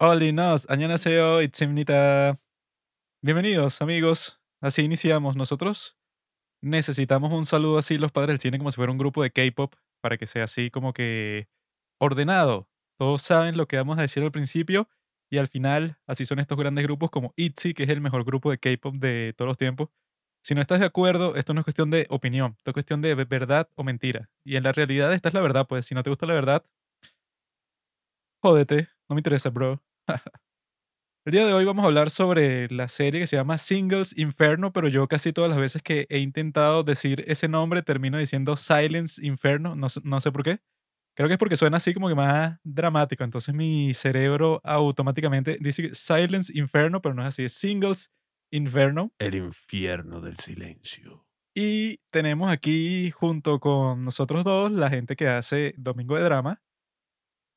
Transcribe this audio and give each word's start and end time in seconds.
Oli 0.00 0.30
nos, 0.30 0.70
annyeonghaseyo, 0.70 1.42
itsimnita. 1.42 2.36
Bienvenidos, 3.20 3.82
amigos. 3.82 4.40
Así 4.60 4.82
iniciamos 4.82 5.36
nosotros. 5.36 5.98
Necesitamos 6.62 7.32
un 7.32 7.44
saludo 7.46 7.78
así 7.78 7.98
los 7.98 8.12
padres 8.12 8.34
del 8.34 8.38
cine 8.38 8.58
como 8.58 8.70
si 8.70 8.76
fuera 8.76 8.92
un 8.92 8.98
grupo 8.98 9.24
de 9.24 9.32
K-pop 9.32 9.74
para 10.00 10.16
que 10.16 10.28
sea 10.28 10.44
así 10.44 10.70
como 10.70 10.92
que 10.92 11.48
ordenado. 11.98 12.68
Todos 12.96 13.22
saben 13.22 13.56
lo 13.56 13.66
que 13.66 13.76
vamos 13.76 13.98
a 13.98 14.02
decir 14.02 14.22
al 14.22 14.30
principio 14.30 14.88
y 15.32 15.38
al 15.38 15.48
final, 15.48 15.98
así 16.06 16.24
son 16.24 16.38
estos 16.38 16.56
grandes 16.56 16.84
grupos 16.84 17.10
como 17.10 17.34
ITZY, 17.34 17.74
que 17.74 17.82
es 17.82 17.88
el 17.88 18.00
mejor 18.00 18.24
grupo 18.24 18.52
de 18.52 18.58
K-pop 18.58 18.94
de 18.94 19.34
todos 19.36 19.48
los 19.48 19.58
tiempos. 19.58 19.88
Si 20.44 20.54
no 20.54 20.60
estás 20.60 20.78
de 20.78 20.86
acuerdo, 20.86 21.34
esto 21.34 21.54
no 21.54 21.60
es 21.60 21.64
cuestión 21.64 21.90
de 21.90 22.06
opinión, 22.08 22.54
esto 22.56 22.70
es 22.70 22.74
cuestión 22.74 23.02
de 23.02 23.16
verdad 23.16 23.68
o 23.74 23.82
mentira. 23.82 24.30
Y 24.44 24.54
en 24.54 24.62
la 24.62 24.70
realidad 24.70 25.12
esta 25.12 25.26
es 25.26 25.34
la 25.34 25.40
verdad, 25.40 25.66
pues 25.66 25.86
si 25.86 25.96
no 25.96 26.04
te 26.04 26.10
gusta 26.10 26.26
la 26.26 26.34
verdad, 26.34 26.64
jódete, 28.42 28.88
no 29.08 29.14
me 29.16 29.20
interesa, 29.20 29.50
bro. 29.50 29.80
El 31.26 31.32
día 31.32 31.44
de 31.46 31.52
hoy 31.52 31.64
vamos 31.66 31.82
a 31.84 31.88
hablar 31.88 32.10
sobre 32.10 32.68
la 32.70 32.88
serie 32.88 33.20
que 33.20 33.26
se 33.26 33.36
llama 33.36 33.58
Singles 33.58 34.16
Inferno, 34.16 34.72
pero 34.72 34.88
yo 34.88 35.06
casi 35.08 35.32
todas 35.32 35.50
las 35.50 35.58
veces 35.60 35.82
que 35.82 36.06
he 36.08 36.18
intentado 36.20 36.84
decir 36.84 37.22
ese 37.26 37.48
nombre 37.48 37.82
termino 37.82 38.16
diciendo 38.18 38.56
Silence 38.56 39.24
Inferno, 39.24 39.74
no, 39.74 39.88
sé- 39.90 40.00
no 40.04 40.20
sé 40.20 40.32
por 40.32 40.42
qué. 40.42 40.60
Creo 41.14 41.28
que 41.28 41.34
es 41.34 41.38
porque 41.38 41.56
suena 41.56 41.76
así 41.78 41.92
como 41.92 42.08
que 42.08 42.14
más 42.14 42.58
dramático, 42.64 43.24
entonces 43.24 43.54
mi 43.54 43.92
cerebro 43.92 44.60
automáticamente 44.64 45.58
dice 45.60 45.90
Silence 45.92 46.52
Inferno, 46.56 47.02
pero 47.02 47.14
no 47.14 47.22
es 47.22 47.28
así, 47.28 47.44
es 47.44 47.52
Singles 47.52 48.10
Inferno. 48.50 49.12
El 49.18 49.34
infierno 49.34 50.20
del 50.22 50.36
silencio. 50.38 51.26
Y 51.54 51.98
tenemos 52.10 52.50
aquí 52.50 53.10
junto 53.10 53.58
con 53.58 54.04
nosotros 54.04 54.44
dos 54.44 54.70
la 54.70 54.88
gente 54.88 55.16
que 55.16 55.26
hace 55.28 55.74
Domingo 55.76 56.16
de 56.16 56.22
Drama. 56.22 56.62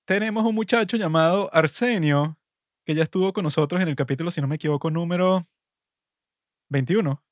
Tenemos 0.07 0.43
un 0.45 0.55
muchacho 0.55 0.97
llamado 0.97 1.49
Arsenio, 1.53 2.37
que 2.85 2.95
ya 2.95 3.03
estuvo 3.03 3.33
con 3.33 3.43
nosotros 3.43 3.81
en 3.81 3.87
el 3.87 3.95
capítulo, 3.95 4.31
si 4.31 4.41
no 4.41 4.47
me 4.47 4.55
equivoco, 4.55 4.89
número 4.89 5.43
21. 6.69 7.23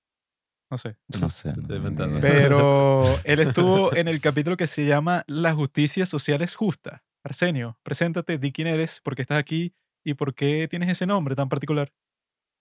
No 0.72 0.78
sé. 0.78 0.98
No 1.20 1.30
sé. 1.30 1.54
No. 1.56 2.20
Pero 2.22 3.04
él 3.24 3.40
estuvo 3.40 3.96
en 3.96 4.08
el 4.08 4.22
capítulo 4.22 4.56
que 4.56 4.68
se 4.68 4.86
llama 4.86 5.24
La 5.28 5.54
justicia 5.54 6.06
social 6.06 6.42
es 6.42 6.56
justa. 6.56 7.04
Arsenio, 7.24 7.80
preséntate, 7.84 8.38
di 8.38 8.52
quién 8.52 8.68
eres, 8.68 9.02
por 9.02 9.16
qué 9.16 9.24
estás 9.24 9.40
aquí 9.40 9.74
y 10.06 10.14
por 10.14 10.36
qué 10.36 10.68
tienes 10.70 10.90
ese 10.90 11.06
nombre 11.06 11.36
tan 11.36 11.50
particular. 11.50 11.92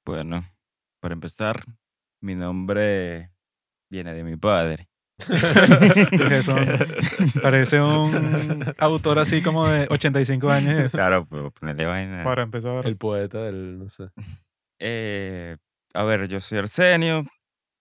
Bueno, 0.04 0.44
para 1.00 1.12
empezar, 1.12 1.62
mi 2.20 2.34
nombre 2.34 3.30
viene 3.90 4.14
de 4.14 4.24
mi 4.24 4.36
padre. 4.36 4.88
Parece 7.42 7.80
un 7.80 8.64
autor 8.78 9.18
así 9.18 9.42
como 9.42 9.66
de 9.66 9.88
85 9.90 10.50
años. 10.50 10.92
Claro, 10.92 11.26
pero 11.28 11.50
ponerle 11.50 11.86
vaina. 11.86 12.22
Para 12.24 12.44
empezar. 12.44 12.86
El 12.86 12.96
poeta 12.96 13.42
del, 13.42 13.78
no 13.78 13.88
sé. 13.88 14.10
Eh, 14.78 15.56
a 15.94 16.04
ver, 16.04 16.28
yo 16.28 16.38
soy 16.40 16.58
Arsenio. 16.58 17.24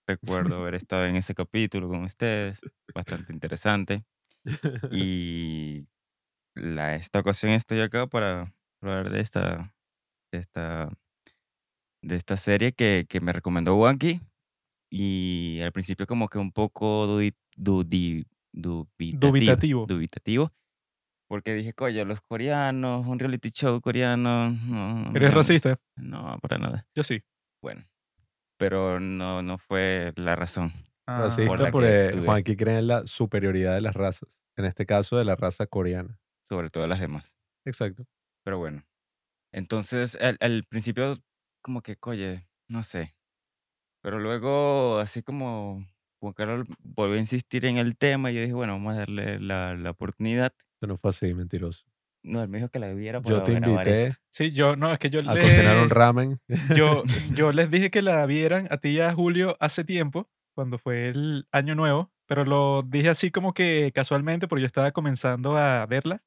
Recuerdo 0.07 0.57
haber 0.57 0.73
estado 0.75 1.05
en 1.05 1.17
ese 1.17 1.35
capítulo 1.35 1.89
con 1.89 2.03
ustedes. 2.03 2.59
Bastante 2.95 3.33
interesante. 3.33 4.05
Y 4.91 5.85
la, 6.55 6.95
esta 6.95 7.19
ocasión 7.19 7.51
estoy 7.51 7.81
acá 7.81 8.07
para 8.07 8.53
hablar 8.81 9.11
de 9.11 9.22
esta, 9.22 9.75
de 10.31 10.39
esta, 10.39 10.89
de 12.01 12.16
esta 12.16 12.38
serie 12.38 12.72
que, 12.72 13.05
que 13.07 13.19
me 13.19 13.33
recomendó 13.33 13.75
Wanky. 13.75 14.22
Y 14.89 15.59
al 15.61 15.71
principio 15.71 16.05
como 16.07 16.27
que 16.30 16.38
un 16.38 16.52
poco 16.52 17.07
dudi- 17.07 17.35
dudi- 17.57 18.25
dubitativo. 18.53 19.27
Dubitativo. 19.31 19.85
dubitativo, 19.85 20.53
Porque 21.27 21.53
dije, 21.55 21.73
coño, 21.73 22.05
los 22.05 22.21
coreanos, 22.21 23.05
un 23.05 23.19
reality 23.19 23.49
show 23.52 23.79
coreano. 23.81 24.52
No, 24.52 25.11
¿Eres 25.13 25.31
no, 25.31 25.35
racista? 25.38 25.77
No, 25.97 26.38
para 26.41 26.57
nada. 26.57 26.88
Yo 26.95 27.03
sí. 27.03 27.21
Bueno, 27.61 27.83
pero 28.57 28.99
no, 28.99 29.41
no 29.44 29.57
fue 29.57 30.13
la 30.16 30.35
razón. 30.35 30.71
Ah, 31.05 31.17
por 31.17 31.23
Racista 31.25 31.57
la 31.57 31.66
que 31.66 31.72
porque 31.72 32.09
tuve. 32.13 32.25
Juanqui 32.25 32.56
cree 32.56 32.79
en 32.79 32.88
la 32.88 33.06
superioridad 33.07 33.75
de 33.75 33.81
las 33.81 33.94
razas. 33.94 34.39
En 34.56 34.66
este 34.66 34.85
caso, 34.85 35.17
de 35.17 35.25
la 35.25 35.35
raza 35.35 35.67
coreana. 35.67 36.19
sobre 36.50 36.69
todo 36.69 36.88
las 36.88 37.00
demás. 37.01 37.35
Exacto. 37.66 38.06
Pero 38.45 38.57
bueno. 38.57 38.85
Entonces, 39.51 40.16
al, 40.22 40.38
al 40.39 40.63
principio, 40.63 41.17
como 41.62 41.81
que, 41.81 41.97
oye, 42.01 42.47
no 42.69 42.83
sé. 42.83 43.16
Pero 44.07 44.19
luego, 44.19 45.00
así 45.00 45.22
como 45.22 45.85
Juan 46.22 46.31
Carlos 46.31 46.66
volvió 46.81 47.18
a 47.18 47.19
insistir 47.19 47.66
en 47.66 47.75
el 47.75 47.97
tema, 47.97 48.31
y 48.31 48.35
yo 48.35 48.40
dije, 48.41 48.53
bueno, 48.53 48.72
vamos 48.72 48.94
a 48.94 49.00
darle 49.00 49.38
la, 49.38 49.75
la 49.75 49.90
oportunidad. 49.90 50.53
Eso 50.79 50.88
no 50.88 50.95
fue 50.95 51.09
así, 51.09 51.34
mentiroso. 51.34 51.84
No, 52.23 52.41
él 52.41 52.47
me 52.47 52.59
dijo 52.59 52.69
que 52.69 52.79
la 52.79 52.94
viera 52.94 53.19
para 53.19 53.40
Yo 53.40 53.44
te 53.44 53.56
grabar 53.56 53.85
invité 53.85 54.07
esto. 54.07 54.22
Sí, 54.29 54.53
yo, 54.53 54.78
no, 54.78 54.94
es 54.94 55.00
que 55.00 55.09
yo 55.09 55.19
a 55.19 55.23
cocinar 55.38 55.84
un 55.84 55.90
ramen. 55.90 56.40
yo, 56.73 57.03
yo 57.35 57.51
les 57.51 57.69
dije 57.69 57.91
que 57.91 58.01
la 58.01 58.25
vieran 58.25 58.69
a 58.72 58.78
ti 58.78 58.91
y 58.91 59.01
a 59.01 59.12
Julio 59.12 59.57
hace 59.59 59.84
tiempo, 59.84 60.29
cuando 60.56 60.78
fue 60.78 61.09
el 61.09 61.45
año 61.51 61.75
nuevo, 61.75 62.09
pero 62.28 62.45
lo 62.45 62.84
dije 62.84 63.09
así 63.09 63.29
como 63.29 63.53
que 63.53 63.91
casualmente, 63.94 64.47
porque 64.47 64.62
yo 64.62 64.68
estaba 64.68 64.91
comenzando 64.91 65.57
a 65.57 65.85
verla. 65.85 66.24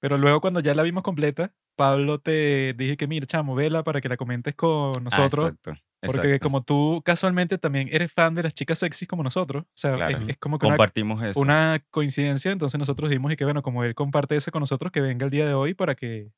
Pero 0.00 0.16
luego 0.16 0.40
cuando 0.40 0.60
ya 0.60 0.74
la 0.74 0.84
vimos 0.84 1.02
completa, 1.02 1.52
Pablo 1.76 2.18
te 2.18 2.72
dije 2.78 2.96
que 2.96 3.06
mira, 3.06 3.26
chamo, 3.26 3.54
vela 3.54 3.84
para 3.84 4.00
que 4.00 4.08
la 4.08 4.16
comentes 4.16 4.54
con 4.54 4.70
Ah, 4.96 5.00
nosotros. 5.00 5.44
exacto, 5.50 5.74
Porque 6.02 6.28
exacto. 6.28 6.44
como 6.44 6.62
tú 6.62 7.02
casualmente 7.04 7.58
también 7.58 7.88
eres 7.92 8.10
fan 8.12 8.34
de 8.34 8.42
las 8.42 8.54
chicas 8.54 8.78
sexys 8.78 9.06
como 9.06 9.22
nosotros, 9.22 9.64
o 9.64 9.68
sea, 9.74 9.90
es- 9.92 9.96
Claro. 9.98 10.26
es, 10.28 10.38
como 10.38 10.58
que 10.58 10.66
una, 10.66 10.76
Compartimos 10.76 11.22
eso. 11.22 11.38
una 11.38 11.84
coincidencia, 11.90 12.50
entonces 12.52 12.78
nosotros 12.78 13.10
dijimos 13.10 13.32
y 13.32 13.36
que 13.36 13.44
bueno, 13.44 13.62
como 13.62 13.84
él 13.84 13.94
comparte 13.94 14.34
eso 14.36 14.50
con 14.50 14.60
nosotros, 14.60 14.90
que 14.92 15.00
venga 15.02 15.24
el 15.26 15.30
día 15.30 15.46
de 15.46 15.52
hoy 15.52 15.74
para 15.74 15.94
que, 15.94 16.32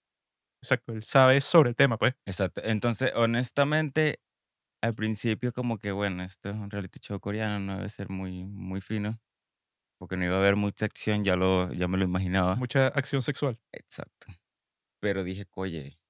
exacto, 0.62 0.92
él 0.92 1.02
sabe 1.04 1.40
sobre 1.40 1.70
el 1.70 1.76
tema, 1.76 1.96
pues. 1.96 2.14
Exacto. 2.26 2.60
Entonces, 2.64 3.12
honestamente, 3.14 4.20
al 4.82 4.94
principio 4.96 5.52
como 5.52 5.78
que, 5.78 5.92
bueno, 5.92 6.24
esto 6.24 6.50
es 6.50 6.56
un 6.56 6.68
reality 6.68 6.98
show 6.98 7.20
coreano, 7.20 7.60
no 7.60 7.76
debe 7.76 7.88
ser 7.88 8.08
muy, 8.08 8.44
muy 8.44 8.80
fino, 8.80 9.20
porque 10.00 10.16
no 10.16 10.24
iba 10.24 10.34
a 10.34 10.38
haber 10.40 10.56
mucha 10.56 10.86
acción, 10.86 11.22
ya, 11.22 11.36
lo, 11.36 11.72
ya 11.72 11.86
me 11.86 11.98
lo 11.98 12.04
imaginaba. 12.04 12.56
Mucha 12.56 12.88
acción 12.88 13.22
sexual. 13.22 13.60
Exacto. 13.70 14.26
Pero 15.00 15.22
dije, 15.22 15.46
oye, 15.54 16.00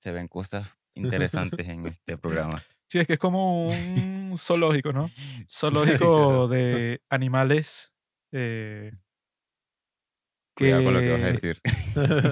se 0.00 0.12
ven 0.12 0.28
cosas 0.28 0.68
interesantes 0.94 1.68
en 1.68 1.86
este 1.86 2.16
programa. 2.16 2.62
Sí, 2.90 2.98
es 2.98 3.06
que 3.06 3.12
es 3.12 3.18
como 3.20 3.68
un 3.68 4.34
zoológico, 4.36 4.92
¿no? 4.92 5.08
Zoológico 5.48 6.48
de 6.48 7.00
animales 7.08 7.92
eh, 8.32 8.90
Cuidado 10.56 10.82
con 10.84 10.94
lo 10.94 11.00
que 11.00 11.10
vas 11.10 11.20
a 11.22 11.26
que 11.26 11.32
decir. 11.32 11.60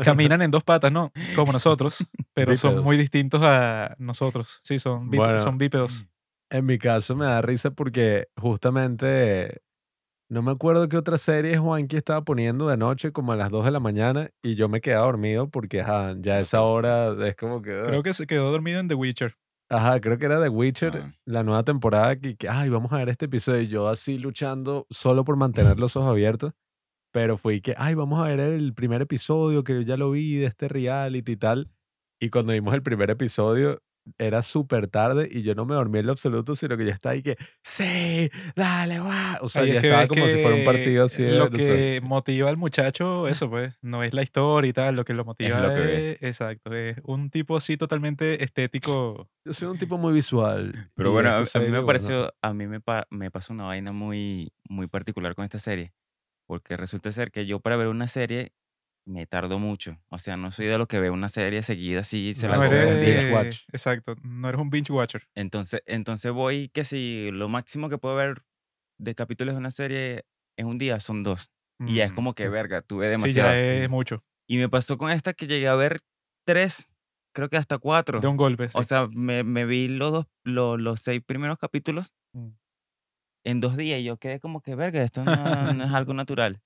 caminan 0.04 0.42
en 0.42 0.50
dos 0.50 0.64
patas, 0.64 0.90
¿no? 0.90 1.12
Como 1.36 1.52
nosotros, 1.52 1.98
pero 2.34 2.56
son 2.56 2.74
muy 2.82 2.96
Bípedos. 2.96 2.98
distintos 2.98 3.40
a 3.44 3.94
nosotros. 3.98 4.58
Sí, 4.64 4.80
son, 4.80 5.08
bípe- 5.10 5.18
Bueno. 5.18 5.38
son 5.38 5.58
bípedos. 5.58 6.06
En 6.50 6.66
mi 6.66 6.76
caso 6.78 7.14
me 7.14 7.26
da 7.26 7.40
risa 7.40 7.70
porque 7.70 8.26
justamente 8.36 9.60
no 10.28 10.42
me 10.42 10.50
acuerdo 10.50 10.88
qué 10.88 10.96
otra 10.96 11.18
serie 11.18 11.56
Juanqui 11.56 11.96
estaba 11.96 12.22
poniendo 12.24 12.66
de 12.66 12.76
noche 12.76 13.12
como 13.12 13.32
a 13.32 13.36
las 13.36 13.50
2 13.50 13.64
de 13.64 13.70
la 13.70 13.80
mañana 13.80 14.30
y 14.42 14.56
yo 14.56 14.68
me 14.68 14.80
quedaba 14.80 15.06
dormido 15.06 15.48
porque 15.50 15.82
ajá, 15.82 16.16
ya 16.18 16.34
a 16.34 16.36
No 16.38 16.42
esa 16.42 16.58
te 16.58 16.64
hora 16.64 17.28
es 17.28 17.36
como 17.36 17.62
que... 17.62 17.80
Creo 17.84 18.02
que 18.02 18.12
se 18.12 18.26
quedó 18.26 18.50
dormido 18.50 18.80
en 18.80 18.88
The 18.88 18.94
Witcher. 18.94 19.36
Ajá, 19.70 20.00
creo 20.00 20.18
que 20.18 20.24
era 20.24 20.40
The 20.40 20.48
Witcher, 20.48 20.96
Ah. 20.96 21.12
la 21.26 21.42
nueva 21.42 21.62
temporada 21.62 22.16
que, 22.18 22.36
que, 22.36 22.48
ay, 22.48 22.70
vamos 22.70 22.90
a 22.92 22.96
ver 22.98 23.10
este 23.10 23.26
episodio. 23.26 23.60
Y 23.62 23.66
yo 23.68 23.88
así 23.88 24.18
luchando 24.18 24.86
solo 24.90 25.24
por 25.24 25.36
mantener 25.36 25.78
los 25.78 25.94
ojos 25.96 26.10
abiertos. 26.10 26.52
Pero 27.12 27.38
fui 27.38 27.60
que, 27.62 27.74
ay, 27.78 27.94
vamos 27.94 28.20
a 28.20 28.24
ver 28.24 28.40
el 28.40 28.74
primer 28.74 29.02
episodio 29.02 29.64
que 29.64 29.74
yo 29.74 29.80
ya 29.82 29.96
lo 29.96 30.10
vi 30.12 30.36
de 30.36 30.46
este 30.46 30.68
reality 30.68 31.32
y 31.32 31.36
tal. 31.36 31.70
Y 32.20 32.30
cuando 32.30 32.52
vimos 32.52 32.74
el 32.74 32.82
primer 32.82 33.10
episodio, 33.10 33.80
era 34.18 34.42
súper 34.42 34.86
tarde 34.88 35.28
y 35.30 35.42
yo 35.42 35.54
no 35.54 35.66
me 35.66 35.74
dormí 35.74 35.98
en 35.98 36.06
lo 36.06 36.12
absoluto, 36.12 36.54
sino 36.54 36.76
que 36.76 36.84
ya 36.86 36.92
estaba 36.92 37.12
ahí 37.14 37.22
que, 37.22 37.36
sí, 37.62 38.30
dale, 38.56 39.00
guau. 39.00 39.36
O 39.42 39.48
sea, 39.48 39.62
Ahí 39.62 39.68
ya 39.68 39.74
es 39.74 39.80
que 39.80 39.86
estaba 39.88 40.06
como 40.08 40.26
si 40.28 40.38
fuera 40.38 40.54
un 40.56 40.60
que 40.60 40.64
partido 40.64 41.04
así. 41.04 41.22
de, 41.22 41.32
Lo 41.32 41.50
no 41.50 41.58
sé. 41.58 41.64
que 41.64 42.00
motiva 42.02 42.48
al 42.48 42.56
muchacho, 42.56 43.28
eso 43.28 43.50
pues, 43.50 43.74
no 43.82 44.02
es 44.02 44.14
la 44.14 44.22
historia 44.22 44.68
y 44.70 44.72
tal, 44.72 44.96
lo 44.96 45.04
que 45.04 45.14
lo 45.14 45.24
motiva 45.24 45.60
lo 45.62 45.74
que 45.74 46.10
es, 46.12 46.18
exacto, 46.22 46.74
es 46.74 46.96
un 47.04 47.30
tipo 47.30 47.56
así 47.56 47.76
totalmente 47.76 48.42
estético. 48.42 49.28
Yo 49.44 49.52
soy 49.52 49.68
un 49.68 49.78
tipo 49.78 49.98
muy 49.98 50.12
visual. 50.12 50.90
Pero 50.94 51.12
bueno, 51.12 51.30
a, 51.30 51.40
mí 51.40 51.46
me 51.60 51.70
bueno, 51.70 51.86
pareció, 51.86 52.34
a 52.42 52.52
mí 52.54 52.66
me, 52.66 52.80
pa- 52.80 53.06
me 53.10 53.30
pasó 53.30 53.52
una 53.52 53.64
vaina 53.64 53.92
muy, 53.92 54.52
muy 54.68 54.86
particular 54.88 55.34
con 55.34 55.44
esta 55.44 55.58
serie. 55.58 55.92
Porque 56.46 56.76
resulta 56.76 57.12
ser 57.12 57.30
que 57.30 57.46
yo 57.46 57.60
para 57.60 57.76
ver 57.76 57.88
una 57.88 58.08
serie 58.08 58.52
me 59.08 59.26
tardo 59.26 59.58
mucho. 59.58 59.98
O 60.08 60.18
sea, 60.18 60.36
no 60.36 60.50
soy 60.50 60.66
de 60.66 60.76
los 60.78 60.86
que 60.86 61.00
ve 61.00 61.10
una 61.10 61.28
serie 61.28 61.62
seguida 61.62 62.00
así 62.00 62.34
se 62.34 62.46
la 62.48 62.56
No 62.56 62.62
un 62.66 62.72
eres- 62.72 63.00
día. 63.00 63.20
binge 63.20 63.32
watch. 63.32 63.58
Exacto, 63.72 64.14
no 64.22 64.48
eres 64.48 64.60
un 64.60 64.70
binge 64.70 64.92
watcher. 64.92 65.26
Entonces, 65.34 65.82
entonces 65.86 66.30
voy 66.32 66.68
que 66.68 66.84
si 66.84 67.30
lo 67.32 67.48
máximo 67.48 67.88
que 67.88 67.98
puedo 67.98 68.14
ver 68.16 68.42
de 68.98 69.14
capítulos 69.14 69.54
de 69.54 69.58
una 69.60 69.70
serie 69.70 70.24
en 70.56 70.66
un 70.66 70.78
día 70.78 71.00
son 71.00 71.22
dos. 71.22 71.50
Y 71.80 71.94
ya 71.96 72.04
es 72.04 72.12
Mm, 72.12 72.14
como 72.16 72.34
que, 72.34 72.48
verga, 72.48 72.82
tuve 72.82 73.06
Sí, 73.06 73.10
demasiado. 73.10 73.48
ya 73.50 73.58
es 73.58 73.88
mucho. 73.88 74.24
Y 74.48 74.56
me 74.58 74.68
pasó 74.68 74.98
con 74.98 75.10
esta 75.10 75.32
que 75.32 75.46
llegué 75.46 75.68
a 75.68 75.74
ver 75.76 76.00
tres, 76.44 76.88
creo 77.32 77.48
que 77.48 77.56
hasta 77.56 77.78
cuatro. 77.78 78.20
De 78.20 78.26
un 78.26 78.36
golpe. 78.36 78.68
O 78.74 78.82
sí. 78.82 78.88
sea, 78.88 79.06
me, 79.12 79.44
me 79.44 79.64
vi 79.64 79.88
los, 79.88 80.10
dos, 80.12 80.26
los, 80.44 80.78
los 80.80 81.00
seis 81.00 81.22
primeros 81.24 81.56
capítulos 81.58 82.14
Mm. 82.32 82.48
en 83.44 83.60
dos 83.60 83.76
días 83.76 84.00
y 84.00 84.04
yo 84.04 84.16
quedé 84.18 84.40
como 84.40 84.60
que, 84.60 84.74
verga, 84.74 85.02
esto 85.02 85.24
no, 85.24 85.72
no 85.72 85.84
es 85.84 85.90
algo 85.94 86.12
natural. 86.14 86.60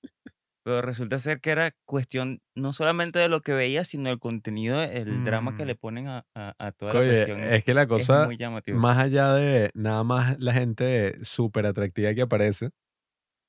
Pero 0.65 0.81
resulta 0.81 1.19
ser 1.19 1.41
que 1.41 1.51
era 1.51 1.71
cuestión 1.85 2.41
no 2.55 2.71
solamente 2.73 3.19
de 3.19 3.27
lo 3.29 3.41
que 3.41 3.53
veía, 3.53 3.83
sino 3.83 4.09
el 4.09 4.19
contenido, 4.19 4.81
el 4.81 5.23
drama 5.25 5.55
que 5.57 5.63
Mm. 5.63 5.67
le 5.67 5.75
ponen 5.75 6.07
a, 6.07 6.25
a- 6.35 6.55
a 6.57 6.71
toda 6.71 6.93
la 6.93 6.99
Oye, 7.01 7.23
cuestión. 7.25 7.43
es 7.43 7.63
que 7.65 7.73
la 7.73 7.85
cosa, 7.87 8.27
más 8.71 8.97
allá 8.97 9.33
de 9.33 9.71
nada 9.73 10.03
más 10.05 10.37
la 10.39 10.53
gente 10.53 11.17
súper 11.23 11.65
atractiva 11.65 12.13
que 12.13 12.21
aparece, 12.21 12.69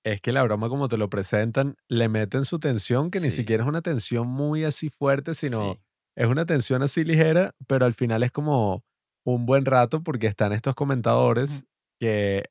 es 0.04 0.20
que 0.20 0.32
la 0.32 0.42
broma 0.44 0.68
como 0.68 0.88
te 0.88 0.96
lo 0.98 1.08
presentan, 1.10 1.76
le 1.88 2.08
meten 2.08 2.44
su 2.44 2.58
tensión, 2.58 3.10
que 3.10 3.20
ni 3.20 3.30
Sí. 3.30 3.36
siquiera 3.38 3.62
es 3.64 3.68
una 3.68 3.82
tensión 3.82 4.28
muy 4.28 4.64
así 4.64 4.90
fuerte, 4.90 5.34
sino 5.34 5.74
Sí, 5.74 5.80
es 6.16 6.26
una 6.28 6.46
tensión 6.46 6.82
así 6.82 7.04
ligera, 7.04 7.52
pero 7.68 7.86
al 7.86 7.94
final 7.94 8.22
es 8.22 8.32
como 8.32 8.82
un 9.26 9.46
buen 9.46 9.64
rato 9.64 10.02
porque 10.02 10.26
están 10.26 10.52
estos 10.52 10.74
comentadores 10.74 11.58
Ujú. 11.58 11.66
que 12.00 12.44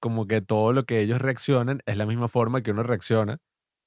como 0.00 0.26
que 0.26 0.40
todo 0.42 0.72
lo 0.72 0.84
que 0.84 1.00
ellos 1.00 1.20
reaccionan 1.20 1.80
es 1.86 1.96
la 1.96 2.06
misma 2.06 2.28
forma 2.28 2.62
que 2.62 2.72
uno 2.72 2.82
reacciona. 2.84 3.38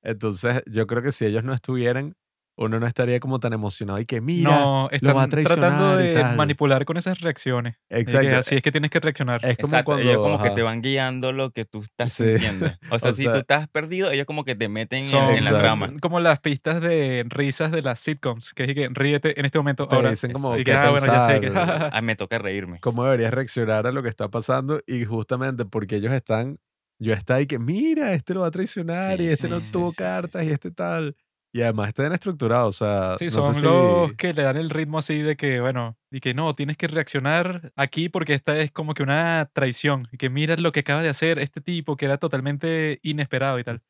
Entonces, 0.04 0.62
yo 0.68 0.88
creo 0.88 1.02
que 1.04 1.12
si 1.12 1.26
ellos 1.26 1.44
no 1.44 1.54
estuvieran, 1.54 2.16
uno 2.62 2.78
no 2.78 2.88
estaría 2.88 3.22
como 3.22 3.40
tan 3.40 3.54
emocionado 3.54 4.00
y 4.00 4.06
que 4.06 4.20
mira, 4.20 4.50
No, 4.50 4.90
lo 5.02 5.14
va 5.16 5.22
a 5.22 5.26
están 5.26 5.44
tratando 5.46 5.96
traicionar 5.96 6.02
y 6.04 6.08
de 6.10 6.14
tal. 6.16 6.36
manipular 6.36 6.84
con 6.84 6.98
esas 6.98 7.22
reacciones. 7.22 7.76
Que 7.90 8.00
Exacto. 8.02 8.36
así 8.36 8.56
es 8.56 8.62
que 8.62 8.72
tienes 8.74 8.92
que 8.92 9.00
reaccionar. 9.00 9.40
Es 9.46 9.56
como 9.56 9.68
exacto. 9.72 9.98
Ellos 9.98 10.18
cuando, 10.18 10.38
como 10.40 10.44
que 10.44 10.50
te 10.50 10.62
van 10.62 10.82
guiando 10.82 11.32
lo 11.32 11.52
que 11.52 11.64
tú 11.64 11.80
estás 11.84 12.12
sí, 12.12 12.26
sintiendo. 12.26 12.66
O 12.92 13.00
sea, 13.00 13.12
o 13.12 13.14
si 13.14 13.24
tú 13.24 13.30
sea, 13.32 13.40
estás 13.40 13.70
perdido, 13.70 14.12
ellos 14.12 14.26
como 14.26 14.44
que 14.44 14.56
te 14.56 14.68
meten 14.68 15.06
en, 15.06 15.46
la 15.46 15.58
trama. 15.58 15.94
como 16.02 16.20
las 16.20 16.42
pistas 16.42 16.82
de 16.82 17.24
risas 17.30 17.72
de 17.72 17.82
las 17.82 18.02
sitcoms, 18.02 18.54
que 18.54 18.66
es 18.66 18.74
que 18.74 18.90
ríete 18.92 19.40
en 19.40 19.46
este 19.46 19.58
momento 19.58 19.88
Te 19.88 19.96
ahora. 19.96 20.10
dicen 20.10 20.34
como 20.34 20.58
Y 20.58 20.66
que, 20.66 20.74
ah, 20.74 20.90
bueno, 20.90 21.08
ya 21.08 21.20
sé 21.28 21.40
que... 21.40 21.52
Ah, 21.94 22.02
me 22.02 22.18
toca 22.18 22.40
reírme. 22.40 22.82
cómo 22.82 23.06
deberías 23.06 23.34
reaccionar 23.34 23.88
a 23.88 23.94
lo 23.94 24.04
que 24.04 24.10
está 24.10 24.28
pasando 24.28 24.82
y 24.86 25.06
justamente 25.06 25.64
porque 25.64 25.96
ellos 25.96 26.12
están, 26.12 26.60
yo 27.00 27.14
está 27.14 27.36
ahí 27.36 27.48
que 27.48 27.60
mira, 27.60 28.14
este 28.14 28.34
lo 28.34 28.42
va 28.42 28.48
a 28.48 28.52
traicionar 28.52 29.20
y 29.20 29.26
Sí, 29.26 29.30
este 29.30 29.48
sí, 29.48 29.54
no 29.54 29.60
tuvo 29.62 29.92
sí, 29.92 29.98
cartas 29.98 30.44
y 30.46 30.52
este 30.52 30.72
tal. 30.72 31.16
Y 31.52 31.62
además 31.62 31.88
está 31.88 32.04
bien 32.04 32.14
estructurado, 32.14 32.68
o 32.68 32.72
sea, 32.72 33.16
Sí, 33.18 33.26
no 33.26 33.42
son 33.42 33.64
los 33.64 34.14
que 34.14 34.34
le 34.34 34.44
dan 34.44 34.58
el 34.58 34.70
ritmo 34.70 35.00
así 35.00 35.24
de 35.24 35.36
que, 35.36 35.60
bueno, 35.62 35.98
y 36.12 36.20
que 36.20 36.36
no, 36.36 36.54
tienes 36.54 36.78
que 36.78 36.88
reaccionar 36.88 37.72
aquí 37.76 38.08
porque 38.08 38.36
esta 38.36 38.60
es 38.60 38.72
como 38.72 38.94
que 38.94 39.02
una 39.02 39.50
traición. 39.52 40.08
Y 40.12 40.18
que 40.18 40.30
mira 40.30 40.56
lo 40.58 40.72
que 40.72 40.82
acaba 40.82 41.02
de 41.02 41.10
hacer 41.10 41.40
este 41.40 41.60
tipo 41.60 41.96
que 41.98 42.06
era 42.06 42.18
totalmente 42.18 43.00
inesperado 43.02 43.58
y 43.58 43.64
tal. 43.64 43.82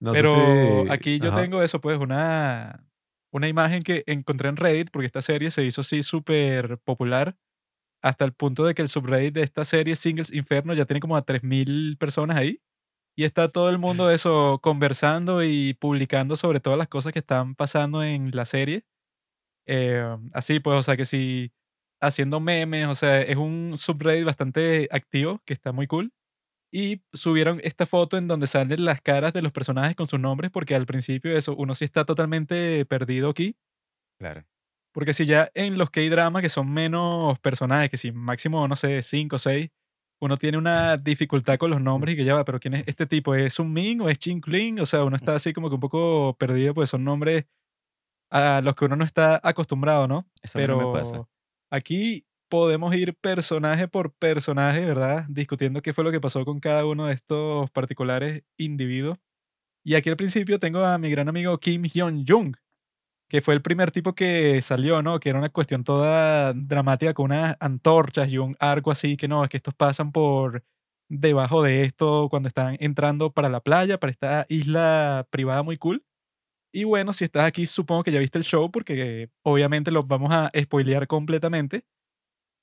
No 0.00 0.14
sé 0.14 0.22
Pero 0.22 0.84
si... 0.84 0.90
aquí 0.90 1.20
yo 1.20 1.28
Ajá. 1.28 1.42
tengo 1.42 1.62
eso, 1.62 1.80
pues, 1.80 1.98
una, 1.98 2.84
una 3.30 3.48
imagen 3.48 3.82
que 3.82 4.02
encontré 4.06 4.48
en 4.48 4.56
Reddit, 4.56 4.90
porque 4.90 5.06
esta 5.06 5.22
serie 5.22 5.52
se 5.52 5.64
hizo 5.64 5.82
así 5.82 6.02
súper 6.02 6.78
popular, 6.78 7.36
hasta 8.06 8.24
el 8.24 8.32
punto 8.32 8.64
de 8.64 8.74
que 8.74 8.82
el 8.82 8.88
subreddit 8.88 9.34
de 9.34 9.42
esta 9.42 9.64
serie, 9.64 9.96
Singles 9.96 10.32
Inferno, 10.32 10.74
ya 10.74 10.84
tiene 10.86 11.00
como 11.00 11.16
a 11.16 11.26
3.000 11.26 11.98
personas 11.98 12.36
ahí. 12.36 12.60
Y 13.16 13.24
está 13.24 13.48
todo 13.50 13.68
el 13.68 13.78
mundo 13.78 14.10
eso 14.10 14.60
conversando 14.62 15.42
y 15.42 15.74
publicando 15.74 16.36
sobre 16.36 16.60
todas 16.60 16.78
las 16.78 16.88
cosas 16.88 17.12
que 17.12 17.18
están 17.18 17.56
pasando 17.56 18.04
en 18.04 18.30
la 18.32 18.46
serie. 18.46 18.84
Eh, 19.66 20.04
así 20.32 20.60
pues, 20.60 20.78
o 20.78 20.82
sea 20.84 20.96
que 20.96 21.04
sí, 21.04 21.52
haciendo 22.00 22.38
memes, 22.38 22.86
o 22.86 22.94
sea, 22.94 23.20
es 23.22 23.36
un 23.36 23.72
subreddit 23.76 24.24
bastante 24.24 24.88
activo, 24.92 25.42
que 25.44 25.54
está 25.54 25.72
muy 25.72 25.88
cool. 25.88 26.12
Y 26.72 27.02
subieron 27.12 27.60
esta 27.64 27.86
foto 27.86 28.18
en 28.18 28.28
donde 28.28 28.46
salen 28.46 28.84
las 28.84 29.00
caras 29.00 29.32
de 29.32 29.42
los 29.42 29.52
personajes 29.52 29.96
con 29.96 30.06
sus 30.06 30.20
nombres, 30.20 30.52
porque 30.52 30.76
al 30.76 30.86
principio 30.86 31.36
eso, 31.36 31.56
uno 31.56 31.74
sí 31.74 31.84
está 31.84 32.04
totalmente 32.04 32.84
perdido 32.86 33.30
aquí. 33.30 33.56
Claro. 34.20 34.44
Porque 34.96 35.12
si 35.12 35.26
ya 35.26 35.50
en 35.52 35.76
los 35.76 35.90
K-drama, 35.90 36.40
que 36.40 36.48
son 36.48 36.72
menos 36.72 37.38
personajes, 37.40 37.90
que 37.90 37.98
si 37.98 38.12
máximo, 38.12 38.66
no 38.66 38.76
sé, 38.76 39.02
5 39.02 39.36
o 39.36 39.38
6, 39.38 39.68
uno 40.22 40.38
tiene 40.38 40.56
una 40.56 40.96
dificultad 40.96 41.58
con 41.58 41.70
los 41.70 41.82
nombres 41.82 42.14
y 42.14 42.16
que 42.16 42.24
ya 42.24 42.32
va, 42.32 42.46
pero 42.46 42.58
¿quién 42.58 42.72
es 42.72 42.84
este 42.86 43.04
tipo? 43.04 43.34
¿Es 43.34 43.58
un 43.58 43.74
Min 43.74 44.00
o 44.00 44.08
es 44.08 44.18
Chin 44.18 44.40
Kling? 44.40 44.80
O 44.80 44.86
sea, 44.86 45.04
uno 45.04 45.16
está 45.16 45.34
así 45.34 45.52
como 45.52 45.68
que 45.68 45.74
un 45.74 45.82
poco 45.82 46.34
perdido, 46.38 46.72
pues 46.72 46.88
son 46.88 47.04
nombres 47.04 47.44
a 48.30 48.62
los 48.62 48.74
que 48.74 48.86
uno 48.86 48.96
no 48.96 49.04
está 49.04 49.38
acostumbrado, 49.42 50.08
¿no? 50.08 50.26
Eso 50.40 50.58
no 50.66 50.78
me 50.78 50.98
pasa. 50.98 51.10
Pero 51.10 51.28
aquí 51.70 52.24
podemos 52.48 52.94
ir 52.94 53.14
personaje 53.16 53.88
por 53.88 54.14
personaje, 54.14 54.82
¿verdad? 54.86 55.26
Discutiendo 55.28 55.82
qué 55.82 55.92
fue 55.92 56.04
lo 56.04 56.10
que 56.10 56.22
pasó 56.22 56.42
con 56.46 56.58
cada 56.58 56.86
uno 56.86 57.04
de 57.04 57.12
estos 57.12 57.70
particulares 57.70 58.44
individuos. 58.56 59.18
Y 59.84 59.94
aquí 59.94 60.08
al 60.08 60.16
principio 60.16 60.58
tengo 60.58 60.78
a 60.78 60.96
mi 60.96 61.10
gran 61.10 61.28
amigo 61.28 61.58
Kim 61.58 61.82
Hyun-jung, 61.82 62.56
que 63.28 63.40
fue 63.40 63.54
el 63.54 63.62
primer 63.62 63.90
tipo 63.90 64.14
que 64.14 64.60
salió, 64.62 65.02
¿no? 65.02 65.20
Que 65.20 65.30
era 65.30 65.38
una 65.38 65.48
cuestión 65.50 65.84
toda 65.84 66.52
dramática 66.54 67.14
con 67.14 67.26
unas 67.26 67.56
antorchas 67.60 68.30
y 68.30 68.38
un 68.38 68.56
arco 68.60 68.90
así, 68.90 69.16
que 69.16 69.28
no, 69.28 69.44
es 69.44 69.50
que 69.50 69.56
estos 69.56 69.74
pasan 69.74 70.12
por 70.12 70.64
debajo 71.08 71.62
de 71.62 71.82
esto 71.84 72.28
cuando 72.30 72.48
están 72.48 72.76
entrando 72.80 73.32
para 73.32 73.48
la 73.48 73.60
playa, 73.60 73.98
para 73.98 74.10
esta 74.10 74.46
isla 74.48 75.26
privada 75.30 75.62
muy 75.62 75.76
cool. 75.78 76.04
Y 76.72 76.84
bueno, 76.84 77.12
si 77.12 77.24
estás 77.24 77.46
aquí, 77.46 77.66
supongo 77.66 78.04
que 78.04 78.12
ya 78.12 78.18
viste 78.20 78.38
el 78.38 78.44
show 78.44 78.70
porque 78.70 79.30
obviamente 79.42 79.90
los 79.90 80.06
vamos 80.06 80.32
a 80.32 80.50
spoilear 80.60 81.06
completamente. 81.06 81.84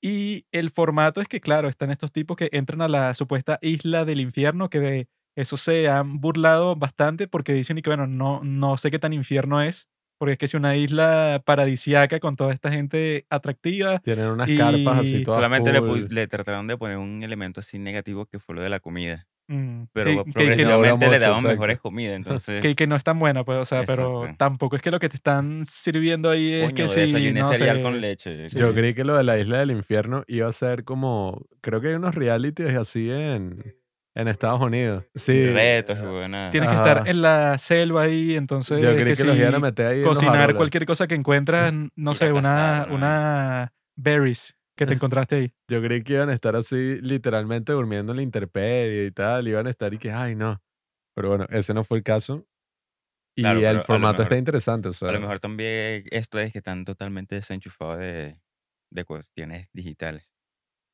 Y 0.02 0.46
el 0.52 0.70
formato 0.70 1.20
es 1.20 1.28
que, 1.28 1.40
claro, 1.40 1.68
están 1.68 1.90
estos 1.90 2.12
tipos 2.12 2.36
que 2.36 2.50
entran 2.52 2.82
a 2.82 2.88
la 2.88 3.14
supuesta 3.14 3.58
isla 3.62 4.04
del 4.04 4.20
infierno, 4.20 4.68
que 4.68 4.80
de 4.80 5.08
eso 5.36 5.56
se 5.56 5.88
han 5.88 6.20
burlado 6.20 6.76
bastante 6.76 7.26
porque 7.26 7.54
dicen 7.54 7.78
y 7.78 7.82
que, 7.82 7.90
bueno, 7.90 8.06
no, 8.06 8.40
no 8.44 8.76
sé 8.76 8.90
qué 8.90 8.98
tan 8.98 9.12
infierno 9.14 9.62
es, 9.62 9.88
porque 10.24 10.32
es 10.32 10.38
que 10.38 10.46
es 10.46 10.54
una 10.54 10.74
isla 10.74 11.42
paradisiaca 11.44 12.18
con 12.18 12.34
toda 12.34 12.54
esta 12.54 12.70
gente 12.72 13.26
atractiva. 13.28 13.98
Tienen 13.98 14.26
unas 14.28 14.48
carpas 14.56 15.00
así 15.00 15.16
Y 15.18 15.22
todas 15.22 15.36
Solamente 15.38 15.70
le, 15.70 15.80
pu- 15.80 15.86
cool. 15.86 16.08
le 16.10 16.26
trataron 16.26 16.66
de 16.66 16.78
poner 16.78 16.96
un 16.96 17.22
elemento 17.22 17.60
así 17.60 17.78
negativo 17.78 18.24
que 18.24 18.38
fue 18.38 18.54
lo 18.54 18.62
de 18.62 18.70
la 18.70 18.80
comida. 18.80 19.26
mm, 19.48 19.82
Pero 19.92 20.10
sí, 20.10 20.32
que- 20.34 20.54
que, 20.56 20.64
le 20.64 21.18
daban 21.18 21.42
mejores 21.44 21.78
comidas. 21.78 22.12
que, 22.14 22.16
Entonces, 22.16 22.74
que 22.74 22.86
no 22.86 22.96
es 22.96 23.04
tan 23.04 23.18
buena, 23.18 23.44
pues, 23.44 23.58
o 23.58 23.64
sea, 23.66 23.82
pero 23.84 24.20
Exacto. 24.20 24.36
tampoco 24.38 24.76
es 24.76 24.80
que 24.82 24.90
lo 24.90 24.98
que 24.98 25.10
te 25.10 25.16
están 25.16 25.66
sirviendo 25.66 26.30
ahí 26.30 26.54
es 26.54 26.72
que 26.72 26.84
coño, 26.84 26.88
sí, 26.88 27.00
desayuné 27.00 27.40
no 27.40 27.52
cereal 27.52 27.76
sé, 27.76 27.82
con 27.82 28.00
leche. 28.00 28.48
sí. 28.48 28.58
Yo 28.58 28.72
creí 28.72 28.94
que 28.94 29.04
lo 29.04 29.14
de 29.14 29.24
la 29.24 29.38
isla 29.38 29.58
del 29.58 29.72
infierno 29.72 30.24
iba 30.26 30.48
a 30.48 30.52
ser 30.52 30.84
como, 30.84 31.44
creo 31.60 31.82
que 31.82 31.88
hay 31.88 31.94
unos 31.94 32.14
realities 32.14 32.74
así 32.74 33.10
en, 33.10 33.62
en 34.14 34.28
Estados 34.28 34.60
Unidos. 34.60 35.04
Sí, 35.14 35.46
Retos 35.46 36.00
buena. 36.00 36.50
Tienes 36.52 36.70
que 36.70 36.76
estar 36.76 37.08
en 37.08 37.20
la 37.22 37.58
selva 37.58 38.02
ahí, 38.04 38.34
entonces 38.36 38.80
yo 38.80 38.92
creí 38.94 39.12
que 39.12 39.14
que 39.14 39.24
los 39.24 39.36
iban 39.36 39.54
a 39.54 39.58
meter 39.58 39.86
ahí 39.86 40.02
cocinar 40.02 40.54
cualquier 40.54 40.86
cosa 40.86 41.06
que 41.06 41.14
encuentras, 41.14 41.72
no 41.96 42.14
sé, 42.14 42.32
una, 42.32 42.86
una 42.90 43.72
berries 43.96 44.56
que 44.76 44.86
te 44.86 44.94
encontraste 44.94 45.34
ahí. 45.36 45.54
Yo 45.68 45.80
creí 45.82 46.02
que 46.02 46.14
iban 46.14 46.28
a 46.30 46.32
estar 46.34 46.56
así 46.56 46.98
literalmente 47.00 47.72
durmiendo 47.72 48.12
en 48.12 48.16
la 48.16 48.22
intemperie 48.22 49.06
y 49.06 49.10
tal, 49.12 49.46
iban 49.48 49.66
a 49.66 49.70
estar 49.70 49.92
y 49.94 49.98
que, 49.98 50.10
ay, 50.12 50.34
no. 50.34 50.60
Pero 51.16 51.28
bueno, 51.28 51.46
ese 51.50 51.74
no 51.74 51.84
fue 51.84 51.98
el 51.98 52.02
caso. 52.04 52.44
Y 53.36 53.42
Claro, 53.42 53.60
el 53.60 53.82
formato 53.82 54.22
está 54.22 54.34
mejor- 54.34 54.38
interesante, 54.38 54.88
o 54.88 54.92
sea, 54.92 55.08
A 55.08 55.12
lo 55.12 55.20
mejor 55.20 55.40
también 55.40 56.04
esto 56.10 56.38
es 56.38 56.52
que 56.52 56.58
están 56.58 56.84
totalmente 56.84 57.34
desenchufados 57.36 57.98
de, 57.98 58.36
de 58.90 59.04
cuestiones 59.04 59.68
digitales. 59.72 60.33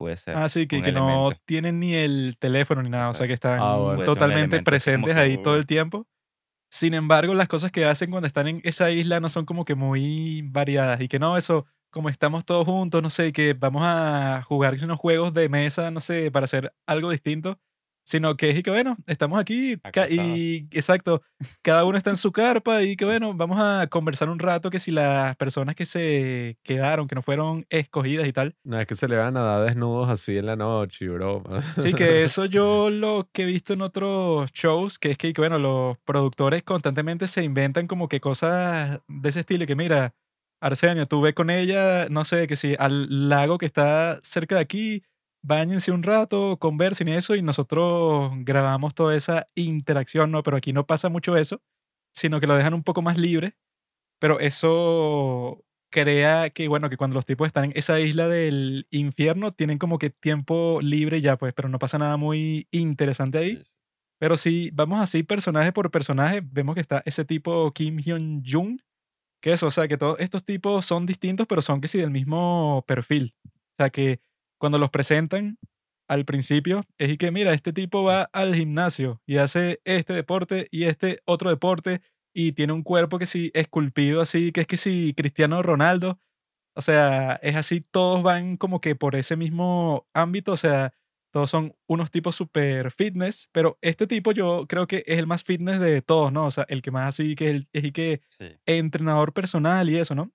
Puede 0.01 0.17
ser. 0.17 0.35
Ah, 0.35 0.49
sí, 0.49 0.65
que, 0.65 0.81
que 0.81 0.91
no 0.91 1.29
tienen 1.45 1.79
ni 1.79 1.93
el 1.93 2.35
teléfono 2.39 2.81
ni 2.81 2.89
nada, 2.89 3.11
o 3.11 3.13
sea 3.13 3.27
que 3.27 3.33
están 3.33 3.59
Ah, 3.61 3.75
bueno. 3.75 3.99
Un 3.99 4.05
totalmente 4.05 4.63
presentes 4.63 5.15
ahí 5.15 5.37
todo 5.37 5.55
el 5.55 5.67
tiempo. 5.67 6.07
Sin 6.71 6.95
embargo, 6.95 7.35
las 7.35 7.47
cosas 7.47 7.71
que 7.71 7.85
hacen 7.85 8.09
cuando 8.09 8.25
están 8.25 8.47
en 8.47 8.61
esa 8.63 8.89
isla 8.89 9.19
no 9.19 9.29
son 9.29 9.45
como 9.45 9.63
que 9.63 9.75
muy 9.75 10.41
variadas 10.41 10.99
y 11.01 11.07
que 11.07 11.19
no, 11.19 11.37
eso, 11.37 11.67
como 11.91 12.09
estamos 12.09 12.45
todos 12.45 12.65
juntos, 12.65 13.03
no 13.03 13.11
sé, 13.11 13.31
que 13.31 13.53
vamos 13.53 13.83
a 13.85 14.41
jugar 14.43 14.73
unos 14.81 14.97
juegos 14.97 15.35
de 15.35 15.49
mesa, 15.49 15.91
no 15.91 15.99
sé, 15.99 16.31
para 16.31 16.45
hacer 16.45 16.73
algo 16.87 17.11
distinto, 17.11 17.59
sino 18.11 18.35
que 18.35 18.49
es 18.49 18.59
y 18.59 18.63
que 18.63 18.71
bueno, 18.71 18.97
estamos 19.07 19.39
aquí 19.39 19.77
y 20.09 20.67
exacto, 20.71 21.21
cada 21.61 21.85
uno 21.85 21.97
está 21.97 22.09
en 22.09 22.17
su 22.17 22.33
carpa 22.33 22.83
y 22.83 22.97
que 22.97 23.05
bueno, 23.05 23.33
vamos 23.33 23.57
a 23.61 23.87
conversar 23.87 24.27
un 24.29 24.37
rato 24.37 24.69
que 24.69 24.79
si 24.79 24.91
las 24.91 25.37
personas 25.37 25.75
que 25.75 25.85
se 25.85 26.57
quedaron, 26.61 27.07
que 27.07 27.15
no 27.15 27.21
fueron 27.21 27.65
escogidas 27.69 28.27
y 28.27 28.33
tal, 28.33 28.53
no 28.65 28.77
es 28.77 28.85
que 28.85 28.95
se 28.95 29.07
le 29.07 29.15
van 29.15 29.37
a 29.37 29.41
dar 29.41 29.65
desnudos 29.65 30.09
así 30.09 30.37
en 30.37 30.45
la 30.45 30.57
noche 30.57 31.07
broma. 31.07 31.61
Sí, 31.77 31.93
que 31.93 32.23
eso 32.23 32.45
yo 32.47 32.89
lo 32.89 33.29
que 33.31 33.43
he 33.43 33.45
visto 33.45 33.73
en 33.73 33.81
otros 33.81 34.51
shows, 34.51 34.99
que 34.99 35.11
es 35.11 35.17
que, 35.17 35.31
que, 35.31 35.41
bueno, 35.41 35.57
los 35.57 35.97
productores 35.99 36.63
constantemente 36.63 37.27
se 37.27 37.43
inventan 37.43 37.87
como 37.87 38.09
que 38.09 38.19
cosas 38.19 38.99
de 39.07 39.29
ese 39.29 39.39
estilo, 39.39 39.65
que 39.65 39.75
mira, 39.77 40.13
Arsenio, 40.59 41.07
tú 41.07 41.21
ve 41.21 41.33
con 41.33 41.49
ella, 41.49 42.07
no 42.09 42.25
sé, 42.25 42.45
que 42.45 42.57
si 42.57 42.75
al 42.77 43.29
lago 43.29 43.57
que 43.57 43.65
está 43.65 44.19
cerca 44.21 44.55
de 44.55 44.61
aquí, 44.61 45.03
bañense 45.43 45.91
un 45.91 46.03
rato, 46.03 46.57
conversen 46.57 47.07
y 47.07 47.13
eso, 47.13 47.35
y 47.35 47.41
nosotros 47.41 48.31
grabamos 48.37 48.93
toda 48.93 49.15
esa 49.15 49.47
interacción, 49.55 50.31
¿no? 50.31 50.43
Pero 50.43 50.57
aquí 50.57 50.73
no 50.73 50.85
pasa 50.85 51.09
mucho 51.09 51.37
eso, 51.37 51.61
sino 52.13 52.39
que 52.39 52.47
lo 52.47 52.55
dejan 52.55 52.73
un 52.73 52.83
poco 52.83 53.01
más 53.01 53.17
libre, 53.17 53.57
pero 54.19 54.39
eso 54.39 55.63
crea 55.91 56.49
que, 56.51 56.67
bueno, 56.67 56.89
que 56.89 56.97
cuando 56.97 57.15
los 57.15 57.25
tipos 57.25 57.47
están 57.47 57.65
en 57.65 57.73
esa 57.75 57.99
isla 57.99 58.27
del 58.27 58.87
infierno, 58.91 59.51
tienen 59.51 59.77
como 59.77 59.99
que 59.99 60.09
tiempo 60.09 60.79
libre 60.81 61.21
ya, 61.21 61.37
pues, 61.37 61.53
pero 61.53 61.69
no 61.69 61.79
pasa 61.79 61.97
nada 61.97 62.17
muy 62.17 62.67
interesante 62.71 63.37
ahí. 63.37 63.63
Pero 64.19 64.37
si 64.37 64.69
vamos 64.71 65.01
así 65.01 65.23
personaje 65.23 65.73
por 65.73 65.91
personaje, 65.91 66.41
vemos 66.43 66.75
que 66.75 66.81
está 66.81 67.01
ese 67.05 67.25
tipo 67.25 67.71
Kim 67.73 67.97
Hyun-jung, 67.97 68.79
que 69.41 69.53
eso, 69.53 69.67
o 69.67 69.71
sea, 69.71 69.87
que 69.87 69.97
todos 69.97 70.19
estos 70.19 70.45
tipos 70.45 70.85
son 70.85 71.05
distintos, 71.05 71.47
pero 71.47 71.61
son 71.61 71.81
que 71.81 71.87
sí 71.87 71.97
del 71.97 72.11
mismo 72.11 72.85
perfil. 72.87 73.35
O 73.45 73.49
sea, 73.79 73.89
que 73.89 74.21
cuando 74.61 74.79
los 74.79 74.91
presentan 74.91 75.57
al 76.07 76.25
principio, 76.25 76.83
es 76.99 77.09
y 77.11 77.17
que, 77.17 77.31
mira, 77.31 77.53
este 77.53 77.73
tipo 77.73 78.03
va 78.03 78.29
al 78.33 78.55
gimnasio 78.55 79.21
y 79.25 79.37
hace 79.37 79.81
este 79.85 80.13
deporte 80.13 80.67
y 80.71 80.85
este 80.85 81.19
otro 81.25 81.49
deporte 81.49 82.01
y 82.33 82.53
tiene 82.53 82.73
un 82.73 82.83
cuerpo 82.83 83.19
que 83.19 83.25
sí, 83.25 83.51
esculpido 83.55 84.21
así, 84.21 84.51
que 84.53 84.61
es 84.61 84.67
que 84.67 84.77
sí, 84.77 85.13
Cristiano 85.17 85.63
Ronaldo. 85.63 86.19
O 86.75 86.81
sea, 86.81 87.39
es 87.43 87.55
así, 87.57 87.81
todos 87.81 88.23
van 88.23 88.57
como 88.57 88.81
que 88.81 88.95
por 88.95 89.15
ese 89.15 89.35
mismo 89.37 90.07
ámbito, 90.13 90.53
o 90.53 90.57
sea, 90.57 90.93
todos 91.33 91.49
son 91.49 91.75
unos 91.87 92.11
tipos 92.11 92.35
super 92.35 92.91
fitness, 92.91 93.49
pero 93.53 93.77
este 93.81 94.07
tipo 94.07 94.31
yo 94.33 94.65
creo 94.67 94.87
que 94.87 95.03
es 95.07 95.19
el 95.19 95.27
más 95.27 95.43
fitness 95.43 95.79
de 95.79 96.01
todos, 96.01 96.31
¿no? 96.31 96.45
O 96.45 96.51
sea, 96.51 96.65
el 96.69 96.81
que 96.81 96.91
más 96.91 97.09
así, 97.09 97.35
que 97.35 97.49
es 97.49 97.55
el, 97.55 97.67
es 97.73 97.83
el 97.85 97.93
que 97.93 98.21
Sí. 98.29 98.47
entrenador 98.65 99.33
personal 99.33 99.89
y 99.89 99.97
eso, 99.97 100.15
¿no? 100.15 100.31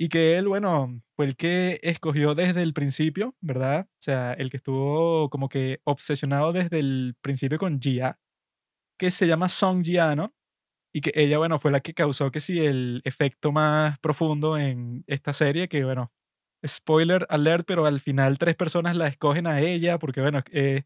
Y 0.00 0.08
que 0.08 0.38
él, 0.38 0.46
bueno, 0.46 1.02
fue 1.16 1.26
el 1.26 1.36
que 1.36 1.80
escogió 1.82 2.36
desde 2.36 2.62
el 2.62 2.72
principio, 2.72 3.34
¿verdad? 3.40 3.88
O 3.90 3.96
sea, 4.00 4.32
el 4.34 4.48
que 4.50 4.58
estuvo 4.58 5.28
como 5.28 5.48
que 5.48 5.80
obsesionado 5.84 6.52
desde 6.52 6.78
el 6.78 7.16
principio 7.20 7.58
con 7.58 7.80
Jia, 7.80 8.18
que 8.98 9.10
se 9.10 9.26
llama 9.26 9.48
Song 9.48 9.84
Jia, 9.84 10.16
¿no? 10.16 10.34
Y 10.94 11.02
que 11.02 11.12
ella, 11.14 11.38
bueno, 11.38 11.58
fue 11.58 11.72
la 11.72 11.80
que 11.80 11.94
causó 11.94 12.30
que 12.32 12.40
sí 12.40 12.60
el 12.64 13.02
efecto 13.04 13.52
más 13.52 13.98
profundo 14.00 14.58
en 14.58 15.04
esta 15.08 15.32
serie, 15.32 15.68
que 15.68 15.84
bueno, 15.84 16.12
spoiler 16.66 17.26
alert, 17.30 17.66
pero 17.66 17.86
al 17.86 18.00
final 18.00 18.38
tres 18.38 18.56
personas 18.56 18.96
la 18.96 19.08
escogen 19.08 19.46
a 19.48 19.60
ella, 19.60 19.98
porque 19.98 20.22
bueno, 20.22 20.42
eh, 20.52 20.84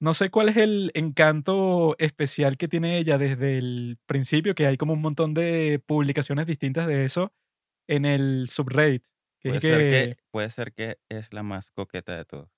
no 0.00 0.14
sé 0.14 0.30
cuál 0.30 0.50
es 0.50 0.58
el 0.58 0.92
encanto 0.94 1.96
especial 1.98 2.56
que 2.58 2.68
tiene 2.68 2.98
ella 2.98 3.18
desde 3.18 3.58
el 3.58 3.98
principio, 4.06 4.54
que 4.54 4.66
hay 4.66 4.76
como 4.76 4.94
un 4.94 5.02
montón 5.02 5.34
de 5.34 5.82
publicaciones 5.86 6.46
distintas 6.46 6.86
de 6.88 7.04
eso 7.04 7.32
en 7.96 8.04
el 8.04 8.48
subreddit. 8.48 9.04
Que 9.40 9.48
Puede 9.50 9.58
es 9.58 9.62
ser 9.64 9.78
que, 9.90 10.16
que, 10.16 10.16
puede 10.30 10.50
ser 10.50 10.72
que 10.72 10.98
es 11.08 11.32
la 11.32 11.42
más 11.42 11.70
coqueta 11.72 12.16
de 12.16 12.24
todos. 12.24 12.48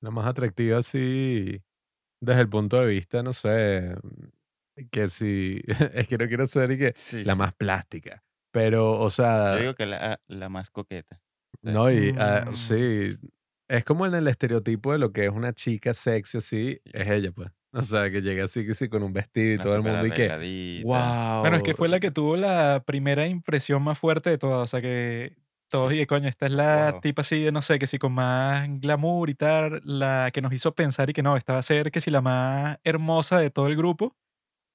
La 0.00 0.10
más 0.10 0.26
atractiva, 0.26 0.78
así, 0.78 1.62
desde 2.20 2.42
el 2.42 2.48
punto 2.50 2.80
de 2.80 2.86
vista, 2.86 3.22
no 3.22 3.32
sé, 3.32 3.94
mm, 4.02 4.84
que 4.92 5.08
si, 5.10 5.62
es 5.94 6.08
que 6.08 6.18
no 6.18 6.28
quiero 6.28 6.46
ser 6.46 6.72
y 6.72 6.78
que 6.78 6.94
Sí, 6.94 7.24
la 7.24 7.34
sí. 7.34 7.38
más 7.38 7.54
plástica, 7.54 8.24
pero, 8.52 9.00
o 9.00 9.10
Yo 9.10 9.10
sea, 9.10 9.56
digo 9.58 9.74
que 9.74 9.86
la, 9.86 10.20
la 10.26 10.48
más 10.48 10.70
coqueta. 10.70 11.20
Sí. 11.62 11.70
no, 11.72 11.90
y 11.90 12.12
Mm. 12.12 12.54
sí, 12.54 13.16
es 13.68 13.84
como 13.84 14.06
en 14.06 14.14
el 14.14 14.28
estereotipo 14.28 14.92
de 14.92 14.98
lo 14.98 15.12
que 15.12 15.24
es 15.26 15.30
una 15.30 15.52
chica 15.52 15.94
sexy 15.94 16.38
así, 16.38 16.80
es 16.84 17.08
ella, 17.08 17.32
pues. 17.32 17.50
O 17.80 17.82
sea, 17.82 18.10
que 18.10 18.20
llega 18.20 18.44
así, 18.44 18.66
que 18.66 18.74
sí, 18.74 18.88
con 18.88 19.02
un 19.02 19.12
vestido 19.12 19.52
y 19.52 19.54
Una 19.54 19.62
todo 19.64 19.76
el 19.76 19.82
mundo 19.82 20.06
y 20.06 20.10
que, 20.10 20.82
wow. 20.84 21.40
bueno, 21.40 21.56
es 21.56 21.62
que 21.62 21.74
fue 21.74 21.88
la 21.88 22.00
que 22.00 22.10
tuvo 22.10 22.36
la 22.36 22.82
primera 22.86 23.26
impresión 23.26 23.82
más 23.82 23.98
fuerte 23.98 24.30
de 24.30 24.38
todas. 24.38 24.62
O 24.62 24.66
sea, 24.66 24.80
que 24.82 25.34
todos 25.70 25.90
Sí. 25.90 26.00
y 26.00 26.06
coño, 26.06 26.28
esta 26.28 26.46
es 26.46 26.52
la 26.52 26.90
Wow. 26.92 27.00
tipa 27.00 27.22
así 27.22 27.42
de, 27.42 27.50
no 27.52 27.62
sé, 27.62 27.78
que 27.78 27.86
sí, 27.86 27.98
con 27.98 28.12
más 28.12 28.68
glamour 28.80 29.30
y 29.30 29.34
tal, 29.34 29.80
la 29.84 30.28
que 30.32 30.42
nos 30.42 30.52
hizo 30.52 30.74
pensar 30.74 31.08
y 31.08 31.12
que 31.14 31.22
no, 31.22 31.36
esta 31.36 31.54
va 31.54 31.60
a 31.60 31.62
ser 31.62 31.90
que 31.90 32.00
sí 32.02 32.10
la 32.10 32.20
más 32.20 32.78
hermosa 32.84 33.38
de 33.38 33.48
todo 33.50 33.68
el 33.68 33.76
grupo. 33.76 34.14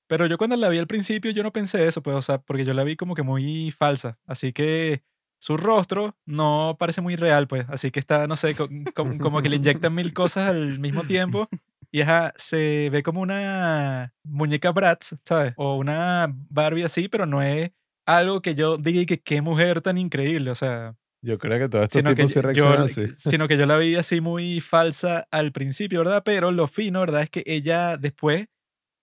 Pero 0.08 0.26
yo 0.26 0.38
cuando 0.38 0.56
la 0.56 0.70
vi 0.70 0.80
al 0.80 0.88
principio, 0.88 1.32
yo 1.32 1.44
no 1.44 1.52
pensé 1.54 1.86
eso, 1.88 2.02
pues, 2.02 2.16
o 2.18 2.22
sea, 2.22 2.40
porque 2.40 2.66
yo 2.66 2.74
la 2.74 2.84
vi 2.84 2.96
como 2.96 3.14
que 3.14 3.24
muy 3.24 3.72
falsa. 3.72 4.18
Así 4.26 4.54
que 4.54 5.04
su 5.40 5.58
rostro 5.58 6.16
no 6.26 6.78
parece 6.80 7.02
muy 7.02 7.16
real, 7.16 7.48
pues. 7.48 7.66
Así 7.70 7.92
que 7.92 8.00
está, 8.00 8.26
no 8.26 8.36
sé, 8.38 8.56
co- 8.56 8.70
com- 8.96 9.20
como 9.20 9.42
que 9.44 9.50
le 9.50 9.58
inyectan 9.58 9.94
mil 9.94 10.14
cosas 10.14 10.50
al 10.50 10.80
mismo 10.80 11.04
tiempo. 11.04 11.48
Y 11.92 12.02
ajá, 12.02 12.34
se 12.36 12.90
ve 12.90 13.02
como 13.04 13.22
una 13.22 14.14
muñeca 14.24 14.72
Bratz, 14.72 15.16
¿sabes? 15.24 15.54
O 15.58 15.78
una 15.78 16.28
Barbie 16.50 16.84
así, 16.84 17.08
pero 17.08 17.26
no 17.26 17.42
es 17.42 17.72
algo 18.06 18.42
que 18.42 18.56
yo 18.56 18.78
diga 18.78 19.02
y 19.02 19.06
que 19.06 19.20
qué 19.20 19.42
mujer 19.42 19.82
tan 19.82 19.98
increíble, 19.98 20.52
o 20.52 20.56
sea, 20.56 20.96
Yo 21.22 21.38
creo 21.38 21.60
que 21.60 21.70
todos 21.70 21.86
estos 21.86 22.04
tipos 22.04 22.34
yo, 22.34 22.42
reaccionan 22.42 22.82
así. 22.84 23.06
sino 23.18 23.48
que 23.48 23.58
yo 23.58 23.66
la 23.66 23.78
vi 23.78 23.96
así 23.96 24.22
muy 24.22 24.62
falsa 24.62 25.28
al 25.32 25.52
principio, 25.52 26.00
¿verdad? 26.00 26.24
Pero 26.24 26.52
lo 26.52 26.68
fino, 26.68 27.02
¿verdad? 27.02 27.24
Es 27.24 27.30
que 27.30 27.44
ella 27.46 27.98
después, 27.98 28.48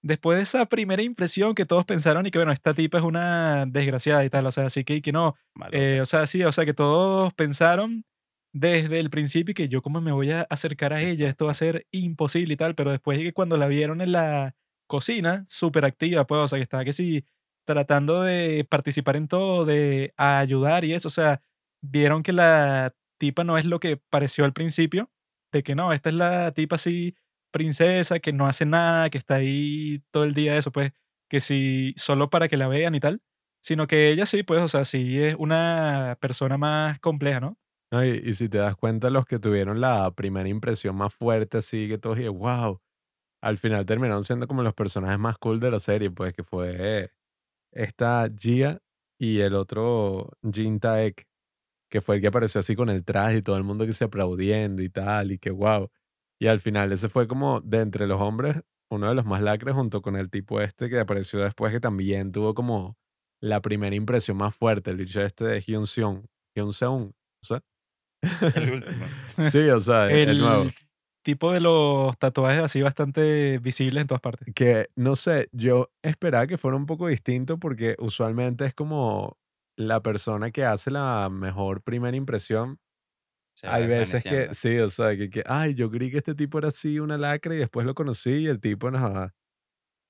después 0.03 0.37
de 0.37 0.43
esa 0.43 0.67
primera 0.67 1.03
impresión 1.03 1.55
que 1.55 1.67
todos 1.67 1.85
pensaron 1.85 2.27
y 2.27 2.31
que, 2.31 2.39
bueno, 2.39 2.53
esta 2.53 2.75
tipa 2.75 2.99
es 2.99 3.05
una 3.05 3.67
desgraciada 3.67 4.25
y 4.25 4.31
tal, 4.31 4.47
o 4.47 4.53
sea, 4.53 4.67
así 4.67 4.85
que, 4.85 5.03
que 5.03 5.13
no, 5.13 5.37
eh, 5.73 6.01
o 6.01 6.07
sea, 6.07 6.27
sí, 6.27 6.43
o 6.43 6.53
sea, 6.53 6.65
que 6.65 6.75
todos 6.75 7.33
pensaron 7.35 8.05
desde 8.55 9.01
el 9.01 9.11
principio 9.11 9.55
que 9.55 9.69
yo 9.69 9.83
cómo 9.83 10.01
me 10.01 10.13
voy 10.13 10.31
a 10.33 10.43
acercar 10.51 10.93
a 10.95 11.03
ella, 11.03 11.29
esto 11.29 11.47
va 11.47 11.51
a 11.53 11.55
ser 11.55 11.87
imposible 11.93 12.55
y 12.55 12.57
tal, 12.57 12.75
pero 12.77 12.93
después 12.93 13.19
de 13.19 13.25
que 13.25 13.33
cuando 13.35 13.57
la 13.59 13.67
vieron 13.69 14.01
en 14.01 14.13
la 14.13 14.55
cocina, 14.87 15.45
súper 15.49 15.85
activa, 15.85 16.27
pues, 16.27 16.41
o 16.41 16.49
sea, 16.49 16.59
que 16.59 16.63
estaba 16.65 16.85
que 16.85 16.93
sí, 16.93 17.27
tratando 17.67 18.23
de 18.23 18.67
participar 18.71 19.17
en 19.17 19.29
todo, 19.29 19.65
de 19.65 20.15
ayudar 20.17 20.85
y 20.85 20.95
eso, 20.95 21.09
o 21.09 21.11
sea, 21.11 21.43
vieron 21.83 22.23
que 22.23 22.33
la 22.33 22.95
tipa 23.19 23.43
no 23.45 23.59
es 23.59 23.65
lo 23.65 23.81
que 23.81 23.97
pareció 23.97 24.45
al 24.45 24.53
principio, 24.53 25.11
de 25.53 25.63
que 25.65 25.75
no, 25.75 25.93
esta 25.93 26.11
es 26.11 26.15
la 26.17 26.53
tipa 26.53 26.77
así, 26.77 27.17
princesa, 27.51 28.21
que 28.21 28.33
no 28.33 28.47
hace 28.47 28.67
nada, 28.67 29.11
que 29.11 29.19
está 29.19 29.37
ahí 29.37 30.03
todo 30.13 30.25
el 30.25 30.35
día, 30.35 30.57
eso, 30.57 30.71
pues, 30.73 30.93
que 31.29 31.41
sí, 31.41 31.93
solo 31.97 32.31
para 32.31 32.49
que 32.49 32.57
la 32.57 32.69
vean 32.69 32.95
y 32.95 33.01
tal, 33.01 33.21
sino 33.63 33.87
que 33.89 34.11
ella 34.11 34.27
sí, 34.27 34.43
pues, 34.45 34.63
o 34.63 34.69
sea, 34.69 34.85
sí 34.85 35.21
es 35.23 35.35
una 35.39 36.19
persona 36.21 36.57
más 36.59 37.01
compleja, 37.01 37.41
¿no? 37.41 37.59
Y, 38.03 38.33
si 38.35 38.49
te 38.49 38.59
das 38.59 38.77
cuenta, 38.77 39.11
los 39.11 39.27
que 39.27 39.39
tuvieron 39.39 39.81
la 39.81 40.11
primera 40.13 40.49
impresión 40.49 40.97
más 40.97 41.13
fuerte, 41.15 41.59
así 41.59 41.89
que 41.89 41.99
todos 41.99 42.17
dijeron, 42.17 42.39
wow, 42.39 42.81
al 43.43 43.59
final 43.59 43.87
terminaron 43.87 44.25
siendo 44.25 44.49
como 44.49 44.63
los 44.63 44.75
personajes 44.75 45.19
más 45.19 45.39
cool 45.39 45.61
de 45.61 45.71
la 45.71 45.81
serie, 45.81 46.11
pues 46.11 46.33
que 46.35 46.45
fue 46.45 47.11
esta 47.73 48.29
Gia 48.39 48.81
y 49.19 49.41
el 49.41 49.55
otro 49.55 50.31
Jin 50.53 50.81
Taek, 50.81 51.27
que 51.91 52.01
fue 52.01 52.17
el 52.17 52.23
que 52.23 52.29
apareció 52.29 52.61
así 52.61 52.77
con 52.77 52.91
el 52.91 53.05
traje 53.05 53.39
y 53.39 53.43
todo 53.43 53.57
el 53.59 53.65
mundo 53.65 53.87
que 53.87 53.93
se 53.95 54.05
aplaudiendo 54.05 54.83
y 54.83 54.91
tal, 54.91 55.33
y 55.33 55.39
que 55.39 55.51
wow. 55.51 55.91
Y 56.41 56.49
al 56.49 56.61
final 56.61 56.93
ese 56.93 57.09
fue 57.09 57.29
como 57.29 57.61
de 57.63 57.81
entre 57.81 58.07
los 58.07 58.21
hombres, 58.21 58.63
uno 58.91 59.09
de 59.09 59.15
los 59.15 59.27
más 59.27 59.43
lacres 59.43 59.75
junto 59.75 60.03
con 60.03 60.17
el 60.17 60.31
tipo 60.31 60.61
este 60.61 60.91
que 60.91 61.01
apareció 61.01 61.41
después 61.41 61.73
que 61.73 61.81
también 61.81 62.33
tuvo 62.33 62.55
como 62.55 62.97
la 63.41 63.61
primera 63.63 63.97
impresión 63.97 64.37
más 64.39 64.57
fuerte, 64.57 64.91
el 64.91 64.97
bicho 64.99 65.21
este 65.23 65.45
de 65.45 65.61
Hyun 65.63 65.87
Seung, 65.87 66.27
Hyun 66.57 66.73
sea. 66.73 67.63
El 68.55 68.73
último. 68.75 69.07
Sí, 69.51 69.69
o 69.69 69.81
sea, 69.81 70.11
el, 70.11 70.31
el 70.31 70.39
nuevo. 70.39 70.65
El 70.65 70.75
tipo 71.23 71.53
de 71.53 71.61
los 71.61 72.17
tatuajes 72.19 72.63
así 72.63 72.83
bastante 72.83 73.59
visibles 73.59 74.03
en 74.03 74.07
todas 74.07 74.21
partes. 74.21 74.55
Que 74.55 74.91
no 74.95 75.17
sé, 75.17 75.49
yo 75.53 75.91
esperaba 76.03 76.47
que 76.47 76.59
fuera 76.59 76.77
un 76.77 76.87
poco 76.87 77.09
distinto 77.09 77.59
porque 77.59 77.97
usualmente 77.99 78.67
es 78.67 78.75
como 78.75 79.39
la 79.77 80.03
persona 80.03 80.51
que 80.51 80.65
hace 80.65 80.91
la 80.91 81.29
mejor 81.31 81.83
primera 81.83 82.17
impresión. 82.17 82.79
Se 83.57 83.69
Hay 83.69 83.87
veces 83.87 84.23
que, 84.23 84.53
sí, 84.53 84.79
o 84.79 84.91
sea, 84.91 85.17
que, 85.17 85.31
que, 85.31 85.45
ay, 85.47 85.75
yo 85.75 85.91
creí 85.91 86.11
que 86.11 86.19
este 86.19 86.35
tipo 86.35 86.59
era 86.59 86.69
así, 86.69 86.99
una 86.99 87.17
lacra, 87.17 87.55
y 87.55 87.59
después 87.59 87.87
lo 87.87 87.95
conocí 87.95 88.31
y 88.31 88.47
el 88.49 88.61
tipo 88.61 88.91
no, 88.91 89.31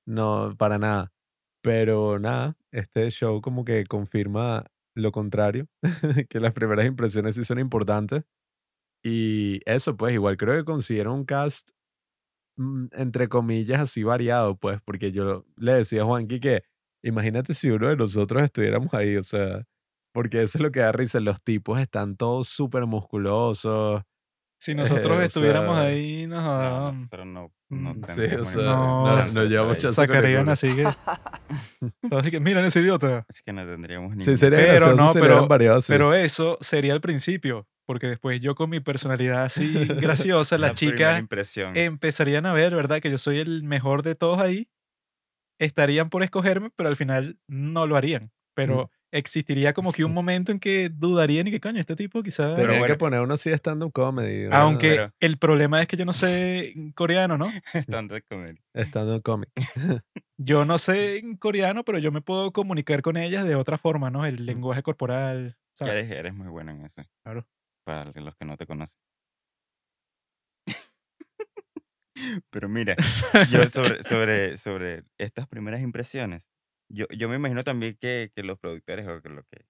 no, 0.06 0.54
para 0.56 0.78
nada. 0.78 1.12
Pero 1.62 2.18
nada, 2.18 2.56
este 2.73 3.11
show 3.11 3.40
como 3.40 3.64
que 3.64 3.85
confirma 3.87 4.64
lo 4.95 5.13
contrario, 5.13 5.69
que 6.31 6.41
las 6.41 6.53
primeras 6.53 6.87
impresiones 6.87 7.35
sí 7.37 7.45
son 7.45 7.59
importantes. 7.59 8.25
Y 9.05 9.61
eso, 9.67 9.97
pues, 9.97 10.15
igual 10.15 10.37
creo 10.37 10.57
que 10.57 10.65
consiguieron 10.65 11.15
un 11.15 11.25
cast, 11.25 11.71
mm, 12.57 12.87
entre 12.93 13.29
comillas, 13.29 13.81
así 13.81 14.03
variado, 14.03 14.57
pues, 14.57 14.81
porque 14.85 15.13
yo 15.13 15.45
le 15.57 15.75
decía 15.75 16.03
a 16.03 16.07
Juanqui 16.07 16.41
que 16.41 16.63
imagínate 17.03 17.55
si 17.55 17.71
uno 17.71 17.89
de 17.89 17.97
nosotros 17.97 18.43
estuviéramos 18.43 18.93
ahí, 18.95 19.17
o 19.17 19.23
sea, 19.23 19.65
porque 20.13 20.43
eso 20.43 20.59
es 20.59 20.63
lo 20.63 20.71
que 20.73 20.81
da 20.81 20.93
risa, 20.93 21.21
los 21.21 21.43
tipos 21.43 21.79
están 21.79 22.17
todos 22.17 22.49
súper 22.49 22.87
musculosos, 22.87 24.03
Si 24.59 24.75
nosotros 24.75 25.21
eh, 25.21 25.27
estuviéramos 25.27 25.77
sea, 25.77 25.87
ahí, 25.87 26.27
nos 26.27 26.43
No, 26.45 26.93
no, 27.25 27.53
no 27.75 27.95
Mm, 27.95 28.04
sí, 28.04 28.35
o 28.37 28.45
sea, 28.45 28.62
no, 28.62 29.26
no 29.26 29.43
de 29.43 29.49
llevamos 29.49 29.78
chance 29.78 29.95
Sacarían 29.95 30.49
así 30.49 30.75
que. 30.75 30.85
así 32.16 32.31
que, 32.31 32.40
miren 32.40 32.64
ese 32.64 32.81
idiota. 32.81 33.25
Así 33.28 33.43
que 33.45 33.52
no 33.52 33.64
tendríamos 33.66 34.14
Sí, 34.23 34.31
ni 34.31 34.37
sería 34.37 34.59
Pero 34.59 34.95
no, 34.95 35.12
pero, 35.12 35.47
variado 35.47 35.78
así. 35.78 35.93
pero 35.93 36.14
eso 36.14 36.59
sería 36.61 36.95
el 36.95 37.00
principio. 37.00 37.66
Porque 37.87 38.07
después 38.07 38.40
yo 38.40 38.54
con 38.54 38.71
mi 38.71 38.81
personalidad 38.81 39.45
así 39.45 39.73
graciosa, 40.00 40.57
las 40.57 40.71
la 40.71 40.75
chicas 40.75 41.23
empezarían 41.75 42.47
a 42.47 42.52
ver, 42.54 42.75
¿verdad? 42.75 43.00
Que 43.00 43.11
yo 43.11 43.19
soy 43.19 43.40
el 43.40 43.62
mejor 43.62 44.02
de 44.02 44.14
todos 44.14 44.38
ahí. 44.38 44.71
Estarían 45.59 46.09
por 46.09 46.23
escogerme, 46.23 46.71
pero 46.75 46.88
al 46.88 46.97
final 46.97 47.38
no 47.47 47.87
lo 47.87 47.97
harían. 47.97 48.33
Mm. 48.57 48.90
Existiría 49.16 49.73
como 49.75 49.92
que 49.92 50.04
un 50.04 50.12
momento 50.14 50.50
en 50.50 50.59
que 50.59 50.88
dudarían 50.92 51.47
y 51.47 51.52
que 51.52 51.61
coño, 51.61 51.78
este 51.78 51.94
tipo 51.94 52.21
quizás... 52.23 52.50
Pero 52.56 52.66
Tenía 52.73 52.73
que 52.75 52.78
bueno. 52.80 52.99
poner 52.99 53.21
uno 53.21 53.35
así 53.35 53.49
de 53.49 53.56
stand-up 53.56 53.92
comedy, 53.92 54.49
Aunque 54.50 54.90
pero- 54.90 55.14
el 55.21 55.38
problema 55.38 55.80
es 55.80 55.87
que 55.87 55.97
yo 55.97 56.04
no 56.04 56.12
sé 56.12 56.75
coreano, 56.97 57.38
¿no? 57.38 57.47
Stand-up 57.75 58.23
comedy. 58.28 58.59
stand-up 58.75 59.23
comic. 59.23 59.50
Yo 60.37 60.64
no 60.64 60.78
sé 60.78 61.23
coreano, 61.38 61.85
pero 61.85 61.99
yo 61.99 62.11
me 62.11 62.21
puedo 62.21 62.52
comunicar 62.52 63.02
con 63.02 63.16
ellas 63.16 63.44
de 63.44 63.54
otra 63.54 63.78
forma, 63.78 64.11
¿no? 64.11 64.26
El 64.26 64.44
lenguaje 64.47 64.83
corporal, 64.83 65.56
Ya 65.78 65.87
eres, 65.87 66.11
eres 66.11 66.35
muy 66.35 66.49
bueno 66.49 66.73
en 66.73 66.85
eso. 66.85 67.02
Claro. 67.23 67.47
Para 67.87 68.11
los 68.12 68.35
que 68.35 68.44
no 68.44 68.56
te 68.56 68.66
conocen. 68.66 68.99
Pero 72.50 72.68
mira, 72.68 72.97
yo 73.50 73.68
sobre, 73.68 74.02
sobre, 74.02 74.56
sobre 74.59 75.04
estas 75.18 75.47
primeras 75.47 75.83
impresiones, 75.83 76.49
yo, 76.88 77.07
yo 77.17 77.29
me 77.29 77.37
imagino 77.37 77.62
también 77.64 77.97
que, 78.00 78.33
que 78.35 78.43
los 78.43 78.59
productores 78.59 79.07
o 79.09 79.23
que 79.23 79.29
lo 79.29 79.45
que 79.45 79.67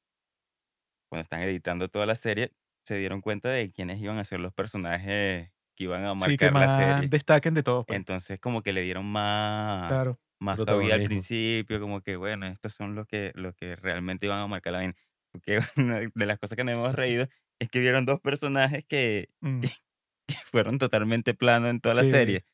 cuando 1.09 1.23
están 1.23 1.40
editando 1.42 1.88
toda 1.88 2.06
la 2.06 2.14
serie 2.16 2.52
se 2.85 2.97
dieron 2.99 3.21
cuenta 3.21 3.49
de 3.50 3.73
quiénes 3.73 4.00
iban 4.00 4.18
a 4.18 4.25
ser 4.25 4.40
los 4.40 4.52
personajes 4.52 5.50
que 5.76 5.85
iban 5.85 6.04
a 6.04 6.14
Sí, 6.16 6.37
que 6.38 6.49
marcar 6.49 6.54
la 6.54 6.68
más 6.68 6.68
serie. 6.68 7.11
destaquen 7.11 7.54
de 7.54 7.62
todo. 7.62 7.85
pues. 7.87 7.99
Entonces 7.99 8.40
como 8.40 8.62
que 8.62 8.73
le 8.75 8.83
dieron 8.83 9.06
más, 9.06 9.99
Claro. 9.99 10.21
más 10.40 10.61
cabida 10.62 10.94
al 10.97 11.02
principio, 11.02 11.80
como 11.80 12.02
que, 12.02 12.16
bueno, 12.16 12.47
estos 12.49 12.75
son 12.75 12.94
los 12.97 13.06
que, 13.06 13.33
los 13.37 13.54
que 13.56 13.76
realmente 13.76 14.26
iban 14.26 14.40
a 14.40 14.47
marcar 14.49 14.73
la 14.75 14.80
vaina. 14.80 14.94
Porque 15.33 15.61
una 15.78 16.00
de 16.00 16.26
las 16.26 16.38
cosas 16.40 16.56
que 16.56 16.64
nos 16.64 16.75
hemos 16.75 16.94
reído 16.94 17.28
es 17.61 17.68
que 17.71 17.80
vieron 17.80 18.06
dos 18.06 18.21
personajes 18.21 18.85
que, 18.88 19.30
Mm, 19.42 19.71
que 20.28 20.37
fueron 20.52 20.78
totalmente 20.78 21.35
planos 21.35 21.71
en 21.71 21.80
toda 21.80 21.94
la 21.97 22.04
Sí. 22.04 22.06
serie. 22.06 22.44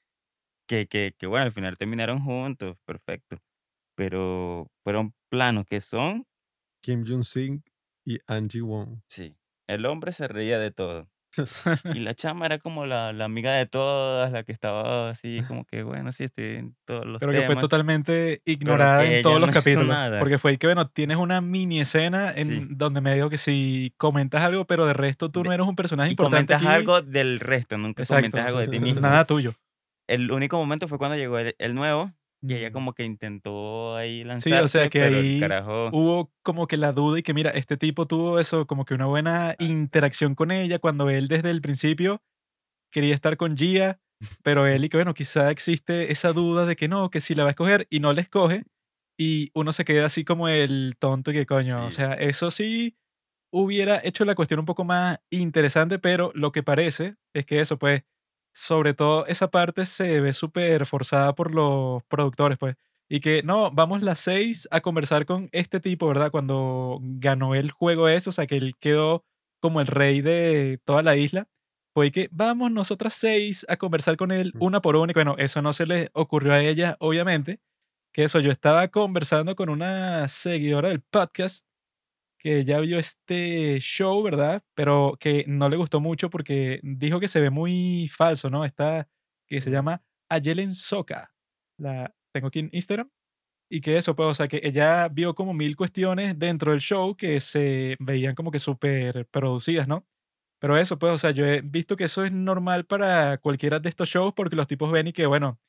Que, 0.69 0.88
que, 0.88 1.14
que, 1.19 1.26
bueno, 1.29 1.47
al 1.47 1.52
final 1.52 1.79
terminaron 1.79 2.21
juntos, 2.21 2.76
perfecto. 2.87 3.38
Pero 4.00 4.66
fueron 4.83 5.12
planos 5.30 5.66
que 5.66 5.83
son, 5.83 6.25
Kim 6.83 7.04
Jong-sing 7.07 7.62
y 8.07 8.19
Angie 8.26 8.62
Wong. 8.62 9.00
sí, 9.07 9.37
el 9.69 9.85
hombre 9.85 10.14
se 10.14 10.26
reía 10.26 10.59
de 10.59 10.71
todo. 10.71 11.11
Y 11.95 11.99
la 12.00 12.14
chama 12.14 12.47
era 12.47 12.59
como 12.59 12.87
la, 12.87 13.12
la 13.12 13.26
amiga 13.26 13.52
de 13.52 13.66
todas, 13.66 14.33
la 14.33 14.42
que 14.42 14.52
estaba 14.52 15.11
así, 15.11 15.42
como 15.47 15.66
que, 15.66 15.83
bueno, 15.83 16.12
sí, 16.12 16.25
estoy 16.25 16.45
en 16.57 16.76
todos 16.87 17.04
los 17.04 17.21
Pero 17.21 17.30
que 17.33 17.40
fue 17.40 17.49
temas. 17.49 17.61
totalmente 17.61 18.40
ignorada 18.47 19.04
que 19.04 19.19
en 19.19 19.23
todos 19.23 19.38
los 19.38 19.49
no 19.49 19.52
hizo 19.52 19.61
capítulos. 19.61 19.88
nada. 19.88 20.19
Porque 20.19 20.38
fue 20.38 20.57
que, 20.57 20.66
bueno, 20.66 20.88
tienes 20.88 21.19
una 21.19 21.42
mini 21.42 21.80
escena 21.83 22.33
en 22.35 22.47
Sí. 22.49 22.66
donde 22.71 23.02
me 23.02 23.14
digo 23.14 23.28
que 23.28 23.37
si 23.37 23.92
comentas 23.99 24.40
algo, 24.42 24.66
pero 24.66 24.87
de 24.87 24.95
resto 24.95 25.28
tú 25.30 25.45
no 25.45 25.52
eres 25.52 25.66
un 25.66 25.76
personaje 25.76 26.09
Y 26.09 26.12
importante 26.12 26.54
comentas 26.54 26.62
aquí. 26.62 26.75
algo 26.80 27.02
del 27.02 27.38
resto, 27.38 27.76
nunca 27.76 28.02
Exacto. 28.02 28.23
comentas 28.30 28.47
algo 28.47 28.61
de 28.61 28.69
ti 28.69 28.80
mismo. 28.80 29.02
Nada 29.02 29.26
tuyo. 29.26 29.54
El 30.09 30.33
único 30.33 30.57
momento 30.57 30.88
fue 30.88 30.97
cuando 30.97 31.16
llegó 31.19 31.38
el, 31.38 31.54
el 31.59 31.75
nuevo, 31.76 32.11
y 32.42 32.54
ella 32.54 32.73
como 32.73 32.94
que 32.94 33.04
intentó 33.04 33.97
ahí 33.97 34.25
Sí, 34.38 34.50
lanzarse, 34.50 34.64
o 34.64 34.68
sea 34.68 34.88
que 34.88 35.00
pero 35.00 35.18
ahí 35.18 35.38
carajo... 35.38 35.90
hubo 35.90 36.32
como 36.42 36.66
que 36.66 36.76
la 36.76 36.92
duda 36.92 37.18
y 37.18 37.23
que 37.23 37.35
mira, 37.35 37.50
este 37.50 37.76
tipo 37.76 38.06
tuvo 38.06 38.38
eso, 38.40 38.66
como 38.66 38.85
que 38.85 38.94
una 38.94 39.06
buena 39.06 39.54
interacción 39.59 40.35
con 40.35 40.50
ella 40.50 40.78
cuando 40.78 41.11
él 41.11 41.28
desde 41.28 41.50
el 41.50 41.61
principio 41.61 42.23
quería 42.92 43.14
estar 43.14 43.37
con 43.37 43.56
Gia, 43.56 44.00
pero 44.42 44.66
él 44.66 44.85
y 44.85 44.88
que 44.90 44.99
bueno, 44.99 45.14
quizá 45.14 45.50
existe 45.50 46.12
esa 46.12 46.32
duda 46.32 46.66
de 46.66 46.76
que 46.76 46.88
no, 46.88 47.11
que 47.11 47.20
si 47.20 47.35
la 47.35 47.44
va 47.44 47.50
a 47.50 47.52
escoger 47.52 47.87
y 47.90 48.00
no 48.00 48.12
la 48.14 48.23
escoge 48.23 48.64
y 49.18 49.50
uno 49.54 49.73
se 49.73 49.85
queda 49.85 50.06
así 50.06 50.25
como 50.25 50.49
el 50.49 50.97
tonto 50.99 51.30
y 51.32 51.35
que 51.35 51.47
coño, 51.47 51.87
o 51.87 51.90
Sí. 51.90 51.97
sea, 51.97 52.14
eso 52.14 52.50
sí 52.50 52.97
hubiera 53.52 54.00
hecho 54.04 54.25
la 54.25 54.35
cuestión 54.37 54.61
un 54.61 54.66
poco 54.66 54.85
más 54.85 55.18
interesante, 55.30 55.99
pero 55.99 56.32
lo 56.35 56.52
que 56.52 56.62
parece 56.62 57.16
es 57.35 57.47
que 57.47 57.61
eso 57.61 57.78
pues 57.78 58.02
sobre 58.52 58.95
todo 58.95 59.26
esa 59.26 59.50
parte 59.50 59.87
se 59.87 60.21
ve 60.21 60.33
súper 60.33 60.87
forzada 60.87 61.35
por 61.35 61.54
los 61.54 62.02
productores, 62.04 62.59
pues. 62.59 62.76
Y 63.09 63.21
que 63.21 63.42
no, 63.42 63.71
vamos 63.73 64.02
las 64.02 64.21
seis 64.21 64.69
a 64.71 64.80
conversar 64.80 65.26
con 65.26 65.49
este 65.52 65.80
tipo, 65.80 66.07
¿verdad? 66.07 66.30
Cuando 66.30 66.99
ganó 67.02 67.54
el 67.54 67.71
juego 67.73 68.09
eso, 68.09 68.30
o 68.30 68.33
sea, 68.33 68.47
que 68.47 68.57
él 68.57 68.76
quedó 68.78 69.25
como 69.61 69.80
el 69.80 69.88
rey 69.88 70.21
de 70.21 70.80
toda 70.85 71.02
la 71.02 71.16
isla. 71.16 71.49
Fue 71.92 72.12
que 72.12 72.28
vamos 72.30 72.71
nosotras 72.71 73.14
seis 73.14 73.66
a 73.69 73.76
conversar 73.76 74.16
con 74.16 74.30
él 74.30 74.54
una 74.61 74.80
por 74.80 74.97
una. 74.97 75.11
Y 75.11 75.14
bueno, 75.14 75.35
eso 75.38 75.61
no 75.62 75.73
se 75.73 75.87
le 75.87 76.11
ocurrió 76.12 76.52
a 76.52 76.62
ella, 76.62 76.97
obviamente. 77.00 77.61
Que 78.12 78.25
eso, 78.25 78.40
yo 78.40 78.52
estaba 78.52 78.88
conversando 78.88 79.57
con 79.57 79.71
una 79.71 80.28
seguidora 80.28 80.90
del 80.90 81.00
podcast 81.00 81.66
que 82.40 82.64
ya 82.64 82.80
vio 82.80 82.99
este 82.99 83.78
show, 83.80 84.23
¿verdad? 84.23 84.62
Pero 84.75 85.16
que 85.20 85.44
no 85.47 85.68
le 85.68 85.76
gustó 85.76 86.00
mucho 86.00 86.30
porque 86.30 86.80
dijo 86.82 87.20
que 87.20 87.28
se 87.28 87.40
ve 87.40 87.50
muy 87.50 88.09
falso, 88.09 88.49
¿no? 88.50 88.64
Esta 88.64 89.09
que 89.47 89.61
se 89.61 89.70
llama 89.70 90.02
Ayelen 90.30 90.75
Soka. 90.75 91.32
La 91.78 92.14
tengo 92.32 92.49
aquí 92.49 92.61
en 92.61 92.70
Instagram. 92.73 93.11
Y 93.70 93.80
que 93.82 93.99
eso, 93.99 94.16
pues, 94.16 94.28
o 94.28 94.35
sea, 94.35 94.49
que 94.49 94.61
ella 94.64 95.09
vio 95.09 95.35
como 95.35 95.54
mil 95.54 95.76
cuestiones 95.76 96.38
dentro 96.38 96.73
del 96.73 96.80
show 96.80 97.16
que 97.16 97.40
se 97.40 97.97
veían 98.00 98.35
como 98.35 98.50
que 98.50 98.59
súper 98.59 99.26
producidas, 99.28 99.88
¿no? 99.88 100.06
Pero 100.61 100.78
eso, 100.78 100.99
pues, 100.99 101.12
o 101.14 101.18
sea, 101.18 101.32
yo 101.32 101.47
he 101.47 101.62
visto 101.62 101.97
que 101.97 102.04
eso 102.04 102.25
es 102.25 102.32
normal 102.32 102.87
para 102.87 103.38
cualquiera 103.38 103.80
de 103.80 103.88
estos 103.90 104.09
shows 104.11 104.35
porque 104.35 104.56
los 104.56 104.68
tipos 104.68 104.92
ven 104.92 105.09
y 105.09 105.12
que, 105.12 105.26
bueno. 105.26 105.61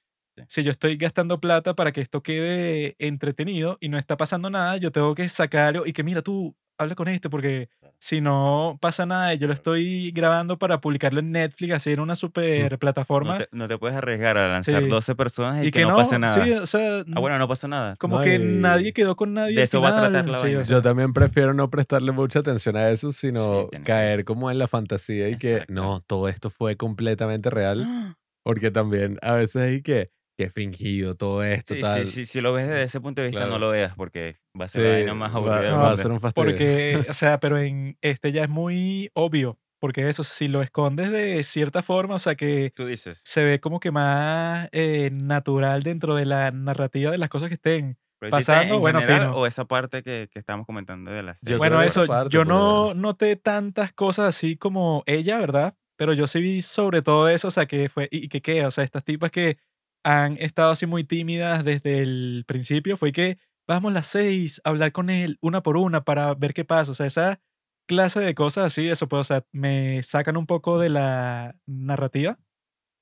Si 0.48 0.64
yo 0.64 0.72
estoy 0.72 0.96
gastando 0.98 1.40
plata 1.40 1.76
para 1.76 1.92
que 1.92 2.02
esto 2.02 2.22
quede 2.24 2.96
entretenido 3.00 3.78
y 3.82 3.90
no 3.90 3.98
está 3.98 4.18
pasando 4.18 4.50
nada, 4.50 4.78
yo 4.78 4.92
tengo 4.92 5.14
que 5.16 5.28
sacar 5.30 5.68
algo 5.76 5.86
y 5.86 5.94
que 5.94 6.04
mira, 6.04 6.22
tú 6.22 6.56
habla 6.78 6.96
con 6.96 7.08
este 7.10 7.30
porque 7.30 7.70
Claro. 7.80 7.96
si 8.00 8.22
no 8.22 8.80
pasa 8.82 9.06
nada 9.06 9.36
yo 9.36 9.46
lo 9.46 9.54
estoy 9.54 10.10
grabando 10.12 10.58
para 10.58 10.82
publicarlo 10.82 11.20
en 11.20 11.32
Netflix, 11.32 11.74
así 11.74 11.92
en 11.92 12.00
una 12.00 12.16
super 12.16 12.72
No 12.72 12.80
plataforma 12.80 13.38
te, 13.40 13.48
no 13.52 13.68
te 13.68 13.78
puedes 13.78 13.96
arriesgar 13.98 14.36
a 14.38 14.48
lanzar 14.52 14.82
Sí. 14.84 14.90
12 14.90 15.14
personas 15.16 15.64
y, 15.64 15.68
y 15.68 15.72
que, 15.72 15.82
no, 15.82 15.96
pase 15.96 16.18
nada. 16.18 16.44
sí, 16.44 16.52
o 16.54 16.66
sea, 16.66 17.04
Ah, 17.14 17.20
bueno, 17.20 17.38
no 17.38 17.48
pasa 17.48 17.68
nada. 17.68 17.96
como 17.98 18.18
No, 18.18 18.24
que 18.24 18.36
y- 18.36 18.40
nadie 18.40 18.94
quedó 18.94 19.16
con 19.16 19.34
nadie. 19.36 19.56
De 19.56 19.64
eso 19.64 19.80
va 19.80 19.90
a 19.90 20.02
tratar 20.10 20.28
la 20.28 20.38
sí, 20.40 20.44
vaina. 20.46 20.60
o 20.62 20.66
sea, 20.66 20.78
Yo 20.78 20.82
también 20.82 21.14
prefiero 21.14 21.54
no 21.54 21.70
prestarle 21.70 22.12
mucha 22.14 22.40
atención 22.40 22.76
a 22.78 22.90
eso, 22.90 23.12
sino 23.12 23.70
que- 23.70 23.82
caer 23.84 24.26
como 24.26 24.50
en 24.50 24.58
la 24.58 24.68
fantasía 24.68 25.30
y 25.30 25.38
que 25.38 25.52
Exacto. 25.54 25.74
no, 25.74 26.00
todo 26.02 26.30
esto 26.30 26.50
fue 26.50 26.78
completamente 26.78 27.50
real. 27.52 27.84
¡Ah! 27.88 28.18
Porque 28.44 28.72
también 28.72 29.20
a 29.22 29.34
veces 29.34 29.62
hay 29.62 29.82
que, 29.84 30.10
que 30.38 30.50
fingido 30.50 31.14
todo 31.14 31.44
esto, 31.44 31.74
Sí, 31.76 31.82
tal. 31.82 32.06
sí, 32.06 32.12
sí, 32.12 32.26
si 32.26 32.42
lo 32.42 32.54
ves 32.54 32.68
desde 32.68 32.84
ese 32.84 33.00
punto 33.02 33.22
de 33.22 33.28
vista, 33.28 33.42
Claro. 33.42 33.54
no 33.54 33.60
lo 33.60 33.70
veas 33.70 33.94
porque 33.96 34.38
va 34.60 34.66
a 34.66 34.68
ser 34.68 34.82
Sí, 34.82 34.88
la 34.88 34.94
vaina 34.96 35.14
más 35.14 35.34
va, 35.34 35.38
aburrida 35.38 35.62
del 35.62 35.76
va 35.76 35.92
a 35.92 35.98
ser 35.98 36.12
un 36.12 36.20
fastidio. 36.22 36.46
Porque, 36.50 37.06
o 37.10 37.14
sea, 37.14 37.40
pero 37.40 37.60
en 37.60 37.98
este 38.02 38.32
ya 38.32 38.44
es 38.44 38.50
muy 38.50 39.10
obvio. 39.14 39.60
Porque 39.80 40.08
eso, 40.08 40.24
si 40.24 40.48
lo 40.48 40.62
escondes 40.62 41.10
de 41.10 41.42
cierta 41.42 41.82
forma, 41.82 42.14
o 42.16 42.20
sea, 42.20 42.36
que 42.36 42.72
Tú 42.76 42.86
dices, 42.86 43.20
se 43.26 43.44
ve 43.44 43.60
como 43.60 43.80
que 43.80 43.90
más 43.90 44.70
eh, 44.74 45.10
natural 45.12 45.82
dentro 45.82 46.14
de 46.16 46.26
la 46.26 46.52
narrativa 46.52 47.10
de 47.10 47.18
las 47.18 47.30
cosas 47.30 47.48
que 47.50 47.56
estén. 47.56 47.98
pasando, 48.30 48.76
en 48.76 48.80
bueno, 48.82 49.00
general 49.02 49.22
fino. 49.30 49.36
o 49.38 49.48
esa 49.48 49.66
parte 49.66 50.04
que, 50.04 50.28
que 50.32 50.38
estamos 50.38 50.68
comentando 50.68 51.10
de 51.12 51.24
la 51.24 51.34
Yo 51.34 51.38
serie. 51.40 51.58
bueno, 51.58 51.82
eso, 51.82 52.06
parte, 52.06 52.30
yo 52.32 52.42
porque- 52.42 52.50
no 52.54 52.94
noté 52.94 53.36
tantas 53.38 53.92
cosas 53.94 54.28
así 54.28 54.56
como 54.56 55.02
ella, 55.08 55.40
¿verdad? 55.40 55.74
Pero 55.98 56.14
yo 56.14 56.28
sí 56.28 56.40
vi 56.42 56.62
sobre 56.62 57.02
todo 57.02 57.28
eso, 57.30 57.48
o 57.48 57.52
sea, 57.52 57.66
que 57.66 57.90
fue, 57.90 58.08
y, 58.12 58.26
y 58.26 58.30
que 58.30 58.42
qué, 58.44 58.64
o 58.64 58.70
sea, 58.70 58.84
estas 58.84 59.04
tipas 59.04 59.32
que 59.32 59.58
han 60.04 60.38
estado 60.40 60.72
así 60.72 60.86
muy 60.86 61.04
tímidas 61.04 61.64
desde 61.64 62.02
el 62.02 62.44
principio, 62.48 62.98
fue 62.98 63.12
que 63.12 63.38
vamos 63.68 63.94
las 63.94 64.08
seis 64.08 64.62
a 64.64 64.70
hablar 64.70 64.92
con 64.92 65.10
él 65.10 65.38
una 65.42 65.62
por 65.64 65.78
una 65.78 66.04
para 66.04 66.34
ver 66.36 66.54
qué 66.54 66.66
pasa, 66.66 66.92
o 66.92 66.94
sea, 66.96 67.06
esa 67.08 67.42
clase 67.88 68.20
de 68.22 68.36
cosas 68.36 68.66
así, 68.68 68.88
eso 68.90 69.08
pues, 69.08 69.22
o 69.22 69.24
sea, 69.24 69.46
me 69.52 70.04
sacan 70.04 70.38
un 70.38 70.46
poco 70.48 70.80
de 70.80 70.90
la 70.90 71.56
narrativa, 71.66 72.40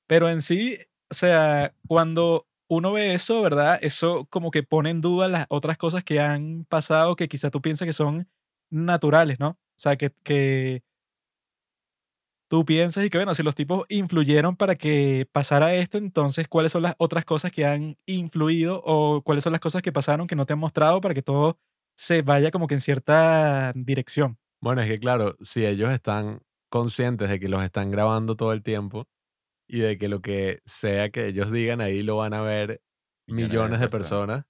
pero 0.06 0.28
en 0.30 0.42
sí, 0.42 0.78
o 1.10 1.14
sea, 1.14 1.74
cuando 1.88 2.46
uno 2.68 2.92
ve 2.92 3.14
eso, 3.14 3.42
¿verdad? 3.42 3.78
Eso 3.82 4.26
como 4.30 4.50
que 4.50 4.62
pone 4.62 4.90
en 4.90 5.00
duda 5.00 5.28
las 5.28 5.46
otras 5.50 5.78
cosas 5.78 6.04
que 6.04 6.20
han 6.20 6.64
pasado 6.66 7.16
que 7.16 7.28
quizá 7.28 7.50
tú 7.50 7.60
piensas 7.62 7.86
que 7.86 7.92
son 7.92 8.28
naturales, 8.70 9.40
¿no? 9.40 9.50
O 9.50 9.58
sea, 9.76 9.96
que, 9.96 10.12
que 10.24 10.82
tú 12.50 12.64
piensas 12.64 13.04
y 13.04 13.10
que, 13.10 13.18
bueno, 13.18 13.32
si 13.36 13.44
los 13.44 13.54
tipos 13.54 13.86
influyeron 13.88 14.56
para 14.56 14.74
que 14.74 15.24
pasara 15.30 15.72
esto, 15.76 15.98
entonces, 15.98 16.48
¿cuáles 16.48 16.72
son 16.72 16.82
las 16.82 16.96
otras 16.98 17.24
cosas 17.24 17.52
que 17.52 17.64
han 17.64 17.96
influido 18.06 18.82
o 18.84 19.22
cuáles 19.22 19.44
son 19.44 19.52
las 19.52 19.60
cosas 19.60 19.82
que 19.82 19.92
pasaron 19.92 20.26
que 20.26 20.34
no 20.34 20.46
te 20.46 20.54
han 20.54 20.58
mostrado 20.58 21.00
para 21.00 21.14
que 21.14 21.22
todo 21.22 21.60
se 21.96 22.22
vaya 22.22 22.50
como 22.50 22.66
que 22.66 22.74
en 22.74 22.80
cierta 22.80 23.72
dirección? 23.76 24.36
Bueno, 24.60 24.82
es 24.82 24.88
que 24.88 24.98
claro, 24.98 25.36
si 25.40 25.64
ellos 25.64 25.90
están 25.90 26.42
conscientes 26.68 27.28
de 27.28 27.38
que 27.38 27.48
los 27.48 27.62
están 27.62 27.92
grabando 27.92 28.34
todo 28.34 28.52
el 28.52 28.64
tiempo 28.64 29.06
y 29.68 29.78
de 29.78 29.96
que 29.96 30.08
lo 30.08 30.20
que 30.20 30.60
sea 30.66 31.10
que 31.10 31.28
ellos 31.28 31.52
digan 31.52 31.80
ahí 31.80 32.02
lo 32.02 32.16
van 32.16 32.34
a 32.34 32.42
ver 32.42 32.82
millones 33.28 33.78
de 33.78 33.88
personas, 33.88 34.44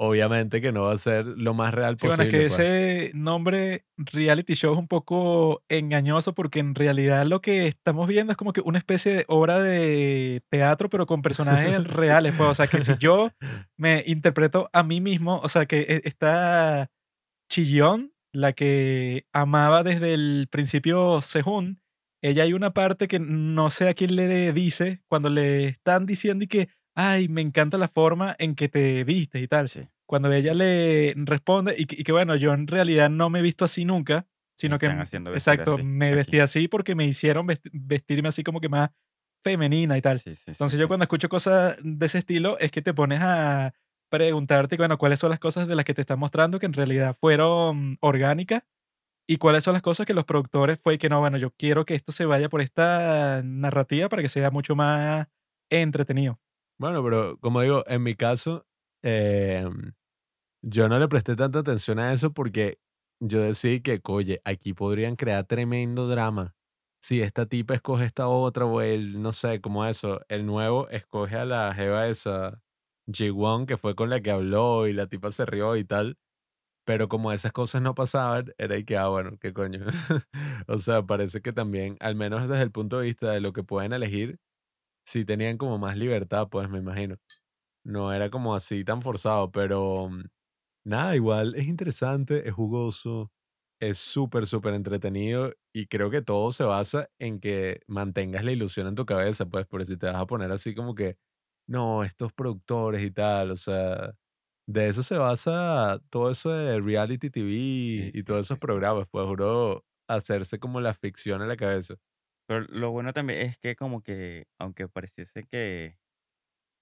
obviamente 0.00 0.60
que 0.60 0.70
no 0.72 0.84
va 0.84 0.92
a 0.92 0.98
ser 0.98 1.26
lo 1.26 1.54
más 1.54 1.74
real 1.74 1.98
Sí, 1.98 2.06
bueno, 2.06 2.22
posible. 2.24 2.46
es 2.46 2.54
que 2.56 2.56
pues. 2.56 2.68
ese 2.68 3.10
nombre 3.14 3.84
reality 3.96 4.54
show 4.54 4.72
es 4.72 4.78
un 4.78 4.86
poco 4.88 5.62
engañoso 5.68 6.34
porque 6.34 6.60
en 6.60 6.74
realidad 6.74 7.26
lo 7.26 7.40
que 7.40 7.66
estamos 7.66 8.06
viendo 8.06 8.30
es 8.32 8.36
como 8.36 8.52
que 8.52 8.60
una 8.60 8.78
especie 8.78 9.12
de 9.12 9.24
obra 9.28 9.58
de 9.60 10.42
teatro, 10.50 10.88
pero 10.88 11.06
con 11.06 11.20
personajes 11.22 11.82
reales. 11.84 12.34
Pues, 12.36 12.48
o 12.48 12.54
sea, 12.54 12.66
que 12.68 12.80
si 12.80 12.92
yo 12.98 13.30
me 13.76 14.04
interpreto 14.06 14.70
a 14.72 14.82
mí 14.84 15.00
mismo, 15.00 15.40
o 15.42 15.48
sea, 15.48 15.66
que 15.66 15.80
e- 15.80 16.02
está 16.04 16.90
Chillón, 17.50 18.12
la 18.32 18.52
que 18.52 19.26
amaba 19.32 19.82
desde 19.82 20.14
el 20.14 20.48
principio 20.50 21.20
Sehun, 21.20 21.80
ella 22.22 22.42
hay 22.42 22.52
una 22.52 22.72
parte 22.74 23.08
que 23.08 23.18
no 23.20 23.70
sé 23.70 23.88
a 23.88 23.94
quién 23.94 24.16
le 24.16 24.52
dice 24.52 25.02
cuando 25.08 25.30
le 25.30 25.66
están 25.68 26.04
diciendo 26.04 26.44
y 26.44 26.48
que, 26.48 26.68
ay, 26.98 27.28
me 27.28 27.42
encanta 27.42 27.78
la 27.78 27.86
forma 27.86 28.34
en 28.40 28.56
que 28.56 28.68
te 28.68 29.04
vistes 29.04 29.40
y 29.40 29.46
tal. 29.46 29.68
Sí, 29.68 29.88
Cuando 30.04 30.32
ella 30.32 30.52
le 30.52 31.14
responde, 31.16 31.76
y 31.78 31.86
que, 31.86 31.94
y 32.00 32.02
que, 32.02 32.10
bueno, 32.10 32.34
yo 32.34 32.52
en 32.52 32.66
realidad 32.66 33.08
no 33.08 33.30
me 33.30 33.38
he 33.38 33.42
visto 33.42 33.64
así 33.64 33.84
nunca, 33.84 34.26
sino 34.56 34.74
me 34.74 34.78
que, 34.80 34.86
están 34.86 35.00
haciendo 35.00 35.30
vestir 35.30 35.54
exacto, 35.54 35.74
así, 35.74 35.84
me 35.84 36.06
aquí. 36.08 36.16
vestí 36.16 36.40
así 36.40 36.66
porque 36.66 36.96
me 36.96 37.06
hicieron 37.06 37.46
vesti- 37.46 37.70
vestirme 37.72 38.28
así 38.28 38.42
como 38.42 38.60
que 38.60 38.68
más 38.68 38.90
femenina 39.44 39.96
y 39.96 40.02
tal. 40.02 40.18
Sí, 40.18 40.32
Entonces 40.48 40.80
yo 40.80 40.88
cuando 40.88 41.04
escucho 41.04 41.28
cosas 41.28 41.76
de 41.82 42.04
ese 42.04 42.18
estilo 42.18 42.58
es 42.58 42.72
que 42.72 42.82
te 42.82 42.92
pones 42.92 43.20
a 43.22 43.74
preguntarte, 44.10 44.76
bueno, 44.76 44.98
cuáles 44.98 45.20
son 45.20 45.30
las 45.30 45.38
cosas 45.38 45.68
de 45.68 45.76
las 45.76 45.84
que 45.84 45.94
te 45.94 46.00
están 46.00 46.18
mostrando 46.18 46.58
que 46.58 46.66
en 46.66 46.72
realidad 46.72 47.14
fueron 47.14 47.96
orgánicas 48.00 48.64
y 49.28 49.36
cuáles 49.36 49.62
son 49.62 49.74
las 49.74 49.82
cosas 49.82 50.06
que 50.06 50.14
los 50.14 50.24
productores 50.24 50.80
fue 50.82 50.98
que 50.98 51.08
no, 51.08 51.20
bueno, 51.20 51.38
yo 51.38 51.52
quiero 51.52 51.84
que 51.84 51.94
esto 51.94 52.10
se 52.10 52.24
vaya 52.24 52.48
por 52.48 52.60
esta 52.60 53.42
narrativa 53.44 54.08
para 54.08 54.22
que 54.22 54.28
sea 54.28 54.50
mucho 54.50 54.74
más 54.74 55.28
entretenido. 55.70 56.40
Bueno, 56.78 57.02
pero 57.02 57.38
como 57.40 57.60
digo, 57.62 57.82
en 57.88 58.02
mi 58.02 58.14
caso, 58.14 58.66
em, 59.02 59.92
yo 60.62 60.88
no 60.88 60.98
le 60.98 61.08
presté 61.08 61.36
tanta 61.36 61.60
atención 61.60 61.98
a 62.00 62.12
eso 62.12 62.32
porque 62.32 62.80
yo 63.20 63.40
decidí 63.42 63.80
que, 63.82 64.00
oye, 64.06 64.40
aquí 64.44 64.74
podrían 64.74 65.16
crear 65.16 65.44
tremendo 65.46 66.08
drama. 66.08 66.56
Si 67.02 67.22
esta 67.22 67.46
tipa 67.46 67.74
escoge 67.74 68.04
esta 68.06 68.28
otra 68.28 68.66
o 68.66 68.80
el, 68.82 69.22
no 69.22 69.32
sé, 69.32 69.60
como 69.60 69.86
eso, 69.86 70.20
el 70.28 70.46
nuevo 70.46 70.88
escoge 70.90 71.36
a 71.36 71.44
la 71.46 71.74
jeva 71.74 72.08
esa, 72.08 72.62
Ji-Won, 73.12 73.66
que 73.66 73.76
fue 73.78 73.94
con 73.96 74.10
la 74.10 74.20
que 74.20 74.30
habló 74.32 74.86
y 74.88 74.92
la 74.94 75.06
tipa 75.08 75.30
se 75.32 75.46
rió 75.46 75.76
y 75.76 75.84
tal. 75.84 76.18
Pero 76.84 77.08
como 77.08 77.32
esas 77.32 77.52
cosas 77.52 77.82
no 77.82 77.94
pasaban, 77.94 78.54
era 78.58 78.76
y 78.78 78.84
que, 78.84 78.96
ah, 78.96 79.08
bueno, 79.08 79.38
qué 79.40 79.52
coño. 79.52 79.80
o 80.68 80.78
sea, 80.78 81.02
parece 81.04 81.42
que 81.42 81.52
también, 81.52 81.96
al 82.00 82.16
menos 82.16 82.48
desde 82.48 82.62
el 82.62 82.72
punto 82.72 82.98
de 82.98 83.06
vista 83.06 83.30
de 83.32 83.40
lo 83.40 83.52
que 83.52 83.62
pueden 83.64 83.92
elegir, 83.92 84.38
sí 85.08 85.24
tenían 85.24 85.58
como 85.58 85.78
más 85.78 85.96
libertad, 85.96 86.48
pues 86.50 86.68
me 86.70 86.78
imagino. 86.78 87.16
No 87.84 88.12
era 88.12 88.30
como 88.30 88.54
así 88.54 88.84
tan 88.84 89.02
forzado, 89.02 89.52
pero 89.52 90.08
mm, 90.10 90.24
nada, 90.84 91.16
igual 91.16 91.54
es 91.56 91.66
interesante, 91.68 92.48
es 92.48 92.54
jugoso, 92.54 93.32
es 93.80 93.98
súper, 93.98 94.46
súper 94.46 94.74
entretenido 94.74 95.52
y 95.74 95.86
creo 95.88 96.10
que 96.10 96.22
todo 96.22 96.52
se 96.52 96.64
basa 96.64 97.08
en 97.18 97.40
que 97.40 97.82
mantengas 97.88 98.44
la 98.44 98.52
ilusión 98.52 98.86
en 98.88 98.94
tu 98.96 99.06
cabeza, 99.06 99.46
pues, 99.46 99.66
porque 99.66 99.86
si 99.86 99.96
te 99.98 100.06
vas 100.06 100.16
a 100.16 100.26
poner 100.26 100.52
así 100.52 100.74
como 100.74 100.94
que, 100.94 101.16
no, 101.68 102.04
estos 102.04 102.32
productores 102.32 103.02
y 103.04 103.10
tal, 103.12 103.52
o 103.52 103.56
sea, 103.56 104.14
de 104.66 104.88
eso 104.88 105.02
se 105.02 105.18
basa 105.18 106.00
todo 106.10 106.30
eso 106.30 106.50
de 106.52 106.80
reality 106.80 107.30
TV 107.30 107.50
Sí, 107.84 108.12
y 108.14 108.22
sí, 108.24 108.24
todos 108.24 108.42
esos 108.46 108.58
sí. 108.58 108.60
programas, 108.60 109.06
pues, 109.10 109.26
juro, 109.26 109.84
hacerse 110.08 110.58
como 110.60 110.80
la 110.80 110.94
ficción 110.94 111.42
en 111.42 111.48
la 111.48 111.56
cabeza. 111.56 111.96
Pero 112.48 112.62
lo 112.70 112.92
bueno 112.92 113.14
también 113.14 113.42
es 113.42 113.58
que 113.58 113.76
como 113.76 114.02
que, 114.02 114.46
aunque 114.58 114.88
pareciese 114.88 115.44
que, 115.44 115.98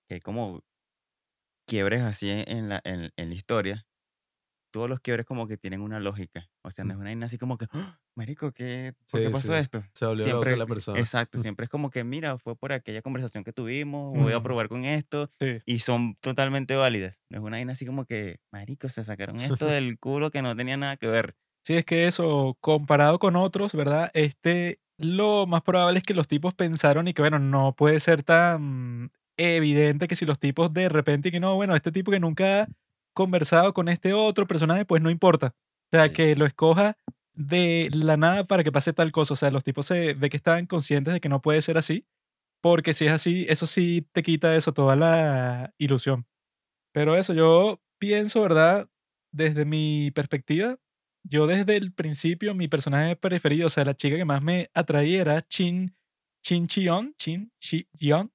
que 0.09 0.17
hay 0.17 0.21
como 0.23 0.63
quiebres 1.67 2.03
así 2.03 2.31
en, 2.31 2.45
en 2.49 2.69
la, 2.69 2.81
en, 2.85 3.13
en 3.17 3.29
la 3.29 3.35
historia, 3.35 3.87
todos 4.73 4.91
los 4.91 5.01
quiebres 5.01 5.27
como 5.27 5.49
que 5.49 5.59
tienen 5.59 5.83
una 5.83 6.01
lógica. 6.01 6.51
O 6.63 6.71
sea, 6.73 6.85
no 6.85 6.93
es 6.95 6.97
Mm, 6.97 7.01
una 7.01 7.07
vaina 7.11 7.27
así 7.27 7.39
como 7.39 7.59
que, 7.59 7.67
"Ah, 7.73 8.01
marico, 8.17 8.53
¿qué, 8.53 8.95
¿por 9.11 9.23
qué 9.23 9.31
Sí, 9.31 9.33
pasó 9.33 9.57
sí, 9.57 9.57
esto? 9.57 9.83
se 9.95 10.07
volvió 10.07 10.29
loca 10.29 10.57
Siempre, 10.57 10.57
la 10.57 10.67
persona. 10.67 11.11
exacto, 11.11 11.39
siempre 11.39 11.65
es 11.65 11.71
como 11.71 11.91
que, 11.91 12.05
mira, 12.05 12.39
fue 12.39 12.57
por 12.57 12.73
aquella 12.73 13.03
conversación 13.03 13.45
que 13.45 13.53
tuvimos, 13.53 14.15
voy 14.15 14.33
a 14.35 14.41
Mm, 14.41 14.43
probar 14.43 14.69
con 14.69 14.85
esto, 14.85 15.31
sí. 15.41 15.61
y 15.67 15.81
son 15.81 16.17
totalmente 16.21 16.77
válidas. 16.77 17.23
No 17.31 17.39
es 17.39 17.45
una 17.45 17.59
vaina 17.59 17.73
así 17.75 17.87
como 17.87 18.07
que, 18.07 18.39
marico, 18.53 18.89
se 18.91 19.05
sacaron 19.05 19.41
esto 19.41 19.67
del 19.69 19.99
culo 20.01 20.31
que 20.31 20.43
no 20.43 20.57
tenía 20.57 20.77
nada 20.79 20.97
que 20.99 21.09
ver. 21.09 21.37
Sí, 21.65 21.75
es 21.77 21.85
que 21.85 22.07
eso, 22.07 22.57
comparado 22.61 23.19
con 23.19 23.35
otros, 23.35 23.75
¿verdad? 23.75 24.11
Este, 24.15 24.81
lo 24.99 25.47
más 25.47 25.63
probable 25.63 25.99
es 25.99 26.05
que 26.05 26.15
los 26.15 26.29
tipos 26.29 26.55
pensaron 26.55 27.09
y 27.09 27.15
que, 27.15 27.23
bueno, 27.23 27.39
no 27.39 27.75
puede 27.75 28.01
ser 28.01 28.23
tan 28.23 29.09
evidente 29.37 30.09
que 30.09 30.17
si 30.17 30.25
los 30.25 30.39
tipos 30.39 30.73
de 30.73 30.89
repente 30.89 31.31
que 31.31 31.41
no, 31.41 31.55
bueno, 31.57 31.77
este 31.77 31.93
tipo 31.93 32.11
que 32.11 32.21
nunca 32.21 32.63
ha 32.63 32.69
conversado 33.15 33.75
con 33.75 33.89
este 33.89 34.13
otro 34.15 34.47
personaje, 34.47 34.85
pues 34.85 35.03
no 35.03 35.11
importa. 35.11 35.55
O 35.93 35.97
sea, 35.97 36.09
Sí, 36.09 36.15
que 36.15 36.37
lo 36.37 36.47
escoja 36.47 36.97
de 37.35 37.91
la 37.93 38.17
nada 38.17 38.45
para 38.45 38.65
que 38.65 38.73
pase 38.73 38.93
tal 38.93 39.13
cosa. 39.13 39.35
O 39.35 39.37
sea, 39.37 39.51
los 39.51 39.65
tipos 39.65 39.87
se 39.87 40.15
ve 40.15 40.31
que 40.31 40.37
estaban 40.37 40.67
conscientes 40.67 41.15
de 41.15 41.21
que 41.21 41.29
no 41.29 41.43
puede 41.43 41.63
ser 41.63 41.79
así, 41.79 42.07
porque 42.63 42.95
si 42.95 43.07
es 43.07 43.13
así, 43.13 43.47
eso 43.49 43.67
sí 43.67 44.07
te 44.13 44.23
quita 44.23 44.57
eso, 44.57 44.73
toda 44.73 44.97
la 44.97 45.75
ilusión. 45.79 46.27
Pero 46.93 47.17
eso, 47.17 47.35
yo 47.35 47.81
pienso, 47.99 48.43
¿verdad? 48.43 48.89
Desde 49.33 49.65
mi 49.65 50.11
perspectiva, 50.13 50.79
yo 51.29 51.47
desde 51.47 51.77
el 51.77 51.93
principio, 51.93 52.55
mi 52.55 52.69
personaje 52.69 53.17
preferido, 53.17 53.67
o 53.67 53.71
sea, 53.71 53.85
la 53.85 53.95
chica 53.97 54.17
que 54.17 54.25
más 54.25 54.43
me 54.43 54.71
atraía 54.75 55.21
era 55.21 55.43
Chin, 55.43 55.95
Chin 56.43 56.67
Chion, 56.67 57.15
Chin 57.19 57.53
Chi-yeon, 57.59 58.33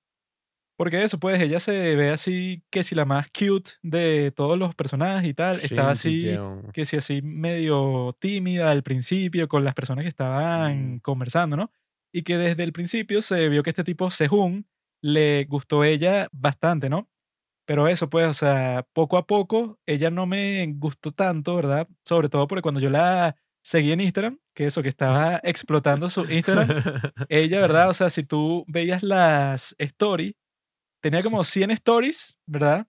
porque 0.78 1.04
eso, 1.04 1.20
pues, 1.20 1.40
ella 1.40 1.60
se 1.60 1.96
ve 1.96 2.10
así, 2.10 2.64
que 2.72 2.82
si 2.84 2.96
la 2.96 3.06
más 3.06 3.30
cute 3.30 3.72
de 3.84 4.32
todos 4.32 4.58
los 4.58 4.74
personajes 4.74 5.30
y 5.30 5.34
tal, 5.34 5.58
estaba 5.58 5.94
Shin 5.94 6.12
así, 6.12 6.22
Ji-yeon. 6.22 6.72
que 6.74 6.86
si 6.86 6.98
así 6.98 7.22
medio 7.22 8.18
tímida 8.20 8.72
al 8.72 8.82
principio 8.82 9.48
con 9.48 9.64
las 9.64 9.76
personas 9.76 10.04
que 10.04 10.10
estaban 10.10 10.96
mm, 10.96 11.00
conversando, 11.02 11.56
¿no? 11.56 11.72
Y 12.12 12.24
que 12.24 12.38
desde 12.38 12.64
el 12.64 12.74
principio 12.74 13.22
se 13.22 13.48
vio 13.48 13.64
que 13.64 13.70
este 13.70 13.84
tipo, 13.84 14.10
Sehun, 14.10 14.66
le 15.04 15.46
gustó 15.46 15.84
ella 15.84 16.28
bastante, 16.32 16.90
¿no? 16.90 17.11
Pero 17.68 17.88
eso, 17.88 18.10
pues, 18.10 18.28
o 18.28 18.34
sea, 18.34 18.86
poco 18.94 19.18
a 19.18 19.26
poco 19.28 19.80
ella 19.86 20.10
no 20.10 20.26
me 20.28 20.66
gustó 20.78 21.12
tanto, 21.12 21.56
¿verdad? 21.56 21.88
Sobre 22.06 22.30
todo 22.30 22.48
porque 22.48 22.62
cuando 22.62 22.80
yo 22.82 22.90
la 22.90 23.36
seguí 23.64 23.92
en 23.92 24.02
Instagram, 24.02 24.40
que 24.56 24.66
eso, 24.66 24.82
que 24.84 24.90
estaba 24.90 25.40
explotando 25.44 26.10
su 26.10 26.26
Instagram, 26.30 26.68
ella, 27.30 27.62
¿verdad? 27.62 27.90
O 27.90 27.94
sea, 27.94 28.10
si 28.10 28.24
tú 28.24 28.66
veías 28.68 29.04
las 29.04 29.76
stories, 29.78 30.34
tenía 31.02 31.24
como 31.24 31.44
100 31.44 31.72
stories, 31.72 32.38
¿verdad? 32.48 32.88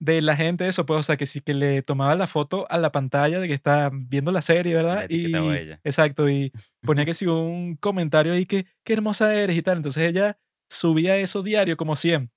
De 0.00 0.20
la 0.22 0.36
gente, 0.36 0.68
eso, 0.68 0.86
pues, 0.86 1.00
o 1.00 1.02
sea, 1.04 1.16
que 1.18 1.26
sí 1.26 1.40
que 1.42 1.54
le 1.54 1.82
tomaba 1.82 2.14
la 2.16 2.26
foto 2.26 2.66
a 2.70 2.78
la 2.78 2.92
pantalla 2.92 3.40
de 3.40 3.48
que 3.48 3.54
está 3.54 3.90
viendo 3.92 4.32
la 4.32 4.42
serie, 4.42 4.74
la 4.92 4.98
¿verdad? 4.98 5.04
etiquetaba 5.04 5.52
a 5.52 5.56
Y, 5.56 5.58
ella. 5.58 5.82
exacto, 5.84 6.28
y 6.30 6.52
ponía 6.84 7.04
que 7.04 7.14
si 7.14 7.26
un 7.26 7.76
comentario 7.76 8.32
ahí 8.32 8.46
que, 8.46 8.66
qué 8.84 8.94
hermosa 8.94 9.34
eres 9.34 9.56
y 9.56 9.62
tal. 9.62 9.78
Entonces 9.78 10.04
ella 10.04 10.38
subía 10.70 11.16
eso 11.18 11.42
diario 11.42 11.76
como 11.76 11.96
100. 11.96 12.30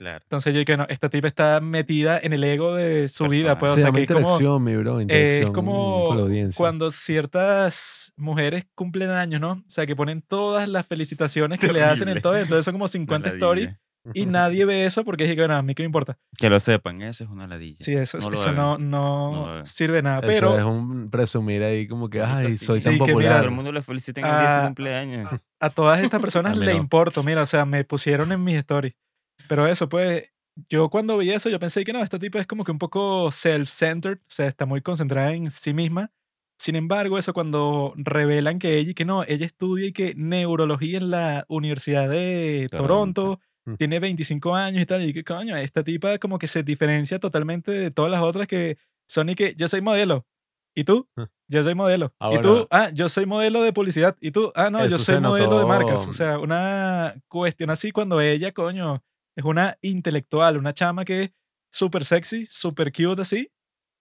Claro, 0.00 0.20
Entonces 0.22 0.54
yo 0.54 0.60
dije, 0.60 0.78
no, 0.78 0.86
esta 0.88 1.10
tipa 1.10 1.28
está 1.28 1.60
metida 1.60 2.18
en 2.22 2.32
el 2.32 2.42
ego 2.42 2.74
de 2.74 3.06
su 3.06 3.28
vida, 3.28 3.58
pues, 3.58 3.72
o 3.72 3.74
Se 3.74 3.82
sea, 3.82 3.92
que 3.92 4.00
es 4.00 4.08
como, 4.08 4.20
interacción, 4.20 4.64
mi 4.64 4.74
bro, 4.76 4.98
eh, 4.98 5.02
es 5.02 5.02
interacción 5.02 5.52
con 5.52 5.52
la 5.52 5.52
como 5.52 6.22
audiencia. 6.22 6.56
cuando 6.56 6.90
ciertas 6.90 8.12
mujeres 8.16 8.64
cumplen 8.74 9.10
años, 9.10 9.40
¿no? 9.42 9.52
O 9.52 9.62
sea, 9.66 9.84
que 9.86 9.94
ponen 9.94 10.22
todas 10.22 10.68
las 10.68 10.86
felicitaciones 10.86 11.60
que 11.60 11.72
le 11.72 11.82
hacen 11.82 12.08
en 12.08 12.14
Terrible. 12.14 12.20
todo, 12.22 12.36
entonces 12.38 12.64
son 12.64 12.72
como 12.72 12.88
50 12.88 13.28
Una 13.28 13.34
stories 13.34 13.70
y 14.14 14.24
nadie 14.26 14.64
ve 14.64 14.86
eso 14.86 15.04
porque 15.04 15.24
es 15.24 15.30
que, 15.34 15.36
bueno, 15.36 15.54
a 15.56 15.62
mí 15.62 15.74
qué 15.74 15.82
me 15.82 15.88
importa. 15.88 16.16
Que 16.38 16.48
lo 16.48 16.58
sepan, 16.60 17.02
eso 17.02 17.24
es 17.24 17.28
una 17.30 17.46
ladilla. 17.46 17.76
Sí, 17.84 17.92
eso, 17.92 18.16
No 18.18 18.32
eso 18.32 18.52
no, 18.52 18.78
No 18.78 19.58
no 19.58 19.64
sirve 19.66 20.00
nada, 20.00 20.20
Eso 20.20 20.26
pero 20.26 20.58
es 20.58 20.64
un 20.64 21.10
presumir 21.10 21.62
ahí 21.62 21.86
como 21.86 22.08
que, 22.08 22.22
ay, 22.22 22.52
sí. 22.52 22.64
soy 22.64 22.80
Sí, 22.80 22.84
tan 22.84 22.92
Que 22.94 22.98
todo 23.00 23.08
popular. 23.08 23.44
el 23.44 23.50
mundo 23.50 23.70
le 23.70 23.82
feliciten 23.82 24.24
el 24.24 24.30
día 24.30 24.48
de 24.48 24.54
su 24.54 24.60
a, 24.60 24.64
cumpleaños. 24.64 25.30
a 25.60 25.68
todas 25.70 26.00
estas 26.00 26.20
personas 26.22 26.52
A 26.54 26.56
le 26.56 26.72
no. 26.72 26.78
importo, 26.80 27.22
mira, 27.22 27.42
o 27.42 27.46
sea, 27.46 27.66
me 27.66 27.84
pusieron 27.84 28.32
en 28.32 28.42
mis 28.42 28.56
stories. 28.56 28.94
Pero 29.48 29.66
eso, 29.66 29.88
pues, 29.88 30.24
yo 30.68 30.88
cuando 30.90 31.18
vi 31.18 31.30
eso, 31.30 31.48
yo 31.48 31.58
pensé 31.60 31.84
que 31.84 31.92
no, 31.92 32.02
esta 32.02 32.18
tipa 32.18 32.40
es 32.40 32.46
como 32.46 32.64
que 32.64 32.72
un 32.72 32.78
poco 32.78 33.30
self-centered, 33.30 34.18
o 34.18 34.20
sea, 34.28 34.46
está 34.48 34.66
muy 34.66 34.80
concentrada 34.82 35.32
en 35.32 35.50
sí 35.50 35.72
misma. 35.74 36.10
Sin 36.58 36.76
embargo, 36.76 37.16
eso 37.18 37.32
cuando 37.32 37.94
revelan 37.96 38.58
que 38.58 38.78
ella 38.78 38.90
y 38.90 38.94
que 38.94 39.06
no, 39.06 39.24
ella 39.24 39.46
estudia 39.46 39.86
y 39.86 39.92
que 39.92 40.14
neurología 40.16 40.98
en 40.98 41.10
la 41.10 41.44
Universidad 41.48 42.08
de 42.08 42.66
Toronto. 42.70 43.22
Toronto, 43.22 43.40
Mm. 43.66 43.74
tiene 43.74 44.00
25 44.00 44.54
años 44.54 44.82
y 44.82 44.86
tal, 44.86 45.04
y 45.04 45.12
que 45.12 45.22
coño, 45.22 45.54
esta 45.56 45.84
tipa 45.84 46.16
como 46.18 46.38
que 46.38 46.46
se 46.46 46.62
diferencia 46.62 47.18
totalmente 47.18 47.70
de 47.70 47.90
todas 47.90 48.10
las 48.10 48.22
otras 48.22 48.46
que 48.46 48.78
son 49.06 49.28
y 49.28 49.34
que 49.34 49.54
yo 49.54 49.68
soy 49.68 49.82
modelo. 49.82 50.26
¿Y 50.74 50.84
tú? 50.84 51.06
Ah. 51.16 51.28
Yo 51.46 51.62
soy 51.62 51.74
modelo. 51.74 52.14
Ah, 52.20 52.28
¿Y 52.32 52.36
bueno. 52.38 52.42
tú? 52.62 52.68
Ah, 52.70 52.88
yo 52.94 53.08
soy 53.10 53.26
modelo 53.26 53.62
de 53.62 53.72
publicidad. 53.74 54.16
¿Y 54.20 54.30
tú? 54.30 54.50
Ah, 54.54 54.70
no, 54.70 54.86
yo 54.86 54.98
soy 54.98 55.20
modelo 55.20 55.58
de 55.58 55.66
marcas. 55.66 56.06
O 56.08 56.12
sea, 56.14 56.38
una 56.38 57.16
cuestión 57.28 57.68
así 57.70 57.90
cuando 57.90 58.20
ella, 58.20 58.52
coño, 58.52 59.02
es 59.36 59.44
una 59.44 59.76
intelectual, 59.82 60.56
una 60.56 60.72
chama 60.72 61.04
que 61.04 61.22
es 61.24 61.30
súper 61.72 62.04
sexy, 62.04 62.46
súper 62.46 62.92
cute 62.92 63.22
así. 63.22 63.50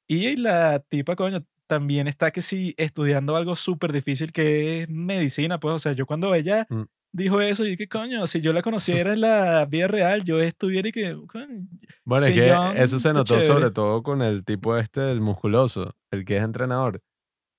Y 0.08 0.36
la 0.38 0.80
tipa, 0.80 1.16
coño, 1.16 1.46
también 1.68 2.08
está 2.08 2.32
que 2.32 2.42
sí 2.42 2.74
estudiando 2.78 3.36
algo 3.36 3.56
súper 3.56 3.92
difícil 3.94 4.32
que 4.32 4.82
es 4.84 4.90
medicina, 4.90 5.60
pues, 5.60 5.76
o 5.76 5.80
sea, 5.80 5.92
yo 5.94 6.06
cuando 6.08 6.34
ella 6.34 6.66
Mm. 6.70 6.84
dijo 7.14 7.42
eso, 7.42 7.64
yo 7.64 7.70
dije, 7.70 7.88
coño, 7.88 8.26
si 8.26 8.42
yo 8.42 8.54
la 8.54 8.62
conociera 9.08 9.14
en 9.14 9.22
la 9.22 9.66
vida 9.68 9.88
real, 9.88 10.24
yo 10.24 10.42
estuviera 10.42 10.90
y 10.90 10.92
que, 10.92 11.16
coño, 11.28 11.68
Bueno, 12.06 12.26
es 12.26 12.34
que 12.34 12.84
eso 12.84 12.98
se 13.00 13.14
notó 13.14 13.40
sobre 13.42 13.70
todo 13.72 14.02
con 14.02 14.22
el 14.24 14.44
tipo 14.44 14.78
este, 14.78 15.12
el 15.12 15.22
musculoso, 15.22 15.96
el 16.12 16.26
que 16.26 16.38
es 16.38 16.44
entrenador, 16.44 17.02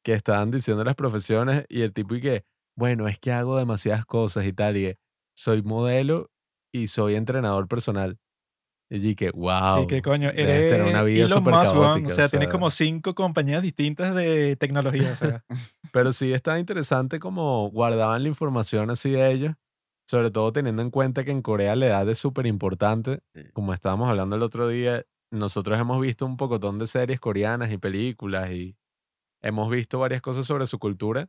que 0.04 0.12
estaban 0.14 0.50
diciendo 0.50 0.83
las 0.83 0.96
profesiones 0.96 1.66
y 1.68 1.83
el 1.83 1.92
tipo 1.92 2.16
y 2.16 2.20
que, 2.20 2.44
bueno, 2.76 3.06
es 3.06 3.18
que 3.20 3.30
hago 3.30 3.59
demasiadas 3.59 4.04
cosas 4.06 4.44
y 4.44 4.52
tal, 4.52 4.76
y 4.76 4.80
que 4.83 4.98
soy 5.37 5.62
modelo 5.62 6.30
y 6.72 6.87
soy 6.87 7.14
entrenador 7.14 7.68
personal. 7.68 8.18
Y 8.92 8.98
dije, 8.98 9.30
Y 9.33 9.38
wow, 9.38 9.87
que 9.87 10.02
coño, 10.02 10.33
debes 10.33 10.68
tener 10.68 10.83
una 10.83 11.02
eres 11.02 11.04
vida 11.04 11.24
Elon 11.26 11.38
súper 11.38 11.54
Musk, 11.54 11.72
caótica. 11.72 12.09
O 12.09 12.11
o 12.11 12.14
sea, 12.14 12.28
tienes 12.28 12.48
sea, 12.48 12.52
como 12.52 12.70
cinco 12.70 13.14
compañías 13.14 13.62
distintas 13.62 14.14
de 14.16 14.56
tecnología. 14.56 15.12
O 15.12 15.16
sea, 15.16 15.44
Pero 15.92 16.12
sí 16.12 16.33
está 16.33 16.59
interesante 16.59 17.20
como 17.20 17.70
guardaban 17.70 18.22
la 18.22 18.28
información 18.28 18.90
así 18.90 19.11
de 19.11 19.30
ellos, 19.30 19.54
sobre 20.09 20.33
todo 20.33 20.52
teniendo 20.52 20.83
en 20.83 20.90
cuenta 20.90 21.24
que 21.24 21.30
en 21.30 21.40
Corea 21.40 21.76
la 21.76 21.87
edad 21.87 22.09
es 22.09 22.18
súper 22.18 22.46
importante. 22.46 23.20
Como 23.52 23.72
estábamos 23.72 24.09
hablando 24.09 24.35
el 24.35 24.42
otro 24.42 24.66
día, 24.66 25.04
nosotros 25.30 25.78
hemos 25.78 26.00
visto 26.00 26.26
un 26.26 26.37
pocotón 26.37 26.80
de 26.80 26.88
series 26.88 27.20
coreanas 27.20 27.70
y 27.70 27.78
películas 27.78 28.50
y 28.50 28.76
hemos 29.40 29.70
visto 29.70 30.00
varias 30.00 30.20
cosas 30.20 30.46
sobre 30.46 30.66
su 30.66 30.80
cultura 30.80 31.28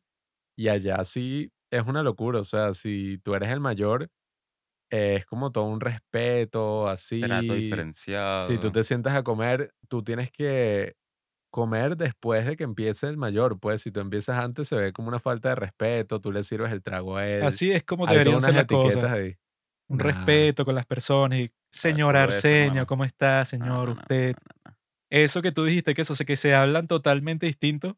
y 0.57 0.69
allá 0.69 1.03
sí 1.03 1.51
es 1.71 1.85
una 1.85 2.03
locura. 2.03 2.39
O 2.39 2.43
sea, 2.43 2.73
si 2.73 3.19
tú 3.19 3.35
eres 3.35 3.49
el 3.49 3.59
mayor, 3.59 4.09
eh, 4.91 5.15
es 5.15 5.25
como 5.25 5.51
todo 5.51 5.63
un 5.65 5.79
respeto, 5.79 6.83
Trato 6.83 6.89
así. 6.89 7.21
Si 7.21 7.47
tú 7.47 7.53
diferenciado. 7.53 8.71
te 8.71 8.83
sientas 8.83 9.15
a 9.15 9.23
comer, 9.23 9.73
tú 9.87 10.03
tienes 10.03 10.31
que 10.31 10.95
comer 11.49 11.97
después 11.97 12.45
de 12.45 12.55
que 12.55 12.63
empiece 12.63 13.07
el 13.07 13.17
mayor, 13.17 13.59
pues 13.59 13.81
si 13.81 13.91
tú 13.91 13.99
empiezas 13.99 14.37
antes 14.37 14.67
se 14.67 14.75
ve 14.75 14.93
como 14.93 15.07
una 15.07 15.19
falta 15.19 15.49
de 15.49 15.55
respeto, 15.55 16.19
tú 16.21 16.31
le 16.31 16.43
sirves 16.43 16.71
el 16.71 16.83
trago 16.83 17.17
a 17.17 17.27
él. 17.27 17.43
así 17.43 17.71
es 17.71 17.83
como 17.83 18.05
deberían 18.05 18.41
ser 18.41 18.53
las 18.53 18.65
cosas. 18.65 19.11
ahí. 19.11 19.35
Un 19.87 19.97
Nah, 19.97 20.05
respeto 20.05 20.63
con 20.63 20.75
las 20.75 20.85
personas. 20.85 21.39
Y, 21.39 21.49
señor 21.71 22.15
eso, 22.15 22.23
Arsenio. 22.23 22.85
¿cómo 22.85 23.03
está, 23.03 23.43
señor? 23.45 23.67
no, 23.67 23.77
no, 23.77 23.85
no, 23.87 23.91
Usted. 23.93 24.35
Eso 25.09 25.41
que 25.41 25.51
tú 25.51 25.65
dijiste, 25.65 25.93
que 25.93 26.03
eso, 26.03 26.15
que 26.25 26.37
se 26.37 26.55
hablan 26.55 26.87
totalmente 26.87 27.45
distinto 27.45 27.97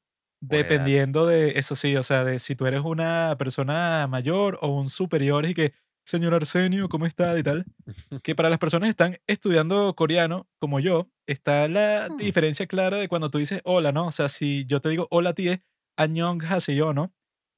dependiendo 0.50 1.26
de, 1.26 1.52
eso 1.58 1.76
sí, 1.76 1.96
o 1.96 2.04
sea, 2.04 2.24
de 2.26 2.40
si 2.40 2.56
tú 2.56 2.66
eres 2.66 2.82
una 2.82 3.36
persona 3.38 4.08
mayor 4.10 4.60
o 4.62 4.68
un 4.68 4.90
superior 4.90 5.46
y 5.46 5.54
que 5.54 5.74
señor 6.06 6.34
Arsenio, 6.34 6.90
¿cómo 6.90 7.06
está? 7.06 7.38
y 7.38 7.44
tal. 7.44 7.66
Que 8.24 8.36
para 8.36 8.50
las 8.50 8.60
personas 8.60 8.88
que 8.88 8.92
están 8.92 9.18
estudiando 9.28 9.94
coreano, 9.96 10.48
como 10.60 10.80
yo, 10.80 11.10
está 11.28 11.68
la 11.68 12.10
Mm. 12.10 12.18
diferencia 12.18 12.68
clara 12.68 12.98
de 12.98 13.08
cuando 13.08 13.30
tú 13.30 13.38
dices 13.38 13.62
hola, 13.64 13.92
¿no? 13.92 14.08
O 14.08 14.12
sea, 14.12 14.30
si 14.30 14.66
yo 14.66 14.82
te 14.82 14.90
digo 14.90 15.08
hola 15.10 15.32
a 15.32 15.34
ti 15.34 15.50
es 15.50 15.60
Añong 15.98 16.42
yo, 16.76 16.94
¿no? 16.94 17.14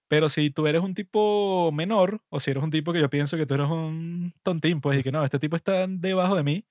Pero 0.08 0.30
si 0.30 0.52
tú 0.52 0.68
eres 0.68 0.84
un 0.84 0.94
tipo 0.94 1.72
menor, 1.72 2.22
o 2.30 2.40
si 2.40 2.52
eres 2.52 2.64
un 2.64 2.70
tipo 2.70 2.94
que 2.94 3.00
yo 3.00 3.10
pienso 3.10 3.38
que 3.38 3.46
tú 3.46 3.56
eres 3.56 3.68
un 3.68 4.34
tontín, 4.44 4.80
pues, 4.82 5.00
y 5.00 5.04
que 5.04 5.12
no, 5.12 5.24
este 5.24 5.40
tipo 5.40 5.56
está 5.56 5.88
debajo 5.88 6.36
de 6.36 6.44
mí, 6.44 6.66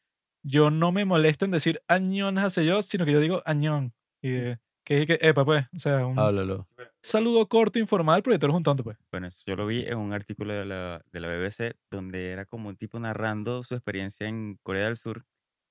yo 0.44 0.70
no 0.70 0.92
me 0.92 1.04
molesto 1.04 1.44
en 1.44 1.50
decir 1.50 1.80
Añón 1.88 2.36
yo, 2.36 2.82
sino 2.82 3.04
que 3.04 3.12
yo 3.12 3.20
digo 3.20 3.42
Añón. 3.44 3.92
Y 4.22 4.30
eh, 4.30 4.58
que 4.84 5.02
es 5.02 5.06
que, 5.06 5.18
epa, 5.20 5.44
pues, 5.44 5.66
o 5.74 5.78
sea, 5.78 6.06
un 6.06 6.34
Háblalo. 6.34 6.66
saludo 7.02 7.48
corto, 7.48 7.78
informal, 7.78 8.22
porque 8.22 8.38
tú 8.38 8.46
eres 8.46 8.56
un 8.56 8.62
tonto, 8.64 8.84
pues. 8.84 8.98
Bueno, 9.10 9.28
eso 9.28 9.42
yo 9.46 9.56
lo 9.56 9.66
vi 9.66 9.84
en 9.86 9.98
un 9.98 10.12
artículo 10.12 10.52
de 10.54 10.66
la, 10.66 11.02
de 11.12 11.20
la 11.20 11.28
BBC 11.28 11.74
donde 11.90 12.30
era 12.32 12.46
como 12.46 12.68
un 12.68 12.76
tipo 12.76 12.98
narrando 12.98 13.62
su 13.62 13.74
experiencia 13.74 14.26
en 14.28 14.58
Corea 14.62 14.86
del 14.86 14.96
Sur. 14.96 15.24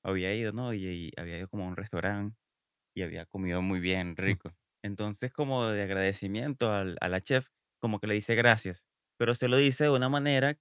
Había 0.04 0.34
ido, 0.34 0.54
¿no? 0.54 0.73
Y, 0.73 0.86
y 0.88 1.12
había 1.17 1.38
ido 1.39 1.47
como 1.49 1.65
a 1.65 1.67
un 1.67 1.76
restaurante 1.76 2.38
y 2.95 3.04
había 3.04 3.26
comido 3.26 3.62
muy 3.62 3.80
bien, 3.82 4.15
rico. 4.17 4.56
Entonces, 4.84 5.34
como 5.34 5.67
de 5.67 5.84
agradecimiento 5.84 6.71
al- 6.71 6.97
a 7.02 7.10
la 7.10 7.21
chef, 7.21 7.49
como 7.80 7.99
que 7.99 8.08
le 8.08 8.15
dice 8.15 8.36
gracias, 8.36 8.86
pero 9.17 9.36
se 9.36 9.47
lo 9.49 9.58
dice 9.58 9.86
de 9.86 9.91
una 9.91 10.10
manera 10.10 10.58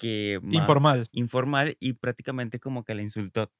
que 0.00 0.40
más 0.42 0.54
Informal. 0.60 1.06
informal 1.12 1.76
y 1.80 1.94
prácticamente 1.94 2.58
como 2.60 2.84
que 2.84 2.94
le 2.96 3.02
insultó. 3.04 3.52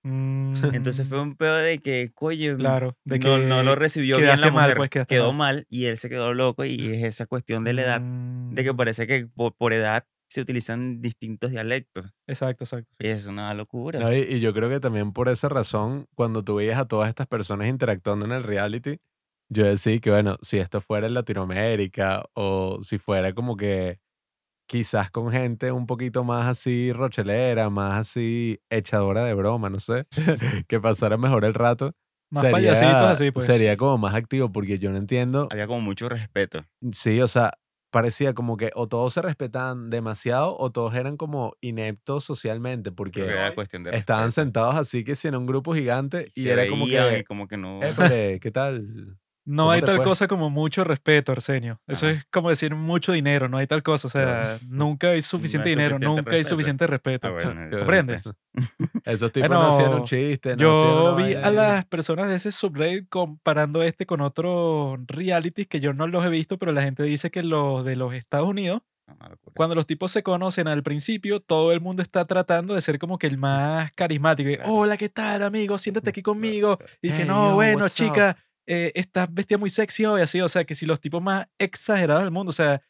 Entonces 0.73 1.07
Mm, 1.07 1.09
fue 1.09 1.21
un 1.23 1.37
pedo 1.37 1.57
de 1.57 1.79
que, 1.81 2.11
coño, 2.15 2.57
Claro, 2.59 2.97
de 3.05 3.19
no, 3.19 3.39
no 3.39 3.63
lo 3.63 3.77
recibió 3.77 4.17
bien 4.19 4.41
la 4.41 4.51
mal, 4.51 4.65
mujer, 4.65 4.77
pues, 4.77 4.91
quedaste 4.91 5.15
quedó 5.15 5.33
mal. 5.33 5.57
mal 5.57 5.67
y 5.69 5.87
él 5.87 5.99
se 5.99 6.09
quedó 6.09 6.35
loco 6.35 6.65
y 6.65 6.77
es 6.89 7.05
esa 7.05 7.27
cuestión 7.27 7.65
de 7.65 7.73
la 7.75 7.83
edad, 7.83 8.01
de 8.01 8.65
que 8.65 8.73
Mm, 8.73 8.77
parece 8.77 9.07
que 9.07 9.27
por, 9.29 9.55
por 9.57 9.73
edad 9.73 10.07
se 10.29 10.41
utilizan 10.41 11.01
distintos 11.01 11.51
dialectos. 11.51 12.11
Exacto, 12.27 12.65
exacto. 12.65 12.89
sí. 12.99 13.05
Y 13.05 13.09
es 13.09 13.27
una 13.27 13.53
locura. 13.55 14.01
No, 14.01 14.13
y, 14.13 14.19
y 14.21 14.41
yo 14.41 14.53
creo 14.55 14.69
que 14.69 14.81
también 14.81 15.13
por 15.13 15.29
esa 15.29 15.49
razón, 15.49 16.07
cuando 16.15 16.45
tú 16.45 16.57
veías 16.57 16.79
a 16.79 16.87
todas 16.87 17.09
estas 17.09 17.27
personas 17.27 17.69
interactuando 17.69 18.25
en 18.27 18.33
el 18.33 18.43
reality, 18.45 18.99
yo 19.49 19.65
decía 19.65 19.99
que, 19.99 20.11
bueno, 20.11 20.37
si 20.43 20.59
esto 20.59 20.81
fuera 20.81 21.07
en 21.09 21.15
Latinoamérica 21.15 22.25
o 22.35 22.79
si 22.83 22.99
fuera 22.99 23.35
como 23.35 23.57
que 23.57 23.99
quizás 24.71 25.11
con 25.11 25.33
gente 25.33 25.73
un 25.73 25.85
poquito 25.85 26.23
más 26.23 26.47
así 26.47 26.93
rochelera, 26.93 27.71
más 27.71 27.99
así 27.99 28.61
echadora 28.71 29.25
de 29.25 29.35
broma, 29.35 29.69
no 29.69 29.81
sé, 29.81 30.07
que 30.69 30.79
pasara 30.79 31.17
mejor 31.17 31.45
el 31.45 31.55
rato, 31.55 31.93
Más 32.31 32.47
payasitos 32.47 32.79
sería, 32.79 33.11
así, 33.11 33.31
pues. 33.33 33.47
sería 33.47 33.77
como 33.77 33.99
más 33.99 34.15
activo, 34.15 34.53
porque 34.53 34.79
yo 34.79 34.93
no 34.93 34.97
entiendo, 34.97 35.49
Había 35.51 35.67
como 35.67 35.81
mucho 35.81 36.09
respeto. 36.09 36.65
sí, 36.93 37.21
o 37.21 37.27
sea, 37.27 37.51
parecía 37.91 38.33
como 38.33 38.57
que 38.57 38.71
o 38.77 38.87
todos 38.87 39.13
se 39.13 39.23
respetaban 39.23 39.91
demasiado 39.91 40.57
o 40.57 40.71
todos 40.71 40.95
eran 40.95 41.17
como 41.17 41.57
ineptos 41.61 42.23
socialmente, 42.23 42.93
porque 42.93 43.23
era 43.25 43.53
cuestión 43.57 43.83
de 43.83 43.91
estaban 43.97 44.31
sentados 44.31 44.77
así 44.77 45.03
que 45.03 45.17
si 45.17 45.27
en 45.27 45.35
un 45.35 45.47
grupo 45.47 45.75
gigante 45.75 46.29
Y 46.37 46.47
era 46.47 46.69
como 46.69 46.87
que, 46.87 47.25
como 47.27 47.49
que 47.49 47.57
no... 47.57 47.81
¿qué 48.41 48.51
tal? 48.53 49.19
No 49.51 49.65
¿Cómo 49.65 49.71
hay 49.73 49.83
tal 49.83 49.97
fue? 49.97 50.05
cosa 50.05 50.29
como 50.29 50.49
mucho 50.49 50.85
respeto, 50.85 51.33
Arsenio. 51.33 51.81
Eso 51.87 52.07
Ajá. 52.07 52.17
es 52.17 52.25
como 52.31 52.51
decir 52.51 52.75
mucho 52.75 53.11
dinero, 53.13 53.49
no 53.49 53.59
hay 53.59 53.67
tal 53.67 53.83
cosa. 53.83 54.07
O 54.07 54.11
sea, 54.11 54.59
nunca 54.69 55.09
hay 55.09 55.23
suficiente 55.23 55.69
hay 55.71 55.75
dinero, 55.75 55.97
suficiente 55.97 56.07
nunca 56.17 56.31
hay 56.31 56.37
respeto. 56.39 56.49
suficiente 56.55 56.87
respeto. 56.87 57.27
Ah, 57.29 57.31
bueno, 57.33 57.65
eso- 57.65 57.79
¿Comprendes? 57.79 58.31
Esos 59.05 59.33
tipos 59.33 59.51
no 59.51 59.67
hacían 59.69 59.85
un 59.87 59.91
Bueno, 59.91 60.05
chiste, 60.07 60.51
no 60.51 60.57
Yo 60.57 61.17
vi 61.17 61.35
a 61.35 61.51
las 61.51 61.85
personas 61.87 62.29
de 62.29 62.37
ese 62.37 62.53
subreddit 62.53 63.09
comparando 63.09 63.83
este 63.83 64.07
con 64.07 64.21
otros 64.21 64.99
realities 65.07 65.67
que 65.67 65.81
yo 65.81 65.93
no 65.95 66.07
los 66.07 66.25
he 66.25 66.29
visto, 66.29 66.57
pero 66.59 66.73
la 66.73 66.83
gente 66.83 67.03
dice 67.03 67.31
que 67.31 67.43
los 67.43 67.85
de 67.85 67.97
los 67.97 68.15
Estados 68.15 68.49
Unidos, 68.49 68.83
cuando 69.55 69.75
los 69.75 69.87
tipos 69.87 70.13
se 70.13 70.23
conocen 70.23 70.69
al 70.69 70.85
principio, 70.85 71.41
todo 71.41 71.73
el 71.73 71.81
mundo 71.81 72.03
está 72.03 72.25
tratando 72.27 72.75
de 72.77 72.81
ser 72.81 73.01
como 73.01 73.19
que 73.19 73.27
el 73.27 73.39
más 73.39 73.91
carismático. 73.97 74.51
y. 74.51 74.59
Hola, 74.65 74.97
¿qué 74.97 75.09
tal, 75.09 75.43
amigo? 75.43 75.77
Siéntate 75.79 76.11
aquí 76.11 76.23
conmigo. 76.23 76.79
Y 77.03 77.09
que 77.11 77.23
Hey, 77.23 77.25
no, 77.27 77.49
yo, 77.51 77.55
bueno, 77.57 77.85
what's 77.85 78.01
up?" 78.01 78.07
Eh, 78.67 78.93
estás 78.95 79.33
vestida 79.33 79.59
muy 79.59 79.71
sexy 79.71 80.05
hoy, 80.07 80.23
así. 80.23 80.41
O 80.41 80.49
sea, 80.49 80.65
que 80.65 80.75
si 80.75 80.87
los 80.87 81.01
tipos 81.01 81.23
más 81.23 81.47
exagerados 81.59 82.23
del 82.25 82.33
mundo, 82.33 82.51
o 82.51 82.53
sea, 82.53 82.83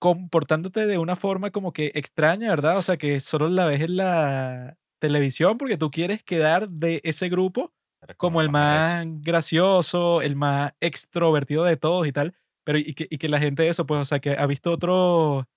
comportándote 0.00 0.86
de 0.86 0.98
una 0.98 1.16
forma 1.16 1.50
como 1.50 1.72
que 1.72 1.92
extraña, 1.94 2.50
¿verdad? 2.50 2.78
O 2.78 2.82
sea, 2.82 2.96
que 2.96 3.20
solo 3.20 3.48
la 3.48 3.66
ves 3.66 3.82
en 3.82 3.96
la 3.96 4.76
televisión 5.00 5.58
porque 5.58 5.78
tú 5.78 5.90
quieres 5.90 6.22
quedar 6.24 6.68
de 6.68 7.00
ese 7.04 7.28
grupo 7.28 7.72
como 8.16 8.40
el 8.40 8.50
más 8.50 9.06
gracioso, 9.22 10.22
el 10.22 10.36
más 10.36 10.72
extrovertido 10.80 11.64
de 11.64 11.76
todos 11.76 12.06
y 12.06 12.12
tal. 12.12 12.34
Pero 12.64 12.78
y 12.78 12.94
que, 12.94 13.06
y 13.10 13.18
que 13.18 13.28
la 13.28 13.38
gente 13.40 13.68
eso, 13.68 13.86
pues, 13.86 14.00
o 14.00 14.04
sea, 14.04 14.20
que 14.20 14.32
ha 14.32 14.46
visto 14.46 14.72
otro 14.72 15.48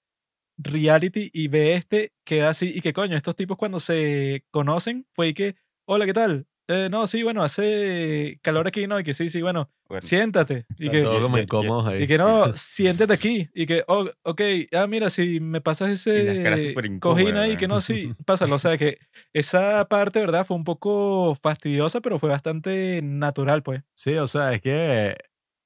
reality 0.58 1.30
y 1.34 1.48
ve 1.48 1.76
este, 1.76 2.13
queda 2.26 2.50
así, 2.50 2.72
y 2.76 2.82
que 2.82 2.94
coño, 2.94 3.18
estos 3.18 3.36
tipos 3.36 3.58
cuando 3.58 3.80
se 3.80 4.46
conocen 4.52 5.06
fue 5.13 5.30
y 5.30 5.34
que, 5.34 5.56
hola, 5.86 6.06
¿qué 6.06 6.13
tal? 6.13 6.48
"Eh, 6.67 6.88
no, 6.89 7.06
sí, 7.08 7.23
bueno, 7.23 7.43
hace 7.43 8.39
calor 8.41 8.67
aquí, 8.67 8.88
¿no? 8.88 8.99
Y 8.99 9.04
que 9.04 9.13
sí, 9.13 9.30
sí, 9.30 9.41
bueno, 9.41 9.69
Bueno, 9.88 10.01
siéntate. 10.01 10.65
Y 10.78 10.89
que, 10.89 11.01
todos 11.04 11.21
como 11.21 11.38
incómodos 11.38 11.88
ahí. 11.88 12.04
y 12.04 12.08
que 12.08 12.17
no, 12.17 12.51
siéntate 12.54 13.13
aquí. 13.13 13.49
Y 13.54 13.65
que, 13.65 13.84
oh, 13.88 14.10
ok, 14.23 14.41
ah, 14.73 14.88
mira, 14.88 15.10
si 15.10 15.39
me 15.39 15.62
pasas 15.62 15.91
ese 15.91 16.73
cojín 16.99 17.38
ahí, 17.38 17.58
que 17.58 17.67
¿no? 17.67 17.82
sí, 17.82 18.13
pásalo. 18.25 18.56
O 18.56 18.60
sea, 18.60 18.78
que 18.78 18.97
esa 19.34 19.86
parte, 19.86 20.19
¿verdad? 20.19 20.45
Fue 20.45 20.58
un 20.58 20.63
poco 20.63 21.36
fastidiosa, 21.36 22.01
pero 22.01 22.19
fue 22.19 22.30
bastante 22.30 23.01
natural, 23.04 23.62
pues. 23.63 23.84
Sí, 23.93 24.15
o 24.15 24.28
sea, 24.28 24.54
es 24.54 24.62
que 24.62 25.15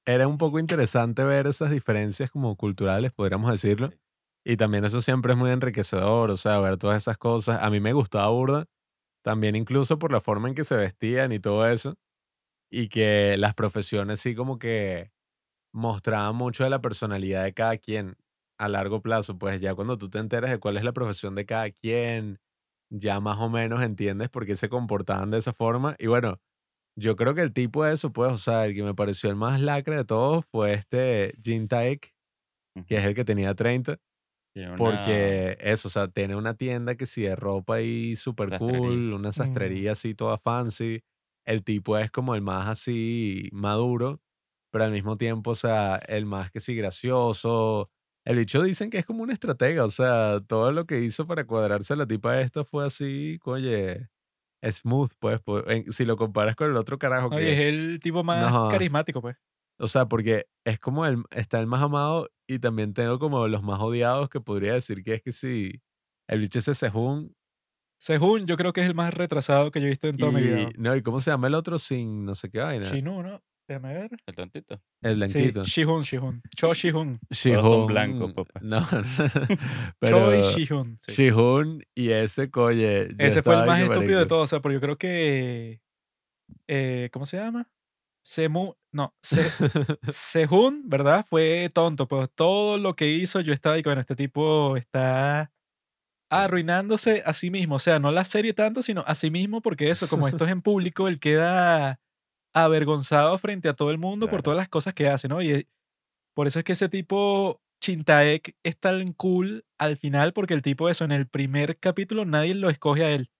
era 0.06 0.26
un 0.28 0.38
poco 0.38 0.58
interesante 0.58 1.24
ver 1.24 1.46
esas 1.46 1.70
diferencias 1.70 2.30
como 2.30 2.56
culturales, 2.56 3.12
podríamos 3.12 3.50
decirlo. 3.50 3.90
Sí. 3.90 3.96
Y 4.44 4.56
también 4.56 4.84
eso 4.84 5.02
siempre 5.02 5.32
es 5.32 5.38
muy 5.38 5.50
enriquecedor, 5.50 6.30
o 6.30 6.36
sea, 6.36 6.58
ver 6.60 6.76
todas 6.78 6.96
esas 6.96 7.18
cosas. 7.18 7.62
A 7.62 7.70
mí 7.70 7.78
me 7.80 7.92
gustaba 7.92 8.28
burda, 8.30 8.66
también 9.22 9.56
incluso 9.56 9.98
por 9.98 10.12
la 10.12 10.20
forma 10.20 10.48
en 10.48 10.54
que 10.54 10.64
se 10.64 10.76
vestían 10.76 11.32
y 11.32 11.40
todo 11.40 11.68
eso. 11.68 11.96
Y 12.70 12.88
que 12.88 13.36
las 13.38 13.54
profesiones 13.54 14.20
sí 14.20 14.34
como 14.34 14.58
que 14.58 15.10
mostraban 15.74 16.36
mucho 16.36 16.64
de 16.64 16.70
la 16.70 16.80
personalidad 16.80 17.44
de 17.44 17.54
cada 17.54 17.76
quien 17.78 18.16
a 18.58 18.68
largo 18.68 19.02
plazo. 19.02 19.38
Pues 19.38 19.60
ya 19.60 19.74
cuando 19.74 19.98
tú 19.98 20.10
te 20.10 20.18
enteras 20.18 20.50
de 20.50 20.58
cuál 20.60 20.76
es 20.78 20.84
la 20.84 20.92
profesión 20.92 21.34
de 21.34 21.46
cada 21.46 21.70
quien, 21.70 22.40
ya 22.90 23.20
más 23.20 23.38
o 23.40 23.50
menos 23.50 23.82
entiendes 23.82 24.30
por 24.30 24.46
qué 24.46 24.56
se 24.56 24.68
comportaban 24.68 25.30
de 25.30 25.38
esa 25.38 25.52
forma. 25.52 25.96
Y 25.98 26.06
bueno, 26.08 26.40
yo 26.96 27.16
creo 27.16 27.34
que 27.34 27.42
el 27.42 27.52
tipo 27.54 27.84
de 27.84 27.94
eso, 27.94 28.12
pues, 28.12 28.32
o 28.32 28.38
sea, 28.38 28.66
el 28.66 28.74
que 28.74 28.82
me 28.84 28.94
pareció 28.94 29.30
el 29.30 29.36
más 29.36 29.60
lacre 29.60 29.96
de 29.96 30.04
todos 30.04 30.46
fue 30.46 30.74
este 30.74 31.34
Jin 31.44 31.68
Taek, 31.68 32.14
que 32.86 32.96
es 32.96 33.04
el 33.04 33.14
que 33.14 33.24
tenía 33.24 33.54
30. 33.54 33.98
Una 34.54 34.70
Porque 34.76 35.56
eso, 35.60 35.88
o 35.88 35.90
sea, 35.90 36.08
tiene 36.08 36.36
una 36.36 36.54
tienda 36.56 36.94
que 36.96 37.06
sí 37.06 37.22
de 37.22 37.36
ropa 37.36 37.76
ahí 37.76 38.16
sastrería. 38.46 38.50
cool, 38.52 39.12
una 39.12 39.32
Mm, 39.36 39.84
sastrería 39.84 39.92
así 39.92 40.14
toda 40.14 40.38
fancy. 40.38 41.02
El 41.44 41.64
tipo 41.64 41.98
es 41.98 42.10
como 42.10 42.34
el 42.34 42.40
más 42.42 42.68
así 42.68 43.48
maduro, 43.52 44.22
pero 44.70 44.84
al 44.84 44.92
mismo 44.92 45.16
tiempo, 45.18 45.50
o 45.50 45.54
sea, 45.54 45.96
el 45.96 46.24
más 46.26 46.50
que 46.50 46.60
sí 46.60 46.74
gracioso. 46.76 47.90
El 48.24 48.36
bicho 48.38 48.62
dicen 48.62 48.90
que 48.90 48.98
es 48.98 49.06
como 49.06 49.22
un 49.22 49.30
estratega, 49.30 49.84
o 49.84 49.90
sea, 49.90 50.40
todo 50.46 50.72
lo 50.72 50.86
que 50.86 51.00
hizo 51.00 51.26
para 51.26 51.44
cuadrarse 51.46 51.92
a 51.94 51.96
la 51.96 52.06
tipa 52.06 52.40
esta 52.40 52.64
fue 52.64 52.86
así, 52.86 53.38
oye, 53.44 54.08
smooth, 54.62 55.12
pues, 55.20 55.40
pues, 55.42 55.64
en- 55.68 55.92
si 55.92 56.04
lo 56.06 56.16
comparas 56.16 56.56
con 56.56 56.70
el 56.70 56.76
otro 56.78 56.98
carajo 56.98 57.32
Oye, 57.32 57.52
es 57.52 57.58
que, 57.58 57.60
el 57.60 58.00
tipo 58.00 58.24
más 58.24 58.58
no, 58.58 58.60
carismático, 58.66 59.20
pues. 59.22 59.36
O 59.80 59.88
sea, 59.88 60.06
porque 60.06 60.46
es 60.64 60.78
como 60.78 61.06
el, 61.06 61.22
está 61.30 61.58
el 61.58 61.66
más 61.66 61.82
amado 61.82 62.28
y 62.48 62.58
también 62.58 62.94
tengo 62.94 63.18
como 63.18 63.48
los 63.48 63.62
más 63.62 63.80
odiados 63.80 64.28
que 64.28 64.40
podría 64.40 64.74
decir 64.74 65.02
que 65.02 65.14
es 65.14 65.22
que 65.22 65.32
sí, 65.32 65.80
el 66.28 66.40
bicho 66.40 66.58
ese 66.60 66.74
Sejun 66.74 67.34
Sehun, 68.02 68.46
yo 68.46 68.56
creo 68.56 68.72
que 68.72 68.80
es 68.80 68.86
el 68.86 68.94
más 68.94 69.12
retrasado 69.12 69.70
que 69.70 69.78
yo 69.80 69.86
he 69.86 69.90
visto 69.90 70.08
en 70.08 70.16
toda 70.16 70.32
mi 70.32 70.40
vida. 70.40 70.62
y, 70.62 70.68
no, 70.78 70.96
¿y 70.96 71.02
cómo 71.02 71.20
se 71.20 71.30
llama 71.30 71.48
el 71.48 71.54
otro 71.54 71.78
sin 71.78 72.24
no 72.24 72.34
sé 72.34 72.48
qué 72.50 72.58
vaina? 72.60 72.86
Shinu, 72.88 73.22
¿no? 73.22 73.42
Déjame 73.68 73.92
ver. 73.92 74.10
El 74.26 74.34
tontito. 74.34 74.80
El 75.02 75.28
Sí, 75.28 75.38
blanquito. 75.38 75.62
Shihun, 75.62 76.02
Shihun. 76.02 76.40
Cho 76.56 76.72
Shihun. 76.74 77.20
Todos 77.28 77.62
son 77.62 77.86
blancos, 77.86 78.30
Shihun, 78.30 78.34
papá. 78.34 78.60
no, 78.62 78.80
Choi 78.88 79.02
pero 79.98 80.42
Shihun. 80.42 80.98
sí. 81.02 81.12
Shihun 81.12 81.82
y 81.94 82.10
ese, 82.10 82.50
coye, 82.50 83.10
Ese 83.18 83.42
fue 83.42 83.54
el 83.60 83.66
más 83.66 83.80
estúpido 83.82 84.18
de 84.18 84.26
todos, 84.26 84.44
o 84.44 84.46
sea, 84.46 84.60
porque 84.60 84.74
yo 84.76 84.80
creo 84.80 84.96
que. 84.96 85.82
eh, 86.68 87.10
¿Cómo 87.12 87.26
se 87.26 87.36
llama? 87.36 87.70
Semu. 88.22 88.74
No, 88.92 89.14
Se, 89.22 89.44
Sehun, 90.08 90.88
¿verdad? 90.88 91.24
Fue 91.28 91.70
tonto, 91.72 92.08
pues 92.08 92.28
todo 92.34 92.76
lo 92.78 92.96
que 92.96 93.08
hizo, 93.08 93.40
yo 93.40 93.52
estaba 93.52 93.76
ahí, 93.76 93.82
bueno, 93.82 94.00
este 94.00 94.16
tipo 94.16 94.76
está 94.76 95.52
arruinándose 96.30 97.22
a 97.26 97.34
sí 97.34 97.50
mismo. 97.50 97.76
O 97.76 97.78
sea, 97.78 97.98
no 97.98 98.10
la 98.12 98.24
serie 98.24 98.54
tanto, 98.54 98.82
sino 98.82 99.02
a 99.06 99.14
sí 99.14 99.30
mismo, 99.30 99.60
porque 99.60 99.90
eso, 99.90 100.08
como 100.08 100.28
esto 100.28 100.44
es 100.44 100.50
en 100.50 100.62
público, 100.62 101.08
él 101.08 101.20
queda 101.20 102.00
avergonzado 102.54 103.36
frente 103.38 103.68
a 103.68 103.74
todo 103.74 103.90
el 103.90 103.98
mundo 103.98 104.28
por 104.28 104.42
todas 104.42 104.56
las 104.56 104.68
cosas 104.68 104.94
que 104.94 105.08
hace, 105.08 105.28
¿no? 105.28 105.42
Y 105.42 105.68
por 106.34 106.46
eso 106.46 106.58
es 106.60 106.64
que 106.64 106.72
ese 106.72 106.88
tipo, 106.88 107.60
Chintaek, 107.80 108.56
es 108.64 108.78
tan 108.78 109.12
cool 109.12 109.64
al 109.78 109.96
final, 109.96 110.32
porque 110.32 110.54
el 110.54 110.62
tipo, 110.62 110.88
eso, 110.88 111.04
en 111.04 111.12
el 111.12 111.28
primer 111.28 111.78
capítulo 111.78 112.24
nadie 112.24 112.54
lo 112.54 112.70
escoge 112.70 113.04
a 113.04 113.12
él. 113.12 113.30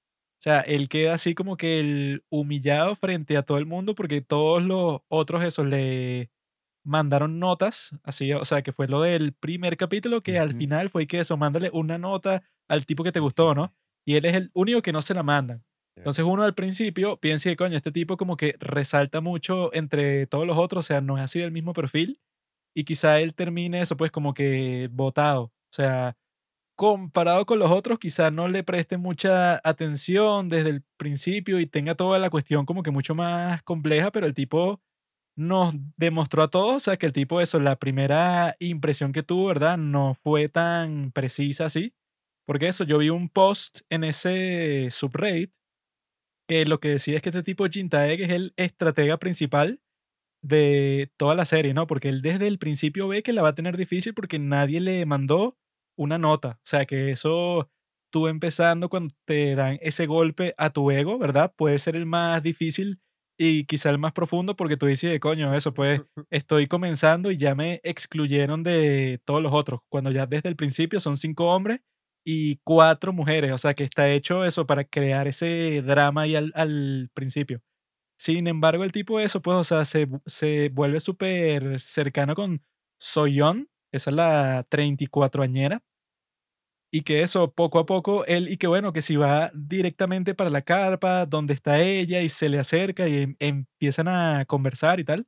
O 0.40 0.42
sea, 0.42 0.61
él 0.61 0.88
queda 0.88 1.12
así 1.14 1.35
como 1.35 1.59
que 1.59 1.81
el 1.81 2.24
humillado 2.31 2.96
frente 2.96 3.37
a 3.37 3.42
todo 3.42 3.59
el 3.59 3.66
mundo 3.66 3.94
porque 3.94 4.22
todos 4.22 4.62
los 4.62 5.00
otros 5.09 5.44
esos 5.44 5.66
le 5.66 6.31
mandaron 6.83 7.38
notas, 7.38 7.94
así, 8.05 8.33
o 8.33 8.44
sea, 8.46 8.62
que 8.62 8.72
fue 8.72 8.88
lo 8.88 9.03
del 9.03 9.35
primer 9.35 9.76
capítulo, 9.76 10.22
que 10.22 10.38
al 10.38 10.55
final 10.55 10.88
fue 10.88 11.07
que 11.07 11.20
eso, 11.20 11.37
mándale 11.37 11.70
una 11.74 11.98
nota 11.98 12.42
al 12.68 12.87
tipo 12.87 13.05
que 13.05 13.12
te 13.12 13.20
gustó, 13.20 13.55
¿no? 13.55 13.70
Y 14.07 14.16
él 14.16 14.24
es 14.24 14.35
el 14.35 14.50
único 14.55 14.81
que 14.81 14.92
no 14.92 15.03
se 15.03 15.12
la 15.12 15.22
mandan. 15.22 15.62
Entonces 15.94 16.24
uno 16.24 16.42
al 16.44 16.55
principio 16.55 17.18
piensa 17.18 17.50
que, 17.50 17.57
coño, 17.57 17.76
este 17.76 17.92
tipo 17.92 18.16
como 18.16 18.38
que 18.38 18.57
resalta 18.61 19.20
mucho 19.20 19.74
entre 19.74 20.26
todos 20.26 20.46
los 20.46 20.57
otros, 20.57 20.87
o 20.87 20.88
sea, 20.88 21.03
no 21.03 21.18
es 21.18 21.24
así 21.24 21.38
del 21.40 21.53
mismo 21.53 21.74
perfil, 21.74 22.18
y 22.74 22.85
quizá 22.85 23.20
él 23.20 23.35
termine 23.35 23.83
eso, 23.83 23.96
pues 23.96 24.11
como 24.11 24.33
que 24.35 24.88
votado. 24.92 25.42
O 25.44 25.53
sea, 25.72 26.16
comparado 26.81 27.45
con 27.45 27.59
los 27.59 27.71
otros, 27.71 27.99
quizá 27.99 28.31
no 28.31 28.49
le 28.49 28.64
preste 28.64 28.97
mucha 28.97 29.61
atención 29.69 30.49
desde 30.49 30.71
el 30.71 30.83
principio 30.97 31.61
y 31.61 31.66
tenga 31.66 31.95
toda 31.95 32.19
la 32.19 32.31
cuestión 32.31 32.64
como 32.64 32.83
que 32.83 32.90
mucho 32.90 33.14
más 33.14 33.62
compleja, 33.64 34.11
pero 34.11 34.27
el 34.27 34.33
tipo 34.33 34.81
nos 35.37 35.75
demostró 35.99 36.43
a 36.43 36.49
todos, 36.49 36.77
o 36.77 36.81
sea, 36.81 36.97
que 36.97 37.05
el 37.05 37.12
tipo, 37.12 37.43
eso, 37.43 37.61
la 37.61 37.77
primera 37.79 38.57
impresión 38.61 39.12
que 39.12 39.23
tuvo, 39.23 39.49
¿verdad? 39.49 39.77
No 39.77 40.14
fue 40.14 40.49
tan 40.49 41.12
precisa 41.12 41.66
así. 41.66 41.93
Porque 42.47 42.69
eso, 42.69 42.85
yo 42.85 42.97
vi 42.97 43.11
un 43.11 43.29
post 43.29 43.81
en 43.90 44.03
ese 44.03 44.88
subreddit 44.90 45.53
que 46.49 46.64
lo 46.64 46.81
que 46.81 46.88
decía 46.88 47.16
es 47.16 47.23
que 47.23 47.29
este 47.29 47.43
tipo 47.43 47.69
Jintaeg 47.69 48.23
es 48.23 48.31
el 48.31 48.55
estratega 48.57 49.19
principal 49.19 49.83
de 50.43 51.12
toda 51.19 51.35
la 51.35 51.45
serie, 51.45 51.75
¿no? 51.75 51.87
Porque 51.87 52.09
él 52.09 52.23
desde 52.23 52.47
el 52.47 52.59
principio 52.59 53.07
ve 53.07 53.23
que 53.23 53.35
la 53.35 53.43
va 53.43 53.51
a 53.51 53.55
tener 53.55 53.77
difícil 53.77 54.14
porque 54.14 54.38
nadie 54.38 54.81
le 54.81 55.05
mandó 55.05 55.59
una 56.01 56.19
nota. 56.19 56.59
O 56.59 56.67
sea, 56.67 56.87
que 56.87 57.13
eso 57.13 57.71
tú 58.11 58.27
empezando 58.29 58.89
cuando 58.89 59.15
te 59.27 59.55
dan 59.55 59.79
ese 59.83 60.07
golpe 60.07 60.55
a 60.59 60.71
tu 60.71 60.91
ego, 60.91 61.19
¿verdad? 61.19 61.53
Puede 61.57 61.79
ser 61.79 61.97
el 61.97 62.07
más 62.07 62.43
difícil 62.43 63.01
y 63.39 63.65
quizá 63.65 63.91
el 63.91 63.99
más 63.99 64.13
profundo 64.13 64.57
porque 64.57 64.77
tú 64.77 64.87
dices, 64.87 65.19
coño, 65.21 65.55
eso, 65.55 65.73
pues 65.75 66.03
estoy 66.31 66.67
comenzando 66.67 67.31
y 67.31 67.37
ya 67.37 67.55
me 67.55 67.81
excluyeron 67.85 68.63
de 68.63 69.21
todos 69.25 69.43
los 69.43 69.53
otros, 69.53 69.81
cuando 69.89 70.11
ya 70.11 70.27
desde 70.27 70.49
el 70.49 70.57
principio 70.57 71.01
son 71.01 71.17
cinco 71.17 71.47
hombres 71.55 71.81
y 72.25 72.57
cuatro 72.65 73.13
mujeres, 73.13 73.53
o 73.53 73.59
sea 73.59 73.75
que 73.75 73.85
está 73.85 74.11
hecho 74.11 74.45
eso 74.45 74.67
para 74.67 74.85
crear 74.85 75.27
ese 75.29 75.83
drama 75.83 76.23
ahí 76.23 76.37
al, 76.37 76.53
al 76.55 77.11
principio. 77.15 77.63
Sin 78.19 78.47
embargo, 78.49 78.85
el 78.85 78.93
tipo 78.93 79.19
de 79.19 79.25
eso, 79.25 79.41
pues, 79.41 79.57
o 79.57 79.65
sea, 79.65 79.85
se, 79.87 80.07
se 80.27 80.69
vuelve 80.71 81.01
súper 81.01 81.81
cercano 81.81 82.35
con 82.35 82.63
Soyeon, 82.99 83.71
esa 83.93 84.11
es 84.11 84.17
la 84.17 84.67
34añera, 84.69 85.83
y 86.92 87.03
que 87.03 87.22
eso, 87.22 87.53
poco 87.53 87.79
a 87.79 87.87
poco, 87.87 88.24
él, 88.26 88.48
y 88.48 88.57
que 88.57 88.66
bueno, 88.66 88.92
que 88.92 89.03
si 89.03 89.16
va 89.16 89.50
directamente 89.55 90.35
para 90.35 90.50
la 90.50 90.62
carpa 90.62 91.26
donde 91.26 91.55
está 91.55 91.81
ella 91.81 92.20
y 92.22 92.29
se 92.29 92.48
le 92.48 92.59
acerca 92.59 93.09
y 93.09 93.22
em- 93.22 93.37
empiezan 93.38 94.09
a 94.09 94.44
conversar 94.46 95.00
y 95.00 95.05
tal, 95.05 95.26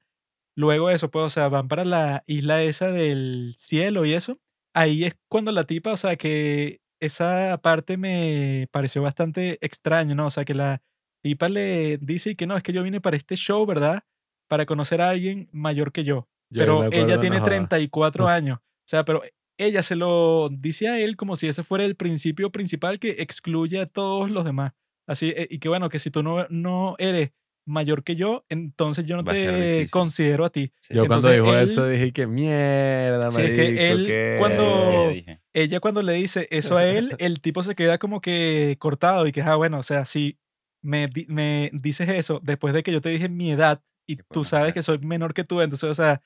luego 0.56 0.90
eso, 0.90 1.10
pues, 1.10 1.26
o 1.26 1.30
sea, 1.30 1.48
van 1.48 1.68
para 1.68 1.84
la 1.84 2.24
isla 2.26 2.62
esa 2.62 2.90
del 2.92 3.54
cielo 3.58 4.04
y 4.04 4.14
eso, 4.14 4.40
ahí 4.74 5.04
es 5.04 5.14
cuando 5.28 5.52
la 5.52 5.64
tipa, 5.64 5.92
o 5.92 5.96
sea, 5.96 6.16
que 6.16 6.80
esa 7.00 7.58
parte 7.62 7.96
me 7.96 8.68
pareció 8.72 9.02
bastante 9.02 9.58
extraño, 9.64 10.14
¿no? 10.14 10.26
O 10.26 10.30
sea, 10.30 10.44
que 10.44 10.54
la 10.54 10.82
tipa 11.22 11.48
le 11.48 11.98
dice 11.98 12.36
que 12.36 12.46
no, 12.46 12.56
es 12.56 12.62
que 12.62 12.72
yo 12.72 12.82
vine 12.82 13.00
para 13.00 13.16
este 13.16 13.36
show, 13.36 13.64
¿verdad? 13.66 14.04
Para 14.48 14.66
conocer 14.66 15.00
a 15.00 15.10
alguien 15.10 15.48
mayor 15.52 15.92
que 15.92 16.04
yo. 16.04 16.28
Yo 16.50 16.58
Pero 16.60 16.92
ella 16.92 17.18
tiene 17.20 17.38
jodas. 17.38 17.44
34 17.48 18.28
años. 18.28 18.58
O 18.58 18.88
sea, 18.88 19.04
pero 19.04 19.22
ella 19.58 19.82
se 19.82 19.96
lo 19.96 20.48
dice 20.50 20.88
a 20.88 20.98
él 21.00 21.16
como 21.16 21.36
si 21.36 21.48
ese 21.48 21.62
fuera 21.62 21.84
el 21.84 21.96
principio 21.96 22.50
principal 22.50 22.98
que 22.98 23.16
excluye 23.22 23.80
a 23.80 23.86
todos 23.86 24.30
los 24.30 24.44
demás. 24.44 24.72
Así, 25.06 25.32
eh, 25.36 25.46
y 25.50 25.58
que 25.58 25.68
bueno, 25.68 25.88
que 25.88 25.98
si 25.98 26.10
tú 26.10 26.22
no, 26.22 26.46
no 26.48 26.94
eres 26.98 27.30
mayor 27.66 28.02
que 28.02 28.16
yo, 28.16 28.44
entonces 28.48 29.04
yo 29.04 29.16
no 29.16 29.22
Va 29.24 29.32
te 29.32 29.86
considero 29.90 30.44
a 30.44 30.50
ti. 30.50 30.72
Sí. 30.80 30.94
Yo 30.94 31.06
cuando 31.06 31.30
dijo 31.30 31.54
él- 31.54 31.62
eso 31.64 31.86
dije 31.88 32.12
que 32.12 32.26
mierda, 32.26 33.30
Sí, 33.30 33.40
es 33.42 33.50
que 33.50 33.90
él, 33.90 34.06
¿qué? 34.06 34.36
cuando- 34.38 35.12
Ella 35.54 35.80
cuando 35.80 36.02
le 36.02 36.14
dice 36.14 36.48
eso 36.50 36.76
a 36.76 36.84
él, 36.86 37.14
el 37.18 37.40
tipo 37.40 37.62
se 37.62 37.74
queda 37.74 37.98
como 37.98 38.20
que 38.20 38.76
cortado 38.80 39.26
y 39.26 39.32
que, 39.32 39.42
ah, 39.42 39.54
bueno, 39.56 39.78
o 39.78 39.82
sea, 39.82 40.06
si 40.06 40.38
me, 40.82 41.08
me 41.28 41.70
dices 41.74 42.08
eso 42.08 42.40
después 42.42 42.74
de 42.74 42.82
que 42.82 42.90
yo 42.92 43.00
te 43.00 43.10
dije 43.10 43.28
mi 43.28 43.52
edad 43.52 43.82
y 44.08 44.16
tú 44.16 44.44
sabes 44.44 44.72
que 44.74 44.82
soy 44.82 44.98
menor 44.98 45.32
que 45.34 45.44
tú, 45.44 45.60
entonces, 45.60 45.88
o 45.90 45.94
sea, 45.94 46.20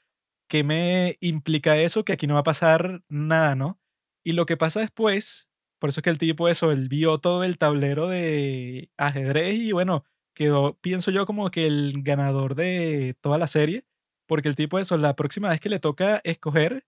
¿qué 0.48 0.64
me 0.64 1.16
implica 1.20 1.76
eso? 1.78 2.04
Que 2.04 2.12
aquí 2.14 2.26
no 2.26 2.34
va 2.34 2.40
a 2.40 2.42
pasar 2.44 3.02
nada, 3.08 3.54
¿no? 3.54 3.80
Y 4.24 4.32
lo 4.32 4.46
que 4.46 4.56
pasa 4.56 4.80
después, 4.80 5.48
por 5.78 5.90
eso 5.90 6.00
es 6.00 6.04
que 6.04 6.10
el 6.10 6.18
tipo 6.18 6.48
eso, 6.48 6.72
él 6.72 6.88
vio 6.88 7.18
todo 7.18 7.44
el 7.44 7.58
tablero 7.58 8.08
de 8.08 8.90
ajedrez 8.96 9.54
y 9.56 9.72
bueno, 9.72 10.04
quedó, 10.34 10.78
pienso 10.80 11.10
yo, 11.10 11.26
como 11.26 11.50
que 11.50 11.66
el 11.66 12.02
ganador 12.02 12.54
de 12.54 13.16
toda 13.20 13.38
la 13.38 13.46
serie, 13.48 13.86
porque 14.26 14.48
el 14.48 14.56
tipo 14.56 14.78
eso, 14.78 14.96
la 14.98 15.16
próxima 15.16 15.48
vez 15.50 15.60
que 15.60 15.68
le 15.68 15.78
toca 15.80 16.20
escoger, 16.24 16.86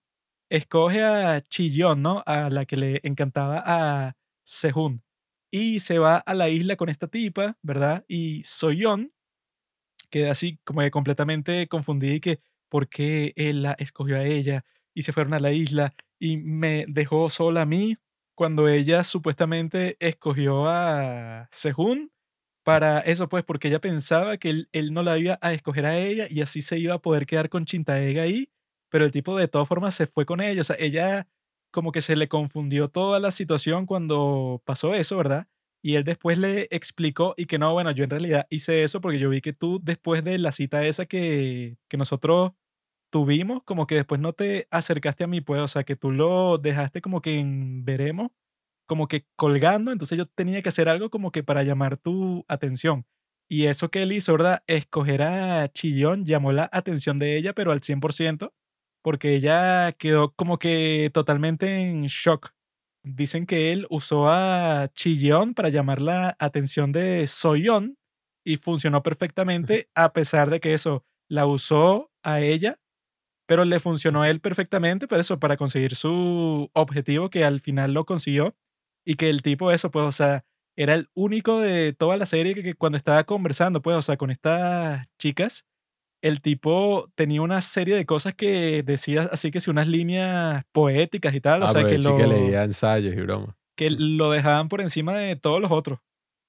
escoge 0.49 1.03
a 1.03 1.41
Chillón, 1.41 2.01
¿no? 2.01 2.23
A 2.25 2.49
la 2.49 2.65
que 2.65 2.77
le 2.77 2.99
encantaba 3.03 3.63
a 3.65 4.17
Sehun. 4.43 5.03
Y 5.51 5.79
se 5.79 5.99
va 5.99 6.17
a 6.17 6.33
la 6.35 6.49
isla 6.49 6.75
con 6.75 6.89
esta 6.89 7.07
tipa, 7.07 7.57
¿verdad? 7.63 8.05
Y 8.07 8.43
Soyeon 8.43 9.11
queda 10.09 10.31
así 10.31 10.59
como 10.63 10.81
que 10.81 10.91
completamente 10.91 11.67
confundida 11.67 12.13
y 12.13 12.19
que, 12.19 12.41
¿por 12.69 12.89
qué 12.89 13.33
él 13.35 13.63
la 13.63 13.73
escogió 13.79 14.17
a 14.17 14.25
ella? 14.25 14.63
Y 14.93 15.03
se 15.03 15.13
fueron 15.13 15.33
a 15.33 15.39
la 15.39 15.51
isla 15.51 15.93
y 16.19 16.37
me 16.37 16.85
dejó 16.87 17.29
sola 17.29 17.63
a 17.63 17.65
mí 17.65 17.97
cuando 18.35 18.69
ella 18.69 19.03
supuestamente 19.03 19.97
escogió 19.99 20.67
a 20.69 21.47
Sehun 21.51 22.11
para 22.63 22.99
eso, 23.01 23.29
pues, 23.29 23.43
porque 23.43 23.67
ella 23.69 23.81
pensaba 23.81 24.37
que 24.37 24.49
él, 24.51 24.69
él 24.73 24.93
no 24.93 25.03
la 25.03 25.17
iba 25.17 25.39
a 25.41 25.53
escoger 25.53 25.85
a 25.85 25.97
ella 25.97 26.27
y 26.29 26.41
así 26.41 26.61
se 26.61 26.77
iba 26.79 26.93
a 26.95 27.01
poder 27.01 27.25
quedar 27.25 27.49
con 27.49 27.65
Chintaega 27.65 28.23
ahí, 28.23 28.51
pero 28.89 29.05
el 29.05 29.11
tipo 29.11 29.37
de 29.37 29.47
todas 29.47 29.67
formas 29.67 29.95
se 29.95 30.07
fue 30.07 30.25
con 30.25 30.41
ella, 30.41 30.61
o 30.61 30.63
sea, 30.63 30.75
ella 30.79 31.27
como 31.71 31.91
que 31.91 32.01
se 32.01 32.15
le 32.15 32.27
confundió 32.27 32.89
toda 32.89 33.19
la 33.19 33.31
situación 33.31 33.85
cuando 33.85 34.61
pasó 34.65 34.93
eso, 34.95 35.17
¿verdad? 35.17 35.47
Y 35.81 35.95
él 35.95 36.03
después 36.03 36.37
le 36.37 36.67
explicó 36.71 37.33
y 37.37 37.45
que 37.45 37.57
no, 37.59 37.73
bueno, 37.73 37.91
yo 37.91 38.03
en 38.03 38.09
realidad 38.09 38.47
hice 38.49 38.83
eso 38.83 39.01
porque 39.01 39.19
yo 39.19 39.29
vi 39.29 39.41
que 39.41 39.53
tú 39.53 39.79
después 39.81 40.23
de 40.23 40.37
la 40.37 40.51
cita 40.51 40.85
esa 40.85 41.05
que, 41.05 41.77
que 41.87 41.97
nosotros 41.97 42.51
tuvimos, 43.11 43.63
como 43.63 43.87
que 43.87 43.95
después 43.95 44.21
no 44.21 44.33
te 44.33 44.67
acercaste 44.71 45.23
a 45.23 45.27
mí, 45.27 45.41
pues, 45.41 45.61
o 45.61 45.67
sea, 45.67 45.83
que 45.83 45.95
tú 45.95 46.11
lo 46.11 46.57
dejaste 46.57 47.01
como 47.01 47.21
que 47.21 47.39
en 47.39 47.85
veremos, 47.85 48.31
como 48.87 49.07
que 49.07 49.25
colgando, 49.35 49.91
entonces 49.91 50.17
yo 50.17 50.25
tenía 50.25 50.61
que 50.61 50.69
hacer 50.69 50.89
algo 50.89 51.09
como 51.09 51.31
que 51.31 51.43
para 51.43 51.63
llamar 51.63 51.97
tu 51.97 52.45
atención. 52.47 53.05
Y 53.49 53.65
eso 53.67 53.89
que 53.89 54.03
él 54.03 54.11
hizo, 54.13 54.33
¿verdad? 54.33 54.63
Escoger 54.67 55.23
a 55.23 55.67
Chillón 55.69 56.25
llamó 56.25 56.51
la 56.51 56.69
atención 56.71 57.19
de 57.19 57.37
ella, 57.37 57.53
pero 57.53 57.71
al 57.71 57.81
100%, 57.81 58.53
porque 59.01 59.35
ella 59.35 59.91
quedó 59.93 60.33
como 60.35 60.59
que 60.59 61.09
totalmente 61.13 61.81
en 61.81 62.05
shock. 62.05 62.53
Dicen 63.03 63.45
que 63.45 63.71
él 63.71 63.87
usó 63.89 64.29
a 64.29 64.89
Chillón 64.93 65.53
para 65.53 65.69
llamar 65.69 66.01
la 66.01 66.35
atención 66.39 66.91
de 66.91 67.25
Soyeon 67.27 67.97
y 68.45 68.57
funcionó 68.57 69.03
perfectamente, 69.03 69.89
a 69.95 70.11
pesar 70.13 70.49
de 70.49 70.59
que 70.59 70.73
eso 70.73 71.05
la 71.29 71.45
usó 71.45 72.11
a 72.23 72.41
ella, 72.41 72.77
pero 73.47 73.65
le 73.65 73.79
funcionó 73.79 74.21
a 74.23 74.29
él 74.29 74.41
perfectamente, 74.41 75.07
pero 75.07 75.21
eso, 75.21 75.39
para 75.39 75.57
conseguir 75.57 75.95
su 75.95 76.69
objetivo, 76.73 77.29
que 77.29 77.45
al 77.45 77.61
final 77.61 77.93
lo 77.93 78.05
consiguió, 78.05 78.55
y 79.05 79.15
que 79.15 79.29
el 79.29 79.41
tipo, 79.41 79.71
eso, 79.71 79.91
pues, 79.91 80.05
o 80.05 80.11
sea, 80.11 80.45
era 80.77 80.93
el 80.93 81.09
único 81.15 81.59
de 81.59 81.93
toda 81.93 82.17
la 82.17 82.25
serie 82.25 82.55
que, 82.55 82.63
que 82.63 82.75
cuando 82.75 82.97
estaba 82.97 83.23
conversando, 83.23 83.81
pues, 83.81 83.97
o 83.97 84.01
sea, 84.01 84.17
con 84.17 84.31
estas 84.31 85.07
chicas, 85.19 85.65
el 86.21 86.41
tipo 86.41 87.09
tenía 87.15 87.41
una 87.41 87.61
serie 87.61 87.95
de 87.95 88.05
cosas 88.05 88.33
que 88.35 88.83
decía 88.83 89.29
así 89.31 89.51
que 89.51 89.59
sí, 89.61 89.69
unas 89.69 89.87
líneas 89.87 90.63
poéticas 90.71 91.33
y 91.33 91.41
tal, 91.41 91.61
o 91.63 91.65
Ah, 91.65 91.69
sea, 91.69 91.83
pero 91.83 92.15
que 92.17 92.27
lo, 92.27 92.27
leía 92.27 92.63
ensayos 92.63 93.13
y 93.15 93.21
broma. 93.21 93.57
que 93.77 93.89
lo 93.91 94.31
dejaban 94.31 94.67
por 94.69 94.81
encima 94.81 95.17
de 95.17 95.35
todos 95.35 95.61
los 95.61 95.71
otros. 95.71 95.99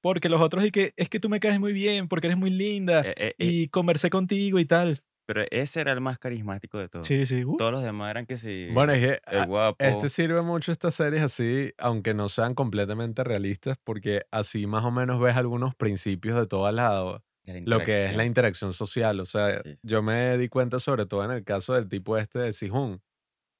Porque 0.02 0.30
los 0.30 0.40
otros, 0.40 0.64
y 0.64 0.70
que 0.70 0.94
es 0.96 1.08
que 1.10 1.20
tú 1.20 1.28
me 1.28 1.40
caes 1.40 1.60
muy 1.60 1.72
bien, 1.74 2.08
porque 2.08 2.26
eres 2.28 2.38
muy 2.38 2.48
linda, 2.50 3.02
eh, 3.02 3.14
eh, 3.16 3.34
eh, 3.38 3.44
y 3.46 3.68
conversé 3.68 4.08
contigo 4.08 4.58
y 4.58 4.64
tal. 4.64 4.98
pero 5.26 5.42
ese 5.50 5.80
era 5.82 5.92
el 5.92 6.00
más 6.00 6.18
carismático 6.18 6.78
de 6.78 6.88
todos. 6.88 7.06
Sí, 7.06 7.24
sí. 7.26 7.44
uh, 7.44 7.56
Todos 7.58 7.70
los 7.70 7.82
demás 7.84 8.10
eran 8.10 8.24
que 8.26 8.38
sí. 8.38 8.68
Bueno, 8.72 8.92
es 8.94 9.00
que 9.00 9.20
el 9.30 9.42
a- 9.42 9.46
guapo. 9.46 9.76
este 9.84 10.08
sirve 10.08 10.40
mucho 10.42 10.72
estas 10.72 10.94
series 10.94 11.22
así, 11.22 11.72
aunque 11.78 12.14
no 12.14 12.28
sean 12.30 12.54
completamente 12.54 13.22
realistas, 13.24 13.76
porque 13.84 14.22
así 14.32 14.66
más 14.66 14.84
o 14.84 14.90
menos 14.90 15.20
ves 15.20 15.36
algunos 15.36 15.74
principios 15.76 16.36
de 16.38 16.46
toda 16.46 16.72
la, 16.72 16.90
de 16.98 17.04
la 17.04 17.22
lo 17.64 17.80
que 17.80 18.06
es 18.06 18.16
la 18.16 18.24
interacción. 18.24 18.72
social. 18.72 19.20
O 19.20 19.24
sea, 19.26 19.62
Sí, 19.62 19.76
sí. 19.76 19.88
yo 19.88 20.02
me 20.02 20.36
di 20.38 20.48
cuenta 20.48 20.78
sobre 20.78 21.06
todo 21.06 21.24
en 21.24 21.30
el 21.30 21.44
caso 21.44 21.74
del 21.74 21.88
tipo 21.88 22.16
este 22.18 22.38
de 22.38 22.52
Sihun, 22.52 23.02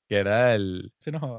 que 0.08 0.16
era 0.16 0.54
el, 0.54 0.92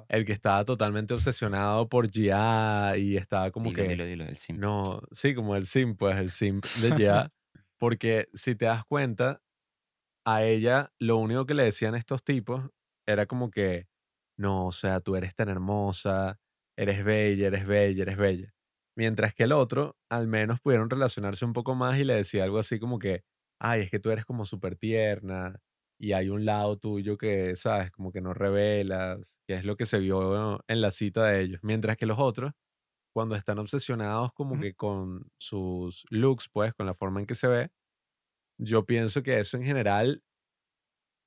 el 0.10 0.26
que 0.26 0.34
estaba 0.34 0.64
totalmente 0.66 1.14
obsesionado 1.14 1.90
por 1.90 2.10
Jia 2.10 2.96
y 2.98 3.18
estaba 3.18 3.52
como 3.52 3.70
Dilo, 3.70 3.84
que... 3.84 3.90
dilo, 3.90 4.06
dilo, 4.06 4.26
el 4.26 4.38
sim. 4.38 4.60
No, 4.60 5.02
sí, 5.12 5.36
como 5.36 5.56
el 5.56 5.66
sim, 5.66 5.96
pues 5.96 6.18
el 6.18 6.32
sim 6.32 6.62
de 6.82 6.96
Jia. 6.96 7.32
porque 7.78 8.30
si 8.34 8.56
te 8.56 8.66
das 8.66 8.86
cuenta, 8.86 9.42
a 10.26 10.44
ella 10.44 10.94
lo 11.00 11.18
único 11.18 11.46
que 11.46 11.54
le 11.54 11.64
decían 11.64 11.96
estos 11.96 12.24
tipos 12.24 12.70
era 13.08 13.26
como 13.26 13.50
que, 13.52 13.88
no, 14.38 14.68
o 14.68 14.72
sea, 14.72 15.00
tú 15.02 15.16
eres 15.16 15.36
tan 15.36 15.50
hermosa, 15.50 16.40
eres 16.78 17.04
bella, 17.04 17.48
eres 17.48 17.66
bella, 17.66 18.04
eres 18.04 18.18
bella. 18.18 18.54
Mientras 19.02 19.34
que 19.34 19.46
el 19.46 19.52
otro, 19.52 19.98
al 20.12 20.28
menos 20.28 20.60
pudieron 20.62 20.88
relacionarse 20.88 21.44
un 21.44 21.54
poco 21.54 21.74
más 21.74 21.98
y 21.98 22.04
le 22.04 22.14
decía 22.14 22.44
algo 22.44 22.60
así 22.60 22.78
como 22.80 23.00
que, 23.00 23.24
ay, 23.60 23.82
es 23.82 23.90
que 23.90 24.00
tú 24.00 24.12
eres 24.12 24.26
como 24.26 24.46
súper 24.46 24.76
tierna 24.76 25.60
y 26.00 26.12
hay 26.14 26.30
un 26.30 26.46
lado 26.46 26.78
tuyo 26.78 27.18
que, 27.18 27.56
sabes, 27.56 27.90
como 27.90 28.12
que 28.12 28.22
no 28.22 28.36
revelas, 28.36 29.40
que 29.48 29.56
es 29.56 29.66
lo 29.66 29.76
que 29.76 29.88
se 29.88 29.98
vio 29.98 30.64
en 30.68 30.82
la 30.82 30.92
cita 30.92 31.26
de 31.26 31.42
ellos. 31.42 31.60
Mientras 31.64 31.98
que 31.98 32.06
los 32.06 32.20
otros, 32.20 32.52
cuando 33.14 33.36
están 33.36 33.60
obsesionados 33.60 34.34
como 34.34 34.60
que 34.60 34.76
con 34.76 35.28
sus 35.40 36.06
looks, 36.12 36.50
pues, 36.54 36.74
con 36.76 36.86
la 36.86 36.94
forma 36.94 37.20
en 37.22 37.26
que 37.26 37.36
se 37.36 37.48
ve, 37.48 37.70
yo 38.60 38.86
pienso 38.86 39.24
que 39.24 39.40
eso 39.40 39.58
en 39.58 39.64
general, 39.64 40.24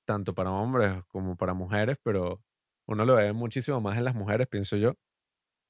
tanto 0.07 0.35
para 0.35 0.53
hombres 0.53 1.03
como 1.09 1.37
para 1.37 1.55
mujeres, 1.55 1.97
pero 2.05 2.43
uno 2.87 3.05
lo 3.05 3.17
ve 3.17 3.33
muchísimo 3.33 3.81
más 3.81 3.99
en 3.99 4.05
las 4.05 4.15
mujeres, 4.15 4.47
pienso 4.49 4.77
yo, 4.77 4.95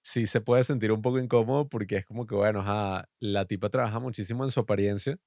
sí 0.05 0.29
se 0.29 0.43
puede 0.43 0.65
sentir 0.65 0.93
un 0.93 1.03
poco 1.03 1.21
incómodo 1.21 1.69
porque 1.71 1.99
es 1.99 2.07
como 2.07 2.27
que, 2.29 2.37
bueno, 2.37 2.61
ajá, 2.63 3.11
la 3.21 3.47
tipa 3.47 3.71
trabaja 3.71 4.01
muchísimo 4.01 4.45
en 4.45 4.53
su 4.53 4.61
apariencia, 4.61 5.19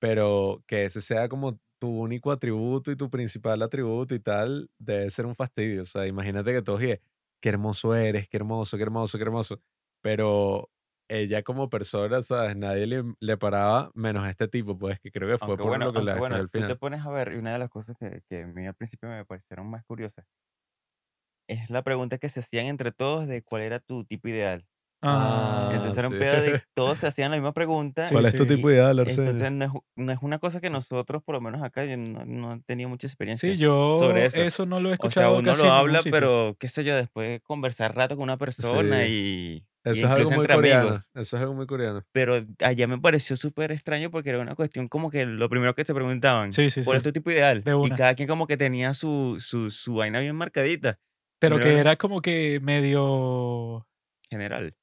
pero 0.00 0.64
que 0.68 0.84
ese 0.86 1.02
sea 1.02 1.28
como 1.28 1.60
tu 1.80 1.88
único 1.90 2.32
atributo 2.32 2.90
y 2.92 2.96
tu 2.96 3.10
principal 3.10 3.62
atributo 3.62 4.14
y 4.14 4.20
tal, 4.20 4.70
debe 4.78 5.10
ser 5.10 5.26
un 5.26 5.34
fastidio. 5.36 5.82
O 5.82 5.84
sea, 5.86 6.06
imagínate 6.06 6.52
que 6.52 6.62
todos 6.62 6.80
digan, 6.80 7.00
qué 7.40 7.50
hermoso 7.50 7.94
eres, 7.96 8.28
qué 8.28 8.38
hermoso, 8.38 8.76
qué 8.78 8.84
hermoso, 8.84 9.18
qué 9.18 9.24
hermoso. 9.24 9.62
Pero 10.02 10.70
ella 11.08 11.42
como 11.44 11.70
persona, 11.70 12.22
¿sabes? 12.22 12.56
Nadie 12.56 12.86
le, 12.88 13.04
le 13.20 13.36
paraba 13.38 13.90
menos 13.94 14.24
a 14.24 14.30
este 14.30 14.48
tipo, 14.48 14.78
pues, 14.78 15.00
que 15.00 15.10
creo 15.12 15.28
que 15.30 15.38
fue 15.44 15.58
Aunque 15.58 15.60
por 15.60 15.78
bueno, 15.78 15.90
lo 15.92 15.92
que 15.92 16.02
la 16.02 16.18
bueno, 16.18 16.36
al 16.36 16.50
tú 16.52 16.64
te 16.64 16.74
final. 16.74 16.76
pones 16.76 17.04
a 17.04 17.10
ver, 17.10 17.32
y 17.32 17.36
una 17.36 17.52
de 17.52 17.58
las 17.60 17.70
cosas 17.70 17.96
que, 17.98 18.22
que 18.28 18.42
a 18.42 18.46
mí 18.46 18.66
al 18.66 18.74
principio 18.74 19.08
me 19.08 19.24
parecieron 19.24 19.68
más 19.70 19.84
curiosas 19.84 20.26
es 21.48 21.70
la 21.70 21.82
pregunta 21.82 22.18
que 22.18 22.28
se 22.28 22.40
hacían 22.40 22.66
entre 22.66 22.92
todos 22.92 23.26
de 23.28 23.42
cuál 23.42 23.62
era 23.62 23.80
tu 23.80 24.04
tipo 24.04 24.28
ideal. 24.28 24.66
Ah, 25.02 25.68
Entonces 25.70 25.98
era 25.98 26.08
un 26.08 26.14
sí. 26.14 26.18
pedo 26.18 26.40
de 26.42 26.58
todos 26.74 26.98
se 26.98 27.06
hacían 27.06 27.30
la 27.30 27.36
misma 27.36 27.52
pregunta 27.52 28.08
Sí, 28.08 28.14
¿Cuál 28.14 28.26
es 28.26 28.34
tu 28.34 28.46
tipo 28.46 28.70
ideal, 28.70 28.98
Entonces 29.04 29.50
Arsenio? 29.50 29.52
no 29.52 29.64
es, 29.66 29.70
no 29.96 30.12
es 30.12 30.18
una 30.22 30.38
cosa 30.38 30.60
que 30.60 30.70
nosotros, 30.70 31.22
por 31.22 31.34
lo 31.34 31.40
menos 31.40 31.62
acá, 31.62 31.84
yo 31.84 31.96
no, 31.96 32.24
no 32.26 32.54
he 32.54 32.60
tenido 32.62 32.88
mucha 32.88 33.06
experiencia 33.06 33.50
sí, 33.50 33.56
yo 33.58 33.68
sobre 33.98 34.26
eso. 34.26 34.40
eso 34.42 34.66
no 34.66 34.80
lo 34.80 34.90
he 34.90 34.92
O 34.98 35.10
sea, 35.10 35.24
escuchado 35.24 35.38
uno 35.38 35.42
casi 35.44 35.62
lo 35.62 35.72
habla, 35.72 36.02
pero 36.10 36.56
qué 36.58 36.68
sé 36.68 36.84
yo, 36.84 36.96
después 36.96 37.28
de 37.28 37.40
conversar 37.40 37.94
rato 37.96 38.16
con 38.16 38.24
una 38.24 38.36
persona 38.38 39.06
y, 39.06 39.66
y 39.90 40.00
Eso 40.00 40.06
es 40.06 40.12
algo 40.12 40.30
muy 40.30 40.44
entre 40.44 40.54
coreano. 40.54 40.90
amigos. 40.90 41.06
Eso 41.14 41.36
es 41.36 41.42
algo 41.42 41.54
muy 41.54 41.66
coreano. 41.66 42.04
Pero 42.12 42.34
allá 42.64 42.86
me 42.88 42.98
pareció 42.98 43.36
súper 43.36 43.70
extraño 43.72 44.10
porque 44.10 44.30
era 44.30 44.40
una 44.40 44.54
cuestión 44.54 44.88
como 44.88 45.10
que 45.10 45.26
lo 45.26 45.48
primero 45.48 45.74
que 45.74 45.84
te 45.84 45.94
preguntaban, 45.94 46.50
Sí, 46.52 46.70
sí, 46.70 46.82
¿cuál 46.84 46.96
sí, 46.96 46.98
es 46.98 47.02
tu 47.02 47.12
tipo 47.12 47.30
ideal? 47.30 47.64
de 47.64 47.72
Y 47.80 47.92
cada 47.92 48.14
quien 48.14 48.28
como 48.28 48.46
que 48.46 48.56
tenía 48.56 48.94
su, 48.94 49.38
su, 49.40 49.70
su 49.70 49.94
vaina 49.94 50.20
bien 50.20 50.36
marcadita. 50.36 50.98
Pero 51.38 51.58
que 51.58 51.78
era 51.78 51.96
como 51.96 52.20
que 52.20 52.58
medio, 52.60 53.86
general. 54.30 54.74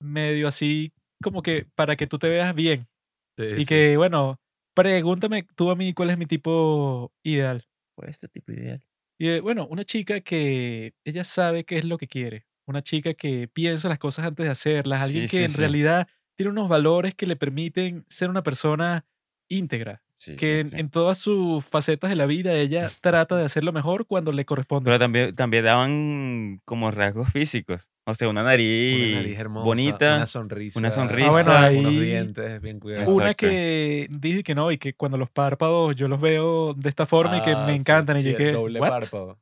medio 0.00 0.48
así, 0.48 0.92
como 1.22 1.42
que 1.42 1.66
para 1.74 1.96
que 1.96 2.06
tú 2.06 2.18
te 2.18 2.28
veas 2.28 2.54
bien. 2.54 2.88
Sí, 3.36 3.44
Y 3.56 3.60
sí. 3.60 3.66
que, 3.66 3.96
bueno, 3.96 4.40
pregúntame 4.74 5.46
tú 5.54 5.70
a 5.70 5.76
mí 5.76 5.92
cuál 5.94 6.10
es 6.10 6.18
mi 6.18 6.26
tipo 6.26 7.12
ideal. 7.22 7.66
¿Cuál 7.96 8.10
es 8.10 8.20
tu 8.20 8.28
tipo 8.28 8.52
ideal? 8.52 8.82
Y 9.20 9.28
eh, 9.28 9.40
bueno, 9.40 9.66
una 9.68 9.84
chica 9.84 10.20
que 10.20 10.94
ella 11.04 11.24
sabe 11.24 11.64
qué 11.64 11.76
es 11.76 11.84
lo 11.84 11.98
que 11.98 12.06
quiere. 12.08 12.46
Una 12.66 12.82
chica 12.82 13.14
que 13.14 13.48
piensa 13.48 13.88
las 13.88 13.98
cosas 13.98 14.26
antes 14.26 14.44
de 14.44 14.50
hacerlas. 14.50 15.02
Alguien 15.02 15.28
Sí, 15.28 15.36
que 15.38 15.44
en 15.44 15.54
realidad 15.54 16.08
tiene 16.36 16.52
unos 16.52 16.68
valores 16.68 17.14
que 17.14 17.26
le 17.26 17.34
permiten 17.36 18.04
ser 18.08 18.30
una 18.30 18.42
persona 18.42 19.06
íntegra. 19.48 20.02
Sí, 20.20 20.34
Que 20.34 20.46
sí, 20.54 20.58
en, 20.60 20.68
sí. 20.70 20.76
en 20.80 20.90
todas 20.90 21.16
sus 21.18 21.64
facetas 21.64 22.10
de 22.10 22.16
la 22.16 22.26
vida 22.26 22.52
ella 22.54 22.90
trata 23.00 23.36
de 23.36 23.44
hacerlo 23.44 23.72
mejor 23.72 24.06
cuando 24.06 24.32
le 24.32 24.44
corresponde. 24.44 24.86
Pero 24.88 24.98
también, 24.98 25.34
también 25.36 25.64
daban 25.64 26.60
como 26.64 26.90
rasgos 26.90 27.30
físicos. 27.30 27.88
O 28.04 28.14
sea, 28.14 28.28
una 28.30 28.40
Una 28.40 28.50
nariz 28.50 29.14
nariz 29.16 29.38
hermosa, 29.38 29.60
una 29.60 29.66
bonita, 29.66 30.26
sonrisa, 30.26 30.78
una 30.78 30.88
Ah, 30.88 30.92
bueno, 31.30 31.52
sonrisa. 31.52 31.78
unos 31.78 32.00
dientes 32.00 32.60
bien 32.62 32.80
cuidados. 32.80 33.06
una 33.08 33.26
Exacto. 33.26 33.46
que 33.46 34.06
dije 34.10 34.42
que 34.42 34.54
no 34.54 34.72
y 34.72 34.78
que 34.78 34.94
cuando 34.94 35.18
los 35.18 35.28
párpados 35.30 35.94
yo 35.94 36.08
los 36.08 36.18
veo 36.20 36.72
de 36.74 36.88
esta 36.88 37.04
forma 37.06 37.36
y 37.38 37.42
que 37.42 37.52
Ah, 37.52 37.66
me 37.66 37.74
encantan 37.76 38.16
y 38.18 38.22
yo 38.22 38.34
que, 38.34 38.50
doble 38.52 38.80
¿what? 38.80 38.88
párpado. 38.88 39.38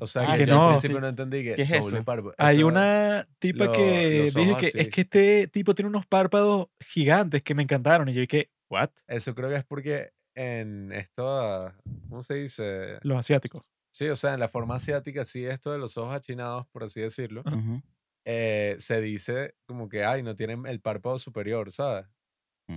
O 0.00 0.06
sea, 0.08 0.22
Ah, 0.30 0.36
que 0.36 0.44
que 0.44 0.50
al 0.50 0.56
no. 0.58 0.68
principio 0.70 1.00
no 1.00 1.06
entendí 1.08 1.44
que 1.44 1.54
¿Qué 1.54 1.62
es 1.62 1.68
doble 1.80 1.96
eso? 1.98 2.04
párpado. 2.04 2.34
Hay 2.36 2.58
Eso- 2.58 2.66
una 2.66 3.26
tipa 3.38 3.66
lo- 3.66 3.72
que 3.72 4.30
dije 4.34 4.56
que 4.58 4.66
así. 4.66 4.78
es 4.80 4.88
que 4.88 5.00
este 5.02 5.46
tipo 5.48 5.74
tiene 5.74 5.88
unos 5.88 6.04
párpados 6.04 6.66
gigantes 6.84 7.42
que 7.42 7.54
me 7.54 7.62
encantaron 7.62 8.08
y 8.08 8.12
yo 8.12 8.20
dije, 8.22 8.50
¿what? 8.70 8.90
Eso 9.08 9.34
creo 9.34 9.50
que 9.50 9.56
es 9.56 9.64
porque 9.64 10.12
en 10.34 10.92
esto, 10.92 11.72
¿cómo 12.08 12.22
se 12.22 12.34
dice? 12.34 12.98
Los 13.02 13.18
asiáticos. 13.18 13.62
Sí, 13.92 14.08
o 14.08 14.14
sea, 14.16 14.34
en 14.34 14.40
la 14.40 14.48
forma 14.48 14.76
asiática, 14.76 15.24
sí, 15.24 15.44
esto 15.44 15.72
de 15.72 15.78
los 15.78 15.96
ojos 15.98 16.14
achinados, 16.14 16.66
por 16.68 16.84
así 16.84 17.00
decirlo, 17.00 17.42
Ajá. 17.44 17.56
Ujú. 17.56 17.82
eh, 18.24 18.76
se 18.78 19.00
dice 19.00 19.54
como 19.66 19.88
que, 19.88 20.04
ay, 20.04 20.22
no 20.22 20.36
tienen 20.36 20.64
el 20.66 20.80
párpado 20.80 21.18
superior, 21.18 21.72
¿sabes? 21.72 22.06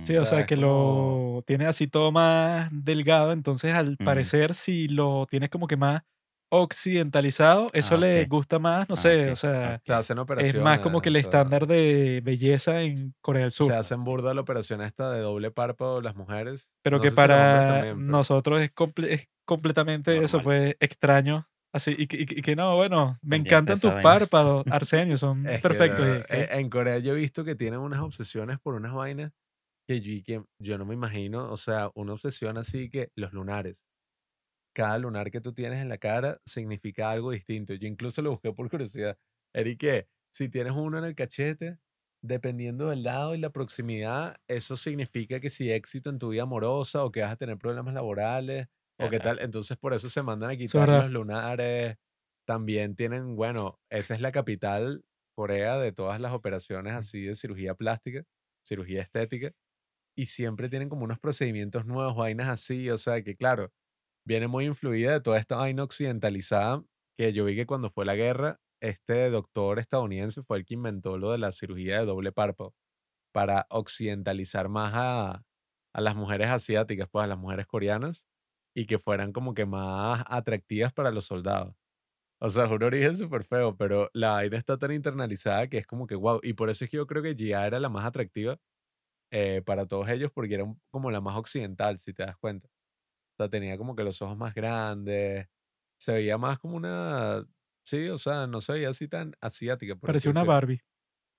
Sí, 0.04 0.14
Mm. 0.14 0.22
o 0.22 0.24
sea, 0.26 0.46
que 0.46 0.56
como- 0.56 1.36
lo 1.36 1.42
tienes 1.46 1.68
así 1.68 1.86
todo 1.86 2.12
más 2.12 2.68
delgado, 2.72 3.32
entonces 3.32 3.74
al 3.74 3.96
Mm. 4.00 4.04
parecer 4.04 4.54
si 4.54 4.88
lo 4.88 5.26
tienes 5.26 5.50
como 5.50 5.66
que 5.68 5.76
más 5.76 6.02
occidentalizado, 6.62 7.68
eso 7.72 7.96
Ah, 7.96 7.98
le 7.98 8.22
ok. 8.22 8.28
gusta 8.28 8.58
más, 8.58 8.88
no 8.88 8.94
Ah, 8.94 8.98
sé, 8.98 9.26
ok, 9.26 9.32
o 9.32 9.36
sea, 9.36 9.80
Se 9.84 9.92
hacen 9.92 10.18
es 10.18 10.22
operaciones. 10.22 10.62
más 10.62 10.80
como 10.80 11.00
que 11.02 11.08
el 11.08 11.16
o 11.16 11.18
sea, 11.20 11.28
estándar 11.28 11.66
de 11.66 12.20
belleza 12.24 12.82
en 12.82 13.14
Corea 13.20 13.42
del 13.42 13.52
Sur. 13.52 13.68
Se 13.68 13.74
hacen 13.76 14.04
burda 14.04 14.34
la 14.34 14.40
operación 14.40 14.80
esta 14.82 15.10
de 15.10 15.20
doble 15.20 15.50
párpado 15.50 16.00
las 16.00 16.16
mujeres. 16.16 16.72
Pero 16.82 16.98
No 16.98 17.02
que 17.02 17.10
para 17.12 17.66
también, 17.66 17.96
pero 17.96 17.96
nosotros 17.96 18.62
es, 18.62 18.74
comple- 18.74 19.08
es 19.10 19.28
completamente 19.44 20.16
eso, 20.22 20.38
normal. 20.38 20.42
pues 20.44 20.76
extraño. 20.80 21.48
Así, 21.72 21.94
y 21.98 22.06
que, 22.06 22.18
y 22.18 22.26
que- 22.26 22.38
y 22.38 22.42
que 22.42 22.54
no, 22.54 22.76
bueno, 22.76 23.18
me 23.20 23.36
Pendiente 23.36 23.50
encantan 23.50 23.80
tus 23.80 23.90
párpados, 24.02 24.64
Arsenio, 24.72 25.16
son 25.16 25.44
Es 25.46 25.60
perfectos. 25.60 26.06
eh, 26.06 26.48
en 26.52 26.70
Corea 26.70 26.98
yo 26.98 27.14
he 27.14 27.16
visto 27.16 27.42
que 27.44 27.56
tienen 27.56 27.80
unas 27.80 28.00
obsesiones 28.00 28.58
por 28.60 28.74
unas 28.74 28.92
vainas 28.92 29.32
que 29.88 30.00
yo, 30.00 30.22
que 30.24 30.44
yo 30.60 30.78
no 30.78 30.84
me 30.84 30.94
imagino. 30.94 31.50
O 31.50 31.56
sea, 31.56 31.90
una 31.94 32.12
obsesión 32.12 32.58
así 32.58 32.88
que 32.90 33.10
los 33.16 33.32
lunares. 33.32 33.84
Cada 34.74 34.98
lunar 34.98 35.30
que 35.30 35.40
tú 35.40 35.52
tienes 35.52 35.80
en 35.80 35.88
la 35.88 35.98
cara 35.98 36.40
significa 36.44 37.10
algo 37.10 37.30
distinto. 37.30 37.74
Yo 37.74 37.86
incluso 37.86 38.20
lo 38.22 38.32
busqué 38.32 38.52
por 38.52 38.68
curiosidad. 38.68 39.16
Eric, 39.54 39.80
que 39.80 40.08
si 40.32 40.48
tienes 40.48 40.72
uno 40.74 40.98
en 40.98 41.04
el 41.04 41.14
cachete, 41.14 41.78
dependiendo 42.22 42.88
del 42.88 43.04
lado 43.04 43.34
y 43.34 43.38
la 43.38 43.50
proximidad, 43.50 44.36
eso 44.48 44.76
significa 44.76 45.38
que 45.38 45.48
si 45.48 45.70
éxito 45.70 46.10
en 46.10 46.18
tu 46.18 46.30
vida 46.30 46.42
amorosa 46.42 47.04
o 47.04 47.12
que 47.12 47.20
vas 47.20 47.32
a 47.32 47.36
tener 47.36 47.56
problemas 47.56 47.94
laborales 47.94 48.66
o 48.98 49.08
qué 49.10 49.20
tal. 49.20 49.38
Entonces 49.38 49.76
por 49.76 49.94
eso 49.94 50.08
se 50.08 50.22
mandan 50.22 50.50
a 50.50 50.56
quitar 50.56 50.88
los 50.88 51.10
lunares. 51.10 51.96
También 52.46 52.96
tienen, 52.96 53.36
bueno, 53.36 53.78
esa 53.90 54.14
es 54.14 54.20
la 54.20 54.32
capital, 54.32 55.04
Corea, 55.36 55.78
de 55.78 55.92
todas 55.92 56.20
las 56.20 56.32
operaciones 56.32 56.94
así 56.94 57.22
de 57.22 57.34
cirugía 57.34 57.74
plástica, 57.74 58.24
cirugía 58.66 59.02
estética. 59.02 59.52
Y 60.16 60.26
siempre 60.26 60.68
tienen 60.68 60.88
como 60.88 61.04
unos 61.04 61.18
procedimientos 61.18 61.86
nuevos, 61.86 62.16
vainas 62.16 62.48
así. 62.48 62.88
O 62.90 62.98
sea 62.98 63.22
que, 63.22 63.36
claro, 63.36 63.72
viene 64.24 64.48
muy 64.48 64.66
influida 64.66 65.12
de 65.12 65.20
toda 65.20 65.38
esta 65.38 65.56
vaina 65.56 65.82
occidentalizada 65.84 66.84
que 67.18 67.32
yo 67.32 67.44
vi 67.44 67.56
que 67.56 67.66
cuando 67.66 67.90
fue 67.90 68.04
la 68.04 68.16
guerra, 68.16 68.60
este 68.80 69.30
doctor 69.30 69.78
estadounidense 69.78 70.42
fue 70.42 70.58
el 70.58 70.64
que 70.64 70.74
inventó 70.74 71.18
lo 71.18 71.32
de 71.32 71.38
la 71.38 71.52
cirugía 71.52 72.00
de 72.00 72.06
doble 72.06 72.32
párpado 72.32 72.74
para 73.32 73.66
occidentalizar 73.70 74.68
más 74.68 74.92
a, 74.94 75.44
a 75.94 76.00
las 76.00 76.16
mujeres 76.16 76.48
asiáticas, 76.50 77.08
pues 77.10 77.24
a 77.24 77.28
las 77.28 77.38
mujeres 77.38 77.66
coreanas, 77.66 78.28
y 78.74 78.86
que 78.86 78.98
fueran 78.98 79.32
como 79.32 79.54
que 79.54 79.66
más 79.66 80.24
atractivas 80.28 80.92
para 80.92 81.10
los 81.12 81.26
soldados. 81.26 81.74
O 82.40 82.50
sea, 82.50 82.64
es 82.66 82.70
un 82.70 82.82
origen 82.82 83.16
súper 83.16 83.44
feo, 83.44 83.76
pero 83.76 84.10
la 84.12 84.32
vaina 84.32 84.58
está 84.58 84.78
tan 84.78 84.92
internalizada 84.92 85.68
que 85.68 85.78
es 85.78 85.86
como 85.86 86.06
que 86.06 86.14
wow. 86.16 86.40
Y 86.42 86.54
por 86.54 86.70
eso 86.70 86.84
es 86.84 86.90
que 86.90 86.98
yo 86.98 87.06
creo 87.06 87.22
que 87.22 87.34
Gia 87.36 87.66
era 87.66 87.80
la 87.80 87.88
más 87.88 88.04
atractiva 88.04 88.58
eh, 89.32 89.62
para 89.64 89.86
todos 89.86 90.08
ellos 90.10 90.30
porque 90.34 90.54
era 90.56 90.64
como 90.90 91.10
la 91.10 91.20
más 91.20 91.36
occidental, 91.36 91.98
si 91.98 92.14
te 92.14 92.24
das 92.24 92.36
cuenta. 92.38 92.68
O 93.38 93.42
sea, 93.42 93.48
tenía 93.50 93.76
como 93.78 93.96
que 93.96 94.04
los 94.04 94.20
ojos 94.22 94.36
más 94.36 94.54
grandes, 94.54 95.48
se 95.98 96.12
veía 96.14 96.38
más 96.38 96.58
como 96.58 96.76
una, 96.76 97.44
sí, 97.86 98.08
o 98.08 98.18
sea, 98.18 98.46
no 98.46 98.60
se 98.60 98.72
veía 98.74 98.90
así 98.90 99.08
tan 99.08 99.34
asiática, 99.40 99.94
por 99.96 100.10
así 100.10 100.28
Parecía 100.28 100.30
una 100.30 100.44
Barbie. 100.44 100.80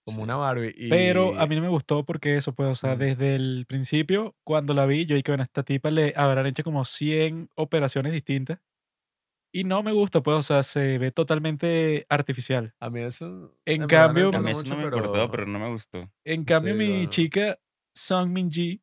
como 0.06 0.18
Sí. 0.18 0.24
una 0.24 0.36
Barbie. 0.36 0.90
Pero 0.90 1.40
a 1.40 1.46
Y 1.46 1.48
mí 1.50 1.56
no 1.56 1.62
me 1.64 1.68
gustó 1.70 2.06
porque 2.06 2.36
eso, 2.38 2.54
pues, 2.54 2.70
o 2.70 2.76
sea, 2.76 2.92
Ujú. 2.92 3.00
desde 3.00 3.36
el 3.36 3.66
principio, 3.68 4.36
cuando 4.44 4.74
la 4.74 4.86
vi, 4.86 5.06
yo 5.06 5.16
dije, 5.16 5.32
bueno, 5.32 5.44
a 5.44 5.46
esta 5.46 5.64
tipa 5.64 5.90
le 5.92 6.14
habrán 6.16 6.46
hecho 6.48 6.64
como 6.64 6.84
100 6.86 7.50
operaciones 7.56 8.12
distintas. 8.14 8.60
Y 9.54 9.64
no 9.64 9.84
me 9.84 9.94
gusta, 9.94 10.22
pues, 10.22 10.38
o 10.38 10.44
sea, 10.44 10.64
se 10.64 10.98
ve 10.98 11.12
totalmente 11.12 12.06
artificial. 12.10 12.74
a 12.80 12.90
mí 12.90 13.00
eso, 13.02 13.56
En 13.66 13.88
cambio- 13.88 14.30
A 14.36 14.42
mí 14.42 14.52
eso 14.52 14.64
no 14.64 14.76
me 14.78 14.84
importó, 14.84 15.12
pero 15.14 15.32
pero 15.32 15.46
no 15.48 15.60
me 15.60 15.70
gustó. 15.70 16.12
En 16.26 16.44
cambio, 16.44 16.74
Sí, 16.74 16.78
mi 16.78 17.04
no. 17.06 17.10
chica, 17.10 17.58
Song 17.96 18.32
Min 18.32 18.52
Ji, 18.52 18.82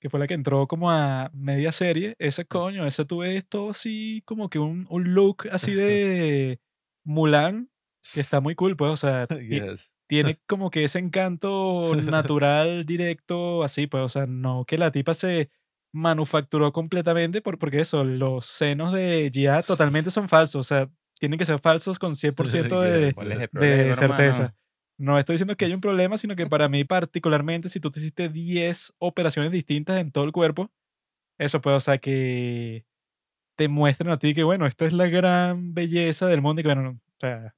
que 0.00 0.08
fue 0.08 0.18
la 0.18 0.26
que 0.26 0.34
entró 0.34 0.66
como 0.66 0.90
a 0.90 1.30
media 1.34 1.72
serie, 1.72 2.16
esa 2.18 2.44
coño, 2.44 2.86
esa 2.86 3.04
tú 3.04 3.18
ves 3.18 3.46
todo 3.48 3.70
así, 3.70 4.22
como 4.24 4.48
que 4.48 4.58
un, 4.58 4.86
un 4.88 5.14
look 5.14 5.48
así 5.52 5.74
de 5.74 6.60
Mulan, 7.04 7.70
que 8.14 8.20
está 8.20 8.40
muy 8.40 8.54
cool, 8.54 8.76
pues, 8.76 8.90
o 8.92 8.96
sea, 8.96 9.26
Yes. 9.48 9.92
tiene 10.08 10.40
como 10.46 10.70
que 10.70 10.84
ese 10.84 10.98
encanto 10.98 11.92
natural, 12.02 12.86
directo, 12.86 13.62
así, 13.62 13.86
pues, 13.86 14.02
o 14.02 14.08
sea, 14.08 14.26
no 14.26 14.64
que 14.64 14.78
la 14.78 14.90
tipa 14.90 15.14
se 15.14 15.50
manufacturó 15.92 16.72
completamente, 16.72 17.42
por, 17.42 17.58
porque 17.58 17.80
eso, 17.80 18.04
los 18.04 18.46
senos 18.46 18.92
de 18.92 19.30
Gia 19.32 19.60
totalmente 19.62 20.10
son 20.10 20.28
falsos, 20.28 20.60
o 20.60 20.64
sea, 20.64 20.90
tienen 21.18 21.38
que 21.38 21.44
ser 21.44 21.58
falsos 21.58 21.98
con 21.98 22.16
100% 22.16 22.80
de, 22.80 23.06
Yes. 23.06 23.14
¿Cuál 23.14 23.32
es 23.32 23.34
el 23.34 23.40
de 23.40 23.48
problema, 23.48 23.94
certeza. 23.94 24.56
No 25.00 25.18
estoy 25.18 25.32
diciendo 25.34 25.56
que 25.56 25.64
haya 25.64 25.74
un 25.74 25.80
problema, 25.80 26.18
sino 26.18 26.36
que 26.36 26.46
para 26.46 26.68
mí 26.68 26.84
particularmente, 26.84 27.70
si 27.70 27.80
tú 27.80 27.90
te 27.90 28.00
hiciste 28.00 28.28
10 28.28 28.92
operaciones 28.98 29.50
distintas 29.50 29.98
en 29.98 30.12
todo 30.12 30.24
el 30.24 30.32
cuerpo, 30.32 30.70
eso 31.38 31.62
puede, 31.62 31.78
o 31.78 31.80
sea, 31.80 31.96
que 31.96 32.84
te 33.56 33.68
muestren 33.68 34.10
a 34.10 34.18
ti 34.18 34.34
que, 34.34 34.42
bueno, 34.44 34.66
esta 34.66 34.84
es 34.84 34.92
la 34.92 35.06
gran 35.08 35.72
belleza 35.72 36.26
del 36.26 36.42
mundo 36.42 36.60
y 36.60 36.64
que, 36.64 36.74
bueno, 36.74 36.90
o 36.90 37.18
sea, 37.18 37.54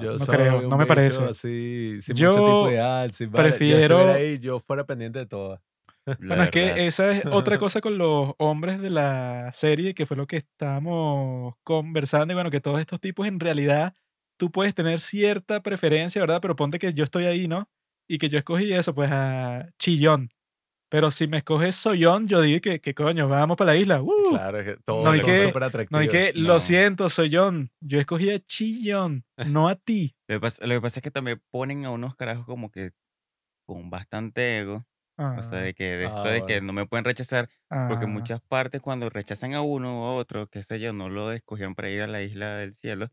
Yo 0.00 0.16
no 0.16 0.24
creo, 0.24 0.68
no 0.68 0.78
me 0.78 0.86
parece. 0.86 1.20
Así, 1.24 2.00
sin 2.00 2.14
Yo 2.14 2.28
mucho 2.28 2.44
tipo 2.44 3.12
sin 3.12 3.32
vara. 3.32 3.48
Yo 3.50 3.56
prefiero- 3.56 4.12
ahí, 4.12 4.38
yo 4.38 4.60
fuera 4.60 4.86
pendiente 4.86 5.18
de 5.18 5.26
todo. 5.26 5.60
La 6.06 6.16
Bueno, 6.28 6.42
es 6.44 6.50
que 6.52 6.86
esa 6.86 7.10
es 7.10 7.26
otra 7.26 7.58
cosa 7.58 7.80
con 7.80 7.98
los 7.98 8.34
hombres 8.38 8.80
de 8.80 8.90
la 8.90 9.50
serie, 9.52 9.94
que 9.94 10.06
fue 10.06 10.16
lo 10.16 10.28
que 10.28 10.36
estábamos 10.36 11.56
conversando. 11.64 12.32
Y 12.32 12.34
bueno, 12.36 12.52
que 12.52 12.60
todos 12.60 12.78
estos 12.80 13.00
tipos 13.00 13.26
en 13.26 13.40
realidad 13.40 13.94
tú 14.36 14.50
puedes 14.50 14.74
tener 14.74 15.00
cierta 15.00 15.62
preferencia, 15.62 16.20
¿verdad? 16.20 16.40
Pero 16.42 16.56
ponte 16.56 16.78
que 16.78 16.92
yo 16.94 17.04
estoy 17.04 17.24
ahí, 17.26 17.48
¿no? 17.48 17.68
Y 18.08 18.18
que 18.18 18.28
yo 18.28 18.38
escogí 18.38 18.72
eso, 18.72 18.94
pues 18.94 19.10
a 19.12 19.68
Chillón. 19.78 20.30
Pero 20.90 21.10
si 21.10 21.26
me 21.26 21.38
escoges 21.38 21.74
Soyón, 21.74 22.28
yo 22.28 22.40
digo 22.40 22.60
que, 22.60 22.80
que 22.80 22.94
coño, 22.94 23.26
vamos 23.28 23.56
para 23.56 23.72
la 23.72 23.76
isla. 23.78 24.00
¡uh! 24.02 24.30
Claro, 24.30 24.58
es 24.60 24.64
que 24.64 24.76
todos 24.84 25.04
No 25.04 25.10
hay 25.10 25.20
que-. 25.22 25.52
No 25.90 25.98
hay 25.98 26.08
que, 26.08 26.32
No. 26.36 26.48
lo 26.48 26.60
siento, 26.60 27.08
Soyón. 27.08 27.72
Yo 27.80 27.98
escogí 27.98 28.30
a 28.30 28.38
Chillón, 28.38 29.24
no 29.58 29.68
a 29.68 29.74
ti. 29.74 30.14
Lo 30.28 30.36
que, 30.36 30.40
pasa, 30.40 30.66
lo 30.66 30.74
que 30.74 30.80
pasa 30.80 31.00
es 31.00 31.02
que 31.02 31.10
también 31.10 31.42
ponen 31.50 31.84
a 31.84 31.90
unos 31.90 32.14
carajos 32.14 32.44
como 32.46 32.70
que 32.70 32.92
con 33.66 33.90
bastante 33.90 34.58
ego. 34.60 34.86
O 35.16 35.42
sea, 35.42 35.58
Ah, 35.58 35.62
de 35.62 35.74
que 35.74 35.84
de 35.84 36.06
esto 36.06 36.22
Ah, 36.24 36.30
de 36.30 36.44
que 36.44 36.60
no 36.60 36.72
me 36.72 36.86
pueden 36.86 37.04
rechazar. 37.04 37.48
Porque 37.86 38.04
ah, 38.04 38.08
en 38.08 38.12
muchas 38.14 38.40
partes 38.40 38.80
cuando 38.80 39.10
rechazan 39.10 39.54
a 39.54 39.62
uno 39.62 40.02
o 40.04 40.06
a 40.06 40.14
otro, 40.16 40.48
qué 40.48 40.62
sé 40.62 40.80
yo, 40.80 40.92
no 40.92 41.08
lo 41.08 41.32
escogieron 41.32 41.74
para 41.74 41.90
ir 41.90 42.02
a 42.02 42.06
la 42.06 42.22
isla 42.22 42.56
del 42.56 42.74
cielo. 42.74 43.08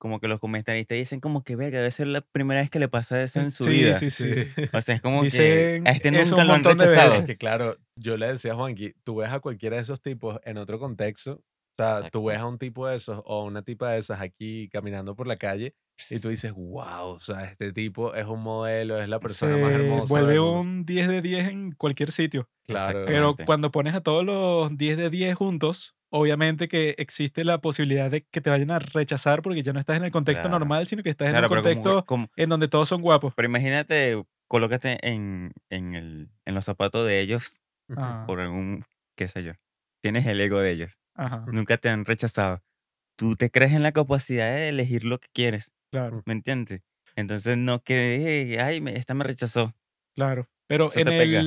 Como 0.00 0.18
que 0.18 0.26
los 0.28 0.40
comentaristas 0.40 0.96
dicen 0.98 1.20
como 1.20 1.44
que, 1.44 1.54
verga, 1.56 1.78
debe 1.78 1.90
ser 1.92 2.06
la 2.08 2.22
primera 2.22 2.60
vez 2.62 2.70
que 2.70 2.78
le 2.80 2.88
pasa 2.88 3.22
eso 3.22 3.38
en 3.38 3.50
su 3.52 3.64
sí, 3.64 3.70
vida. 3.70 3.94
sí, 3.94 4.10
sí, 4.10 4.32
Sí. 4.32 4.46
O 4.72 4.80
sea, 4.80 4.94
es 4.96 5.02
como 5.02 5.22
Dicen 5.22 5.84
que 5.84 5.90
a 5.90 5.92
este 5.92 6.10
nunca 6.10 6.24
un 6.24 6.46
lo 6.48 6.54
han 6.54 6.62
montón 6.62 6.78
de 6.78 6.86
rechazado. 6.86 7.10
veces. 7.10 7.20
Es 7.20 7.26
que 7.26 7.36
claro, 7.36 7.76
yo 7.96 8.16
le 8.16 8.26
decía 8.32 8.52
a 8.52 8.56
Juanqui, 8.56 8.94
tú 9.04 9.16
ves 9.16 9.30
a 9.30 9.40
cualquiera 9.40 9.76
de 9.76 9.82
esos 9.82 10.00
tipos 10.00 10.40
en 10.44 10.56
otro 10.56 10.78
contexto, 10.78 11.32
o 11.32 11.42
sea, 11.82 11.96
Exacto. 11.98 12.18
tú 12.18 12.24
ves 12.26 12.38
a 12.38 12.46
un 12.46 12.58
tipo 12.58 12.88
de 12.88 12.96
esos 12.96 13.20
o 13.24 13.44
una 13.44 13.62
tipa 13.62 13.90
de 13.92 13.98
esas 13.98 14.20
aquí 14.22 14.68
caminando 14.72 15.14
por 15.14 15.26
la 15.26 15.36
calle 15.36 15.74
y 16.10 16.18
tú 16.18 16.30
dices, 16.30 16.52
wow, 16.52 17.08
o 17.10 17.20
sea, 17.20 17.44
este 17.44 17.72
tipo 17.74 18.14
es 18.14 18.24
un 18.26 18.42
modelo, 18.42 18.98
es 19.00 19.08
la 19.08 19.20
persona 19.20 19.56
más 19.58 19.68
Se 19.68 19.74
hermosa. 19.74 20.06
vuelve 20.08 20.32
del 20.32 20.40
mundo". 20.40 20.60
un 20.60 20.84
10 20.86 21.08
de 21.08 21.20
10 21.22 21.48
en 21.50 21.72
cualquier 21.72 22.10
sitio. 22.10 22.48
Claro. 22.66 23.04
Pero 23.06 23.36
cuando 23.44 23.70
pones 23.70 23.94
a 23.94 24.00
todos 24.00 24.24
los 24.24 24.76
10 24.78 24.96
de 24.96 25.10
10 25.10 25.34
juntos, 25.36 25.94
obviamente 26.10 26.68
que 26.68 26.94
existe 26.98 27.44
la 27.44 27.60
posibilidad 27.60 28.10
de 28.10 28.22
que 28.26 28.40
te 28.40 28.50
vayan 28.50 28.70
a 28.70 28.78
rechazar 28.78 29.42
porque 29.42 29.62
ya 29.62 29.72
no 29.72 29.80
estás 29.80 29.96
en 29.96 30.04
el 30.04 30.10
contexto 30.10 30.42
Claro. 30.48 30.58
normal, 30.58 30.86
sino 30.86 31.02
que 31.02 31.10
estás 31.10 31.26
en 31.28 31.32
Claro, 31.32 31.46
un 31.46 31.50
como 31.50 31.62
contexto 31.62 32.04
como- 32.06 32.30
en 32.36 32.48
donde 32.48 32.68
todos 32.68 32.88
son 32.88 33.00
guapos. 33.02 33.32
pero 33.36 33.48
imagínate, 33.48 34.22
colócate 34.48 34.98
en, 35.08 35.52
en, 35.70 35.94
el, 35.94 36.30
en 36.44 36.54
los 36.54 36.64
zapatos 36.64 37.06
de 37.06 37.20
ellos 37.20 37.60
Ajá, 37.88 38.26
por 38.26 38.40
algún, 38.40 38.84
qué 39.16 39.28
sé 39.28 39.42
yo. 39.44 39.52
Tienes 40.02 40.26
el 40.26 40.40
ego 40.40 40.60
de 40.60 40.70
ellos. 40.72 40.98
ajá, 41.14 41.44
Nunca 41.52 41.76
te 41.78 41.88
han 41.88 42.04
rechazado. 42.04 42.62
Tú 43.16 43.36
te 43.36 43.50
crees 43.50 43.72
en 43.72 43.82
la 43.82 43.92
capacidad 43.92 44.54
de 44.54 44.68
elegir 44.70 45.04
lo 45.04 45.18
que 45.20 45.28
quieres, 45.32 45.72
claro, 45.92 46.22
¿me 46.26 46.32
entiendes? 46.34 46.82
Entonces 47.16 47.56
no 47.58 47.82
que, 47.82 48.52
"Eh, 48.54 48.60
ay, 48.60 48.80
me- 48.80 48.96
esta 48.96 49.14
me 49.14 49.24
rechazó. 49.24 49.74
claro. 50.16 50.48
Pero 50.68 50.86
Eso 50.86 51.00
en 51.00 51.06
pega. 51.06 51.42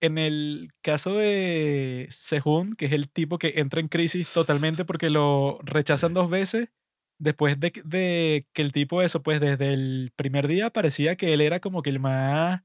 En 0.00 0.18
el 0.18 0.70
caso 0.82 1.14
de 1.16 2.06
Sehun, 2.10 2.74
que 2.76 2.86
es 2.86 2.92
el 2.92 3.10
tipo 3.10 3.38
que 3.38 3.54
entra 3.56 3.80
en 3.80 3.88
crisis 3.88 4.30
totalmente 4.32 4.84
porque 4.84 5.10
lo 5.10 5.58
rechazan 5.62 6.14
dos 6.14 6.30
veces, 6.30 6.70
después 7.18 7.58
de, 7.60 7.72
que- 7.72 7.82
de 7.84 8.46
que 8.54 8.62
el 8.62 8.72
tipo 8.72 9.02
eso, 9.02 9.22
pues 9.22 9.40
desde 9.40 9.72
el 9.74 10.12
primer 10.16 10.48
día 10.48 10.70
parecía 10.70 11.16
que 11.16 11.32
él 11.34 11.40
era 11.40 11.60
como 11.60 11.82
que 11.82 11.90
el 11.90 12.00
más 12.00 12.62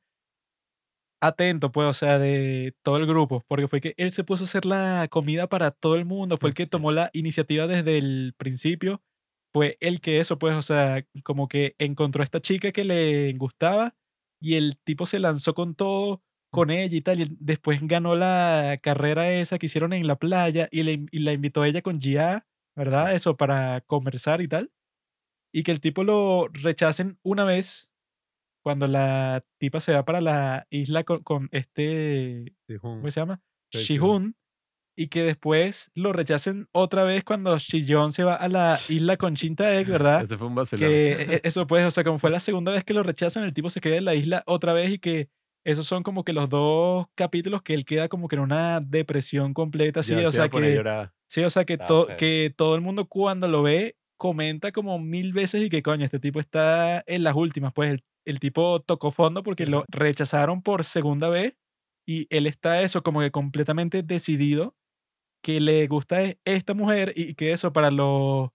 atento, 1.22 1.72
pues, 1.72 1.88
o 1.88 1.94
sea, 1.94 2.20
de 2.20 2.76
todo 2.84 2.98
el 2.98 3.06
grupo, 3.08 3.44
porque 3.48 3.68
fue 3.68 3.80
que 3.82 3.94
él 3.98 4.12
se 4.12 4.24
puso 4.26 4.44
a 4.44 4.46
hacer 4.46 4.66
la 4.66 5.08
comida 5.10 5.48
para 5.48 5.72
todo 5.72 5.96
el 5.96 6.06
mundo, 6.06 6.38
fue 6.38 6.50
el 6.50 6.56
que 6.56 6.68
tomó 6.68 6.92
la 6.92 7.10
iniciativa 7.14 7.66
desde 7.68 7.98
el 7.98 8.34
principio, 8.38 9.02
fue 9.54 9.78
el 9.80 10.02
que 10.02 10.20
eso, 10.20 10.38
pues, 10.40 10.56
o 10.58 10.62
sea, 10.62 11.06
como 11.24 11.48
que 11.48 11.76
encontró 11.80 12.22
a 12.24 12.26
esta 12.26 12.42
chica 12.42 12.72
que 12.74 12.84
le 12.84 13.32
gustaba 13.34 13.96
y 14.42 14.56
el 14.56 14.78
tipo 14.84 15.06
se 15.06 15.20
lanzó 15.20 15.54
con 15.54 15.76
todo, 15.76 16.22
con 16.54 16.70
ella 16.70 16.96
y 16.96 17.02
tal, 17.02 17.20
y 17.20 17.36
después 17.40 17.82
ganó 17.88 18.16
la 18.16 18.80
carrera 18.84 19.32
esa 19.32 19.58
que 19.58 19.66
hicieron 19.66 19.92
en 19.92 20.06
la 20.06 20.18
playa 20.18 20.70
y, 20.72 20.84
le, 20.84 21.08
y 21.10 21.20
la 21.20 21.34
invitó 21.34 21.64
a 21.64 21.68
ella 21.68 21.82
con 21.82 22.00
Gia, 22.00 22.46
¿verdad? 22.76 23.16
Eso, 23.16 23.36
para 23.36 23.82
conversar 23.82 24.40
y 24.40 24.48
tal. 24.48 24.72
Y 25.52 25.64
que 25.64 25.72
el 25.72 25.80
tipo 25.80 26.04
lo 26.04 26.48
rechacen 26.50 27.18
una 27.24 27.44
vez 27.44 27.92
cuando 28.64 28.88
la 28.88 29.44
tipa 29.58 29.80
se 29.80 29.94
va 29.94 30.06
para 30.06 30.22
la 30.22 30.68
isla 30.70 31.04
con, 31.04 31.24
con 31.24 31.50
este. 31.52 32.54
¿cómo 32.80 33.10
se 33.10 33.20
llama? 33.20 33.42
Shihun. 33.72 34.36
Y 34.96 35.08
que 35.08 35.24
después 35.24 35.90
lo 35.96 36.14
rechacen 36.14 36.68
otra 36.72 37.04
vez 37.04 37.24
cuando 37.24 37.58
Shijon 37.58 38.12
se 38.12 38.24
va 38.24 38.36
a 38.36 38.48
la 38.48 38.78
isla 38.90 39.18
con 39.18 39.34
Shintaek, 39.34 39.88
¿verdad? 39.88 40.22
Ese 40.22 40.38
fue 40.38 40.46
un 40.46 40.54
vacilón. 40.54 40.88
que 40.88 41.12
e- 41.14 41.42
eso 41.44 41.66
pues, 41.66 41.84
o 41.84 41.90
sea, 41.90 42.04
como 42.04 42.20
fue 42.20 42.30
la 42.30 42.40
segunda 42.40 42.72
vez 42.72 42.84
que 42.84 42.94
lo 42.94 43.02
rechazan, 43.02 43.44
el 43.44 43.56
tipo 43.56 43.72
se 43.72 43.82
queda 43.82 43.96
en 43.96 44.06
la 44.06 44.14
isla 44.14 44.44
otra 44.46 44.74
vez 44.74 44.92
y 44.94 45.00
que 45.00 45.30
esos 45.66 45.88
son 45.88 46.04
como 46.04 46.24
que 46.24 46.34
los 46.34 46.50
dos 46.50 47.08
capítulos 47.16 47.62
que 47.62 47.74
él 47.74 47.86
queda 47.86 48.10
como 48.10 48.28
que 48.28 48.36
en 48.36 48.42
una 48.42 48.82
depresión 48.82 49.54
completa, 49.54 50.02
Ya 50.02 50.28
o 50.28 50.32
se 50.32 50.38
sea 50.38 50.50
que, 50.50 50.60
sí, 51.28 51.44
o 51.44 51.50
sea 51.50 51.66
que, 51.66 51.76
Ah, 51.76 51.88
to- 51.88 52.08
que 52.18 52.54
todo 52.56 52.76
el 52.76 52.82
mundo 52.82 53.08
cuando 53.08 53.48
lo 53.48 53.64
ve 53.64 53.96
comenta 54.18 54.72
como 54.72 55.00
mil 55.00 55.34
veces 55.34 55.64
y 55.64 55.70
que 55.70 55.82
coño, 55.84 56.06
este 56.06 56.20
tipo 56.20 56.40
está 56.40 57.04
en 57.08 57.24
las 57.24 57.36
últimas, 57.36 57.74
pues 57.74 57.92
el, 57.92 58.04
el 58.26 58.40
tipo 58.40 58.82
tocó 58.82 59.12
fondo 59.12 59.44
porque 59.44 59.66
lo 59.68 59.86
rechazaron 59.90 60.62
por 60.62 60.84
segunda 60.86 61.30
vez 61.30 61.56
y 62.06 62.28
él 62.30 62.48
está 62.48 62.82
eso 62.82 63.04
como 63.04 63.22
que 63.22 63.32
completamente 63.32 64.04
decidido 64.04 64.76
que 65.44 65.60
le 65.60 65.88
gusta 65.88 66.22
es 66.24 66.38
esta 66.46 66.74
mujer 66.74 67.14
y 67.16 67.36
que 67.36 67.52
eso 67.52 67.74
para 67.74 67.92
los 67.92 68.50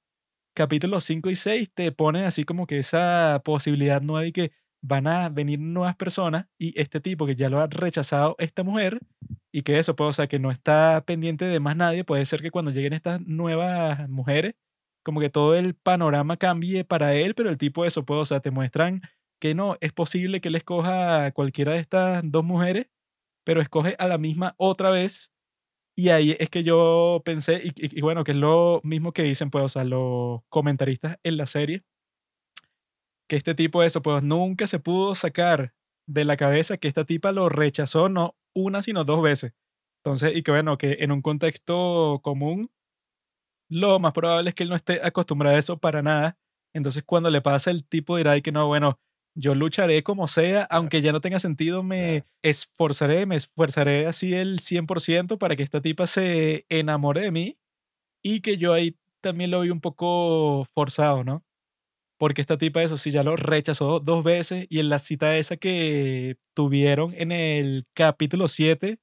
capítulos 0.54 1.04
5 1.04 1.30
y 1.30 1.34
6 1.36 1.70
te 1.74 1.92
ponen 1.92 2.24
así 2.24 2.44
como 2.44 2.66
que 2.66 2.78
esa 2.78 3.42
posibilidad 3.44 4.02
nueva 4.02 4.26
y 4.26 4.32
que 4.32 4.52
van 4.82 5.06
a 5.06 5.28
venir 5.28 5.58
nuevas 5.60 5.96
personas 5.96 6.46
y 6.58 6.78
este 6.80 7.00
tipo 7.00 7.26
que 7.26 7.34
ya 7.36 7.48
lo 7.50 7.60
ha 7.60 7.66
rechazado 7.66 8.36
esta 8.38 8.62
mujer 8.62 9.00
y 9.52 9.62
que 9.62 9.78
eso 9.78 9.96
pues 9.96 10.10
o 10.10 10.12
sea 10.12 10.26
que 10.28 10.38
no 10.38 10.50
está 10.50 11.04
pendiente 11.06 11.44
de 11.46 11.60
más 11.60 11.76
nadie 11.76 12.04
puede 12.04 12.24
ser 12.26 12.42
que 12.42 12.50
cuando 12.50 12.70
lleguen 12.70 12.92
estas 12.92 13.20
nuevas 13.26 14.08
mujeres 14.08 14.54
como 15.04 15.20
que 15.20 15.30
todo 15.30 15.54
el 15.56 15.74
panorama 15.74 16.36
cambie 16.36 16.84
para 16.84 17.14
él 17.14 17.34
pero 17.34 17.50
el 17.50 17.58
tipo 17.58 17.84
eso 17.84 18.04
pues 18.04 18.20
o 18.20 18.24
sea 18.24 18.40
te 18.40 18.50
muestran 18.50 19.02
que 19.40 19.54
no 19.54 19.76
es 19.80 19.92
posible 19.92 20.40
que 20.40 20.48
él 20.48 20.56
escoja 20.56 21.26
a 21.26 21.32
cualquiera 21.32 21.72
de 21.72 21.80
estas 21.80 22.22
dos 22.24 22.44
mujeres 22.44 22.86
pero 23.44 23.60
escoge 23.62 23.96
a 23.98 24.06
la 24.08 24.18
misma 24.18 24.54
otra 24.58 24.90
vez 24.90 25.32
y 25.96 26.10
ahí 26.10 26.36
es 26.38 26.48
que 26.50 26.62
yo 26.62 27.22
pensé, 27.24 27.60
y- 27.64 27.72
y 27.98 28.00
bueno, 28.02 28.22
que 28.24 28.32
es 28.32 28.38
lo 28.38 28.80
mismo 28.84 29.12
que 29.12 29.22
dicen, 29.24 29.50
pues, 29.50 29.64
o 29.64 29.68
sea, 29.68 29.84
los 29.84 30.40
comentaristas 30.48 31.18
en 31.24 31.36
la 31.36 31.46
serie, 31.46 31.82
que 33.28 33.36
este 33.36 33.54
tipo 33.54 33.80
de 33.80 33.88
eso, 33.88 34.02
pues, 34.02 34.22
nunca 34.22 34.66
se 34.66 34.78
pudo 34.80 35.14
sacar 35.14 35.74
de 36.08 36.24
la 36.24 36.36
cabeza 36.36 36.78
que 36.78 36.88
esta 36.88 37.04
tipa 37.04 37.32
lo 37.32 37.48
rechazó 37.48 38.08
no 38.08 38.36
una, 38.54 38.82
sino 38.82 39.04
dos 39.04 39.22
veces. 39.22 39.52
Entonces, 40.04 40.36
y 40.36 40.42
que 40.42 40.50
bueno, 40.50 40.78
que 40.78 40.98
en 41.00 41.12
un 41.12 41.20
contexto 41.20 42.20
común, 42.22 42.70
lo 43.70 43.98
más 44.00 44.12
probable 44.12 44.50
es 44.50 44.54
que 44.54 44.64
él 44.64 44.70
no 44.70 44.76
esté 44.76 45.00
acostumbrado 45.02 45.56
a 45.56 45.58
eso 45.58 45.78
para 45.78 46.02
nada. 46.02 46.38
Entonces, 46.74 47.02
cuando 47.04 47.30
le 47.30 47.40
pasa, 47.42 47.70
el 47.70 47.86
tipo 47.86 48.16
dirá 48.16 48.36
y 48.36 48.42
que 48.42 48.52
no, 48.52 48.66
bueno, 48.66 48.98
yo 49.34 49.54
lucharé 49.54 50.02
como 50.02 50.26
sea, 50.28 50.64
aunque 50.70 51.02
ya 51.02 51.12
no 51.12 51.20
tenga 51.20 51.38
sentido, 51.38 51.82
me 51.82 52.24
esforzaré, 52.42 53.26
me 53.26 53.36
esforzaré 53.36 54.06
así 54.06 54.34
el 54.34 54.60
100% 54.60 55.38
para 55.38 55.56
que 55.56 55.62
esta 55.62 55.80
tipa 55.80 56.06
se 56.06 56.66
enamore 56.68 57.20
de 57.22 57.30
mí 57.30 57.58
y 58.22 58.40
que 58.40 58.58
yo 58.58 58.72
ahí 58.74 58.98
también 59.20 59.50
lo 59.50 59.60
vi 59.60 59.70
un 59.70 59.80
poco 59.80 60.64
forzado, 60.66 61.24
¿no? 61.24 61.44
Porque 62.18 62.40
esta 62.40 62.58
tipa, 62.58 62.82
eso 62.82 62.96
sí, 62.96 63.10
ya 63.12 63.22
lo 63.22 63.36
rechazó 63.36 64.00
dos 64.00 64.24
veces 64.24 64.66
y 64.68 64.80
en 64.80 64.88
la 64.88 64.98
cita 64.98 65.36
esa 65.38 65.56
que 65.56 66.36
tuvieron 66.54 67.14
en 67.16 67.32
el 67.32 67.86
capítulo 67.94 68.48
7 68.48 68.98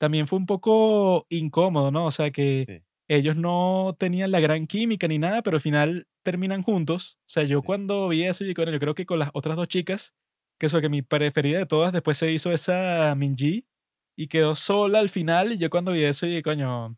también 0.00 0.26
fue 0.26 0.38
un 0.38 0.46
poco 0.46 1.26
incómodo, 1.30 1.90
¿no? 1.92 2.06
O 2.06 2.10
sea 2.10 2.30
que 2.32 2.64
Sí. 2.68 2.82
ellos 3.08 3.36
no 3.36 3.96
tenían 3.98 4.30
la 4.32 4.40
gran 4.40 4.66
química 4.66 5.08
ni 5.08 5.18
nada, 5.18 5.42
pero 5.42 5.56
al 5.56 5.60
final 5.62 6.06
terminan 6.24 6.62
juntos. 6.62 7.18
O 7.22 7.30
sea, 7.30 7.44
yo 7.44 7.60
Sí. 7.60 7.66
cuando 7.66 8.08
vi 8.08 8.24
eso, 8.24 8.44
yo, 8.44 8.52
bueno, 8.56 8.72
yo 8.72 8.80
creo 8.80 8.94
que 8.94 9.06
con 9.06 9.18
las 9.20 9.30
otras 9.34 9.56
dos 9.56 9.68
chicas, 9.68 10.14
que 10.58 10.66
eso 10.66 10.80
que 10.80 10.88
mi 10.88 11.02
preferida 11.02 11.58
de 11.58 11.66
todas, 11.66 11.92
después 11.92 12.18
se 12.18 12.32
hizo 12.32 12.52
esa 12.52 13.14
Minji 13.16 13.66
y 14.16 14.28
quedó 14.28 14.54
sola 14.56 14.98
al 15.00 15.08
final. 15.10 15.52
Y 15.52 15.58
yo 15.58 15.70
cuando 15.70 15.92
vi 15.92 16.04
eso, 16.04 16.26
dije, 16.26 16.42
coño, 16.42 16.96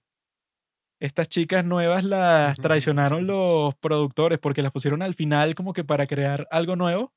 estas 1.00 1.28
chicas 1.28 1.64
nuevas 1.64 2.04
las 2.04 2.56
traicionaron 2.58 3.26
los 3.26 3.74
productores 3.76 4.38
porque 4.38 4.62
las 4.62 4.72
pusieron 4.72 5.02
al 5.02 5.14
final 5.14 5.54
como 5.54 5.72
que 5.72 5.84
para 5.84 6.06
crear 6.06 6.46
algo 6.50 6.76
nuevo, 6.76 7.12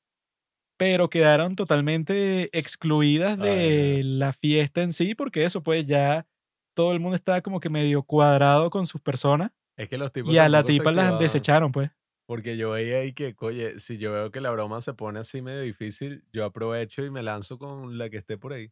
pero 0.76 1.10
quedaron 1.10 1.56
totalmente 1.56 2.56
excluidas 2.56 3.38
de 3.38 4.02
la 4.04 4.32
fiesta 4.32 4.82
en 4.82 4.92
sí, 4.92 5.14
porque 5.14 5.44
eso 5.44 5.62
pues 5.62 5.86
ya 5.86 6.26
todo 6.74 6.92
el 6.92 7.00
mundo 7.00 7.16
estaba 7.16 7.40
como 7.40 7.60
que 7.60 7.70
medio 7.70 8.02
cuadrado 8.02 8.70
con 8.70 8.86
sus 8.86 9.00
personas 9.00 9.50
Es 9.76 9.88
que 9.88 9.98
los 9.98 10.12
tipos 10.12 10.32
y 10.32 10.38
a 10.38 10.48
la 10.48 10.62
tipa 10.62 10.92
las 10.92 11.18
desecharon 11.18 11.72
pues. 11.72 11.90
Porque 12.26 12.58
yo 12.58 12.72
veía 12.72 12.98
ahí 12.98 13.14
que, 13.14 13.34
oye, 13.40 13.78
si 13.78 13.96
yo 13.96 14.12
veo 14.12 14.30
que 14.30 14.42
la 14.42 14.50
broma 14.50 14.82
se 14.82 14.92
pone 14.92 15.18
así 15.18 15.40
medio 15.40 15.62
difícil, 15.62 16.24
yo 16.30 16.44
aprovecho 16.44 17.02
y 17.02 17.10
me 17.10 17.22
lanzo 17.22 17.58
con 17.58 17.96
la 17.96 18.10
que 18.10 18.18
esté 18.18 18.36
por 18.36 18.52
ahí. 18.52 18.70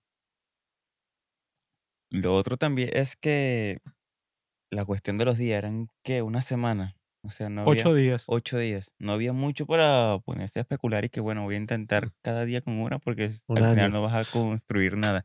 Lo 2.10 2.34
otro 2.34 2.56
también 2.56 2.90
es 2.92 3.16
que 3.16 3.78
la 4.70 4.84
cuestión 4.84 5.16
de 5.18 5.24
los 5.24 5.38
días 5.38 5.58
eran, 5.58 5.88
¿qué? 6.04 6.22
Una 6.22 6.42
semana. 6.42 6.96
O 7.22 7.30
sea, 7.30 7.48
no 7.50 7.62
había 7.62 7.72
Ocho 7.72 7.94
días. 7.94 8.24
ocho 8.28 8.58
días. 8.58 8.92
No 8.98 9.12
había 9.12 9.32
mucho 9.32 9.66
para 9.66 10.18
ponerse 10.24 10.60
a 10.60 10.62
especular 10.62 11.04
y 11.04 11.08
que, 11.08 11.20
bueno, 11.20 11.42
voy 11.44 11.56
a 11.56 11.58
intentar 11.58 12.12
cada 12.22 12.44
día 12.44 12.60
con 12.60 12.78
una 12.80 12.98
porque 12.98 13.30
Un 13.48 13.58
al 13.58 13.64
final 13.70 13.92
no 13.92 14.02
vas 14.02 14.14
a 14.14 14.30
construir 14.30 14.96
nada. 14.96 15.24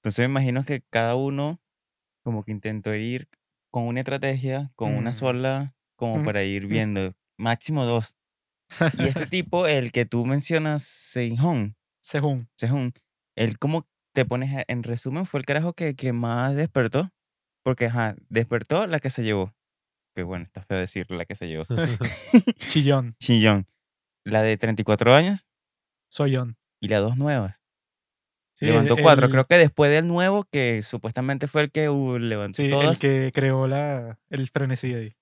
Entonces 0.00 0.20
me 0.20 0.26
imagino 0.32 0.64
que 0.64 0.82
cada 0.90 1.16
uno 1.16 1.60
como 2.24 2.44
que 2.44 2.52
intentó 2.52 2.94
ir 2.94 3.28
con 3.70 3.84
una 3.84 4.00
estrategia, 4.00 4.72
con 4.76 4.94
una 4.96 5.10
Mm. 5.10 5.14
sola, 5.14 5.76
como 5.96 6.18
Mm, 6.18 6.24
para 6.24 6.44
ir 6.44 6.66
mm. 6.66 6.68
viendo. 6.68 7.14
Máximo 7.38 7.84
dos. 7.86 8.16
Y 8.96 9.06
este 9.08 9.26
tipo, 9.28 9.66
el 9.66 9.92
que 9.92 10.04
tú 10.06 10.26
mencionas, 10.26 10.82
Sejong, 10.84 11.74
Según. 12.00 12.48
Sejong, 12.56 12.92
él 13.36 13.58
como 13.58 13.88
te 14.14 14.24
pones, 14.24 14.64
en 14.68 14.82
resumen, 14.82 15.26
fue 15.26 15.40
el 15.40 15.46
carajo 15.46 15.72
que, 15.74 15.94
que 15.96 16.12
más 16.12 16.56
despertó. 16.56 17.10
Porque, 17.68 17.86
ajá, 17.86 18.16
despertó 18.30 18.86
la 18.86 18.98
que 18.98 19.10
se 19.10 19.22
llevó. 19.22 19.54
Que 20.16 20.22
bueno, 20.22 20.44
está 20.46 20.62
feo 20.62 20.78
decir 20.78 21.10
la 21.10 21.26
que 21.26 21.34
se 21.34 21.46
llevó. 21.48 21.64
Chillón. 22.70 23.14
Young. 23.20 23.64
La 24.24 24.40
de 24.42 24.56
34 24.56 25.14
años 25.14 25.46
Soyón. 26.10 26.56
y 26.80 26.88
las 26.88 27.00
dos 27.02 27.16
nuevas. 27.18 27.60
Sí, 28.56 28.64
levantó 28.66 28.96
el- 28.96 29.02
cuatro. 29.02 29.26
el- 29.26 29.30
Creo 29.32 29.46
que 29.46 29.56
después 29.56 29.90
del 29.90 30.08
nuevo, 30.08 30.44
que 30.50 30.82
supuestamente 30.82 31.46
fue 31.46 31.62
el 31.62 31.70
que 31.70 31.88
uh, 31.90 32.18
levantó 32.18 32.56
Sí, 32.56 32.64
el 32.64 32.70
todas, 32.70 32.98
que 32.98 33.30
creó 33.34 33.68
la, 33.68 34.18
el 34.30 34.48
frenesí 34.48 34.94
ahí. 34.94 35.14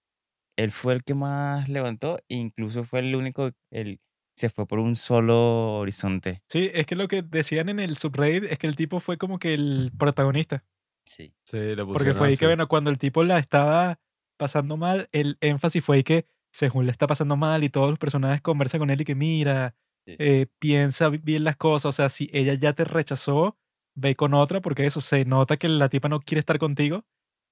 él 0.57 0.71
fue 0.73 0.95
el 0.95 1.03
que 1.05 1.15
más 1.15 1.69
levantó. 1.69 2.19
Incluso 2.29 2.85
fue 2.85 3.01
el 3.01 3.15
único, 3.17 3.51
el, 3.71 4.01
se 4.37 4.49
fue 4.51 4.67
por 4.67 4.79
un 4.79 4.95
solo 4.97 5.79
horizonte. 5.79 6.43
Sí, 6.49 6.71
es 6.73 6.87
que 6.87 6.95
lo 6.97 7.09
que 7.09 7.23
decían 7.23 7.69
en 7.69 7.81
el 7.81 7.97
subreddit 7.97 8.45
es 8.51 8.59
que 8.59 8.67
el 8.69 8.77
tipo 8.77 9.01
fue 9.01 9.19
como 9.19 9.39
que 9.39 9.53
el 9.55 9.93
protagonista. 9.99 10.65
Sí. 11.07 11.33
Sí, 11.45 11.59
Porque 11.93 12.13
fue 12.13 12.29
ahí 12.29 12.37
que, 12.37 12.45
así. 12.47 12.51
bueno, 12.51 12.69
cuando 12.69 12.91
el 12.91 12.99
tipo 12.99 13.25
la 13.25 13.39
estaba 13.39 13.99
pasando 14.37 14.77
mal, 14.77 15.09
el 15.13 15.39
énfasis 15.41 15.85
fue 15.85 15.97
ahí 15.97 16.03
que 16.05 16.27
según 16.53 16.87
le 16.87 16.93
está 16.93 17.07
pasando 17.07 17.37
mal 17.37 17.65
y 17.65 17.69
todos 17.69 17.91
los 17.91 17.99
personajes 17.99 18.41
conversan 18.43 18.81
con 18.81 18.91
él 18.91 19.01
y 19.01 19.05
que 19.05 19.15
mira, 19.15 19.75
eh, 20.07 20.47
piensa 20.59 21.09
bi- 21.09 21.19
bien 21.19 21.45
las 21.45 21.57
cosas. 21.57 21.87
O 21.87 21.93
sea, 21.93 22.09
si 22.09 22.29
ella 22.33 22.55
ya 22.55 22.73
te 22.73 22.85
rechazó, 22.85 23.57
ve 23.95 24.17
con 24.17 24.35
otra, 24.35 24.61
porque 24.61 24.85
eso 24.87 25.01
se 25.01 25.25
nota 25.25 25.57
que 25.57 25.69
la 25.69 25.89
tipa 25.89 26.09
no 26.09 26.21
quiere 26.21 26.41
estar 26.41 26.59
contigo. 26.59 27.05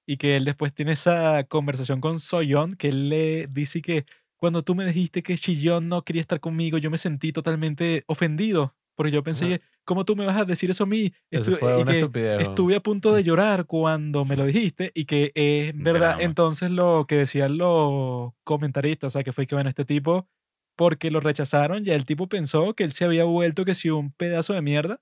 Y 0.07 0.17
que 0.17 0.35
él 0.35 0.45
después 0.45 0.73
tiene 0.73 0.91
esa 0.91 1.45
conversación 1.45 1.99
con 2.01 2.19
Soyeon, 2.19 2.75
que 2.75 2.89
él 2.89 3.09
le 3.09 3.47
dice 3.47 3.81
que 3.81 4.05
cuando 4.37 4.61
tú 4.63 4.75
me 4.75 4.85
dijiste 4.85 5.23
que 5.23 5.35
Chillon 5.35 5.87
no 5.87 6.03
quería 6.03 6.21
estar 6.21 6.39
conmigo, 6.39 6.77
yo 6.77 6.91
me 6.91 6.97
sentí 6.99 7.31
totalmente 7.31 8.03
ofendido. 8.07 8.75
Porque 8.95 9.11
yo 9.11 9.23
pensé, 9.23 9.61
¿cómo 9.83 10.05
tú 10.05 10.15
me 10.15 10.25
vas 10.25 10.37
a 10.37 10.45
decir 10.45 10.69
eso 10.69 10.85
a 10.85 10.87
mí? 10.87 11.13
Eso 11.29 11.51
Estu- 11.51 11.59
fue 11.59 11.81
y 11.81 11.83
que. 11.83 12.37
Estuve 12.39 12.75
a 12.75 12.79
punto 12.79 13.13
de 13.13 13.23
llorar 13.23 13.65
cuando 13.65 14.25
me 14.25 14.35
lo 14.35 14.45
dijiste 14.45 14.91
y 14.95 15.05
que 15.05 15.31
es 15.35 15.77
verdad 15.77 16.11
Drama. 16.11 16.23
entonces 16.23 16.71
lo 16.71 17.05
que 17.07 17.17
decían 17.17 17.57
los 17.57 18.31
comentaristas, 18.43 19.07
o 19.07 19.11
sea, 19.11 19.23
que 19.23 19.33
fue 19.33 19.47
que, 19.47 19.55
bueno, 19.55 19.69
este 19.69 19.85
tipo, 19.85 20.27
porque 20.75 21.11
lo 21.11 21.19
rechazaron, 21.19 21.83
ya 21.83 21.95
el 21.95 22.05
tipo 22.05 22.27
pensó 22.27 22.73
que 22.73 22.83
él 22.83 22.91
se 22.91 23.05
había 23.05 23.25
vuelto 23.25 23.65
que 23.65 23.75
si 23.75 23.89
un 23.89 24.11
pedazo 24.11 24.53
de 24.53 24.61
mierda, 24.61 25.01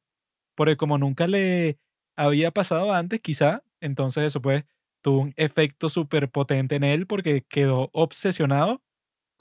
porque 0.55 0.77
como 0.77 0.97
nunca 0.97 1.27
le 1.27 1.77
había 2.15 2.51
pasado 2.51 2.93
antes, 2.93 3.21
quizá, 3.21 3.63
entonces 3.79 4.23
eso 4.23 4.41
pues 4.41 4.65
tuvo 5.01 5.19
un 5.19 5.33
efecto 5.35 5.89
súper 5.89 6.29
potente 6.29 6.75
en 6.75 6.83
él 6.83 7.05
porque 7.05 7.45
quedó 7.47 7.89
obsesionado. 7.93 8.81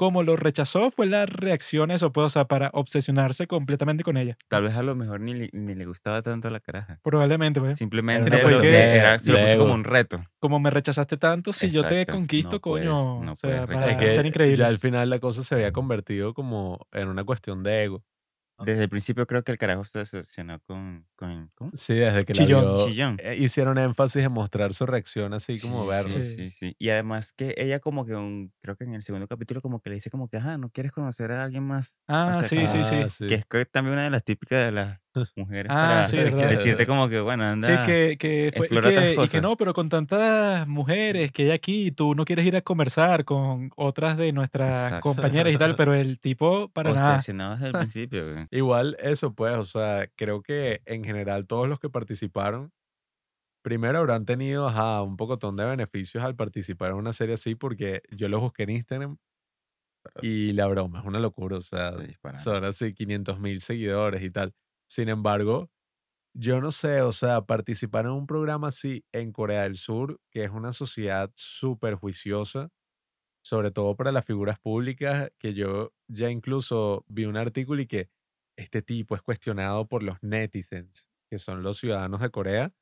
Como 0.03 0.25
lo 0.25 0.35
rechazó 0.35 0.91
fue 0.91 1.07
la 1.07 1.27
reacción, 1.27 1.93
eso 1.93 2.11
pues, 2.13 2.27
o 2.27 2.29
sea, 2.29 2.47
para 2.47 2.71
obsesionarse 2.73 3.47
completamente 3.47 4.03
con 4.03 4.17
ella. 4.17 4.37
Tal 4.49 4.65
vez 4.65 4.75
a 4.75 4.83
lo 4.83 4.97
mejor 4.97 5.21
ni, 5.21 5.33
le- 5.33 5.51
ni 5.53 5.77
le 5.77 5.87
gustaba 5.87 6.23
tanto 6.23 6.51
la 6.51 6.59
caraja. 6.59 6.99
Probablemente, 7.05 7.61
pues. 7.61 7.79
Simplemente 7.79 8.29
no 8.29 8.37
fue 8.39 8.51
lo- 8.51 8.61
que- 8.61 8.73
le- 8.73 8.97
era- 8.97 9.17
se 9.21 9.31
lo 9.31 9.39
puso 9.39 9.59
como 9.59 9.75
un 9.75 9.85
reto. 9.85 10.21
como 10.41 10.59
me 10.59 10.71
rechazaste 10.71 11.17
tanto, 11.19 11.53
si 11.53 11.71
yo 11.71 11.83
te 11.87 12.01
Exacto, 12.01 12.15
conquisto, 12.19 12.51
no 12.57 12.61
puedes- 12.61 12.89
coño, 12.89 13.23
no 13.25 13.33
o 13.35 13.37
sea, 13.37 13.65
puedes 13.65 13.67
para 13.69 13.91
Es 13.93 13.97
que 13.97 14.11
ser 14.11 14.27
increíble. 14.27 14.57
ya 14.57 14.67
al 14.67 14.79
final 14.81 15.09
la 15.09 15.21
cosa 15.21 15.45
se 15.45 15.55
había 15.55 15.71
convertido 15.73 16.35
como 16.35 16.85
en 16.91 17.07
una 17.07 17.23
cuestión 17.23 17.63
de 17.63 17.85
ego. 17.85 18.03
Desde 18.65 18.85
el 18.85 18.89
principio 18.89 19.27
creo 19.27 19.43
que 19.43 19.53
el 19.53 19.59
carajo 19.59 19.85
se 19.85 19.99
decepcionó 20.01 20.61
con, 20.61 21.07
con 21.17 21.51
¿cómo? 21.55 21.71
Sí, 21.75 21.95
desde 21.95 22.25
que 22.25 22.33
Chillón. 22.33 22.65
la 22.65 22.75
vio, 22.75 22.87
Chillón. 22.87 23.17
eh, 23.21 23.37
hicieron 23.39 23.79
énfasis 23.79 24.25
en 24.25 24.33
mostrar 24.33 24.73
su 24.75 24.87
reacción 24.87 25.35
así 25.35 25.61
como 25.61 25.87
verlo. 25.87 26.11
Sí, 26.11 26.23
sí, 26.23 26.51
sí. 26.51 26.77
Y 26.79 26.91
además 26.91 27.33
que 27.33 27.55
ella 27.59 27.81
como 27.81 28.05
que 28.07 28.15
un, 28.15 28.53
creo 28.61 28.77
que 28.77 28.85
en 28.85 28.95
el 28.95 29.03
segundo 29.03 29.27
capítulo 29.29 29.61
como 29.61 29.81
que 29.81 29.91
le 29.91 29.97
dice 29.97 30.11
como 30.11 30.29
que, 30.29 30.37
ajá, 30.39 30.59
no 30.59 30.71
quieres 30.71 30.93
conocer 30.93 31.33
a 31.33 31.43
alguien 31.45 31.65
más. 31.65 31.99
Ah, 32.07 32.31
O 32.37 32.43
sea, 32.43 32.49
sí, 32.49 32.67
sí, 32.69 32.85
sí. 33.11 33.27
Que 33.27 33.35
es 33.35 33.71
también 33.71 33.95
una 33.95 34.05
de 34.05 34.11
las 34.11 34.25
típicas 34.25 34.65
de 34.65 34.73
las 34.73 35.02
mujeres 35.37 35.71
Ah, 35.71 35.77
para 35.89 36.09
sí, 36.09 36.17
verdad. 36.17 36.49
decirte 36.51 36.87
como 36.87 37.09
que, 37.09 37.21
bueno, 37.21 37.45
anda. 37.45 37.85
Sí, 37.85 37.91
que, 37.93 38.17
que 38.19 38.53
fue, 38.57 38.67
y 38.67 38.71
que, 38.81 39.15
y 39.25 39.29
que 39.29 39.41
no, 39.41 39.57
pero 39.57 39.73
con 39.75 39.89
tantas 39.89 40.67
mujeres 40.69 41.33
que 41.33 41.45
hay 41.45 41.51
aquí, 41.51 41.91
tú 41.93 42.15
no 42.15 42.25
quieres 42.25 42.47
ir 42.47 42.57
a 42.57 42.63
conversar 42.63 43.25
con 43.25 43.71
otras 43.77 44.17
de 44.17 44.33
nuestras 44.33 44.75
Exacto. 44.75 45.01
compañeras 45.01 45.53
y 45.53 45.59
tal, 45.59 45.75
pero 45.77 45.95
el 45.95 46.19
tipo 46.19 46.69
para 46.71 46.93
nada. 46.93 47.17
Obsesionado 47.17 47.55
desde 47.57 47.67
el 47.69 47.73
principio, 47.79 48.33
güey. 48.33 48.47
Igual 48.51 48.97
eso 49.01 49.35
pues, 49.35 49.57
o 49.57 49.65
sea, 49.65 50.07
creo 50.17 50.43
que 50.43 50.81
en 50.87 51.05
general 51.05 51.47
todos 51.47 51.69
los 51.69 51.79
que 51.79 51.91
participaron, 51.91 52.73
primero 53.63 53.99
habrán 53.99 54.25
tenido 54.25 54.69
ajá, 54.69 55.03
un 55.03 55.17
pocotón 55.17 55.57
de 55.57 55.65
beneficios 55.67 56.25
al 56.25 56.37
participar 56.37 56.91
en 56.91 56.97
una 56.97 57.13
serie 57.13 57.35
así 57.35 57.55
porque 57.55 58.03
yo 58.11 58.29
los 58.29 58.41
busqué 58.41 58.65
en 58.65 58.71
Instagram 58.71 59.17
y 60.21 60.53
la 60.53 60.67
broma 60.67 61.01
es 61.01 61.07
una 61.07 61.21
locura, 61.21 61.57
o 61.59 61.63
sea, 61.63 61.93
son 62.35 62.65
así 62.65 62.93
500 62.95 63.39
mil 63.41 63.61
seguidores 63.61 64.23
y 64.23 64.31
tal. 64.31 64.53
Sin 64.93 65.09
embargo, 65.09 65.71
yo 66.35 66.61
no 66.61 66.71
sé, 66.71 67.01
o 67.01 67.13
sea, 67.13 67.41
participar 67.47 68.05
en 68.05 68.11
un 68.11 68.27
programa 68.27 68.69
así 68.69 69.07
en 69.11 69.33
Corea 69.33 69.63
del 69.63 69.77
Sur, 69.77 70.21
que 70.31 70.45
es 70.45 70.51
una 70.51 70.75
sociedad 70.75 71.33
súper 71.35 71.95
juiciosa, 71.95 72.69
sobre 73.43 73.71
todo 73.71 73.97
para 73.97 74.13
las 74.13 74.27
figuras 74.27 74.59
públicas, 74.61 75.31
que 75.39 75.55
yo 75.55 75.95
ya 76.09 76.29
incluso 76.29 77.07
vi 77.09 77.25
un 77.25 77.39
artículo 77.39 77.81
y 77.81 77.87
que 77.87 78.11
este 78.59 78.83
tipo 78.83 79.15
es 79.17 79.23
cuestionado 79.23 79.89
por 79.89 80.03
los 80.03 80.19
netizens, 80.21 81.09
que 81.31 81.39
son 81.39 81.63
los 81.63 81.79
ciudadanos 81.79 82.21
de 82.21 82.29
Corea, 82.29 82.75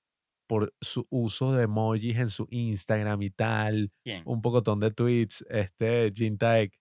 por 0.48 0.74
su 0.80 1.06
uso 1.10 1.52
de 1.52 1.62
emojis 1.62 2.16
en 2.16 2.28
su 2.28 2.48
Instagram 2.50 3.22
y 3.22 3.30
tal, 3.30 3.92
un 4.24 4.42
pocotón 4.42 4.80
de 4.80 4.90
tweets, 4.90 5.44
este 5.48 6.12
Jin 6.12 6.38
Taek, 6.38 6.76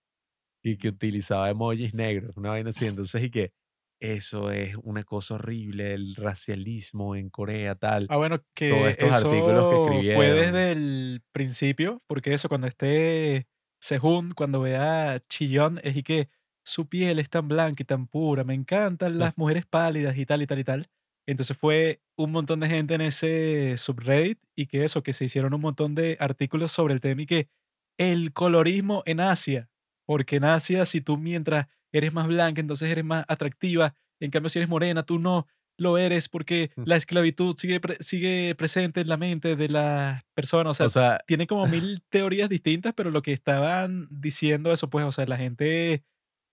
y 0.64 0.76
que 0.76 0.88
utilizaba 0.88 1.50
emojis 1.50 1.94
negros, 1.94 2.36
una 2.36 2.48
vaina 2.50 2.70
así, 2.70 2.86
entonces 2.86 3.22
y 3.22 3.30
que 3.30 3.52
eso 4.00 4.50
es 4.50 4.76
una 4.82 5.04
cosa 5.04 5.34
horrible, 5.34 5.92
el 5.94 6.14
racialismo 6.16 7.14
en 7.16 7.30
Corea, 7.30 7.74
tal. 7.74 8.06
Ah, 8.08 8.16
bueno, 8.16 8.38
que 8.54 8.70
todos 8.70 8.88
estos 8.88 9.14
eso 9.14 9.28
artículos 9.28 9.64
que 9.68 9.76
fue 10.14 10.28
escribieron. 10.28 10.30
desde 10.30 10.72
el 10.72 11.22
principio, 11.32 12.02
porque 12.06 12.32
eso, 12.32 12.48
cuando 12.48 12.66
esté 12.66 13.46
Sehun, 13.80 14.32
cuando 14.32 14.60
vea 14.62 15.20
Chillón, 15.28 15.80
es 15.82 15.96
y 15.96 16.02
que 16.02 16.28
su 16.64 16.88
piel 16.88 17.18
es 17.18 17.30
tan 17.30 17.48
blanca 17.48 17.82
y 17.82 17.86
tan 17.86 18.06
pura, 18.06 18.44
me 18.44 18.54
encantan 18.54 19.18
las 19.18 19.36
mujeres 19.38 19.66
pálidas 19.66 20.16
y 20.16 20.26
tal 20.26 20.42
y 20.42 20.46
tal 20.46 20.58
y 20.58 20.64
tal. 20.64 20.90
Entonces 21.26 21.56
fue 21.56 22.02
un 22.16 22.32
montón 22.32 22.60
de 22.60 22.68
gente 22.68 22.94
en 22.94 23.02
ese 23.02 23.76
subreddit 23.76 24.38
y 24.56 24.66
que 24.66 24.84
eso, 24.84 25.02
que 25.02 25.12
se 25.12 25.26
hicieron 25.26 25.54
un 25.54 25.60
montón 25.60 25.94
de 25.94 26.16
artículos 26.20 26.72
sobre 26.72 26.94
el 26.94 27.00
tema 27.00 27.22
y 27.22 27.26
que 27.26 27.48
el 27.98 28.32
colorismo 28.32 29.02
en 29.06 29.20
Asia, 29.20 29.70
porque 30.06 30.36
en 30.36 30.44
Asia 30.44 30.86
si 30.86 31.00
tú 31.00 31.18
mientras 31.18 31.66
eres 31.92 32.12
más 32.14 32.26
blanca, 32.26 32.60
entonces 32.60 32.88
eres 32.90 33.04
más 33.04 33.24
atractiva, 33.28 33.94
en 34.20 34.30
cambio 34.30 34.50
si 34.50 34.58
eres 34.58 34.68
morena, 34.68 35.02
tú 35.04 35.18
no 35.18 35.46
lo 35.78 35.96
eres 35.96 36.28
porque 36.28 36.70
Mm. 36.76 36.82
la 36.84 36.96
esclavitud 36.96 37.56
sigue, 37.56 37.80
pre- 37.80 37.96
sigue 38.00 38.54
presente 38.54 39.00
en 39.00 39.08
la 39.08 39.16
mente 39.16 39.56
de 39.56 39.68
las 39.70 40.22
personas. 40.34 40.72
O 40.72 40.74
sea, 40.74 40.86
o 40.86 40.90
sea, 40.90 41.18
tiene 41.26 41.46
como 41.46 41.66
mil 41.96 42.02
teorías 42.10 42.50
distintas, 42.50 42.92
pero 42.94 43.10
lo 43.10 43.22
que 43.22 43.32
estaban 43.32 44.06
diciendo 44.10 44.72
eso, 44.72 44.90
pues, 44.90 45.06
o 45.06 45.12
sea, 45.12 45.24
la 45.26 45.38
gente 45.38 46.04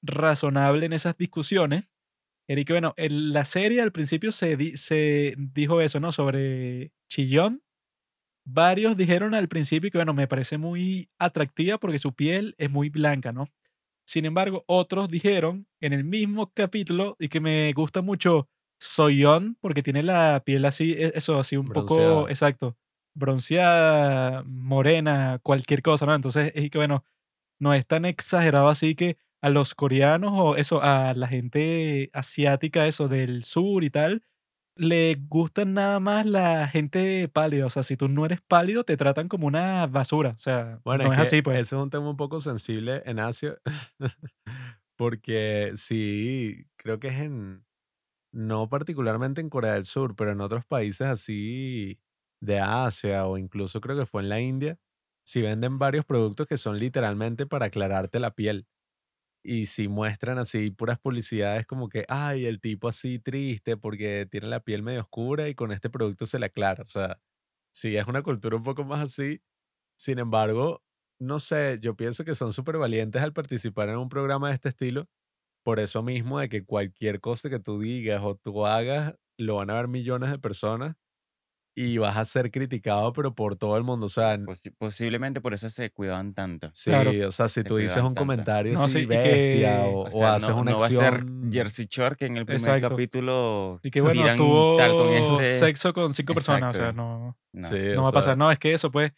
razonable 0.02 0.86
en 0.86 0.94
esas 0.94 1.18
discusiones, 1.18 1.90
que, 2.48 2.64
bueno, 2.70 2.94
en 2.96 3.34
la 3.34 3.44
serie 3.44 3.82
al 3.82 3.92
principio 3.92 4.32
se, 4.32 4.56
di- 4.56 4.78
se 4.78 5.36
dijo 5.38 5.82
eso, 5.82 6.00
¿no? 6.00 6.14
Sobre 6.14 6.94
Chillón. 7.10 7.62
Varios 8.46 8.96
dijeron 8.96 9.36
al 9.36 9.50
principio 9.50 9.92
que, 9.92 9.98
bueno, 9.98 10.14
me 10.14 10.28
parece 10.28 10.58
muy 10.58 11.10
atractiva 11.20 11.78
porque 11.80 11.98
su 12.00 12.14
piel 12.14 12.56
es 12.58 12.72
muy 12.72 12.88
blanca, 12.90 13.34
¿no? 13.34 13.46
Sin 14.08 14.26
embargo, 14.26 14.64
otros 14.68 15.10
dijeron 15.10 15.68
en 15.82 15.91
el 15.93 16.03
mismo 16.05 16.51
capítulo 16.53 17.18
y 17.20 17.28
que 17.30 17.41
me 17.41 17.74
gusta 17.74 18.01
mucho 18.01 18.49
Soyeon 18.80 19.58
porque 19.60 19.84
tiene 19.84 20.01
la 20.03 20.41
piel 20.45 20.64
así, 20.66 20.93
e- 20.93 21.12
eso, 21.16 21.39
así 21.39 21.58
un 21.58 21.72
poco, 21.72 22.30
exacto, 22.30 22.78
bronceada, 23.14 24.43
morena, 24.45 25.39
cualquier 25.43 25.82
cosa, 25.82 26.05
¿no? 26.05 26.16
Entonces, 26.16 26.51
es 26.55 26.70
que, 26.70 26.78
bueno, 26.78 27.03
no 27.60 27.74
es 27.74 27.86
tan 27.88 28.05
exagerado 28.05 28.68
así 28.70 28.95
que 28.95 29.18
a 29.41 29.49
los 29.49 29.76
coreanos 29.76 30.32
o 30.36 30.55
eso, 30.55 30.82
a 30.84 31.14
la 31.16 31.28
gente 31.28 32.10
asiática, 32.14 32.88
eso 32.88 33.08
del 33.08 33.43
sur 33.43 33.84
y 33.84 33.89
tal, 33.89 34.24
le 34.78 35.16
gustan 35.28 35.74
nada 35.74 36.00
más 36.00 36.26
la 36.26 36.68
gente 36.68 37.28
pálida. 37.28 37.66
O 37.66 37.70
sea, 37.70 37.84
si 37.84 37.98
tú 37.98 38.08
no 38.08 38.26
eres 38.26 38.42
pálido, 38.42 38.84
te 38.84 38.98
tratan 38.98 39.28
como 39.28 39.48
una 39.48 39.88
basura. 39.88 40.32
O 40.32 40.40
sea, 40.40 40.80
Bueno, 40.84 41.06
no 41.06 41.14
es, 41.14 41.18
que 41.18 41.24
así, 41.24 41.42
pues. 41.42 41.60
Ese 41.60 41.76
es 41.76 41.82
un 41.82 41.90
tema 41.90 42.10
un 42.10 42.18
poco 42.18 42.42
sensible 42.42 43.04
en 43.06 43.20
Asia, 43.20 43.58
porque 44.96 45.74
sí, 45.76 46.66
creo 46.78 47.00
que 47.00 47.10
es 47.10 47.16
en, 47.22 47.66
no 48.32 48.70
particularmente 48.70 49.42
en 49.42 49.50
Corea 49.50 49.74
del 49.74 49.86
Sur, 49.86 50.16
pero 50.16 50.32
en 50.32 50.42
otros 50.42 50.66
países 50.66 51.08
así 51.08 52.00
de 52.42 52.60
Asia 52.60 53.26
o 53.26 53.38
incluso 53.38 53.82
creo 53.82 53.98
que 53.98 54.06
fue 54.06 54.22
en 54.22 54.30
la 54.30 54.40
India, 54.40 54.80
si 55.26 55.42
venden 55.42 55.80
varios 55.80 56.06
productos 56.06 56.48
que 56.48 56.58
son 56.58 56.80
literalmente 56.80 57.46
para 57.46 57.68
aclararte 57.68 58.20
la 58.20 58.32
piel. 58.32 58.68
Y 59.44 59.68
si 59.68 59.88
muestran 59.88 60.40
así 60.40 60.72
puras 60.72 61.00
publicidades 61.00 61.66
como 61.66 61.90
que, 61.90 62.06
ay, 62.10 62.46
el 62.46 62.60
tipo 62.60 62.88
así 62.90 63.20
triste 63.20 63.78
porque 63.78 64.28
tiene 64.30 64.48
la 64.48 64.60
piel 64.62 64.84
medio 64.84 65.02
oscura 65.02 65.48
y 65.50 65.56
con 65.56 65.72
este 65.72 65.90
producto 65.90 66.26
se 66.28 66.40
le 66.40 66.48
aclara. 66.48 66.84
O 66.84 66.88
sea, 66.88 67.20
sí 67.74 67.98
es 67.98 68.08
una 68.08 68.24
cultura 68.24 68.58
un 68.58 68.64
poco 68.64 68.84
más 68.86 69.02
así. 69.02 69.42
Sin 69.98 70.20
embargo, 70.20 70.84
no 71.20 71.40
sé, 71.40 71.80
yo 71.82 71.96
pienso 71.96 72.26
que 72.26 72.36
son 72.36 72.54
súper 72.54 72.78
valientes 72.78 73.22
al 73.22 73.34
participar 73.34 73.90
en 73.90 73.98
un 73.98 74.10
programa 74.10 74.50
de 74.50 74.56
este 74.56 74.70
estilo. 74.70 75.10
Por 75.64 75.80
eso 75.80 76.04
mismo 76.04 76.40
de 76.40 76.50
que 76.50 76.66
cualquier 76.66 77.22
cosa 77.22 77.50
que 77.50 77.60
tú 77.60 77.80
digas 77.82 78.22
o 78.24 78.36
tú 78.36 78.66
hagas, 78.66 79.16
lo 79.38 79.58
van 79.58 79.70
a 79.72 79.76
ver 79.76 79.88
millones 79.90 80.32
de 80.32 80.40
personas 80.40 80.96
y 81.80 82.00
vas 82.00 82.18
a 82.18 82.26
ser 82.26 82.50
criticado, 82.50 83.14
pero 83.14 83.36
por 83.36 83.56
todo 83.56 83.78
el 83.78 83.84
mundo. 83.84 84.08
O 84.08 84.10
sea, 84.10 84.36
Posi- 84.40 84.74
posiblemente 84.76 85.42
por 85.42 85.54
eso 85.54 85.70
se 85.70 85.92
cuidaban 85.92 86.34
tanto. 86.34 86.72
sí, 86.74 86.90
Claro. 86.90 87.12
o 87.28 87.32
sea, 87.32 87.48
si 87.50 87.62
Se 87.62 87.64
tú 87.66 87.76
dices 87.78 87.98
un 87.98 88.04
tanto. 88.16 88.22
comentario 88.22 88.74
No, 88.74 88.84
así 88.86 89.02
sí, 89.02 89.06
bestia 89.06 89.84
que- 89.84 89.90
o, 89.94 90.00
O 90.00 90.08
o 90.08 90.12
sea, 90.12 90.36
haces 90.36 90.50
no, 90.50 90.62
una 90.62 90.72
no 90.72 90.80
va 90.80 90.88
a 90.88 90.90
ser 90.90 91.14
acción. 91.14 91.50
Jersey 91.54 91.86
Shore 91.88 92.16
que 92.16 92.26
en 92.26 92.38
el 92.38 92.46
primer 92.48 92.62
Exacto. 92.62 92.90
capítulo 92.90 93.80
Y 93.84 93.92
que 93.92 94.02
bueno, 94.02 94.36
tuvo 94.36 94.78
tal 94.78 94.92
con 94.92 95.10
este. 95.10 95.60
sexo 95.60 95.94
con 95.94 96.14
cinco 96.16 96.34
personas, 96.34 96.72
o 96.72 96.74
sea, 96.74 96.90
Exacto. 96.90 97.02
no, 97.04 97.38
No. 97.54 97.68
Sí, 97.68 97.76
no 97.94 98.00
o 98.00 98.04
va 98.04 98.10
a 98.10 98.12
sea, 98.12 98.18
pasar. 98.22 98.38
No, 98.40 98.52
es 98.52 98.58
que 98.58 98.74
eso, 98.74 98.90
pues, 98.92 99.12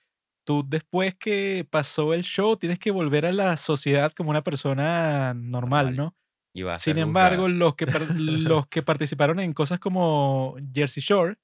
tú 0.45 0.66
después 0.68 1.16
que 1.16 1.66
pasó 1.70 2.14
el 2.14 2.24
show, 2.24 2.57
tienes 2.57 2.78
que 2.80 2.91
volver 2.91 3.26
a 3.26 3.32
la 3.32 3.55
sociedad 3.55 4.12
como 4.12 4.32
una 4.32 4.43
persona 4.43 5.34
normal, 5.34 5.86
Normal. 5.86 5.95
¿no? 5.95 6.16
Y 6.53 6.64
va 6.64 6.74
a 6.74 6.78
Sin 6.78 6.97
embargo, 6.97 7.47
los 7.47 7.76
que, 7.76 7.86
los 8.18 8.68
que 8.68 8.82
participaron 8.82 9.39
en 9.39 9.53
cosas 9.53 9.80
como 9.80 10.55
Jersey 10.74 11.01
Shore 11.01 11.38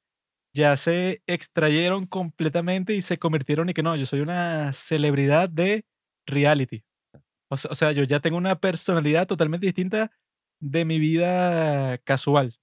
ya 0.55 0.77
se 0.77 1.21
extrayeron 1.27 2.07
completamente 2.07 2.95
y 2.95 3.01
se 3.01 3.19
convirtieron 3.19 3.69
y 3.69 3.73
que 3.73 3.83
no, 3.83 3.95
yo 3.97 4.05
soy 4.07 4.21
una 4.21 4.73
celebridad 4.73 5.49
de 5.49 5.85
reality. 6.25 6.83
O 7.49 7.57
se- 7.57 7.69
o 7.69 7.75
sea, 7.75 7.91
yo 7.93 8.03
ya 8.03 8.19
tengo 8.21 8.37
una 8.37 8.59
personalidad 8.59 9.27
totalmente 9.27 9.67
distinta 9.67 10.11
de 10.61 10.85
mi 10.85 10.99
vida 10.99 11.97
casual. 11.99 12.55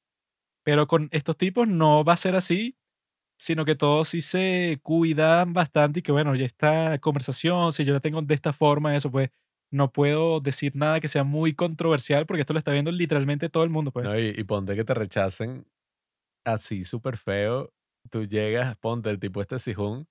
Pero 0.64 0.86
con 0.86 1.08
estos 1.12 1.36
tipos 1.36 1.68
no 1.68 2.04
va 2.04 2.14
a 2.14 2.16
ser 2.16 2.36
así, 2.36 2.76
sino 3.38 3.64
que 3.64 3.76
todos 3.76 4.08
sí 4.10 4.22
se 4.22 4.80
cuidan 4.82 5.52
bastante 5.54 6.00
y 6.00 6.02
que 6.02 6.12
bueno, 6.12 6.34
ya 6.36 6.46
esta 6.46 6.98
conversación, 7.00 7.72
si 7.72 7.84
yo 7.84 7.94
la 7.94 8.00
tengo 8.00 8.22
de 8.22 8.34
esta 8.34 8.52
forma, 8.54 8.96
eso 8.96 9.10
pues 9.10 9.30
no 9.72 9.92
puedo 9.92 10.40
decir 10.40 10.72
nada 10.76 11.00
que 11.00 11.08
sea 11.08 11.24
muy 11.24 11.54
controversial 11.54 12.26
porque 12.26 12.42
esto 12.42 12.54
lo 12.54 12.60
está 12.60 12.72
viendo 12.72 12.92
literalmente 12.92 13.48
todo 13.50 13.64
el 13.64 13.70
mundo, 13.70 13.92
pues. 13.92 14.08
y, 14.18 14.40
y 14.40 14.44
ponte 14.44 14.74
que 14.76 14.84
te 14.84 14.94
rechacen 14.94 15.66
así 16.44 16.84
súper 16.84 17.16
feo. 17.18 17.72
Tú 18.10 18.24
llegas, 18.26 18.76
ponte 18.76 19.10
el 19.10 19.18
tipo 19.18 19.40
este 19.40 19.58
Sijun. 19.58 20.06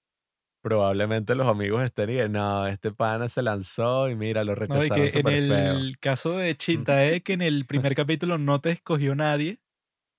Probablemente 0.64 1.34
los 1.36 1.48
amigos 1.48 1.84
estén 1.84 2.10
y 2.12 2.14
digan, 2.14 2.34
no, 2.34 2.68
este 2.68 2.92
pana 2.92 3.30
se 3.30 3.42
lanzó 3.42 4.10
y 4.10 4.16
mira, 4.16 4.44
lo 4.44 4.56
No, 4.56 4.58
y 4.58 4.60
rechazaron 4.60 4.96
que 4.96 5.06
en 5.06 5.12
súper 5.12 5.48
feo. 5.48 5.74
el 5.74 5.98
caso 6.00 6.38
de 6.38 6.56
Chintae, 6.56 7.22
que 7.24 7.34
en 7.34 7.42
el 7.42 7.66
primer 7.68 7.96
capítulo 7.96 8.38
no 8.38 8.62
te 8.62 8.72
escogió 8.72 9.16
nadie. 9.16 9.60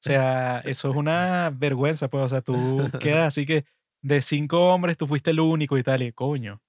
O 0.05 0.09
sea, 0.09 0.61
eso 0.61 0.91
es 0.91 0.97
una 0.97 1.51
vergüenza, 1.57 2.09
pues. 2.09 2.25
O 2.25 2.29
sea, 2.29 2.41
tú 2.41 2.57
quedas 3.01 3.29
así 3.29 3.47
que 3.47 3.65
de 4.03 4.21
cinco 4.21 4.73
hombres 4.75 4.97
tú 4.97 5.07
fuiste 5.07 5.31
el 5.31 5.41
único 5.41 5.79
y 5.79 5.85
tal, 5.85 6.03
y 6.03 6.13
coño. 6.13 6.61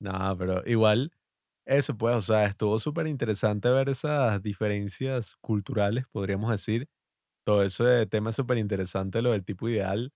No, 0.00 0.34
pero 0.38 0.62
igual, 0.66 1.12
eso 1.66 1.96
pues, 1.96 2.16
o 2.16 2.20
sea, 2.22 2.46
estuvo 2.46 2.78
súper 2.78 3.06
interesante 3.06 3.68
ver 3.68 3.90
esas 3.90 4.42
diferencias 4.42 5.36
culturales, 5.42 6.06
podríamos 6.10 6.50
decir. 6.50 6.88
Todo 7.44 7.64
ese 7.64 8.06
tema 8.06 8.30
es 8.30 8.36
súper 8.36 8.58
interesante, 8.58 9.22
lo 9.22 9.32
del 9.32 9.44
tipo 9.44 9.68
ideal, 9.68 10.12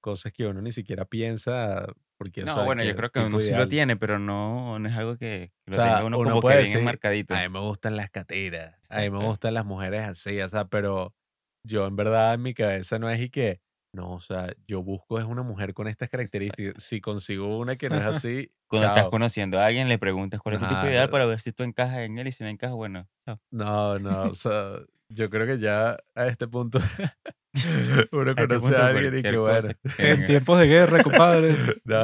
cosas 0.00 0.32
que 0.32 0.46
uno 0.46 0.62
ni 0.62 0.72
siquiera 0.72 1.04
piensa, 1.06 1.86
porque, 2.16 2.44
o 2.44 2.48
No, 2.48 2.50
sea, 2.50 2.64
bueno, 2.64 2.82
yo 2.84 2.94
creo 2.94 3.10
que 3.10 3.20
uno 3.20 3.40
sí 3.40 3.54
lo 3.54 3.66
ideal. 3.66 3.68
tiene, 3.68 3.96
pero 3.96 4.18
no, 4.18 4.78
no 4.78 4.88
es 4.88 4.96
algo 4.96 5.16
que, 5.16 5.52
que 5.64 5.70
O 5.70 5.72
lo 5.72 5.80
tenga 5.80 6.04
sea, 6.04 6.04
uno 6.04 6.20
uno 6.20 6.38
como 6.38 6.44
que 6.44 6.54
puede 6.54 6.58
bien 6.58 6.72
decir, 6.72 6.72
enmarcadito. 6.72 7.34
a 7.34 7.42
mí 7.42 7.48
me 7.50 7.60
gustan 7.60 7.96
las 7.96 8.10
catiras, 8.10 8.78
a 8.88 9.00
mí 9.00 9.10
me 9.10 9.18
Exacto. 9.18 9.26
gustan 9.26 9.54
las 9.54 9.66
mujeres 9.66 10.02
así, 10.06 10.40
o 10.40 10.48
sea, 10.48 10.66
pero 10.66 11.14
yo 11.62 11.86
en 11.86 11.96
verdad 11.96 12.34
en 12.34 12.42
mi 12.42 12.54
cabeza 12.54 12.98
no 12.98 13.10
es 13.10 13.20
y 13.20 13.30
que, 13.30 13.60
no, 13.92 14.12
o 14.14 14.20
sea, 14.20 14.54
yo 14.66 14.82
busco 14.82 15.18
es 15.18 15.24
una 15.26 15.42
mujer 15.42 15.74
con 15.74 15.88
estas 15.88 16.08
características. 16.08 16.82
Si 16.82 17.00
consigo 17.00 17.58
una 17.58 17.76
que 17.76 17.90
no 17.90 17.98
es 17.98 18.04
así, 18.06 18.50
Cuando 18.68 18.86
estás 18.86 19.06
chao. 19.06 19.08
conociendo 19.08 19.58
a 19.60 19.66
alguien, 19.66 19.88
le 19.88 19.98
preguntas 19.98 20.40
cuál 20.40 20.54
es 20.54 20.60
tu 20.60 20.66
tipo 20.66 20.86
ideal 20.86 21.08
para 21.10 21.26
ver 21.26 21.40
si 21.40 21.52
tú 21.52 21.62
encajas 21.64 21.98
en 22.00 22.18
él 22.18 22.28
y 22.28 22.32
si 22.32 22.42
no 22.44 22.50
encajas, 22.50 22.76
bueno, 22.76 23.08
chao. 23.24 23.40
No, 23.50 23.98
no, 23.98 24.28
o 24.28 24.34
sea, 24.34 24.80
yo 25.08 25.30
creo 25.30 25.46
que 25.46 25.58
ya 25.58 25.96
a 26.14 26.26
este 26.26 26.46
punto 26.46 26.80
uno 28.12 28.30
A 28.30 28.30
este 28.30 28.46
conoce 28.46 28.60
punto 28.60 28.76
a 28.76 28.86
alguien 28.88 29.18
y 29.18 29.22
que 29.22 29.36
bueno. 29.36 29.68
En 29.98 30.26
tiempos 30.26 30.60
de 30.60 30.66
guerra, 30.66 31.02
compadre. 31.02 31.56
No. 31.84 32.02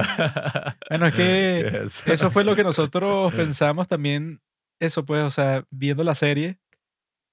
Bueno, 0.88 1.06
es 1.06 1.14
que 1.14 1.16
¿Qué 1.16 1.66
es 1.66 1.74
eso? 1.74 2.12
eso 2.12 2.30
fue 2.30 2.44
lo 2.44 2.56
que 2.56 2.64
nosotros 2.64 3.32
pensamos 3.34 3.88
también, 3.88 4.40
eso 4.80 5.04
pues, 5.04 5.22
o 5.22 5.30
sea, 5.30 5.66
viendo 5.70 6.02
la 6.02 6.14
serie, 6.14 6.58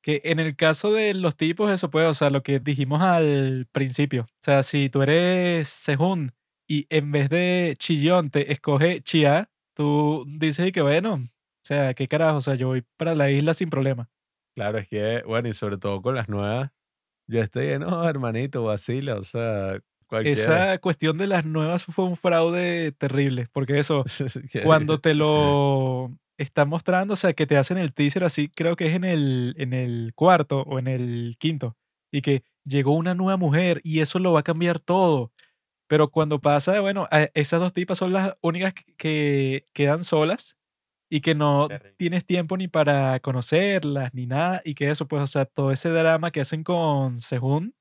que 0.04 0.22
en 0.26 0.40
el 0.40 0.56
caso 0.56 0.92
de 0.92 1.14
los 1.14 1.36
tipos, 1.36 1.72
eso 1.72 1.90
pues, 1.90 2.08
o 2.08 2.14
sea, 2.14 2.30
lo 2.30 2.44
que 2.44 2.60
dijimos 2.60 3.02
al 3.02 3.68
principio, 3.72 4.24
o 4.24 4.44
sea, 4.44 4.64
si 4.64 4.90
tú 4.90 5.02
eres 5.02 5.70
Sehun 5.70 6.34
y 6.68 6.88
en 6.90 7.12
vez 7.12 7.30
de 7.30 7.76
Chillón 7.78 8.30
te 8.30 8.52
escoge 8.52 9.02
Chia, 9.02 9.50
tú 9.76 10.26
dices 10.28 10.68
y 10.68 10.72
que 10.72 10.82
bueno, 10.82 11.14
o 11.14 11.64
sea, 11.64 11.94
qué 11.94 12.08
carajo, 12.08 12.38
o 12.38 12.42
sea, 12.42 12.56
yo 12.56 12.68
voy 12.68 12.84
para 12.98 13.16
la 13.16 13.32
isla 13.32 13.54
sin 13.54 13.70
problema. 13.70 14.10
Claro, 14.56 14.78
es 14.78 14.88
que, 14.88 15.24
bueno, 15.26 15.48
y 15.50 15.54
sobre 15.54 15.78
todo 15.78 16.02
con 16.02 16.16
las 16.16 16.28
nuevas, 16.28 16.72
yo 17.28 17.42
estoy 17.42 17.68
de, 17.68 17.80
no, 17.80 18.08
hermanito, 18.08 18.64
vacila, 18.64 19.16
o 19.16 19.24
sea, 19.24 19.80
cualquiera. 20.08 20.42
Esa 20.42 20.78
cuestión 20.80 21.18
de 21.18 21.28
las 21.28 21.46
nuevas 21.46 21.86
fue 21.86 22.06
un 22.06 22.18
fraude 22.18 22.92
terrible, 22.92 23.48
porque 23.54 23.80
eso, 23.80 24.04
cuando 24.64 25.00
te 25.00 25.14
lo 25.16 26.12
están 26.38 26.70
mostrando, 26.70 27.14
o 27.14 27.18
sea, 27.18 27.34
que 27.34 27.48
te 27.48 27.58
hacen 27.58 27.78
el 27.78 27.94
teaser 27.94 28.24
así, 28.24 28.50
creo 28.50 28.76
que 28.76 28.88
es 28.88 28.96
en 28.96 29.06
el, 29.06 29.56
en 29.58 29.74
el 29.74 30.12
cuarto 30.16 30.64
o 30.64 30.80
en 30.80 30.88
el 30.88 31.36
quinto, 31.40 31.78
y 32.12 32.22
que 32.22 32.44
llegó 32.66 32.94
una 32.94 33.16
nueva 33.16 33.38
mujer 33.38 33.80
y 33.84 34.02
eso 34.02 34.20
lo 34.20 34.34
va 34.34 34.42
a 34.42 34.44
cambiar 34.44 34.80
todo. 34.80 35.32
Pero 35.88 36.10
cuando 36.10 36.40
pasa, 36.40 36.80
bueno, 36.80 37.08
esas 37.34 37.60
dos 37.60 37.74
tipas 37.74 37.98
son 37.98 38.14
las 38.14 38.36
únicas 38.42 38.74
que 38.98 39.68
quedan 39.74 40.06
solas 40.06 40.58
y 41.12 41.20
que 41.20 41.36
no 41.36 41.68
Terrible. 41.68 41.94
tienes 41.98 42.26
tiempo 42.26 42.56
ni 42.56 42.70
para 42.70 43.20
conocerlas 43.20 44.14
ni 44.16 44.26
nada, 44.26 44.62
y 44.64 44.76
que 44.76 44.90
eso, 44.90 45.08
pues, 45.08 45.22
o 45.22 45.28
sea, 45.28 45.44
todo 45.46 45.72
ese 45.74 45.90
drama 45.90 46.32
que 46.32 46.40
hacen 46.40 46.64
con 46.64 47.18
Sehun, 47.20 47.76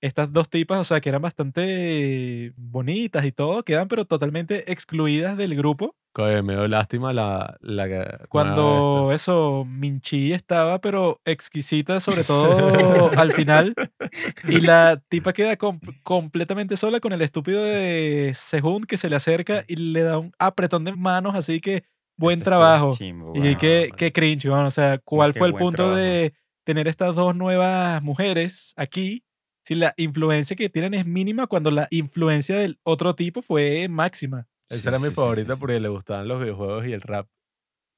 estas 0.00 0.32
dos 0.32 0.48
tipas, 0.48 0.78
o 0.78 0.84
sea, 0.84 1.00
que 1.00 1.08
eran 1.08 1.20
bastante 1.20 2.52
bonitas 2.56 3.24
y 3.24 3.32
todo, 3.32 3.64
quedan 3.64 3.88
pero 3.88 4.04
totalmente 4.04 4.70
excluidas 4.70 5.36
del 5.36 5.56
grupo 5.56 5.96
me 6.42 6.54
dio 6.54 6.66
lástima 6.66 7.12
la, 7.12 7.58
la 7.60 7.86
nueva 7.86 8.18
cuando 8.28 9.10
eso, 9.12 9.64
Minchi 9.66 10.32
estaba, 10.32 10.80
pero 10.80 11.20
exquisita, 11.24 12.00
sobre 12.00 12.24
todo 12.24 13.10
al 13.18 13.32
final. 13.32 13.74
Y 14.48 14.60
la 14.60 15.02
tipa 15.08 15.32
queda 15.32 15.56
com- 15.56 15.80
completamente 16.02 16.76
sola 16.76 17.00
con 17.00 17.12
el 17.12 17.22
estúpido 17.22 17.62
de 17.62 18.32
Sehun 18.34 18.84
que 18.84 18.96
se 18.96 19.10
le 19.10 19.16
acerca 19.16 19.64
y 19.66 19.76
le 19.76 20.02
da 20.02 20.18
un 20.18 20.32
apretón 20.38 20.84
de 20.84 20.92
manos, 20.92 21.34
así 21.34 21.60
que 21.60 21.84
buen 22.16 22.40
trabajo. 22.40 22.92
chimbo, 22.96 23.32
Y 23.34 23.56
qué, 23.56 23.90
qué 23.96 24.12
cringe, 24.12 24.46
weón, 24.46 24.66
O 24.66 24.70
sea, 24.70 24.98
¿cuál 24.98 25.32
qué 25.32 25.38
fue 25.38 25.48
el 25.48 25.54
punto 25.54 25.76
trabajo. 25.76 25.96
de 25.96 26.34
tener 26.64 26.88
estas 26.88 27.14
dos 27.14 27.36
nuevas 27.36 28.02
mujeres 28.02 28.72
aquí? 28.76 29.24
Si 29.64 29.74
la 29.74 29.94
influencia 29.96 30.54
que 30.56 30.68
tienen 30.68 30.94
es 30.94 31.06
mínima 31.06 31.46
cuando 31.48 31.70
la 31.70 31.88
influencia 31.90 32.56
del 32.56 32.78
otro 32.84 33.14
tipo 33.14 33.42
fue 33.42 33.88
máxima. 33.88 34.46
Esa 34.68 34.82
Sí, 34.82 34.88
era 34.88 34.98
sí, 34.98 35.04
mi 35.04 35.10
sí, 35.10 35.14
favorita 35.16 35.52
sí, 35.52 35.54
sí. 35.54 35.60
porque 35.60 35.80
le 35.80 35.88
gustaban 35.88 36.28
los 36.28 36.40
videojuegos 36.40 36.86
y 36.86 36.92
el 36.92 37.00
rap. 37.00 37.28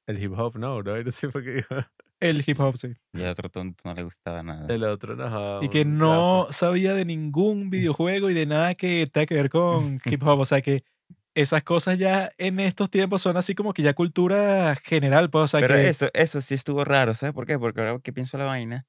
El 0.06 0.22
hip 0.22 0.32
hop, 0.38 0.56
no, 0.56 0.78
bro. 0.78 0.96
Ese 0.96 1.30
fue 1.30 1.44
que 1.44 1.50
dijo. 1.56 1.74
El 2.20 2.42
hip 2.46 2.58
hop, 2.60 2.76
sí. 2.76 2.88
Y 3.12 3.22
al 3.22 3.28
otro 3.30 3.48
tonto 3.50 3.82
no 3.86 3.94
le 3.94 4.02
gustaba 4.02 4.42
nada. 4.42 4.66
El 4.74 4.82
otro 4.84 5.14
no. 5.14 5.62
Y 5.62 5.68
que 5.68 5.84
no 5.84 6.46
sabía 6.50 6.94
de 6.94 7.04
ningún 7.04 7.68
videojuego 7.70 8.30
y 8.30 8.34
de 8.34 8.46
nada 8.46 8.74
que 8.74 9.06
tenga 9.12 9.26
que 9.26 9.34
ver 9.34 9.50
con 9.50 10.00
hip 10.04 10.22
hop. 10.26 10.40
O 10.40 10.44
sea 10.46 10.62
que 10.62 10.84
esas 11.41 11.62
cosas 11.62 11.99
ya 11.99 12.32
en 12.36 12.59
estos 12.59 12.91
tiempos 12.91 13.22
son 13.22 13.36
así 13.36 13.55
como 13.55 13.72
que 13.72 13.82
ya 13.82 13.95
cultura 13.95 14.74
general. 14.82 15.30
Pues, 15.30 15.45
o 15.45 15.49
sea 15.49 15.61
Pero 15.61 15.76
que 15.76 15.89
eso, 15.89 16.09
eso 16.12 16.41
sí 16.41 16.55
estuvo 16.55 16.84
raro, 16.84 17.14
¿sabes 17.14 17.32
por 17.32 17.47
qué? 17.47 17.59
Porque 17.59 17.80
ahora 17.80 18.01
que 18.03 18.12
pienso 18.12 18.39
la 18.39 18.47
vaina, 18.47 18.86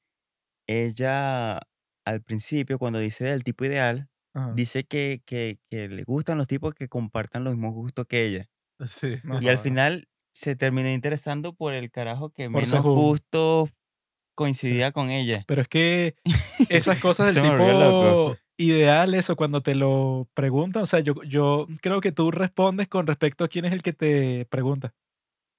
ella 0.68 1.60
al 2.06 2.22
principio, 2.24 2.80
cuando 2.80 2.98
dice 2.98 3.26
del 3.26 3.44
tipo 3.44 3.66
ideal, 3.66 4.10
Ajá. 4.34 4.54
dice 4.56 4.84
que, 4.84 5.22
que, 5.26 5.60
que 5.70 5.90
le 5.90 6.04
gustan 6.04 6.40
los 6.40 6.48
tipos 6.48 6.74
que 6.74 6.88
compartan 6.88 7.44
los 7.44 7.54
mismos 7.54 7.74
gustos 7.74 8.06
que 8.08 8.26
ella. 8.26 8.50
Sí. 8.88 9.18
Y 9.42 9.50
al 9.50 9.58
final 9.58 10.08
se 10.32 10.56
terminó 10.56 10.90
interesando 10.90 11.54
por 11.54 11.74
el 11.74 11.92
carajo 11.92 12.30
que 12.30 12.50
Por 12.50 12.64
menos 12.64 12.82
gustos 12.82 13.70
coincidía 14.34 14.94
con 14.94 15.10
ella. 15.10 15.44
Pero 15.46 15.62
es 15.62 15.68
que 15.68 16.16
esas 16.70 16.98
cosas 17.00 17.36
del 17.36 17.44
tipo 17.44 18.38
ideal, 18.60 19.16
eso, 19.16 19.36
cuando 19.36 19.62
te 19.62 19.74
lo 19.74 20.28
preguntan, 20.34 20.84
o 20.84 20.86
sea, 20.86 21.00
yo, 21.00 21.16
yo 21.24 21.66
creo 21.82 22.02
que 22.02 22.12
tú 22.12 22.30
respondes 22.30 22.88
con 22.88 23.08
respecto 23.08 23.46
a 23.46 23.48
quién 23.48 23.66
es 23.66 23.72
el 23.72 23.82
que 23.82 23.94
te 23.94 24.46
pregunta. 24.46 24.94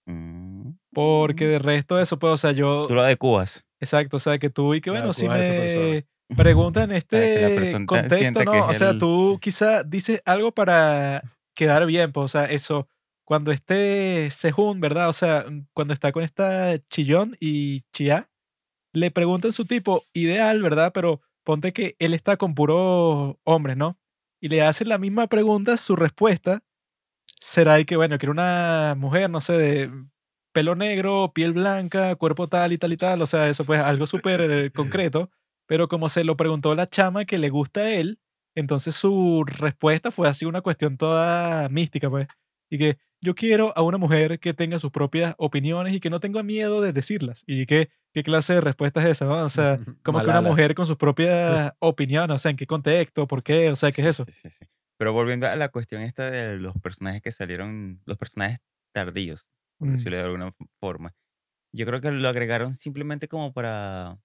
Mm. 0.06 0.72
Porque 0.92 1.46
de 1.46 1.58
resto 1.58 1.96
de 1.96 2.02
eso, 2.02 2.18
pues, 2.18 2.32
o 2.34 2.36
sea, 2.36 2.52
yo... 2.52 2.86
Tú 2.86 2.94
lo 2.94 3.00
adecuas. 3.00 3.66
Exacto, 3.80 4.18
o 4.18 4.20
sea, 4.20 4.38
que 4.38 4.50
tú 4.50 4.74
y 4.74 4.80
que 4.82 4.90
bueno, 4.90 5.12
si 5.14 5.28
me 5.28 6.04
preguntan 6.36 6.90
en 6.90 6.96
este 6.96 7.84
contexto, 7.86 8.44
¿no? 8.44 8.66
O 8.66 8.74
sea, 8.74 8.90
el- 8.90 8.98
tú 8.98 9.38
quizá 9.40 9.82
dices 9.82 10.20
algo 10.26 10.52
para 10.52 11.22
quedar 11.54 11.86
bien, 11.86 12.12
pues, 12.12 12.24
o 12.24 12.28
sea, 12.28 12.44
eso, 12.44 12.86
cuando 13.24 13.50
este 13.50 14.30
Sehun, 14.30 14.80
¿verdad? 14.80 15.08
O 15.08 15.12
sea, 15.14 15.46
mm, 15.48 15.68
cuando 15.72 15.94
está 15.94 16.12
con 16.12 16.22
esta 16.22 16.78
Chillón 16.90 17.36
y 17.40 17.82
Chia, 17.94 18.28
le 18.92 19.10
preguntan 19.10 19.52
su 19.52 19.64
tipo 19.64 20.04
ideal, 20.12 20.60
¿verdad? 20.62 20.90
Pero 20.92 21.22
ponte 21.44 21.72
que 21.72 21.96
él 21.98 22.14
está 22.14 22.36
con 22.36 22.54
puros 22.54 23.36
hombres, 23.44 23.76
¿no? 23.76 23.98
Y 24.40 24.48
le 24.48 24.62
hacen 24.62 24.88
la 24.88 24.98
misma 24.98 25.26
pregunta, 25.26 25.76
su 25.76 25.96
respuesta 25.96 26.62
será 27.40 27.74
de 27.74 27.86
que, 27.86 27.96
bueno, 27.96 28.18
quiero 28.18 28.32
una 28.32 28.94
mujer, 28.96 29.30
no 29.30 29.40
sé, 29.40 29.54
de 29.54 29.90
pelo 30.52 30.74
negro, 30.74 31.32
piel 31.32 31.52
blanca, 31.52 32.14
cuerpo 32.16 32.48
tal 32.48 32.72
y 32.72 32.78
tal 32.78 32.92
y 32.92 32.96
tal, 32.96 33.22
o 33.22 33.26
sea, 33.26 33.48
eso 33.48 33.64
pues 33.64 33.80
algo 33.84 34.06
súper 34.06 34.72
concreto, 34.72 35.30
pero 35.66 35.88
como 35.88 36.08
se 36.08 36.24
lo 36.24 36.36
preguntó 36.36 36.74
la 36.74 36.86
chama 36.86 37.24
que 37.24 37.38
le 37.38 37.50
gusta 37.50 37.80
a 37.80 37.90
él, 37.90 38.18
entonces 38.54 38.94
su 38.94 39.44
respuesta 39.46 40.10
fue 40.10 40.28
así 40.28 40.44
una 40.44 40.60
cuestión 40.60 40.96
toda 40.96 41.68
mística, 41.68 42.10
pues, 42.10 42.26
y 42.68 42.78
que 42.78 42.98
yo 43.20 43.34
quiero 43.34 43.72
a 43.76 43.82
una 43.82 43.98
mujer 43.98 44.38
que 44.40 44.54
tenga 44.54 44.78
sus 44.78 44.90
propias 44.90 45.34
opiniones 45.38 45.94
y 45.94 46.00
que 46.00 46.10
no 46.10 46.20
tenga 46.20 46.42
miedo 46.42 46.80
de 46.80 46.92
decirlas. 46.92 47.44
¿Y 47.46 47.66
qué, 47.66 47.90
qué 48.12 48.22
clase 48.22 48.54
de 48.54 48.60
respuesta 48.60 49.00
es 49.00 49.06
esa? 49.06 49.26
no? 49.26 49.44
O 49.44 49.48
sea, 49.50 49.78
como 50.02 50.20
que 50.22 50.28
una 50.28 50.40
mujer 50.40 50.74
con 50.74 50.86
sus 50.86 50.96
propias 50.96 51.72
opiniones, 51.80 52.34
o 52.34 52.38
sea, 52.38 52.50
¿en 52.50 52.56
qué 52.56 52.66
contexto? 52.66 53.26
¿Por 53.26 53.42
qué? 53.42 53.70
O 53.70 53.76
sea, 53.76 53.90
¿qué 53.92 54.02
es 54.02 54.08
eso? 54.08 54.24
Sí, 54.26 54.32
sí, 54.32 54.50
sí. 54.50 54.64
Pero 54.98 55.12
volviendo 55.12 55.46
a 55.46 55.56
la 55.56 55.68
cuestión 55.70 56.02
esta 56.02 56.30
de 56.30 56.58
los 56.58 56.74
personajes 56.80 57.22
que 57.22 57.32
salieron, 57.32 58.00
los 58.04 58.18
personajes 58.18 58.58
tardíos, 58.92 59.48
por 59.78 59.88
Mm. 59.88 59.92
decirlo 59.92 60.16
de 60.18 60.24
alguna 60.24 60.52
forma. 60.80 61.14
Yo 61.72 61.86
creo 61.86 62.00
que 62.00 62.10
lo 62.10 62.28
agregaron 62.28 62.74
simplemente 62.74 63.28
como 63.28 63.52
para, 63.52 64.18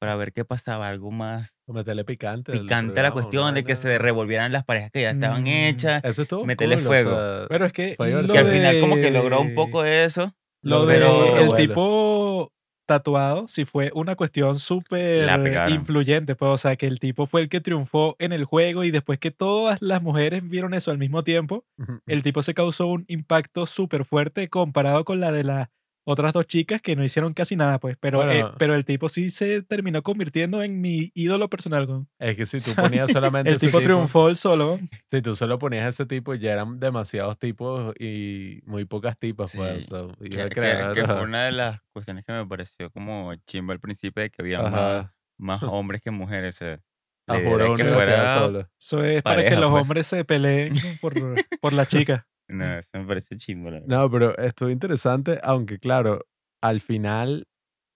para 0.00 0.16
ver 0.16 0.32
qué 0.32 0.44
pasaba, 0.44 0.88
algo 0.88 1.10
más 1.12 1.58
O 1.66 1.72
meterle 1.74 2.04
picante. 2.04 2.52
picante 2.52 2.98
a 2.98 3.02
la 3.04 3.10
cuestión 3.12 3.54
de 3.54 3.62
que 3.64 3.76
se 3.76 3.98
revolvieran 3.98 4.50
las 4.50 4.64
parejas 4.64 4.90
que 4.90 5.02
ya 5.02 5.10
estaban 5.10 5.44
Mm. 5.44 5.46
hechas, 5.46 6.02
Eso 6.02 6.22
estuvo 6.22 6.44
meterle 6.44 6.76
cool, 6.76 6.84
o 6.86 6.88
fuego. 6.88 7.10
sea, 7.16 7.46
Pero 7.48 7.66
es 7.66 7.72
que, 7.72 7.96
al 7.98 8.46
final 8.46 8.80
como 8.80 8.96
que 8.96 9.10
logró 9.10 9.40
un 9.40 9.54
poco 9.54 9.82
de 9.82 10.04
eso. 10.04 10.34
Lo 10.62 10.86
de 10.86 10.94
pero 10.94 11.36
el 11.38 11.46
bueno. 11.48 11.56
tipo 11.56 12.52
tatuado 12.86 13.46
sí 13.46 13.64
fue 13.64 13.92
una 13.94 14.16
cuestión 14.16 14.58
súper 14.58 15.26
influyente, 15.70 16.34
pues, 16.34 16.50
o 16.50 16.58
sea, 16.58 16.76
que 16.76 16.86
el 16.86 16.98
tipo 16.98 17.24
fue 17.26 17.42
el 17.42 17.48
que 17.48 17.60
triunfó 17.60 18.16
en 18.18 18.32
el 18.32 18.44
juego 18.44 18.82
y 18.84 18.90
después 18.90 19.18
que 19.18 19.30
todas 19.30 19.80
las 19.80 20.02
mujeres 20.02 20.42
vieron 20.48 20.74
eso 20.74 20.90
al 20.90 20.98
mismo 20.98 21.22
tiempo, 21.24 21.64
el 22.06 22.22
tipo 22.22 22.42
se 22.42 22.52
causó 22.54 22.86
un 22.88 23.04
impacto 23.08 23.66
súper 23.66 24.04
fuerte 24.04 24.48
comparado 24.48 25.04
con 25.04 25.20
la 25.20 25.30
de 25.30 25.44
las 25.44 25.68
otras 26.04 26.32
dos 26.32 26.46
chicas 26.46 26.80
que 26.80 26.96
no 26.96 27.04
hicieron 27.04 27.32
casi 27.32 27.56
nada, 27.56 27.78
pues, 27.78 27.96
pero, 28.00 28.28
eh, 28.30 28.44
pero 28.58 28.74
el 28.74 28.84
tipo 28.84 29.08
sí 29.08 29.28
se 29.30 29.62
terminó 29.62 30.02
convirtiendo 30.02 30.62
en 30.62 30.80
mi 30.80 31.10
ídolo 31.14 31.48
personal, 31.50 31.86
weón. 31.86 32.08
Es 32.18 32.36
que 32.36 32.46
si 32.46 32.58
tú 32.60 32.74
ponías 32.74 33.10
solamente 33.12 33.50
El 33.50 33.56
ese 33.56 33.66
tipo 33.66 33.80
triunfó 33.80 34.28
el 34.28 34.36
solo. 34.36 34.78
Si 35.10 35.22
tú 35.22 35.36
solo 35.36 35.58
ponías 35.58 35.86
ese 35.86 36.06
tipo, 36.06 36.34
ya 36.34 36.52
eran 36.52 36.80
demasiados 36.80 37.38
tipos 37.38 37.94
y 37.98 38.60
muy 38.66 38.84
pocas 38.86 39.18
tipas, 39.18 39.52
pues. 39.54 39.84
Sí, 39.86 39.92
o 39.92 39.96
sea, 39.96 40.16
iba 40.20 40.36
Que, 40.36 40.42
a 40.42 40.44
que- 40.48 40.54
crear, 40.54 40.92
que 40.94 41.04
fue 41.04 41.22
una 41.22 41.44
de 41.46 41.52
las 41.52 41.80
cuestiones 41.92 42.24
que 42.24 42.32
me 42.32 42.46
pareció 42.46 42.90
como 42.90 43.34
chimba 43.46 43.74
al 43.74 43.80
principio 43.80 44.22
de 44.22 44.30
que 44.30 44.42
había 44.42 45.10
más, 45.38 45.62
hombres 45.62 46.00
que 46.00 46.10
mujeres. 46.10 46.56
o 46.56 46.58
sea, 46.58 46.80
a 47.28 47.36
que 47.38 47.46
a 47.46 47.94
fuera 47.94 48.38
solo. 48.38 48.68
Eso 48.78 49.04
es 49.04 49.22
para 49.22 49.44
que 49.44 49.54
los 49.54 49.70
pues. 49.70 49.82
hombres 49.82 50.06
se 50.06 50.24
peleen 50.24 50.74
por, 51.00 51.14
por 51.60 51.72
la 51.72 51.86
chica. 51.86 52.26
No, 52.50 52.64
eso 52.78 52.90
me 52.94 53.06
parece 53.06 53.36
verdad. 53.56 53.82
No, 53.86 54.10
pero 54.10 54.36
estuvo 54.38 54.68
interesante, 54.70 55.38
aunque 55.42 55.78
claro, 55.78 56.26
al 56.62 56.80
final, 56.80 57.46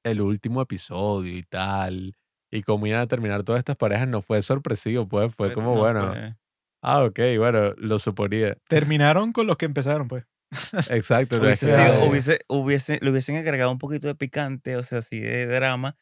el 0.04 0.20
último 0.20 0.62
episodio 0.62 1.36
y 1.36 1.42
tal, 1.42 2.14
y 2.52 2.62
cómo 2.62 2.86
iban 2.86 3.00
a 3.00 3.06
terminar 3.06 3.42
todas 3.42 3.58
estas 3.58 3.76
parejas 3.76 4.08
no 4.08 4.22
fue 4.22 4.42
sorpresivo, 4.42 5.08
pues 5.08 5.34
fue 5.34 5.48
Pero 5.48 5.56
como, 5.56 5.74
no 5.74 5.80
bueno, 5.80 6.12
fue- 6.12 6.36
ah, 6.82 7.04
ok, 7.04 7.18
bueno, 7.38 7.72
lo 7.76 7.98
suponía. 7.98 8.56
Terminaron 8.68 9.32
con 9.32 9.46
los 9.46 9.56
que 9.56 9.66
empezaron, 9.66 10.08
pues. 10.08 10.24
Exacto. 10.90 11.38
Hubiese 11.40 11.66
sido, 11.66 12.08
hubiese, 12.08 12.38
hubiese, 12.48 12.98
le 13.02 13.10
hubiesen 13.10 13.36
agregado 13.36 13.70
un 13.72 13.78
poquito 13.78 14.06
de 14.08 14.14
picante, 14.14 14.76
o 14.76 14.82
sea, 14.82 14.98
así 14.98 15.20
de 15.20 15.46
drama, 15.46 15.96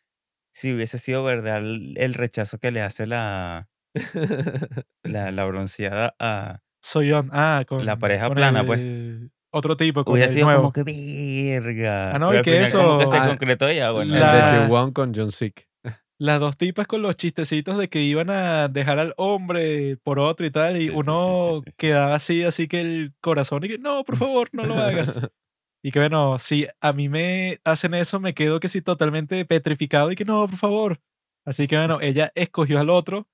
si 0.52 0.74
hubiese 0.74 0.98
sido 0.98 1.24
verdad 1.24 1.58
el, 1.58 1.94
el 1.96 2.14
rechazo 2.14 2.58
que 2.58 2.70
le 2.70 2.82
hace 2.82 3.06
la, 3.06 3.70
la, 5.02 5.30
la 5.32 5.44
bronceada 5.46 6.14
a... 6.18 6.60
Soyeon. 6.82 7.30
Ah, 7.32 7.64
con 7.66 7.84
La 7.86 7.96
pareja 7.98 8.26
con 8.26 8.34
plana, 8.36 8.64
pues. 8.66 8.80
el 8.80 9.30
Otro 9.50 9.76
tipo, 9.76 10.04
con 10.04 10.14
Hubiese 10.14 10.30
el 10.30 10.34
sido 10.34 10.46
nuevo. 10.46 10.60
como 10.62 10.72
que 10.72 10.82
verga. 10.84 12.14
Ah, 12.14 12.18
no, 12.18 12.28
pero 12.30 12.40
y 12.40 12.42
que 12.44 12.50
como 12.72 12.98
que 12.98 13.04
eso- 13.04 13.10
se 13.12 13.16
Ah, 13.18 13.28
concretó 13.28 13.70
ya, 13.70 13.90
bueno. 13.92 14.14
el 14.14 14.20
la- 14.20 14.52
de 14.60 14.64
Ji-Won 14.66 14.92
con 14.92 15.14
John 15.14 15.30
Sick. 15.30 15.68
Las 16.18 16.40
dos 16.40 16.56
tipas 16.56 16.86
con 16.86 17.02
los 17.02 17.16
chistecitos 17.16 17.76
de 17.78 17.88
que 17.88 18.00
iban 18.00 18.30
a 18.30 18.68
dejar 18.68 18.98
al 18.98 19.12
hombre 19.16 19.96
por 20.04 20.18
otro 20.20 20.46
y 20.46 20.50
tal, 20.50 20.76
y 20.80 20.88
Sí, 20.88 20.92
uno 20.94 21.56
sí, 21.56 21.62
sí, 21.64 21.70
sí. 21.72 21.76
quedaba 21.78 22.14
así, 22.14 22.42
así 22.44 22.68
que 22.68 22.80
el 22.80 23.12
corazón, 23.20 23.64
y 23.64 23.68
que 23.68 23.78
no, 23.78 24.04
por 24.04 24.16
favor, 24.16 24.48
no 24.52 24.64
lo 24.64 24.74
hagas. 24.76 25.20
y 25.82 25.90
que 25.90 25.98
bueno, 25.98 26.38
si 26.38 26.66
a 26.80 26.92
mí 26.92 27.08
me 27.08 27.58
hacen 27.64 27.94
eso, 27.94 28.20
me 28.20 28.34
quedo 28.34 28.60
que 28.60 28.68
sí 28.68 28.80
totalmente 28.82 29.44
petrificado 29.44 30.12
y 30.12 30.16
que 30.16 30.24
no, 30.24 30.46
por 30.46 30.56
favor. 30.58 31.00
Así 31.44 31.66
que 31.66 31.76
bueno, 31.76 32.00
ella 32.00 32.30
escogió 32.36 32.78
al 32.78 32.88
otro, 32.88 33.26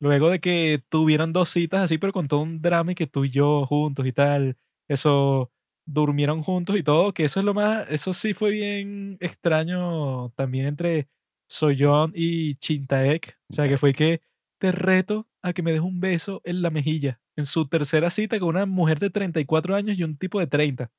luego 0.00 0.30
de 0.30 0.40
que 0.40 0.82
tuvieran 0.88 1.32
dos 1.32 1.48
citas 1.50 1.82
así, 1.82 1.98
pero 1.98 2.12
con 2.12 2.28
todo 2.28 2.40
un 2.40 2.60
drama 2.60 2.92
y 2.92 2.94
que 2.94 3.06
tú 3.06 3.24
y 3.24 3.30
yo 3.30 3.66
juntos 3.66 4.06
y 4.06 4.12
tal, 4.12 4.56
eso, 4.88 5.50
durmieron 5.86 6.42
juntos 6.42 6.76
y 6.76 6.82
todo, 6.82 7.12
que 7.14 7.24
eso 7.24 7.40
es 7.40 7.46
lo 7.46 7.54
más, 7.54 7.86
eso 7.90 8.12
sí 8.12 8.34
fue 8.34 8.50
bien 8.50 9.16
extraño 9.20 10.30
también 10.36 10.66
entre 10.66 11.08
Soyeon 11.48 12.12
y 12.14 12.56
Chintaek. 12.56 13.38
O 13.50 13.54
sea, 13.54 13.68
que 13.68 13.78
fue 13.78 13.92
que 13.94 14.20
te 14.60 14.72
reto 14.72 15.28
a 15.42 15.52
que 15.52 15.62
me 15.62 15.72
des 15.72 15.80
un 15.80 16.00
beso 16.00 16.42
en 16.44 16.62
la 16.62 16.70
mejilla. 16.70 17.20
En 17.36 17.46
su 17.46 17.66
tercera 17.66 18.10
cita 18.10 18.38
con 18.38 18.48
una 18.48 18.66
mujer 18.66 18.98
de 18.98 19.10
34 19.10 19.76
años 19.76 19.98
y 19.98 20.04
un 20.04 20.16
tipo 20.18 20.40
de 20.40 20.46
30. 20.46 20.90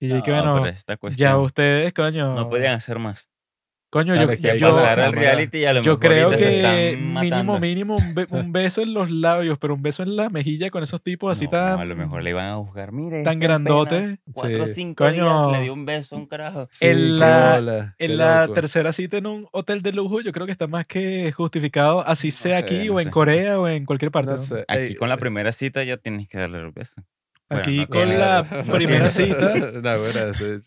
Y 0.00 0.08
yo 0.08 0.16
dije, 0.16 0.30
No, 0.30 0.36
bueno, 0.36 0.62
pero 0.62 0.74
esta 0.74 0.98
ya 1.16 1.38
ustedes, 1.38 1.92
coño. 1.92 2.34
no 2.34 2.48
podían 2.48 2.74
hacer 2.74 2.98
más. 2.98 3.30
Coño, 3.96 4.12
Claro, 4.12 4.28
yo, 4.28 4.32
es 4.34 4.40
que 4.40 4.50
hay 4.50 4.58
yo, 4.58 4.66
que 4.68 4.72
Pasar 4.74 5.00
al 5.00 5.12
cámara. 5.12 5.20
reality 5.32 5.58
y 5.58 5.64
a 5.64 5.72
lo 5.72 5.80
yo 5.82 5.92
mejor 5.92 6.00
creo 6.00 6.30
que 6.30 6.98
mínimo, 7.00 7.58
mínimo 7.58 7.96
un, 7.96 8.14
be- 8.14 8.26
un 8.30 8.52
beso 8.52 8.82
en 8.82 8.92
los 8.92 9.10
labios, 9.10 9.56
pero 9.58 9.72
un 9.74 9.80
beso 9.80 10.02
en 10.02 10.16
la 10.16 10.28
mejilla 10.28 10.68
con 10.68 10.82
esos 10.82 11.02
tipos 11.02 11.32
así 11.32 11.46
No, 11.46 11.52
tan. 11.52 11.80
a 11.80 11.84
lo 11.86 11.96
mejor 11.96 12.22
le 12.22 12.28
iban 12.30 12.44
a 12.44 12.56
juzgar. 12.56 12.92
Mire, 12.92 13.22
tan 13.24 13.38
apenas 13.38 13.40
grandote. 13.40 14.18
Cuatro 14.32 14.64
o 14.64 14.66
Sí. 14.66 14.74
cinco 14.74 15.10
días 15.10 15.24
Coño. 15.26 15.52
le 15.52 15.62
dio 15.62 15.72
un 15.72 15.86
beso 15.86 16.14
a 16.14 16.18
un 16.18 16.26
carajo. 16.26 16.68
Sí, 16.70 16.84
En 16.86 17.18
la- 17.18 17.94
En 17.98 18.16
la 18.18 18.48
tercera 18.54 18.92
cita 18.92 19.16
en 19.16 19.26
un 19.26 19.48
hotel 19.52 19.80
de 19.80 19.92
lujo, 19.92 20.20
yo 20.20 20.30
creo 20.32 20.44
que 20.44 20.52
está 20.52 20.66
más 20.66 20.84
que 20.86 21.32
justificado, 21.32 22.06
así 22.06 22.28
No 22.28 22.34
sea 22.34 22.58
sé, 22.58 22.64
aquí 22.64 22.86
no 22.88 22.94
o 22.96 22.98
en 23.00 23.06
sé. 23.06 23.10
Corea 23.10 23.58
o 23.58 23.66
en 23.66 23.86
cualquier 23.86 24.10
parte. 24.10 24.32
No 24.32 24.36
¿no? 24.36 24.42
sé, 24.42 24.64
Aquí 24.68 24.80
ey, 24.82 24.94
con 24.96 25.08
la 25.08 25.16
primera 25.16 25.52
cita 25.52 25.82
ya 25.84 25.96
tienes 25.96 26.28
que 26.28 26.36
darle 26.38 26.58
el 26.60 26.70
beso. 26.70 27.02
Bueno, 27.48 27.62
Aquí 27.62 27.78
no 27.78 27.86
con 27.86 28.08
la 28.18 28.42
no 28.66 28.72
primera 28.72 29.08
cita. 29.10 29.54
Sí, 30.34 30.58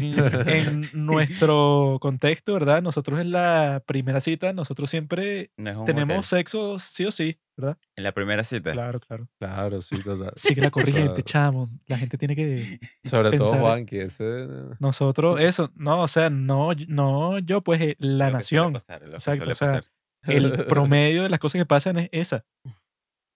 sí. 0.00 0.16
En, 0.46 0.88
nuestro 0.94 1.98
contexto, 2.00 2.54
¿verdad? 2.54 2.82
Nosotros 2.82 3.20
en 3.20 3.30
la 3.30 3.82
primera 3.86 4.20
cita, 4.20 4.52
nosotros 4.52 4.90
siempre 4.90 5.52
tenemos 5.56 6.18
hotel. 6.18 6.24
sexo 6.24 6.78
sí 6.80 7.04
o 7.04 7.12
sí, 7.12 7.38
¿verdad? 7.56 7.78
En 7.96 8.02
la 8.04 8.12
primera 8.12 8.42
cita. 8.42 8.72
Claro, 8.72 8.98
claro. 8.98 9.28
Claro, 9.38 9.80
sí, 9.80 10.02
total. 10.02 10.32
Sigue 10.36 10.60
la 10.62 10.70
corriente, 10.70 11.22
Claro. 11.22 11.22
chamo. 11.22 11.68
La 11.86 11.98
gente 11.98 12.18
tiene 12.18 12.34
que... 12.34 12.80
Sobre 13.04 13.30
todo 13.36 13.50
pensar- 13.50 13.60
Juanqui, 13.60 13.98
ese... 13.98 14.48
Nosotros, 14.80 15.40
eso, 15.40 15.70
no, 15.76 16.02
o 16.02 16.08
sea, 16.08 16.30
no, 16.30 16.70
no 16.88 17.38
yo, 17.38 17.60
pues 17.60 17.80
eh, 17.80 17.96
la 18.00 18.26
Lo 18.26 18.30
que 18.32 18.36
nación. 18.38 18.72
pasar, 18.72 19.02
que 19.02 19.10
Exacto, 19.12 19.50
o 19.50 19.54
sea. 19.54 19.82
El 20.24 20.66
promedio 20.66 21.24
de 21.24 21.28
las 21.30 21.38
cosas 21.40 21.60
que 21.60 21.66
pasan 21.66 21.98
es 21.98 22.08
esa. 22.12 22.44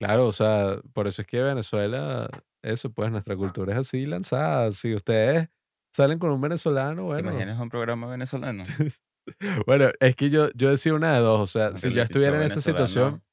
Claro, 0.01 0.27
o 0.27 0.33
sea, 0.33 0.79
por 0.93 1.07
eso 1.07 1.23
es 1.23 1.27
que 1.29 1.43
Venezuela, 1.43 2.29
eso, 2.67 2.91
pues 2.93 3.11
nuestra 3.11 3.37
cultura 3.37 3.73
es 3.75 3.81
así 3.81 4.07
lanzada. 4.07 4.73
Si 4.73 4.95
ustedes 4.95 5.49
salen 5.95 6.19
con 6.19 6.31
un 6.31 6.41
venezolano, 6.41 7.03
¿Te 7.03 7.23
bueno. 7.23 7.31
imaginas 7.31 7.61
un 7.61 7.69
programa 7.69 8.07
venezolano? 8.07 8.65
Bueno, 9.67 9.91
es 9.99 10.15
que 10.15 10.31
yo, 10.31 10.51
yo 10.55 10.71
decía 10.71 10.95
una 10.95 11.15
de 11.15 11.19
dos. 11.19 11.41
O 11.41 11.47
sea, 11.47 11.77
si 11.77 11.93
yo 11.93 12.01
estuviera 12.01 12.37
en 12.37 12.45
esa 12.45 12.61
situación, 12.61 13.25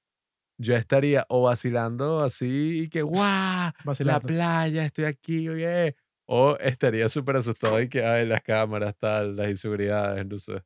yo 0.58 0.76
estaría 0.76 1.24
o 1.30 1.44
vacilando 1.44 2.22
así 2.22 2.82
y 2.84 2.90
que, 2.90 3.04
¡guau! 3.04 3.72
La 4.00 4.20
playa, 4.20 4.86
estoy 4.86 5.06
aquí, 5.06 5.48
oye. 5.50 5.96
O 6.26 6.58
estaría 6.58 7.10
súper 7.10 7.36
asustado 7.36 7.80
y 7.80 7.90
que, 7.90 8.04
ay, 8.04 8.26
las 8.26 8.42
cámaras, 8.42 8.96
tal, 8.98 9.36
las 9.36 9.50
inseguridades, 9.50 10.26
no 10.26 10.40
sé. 10.40 10.64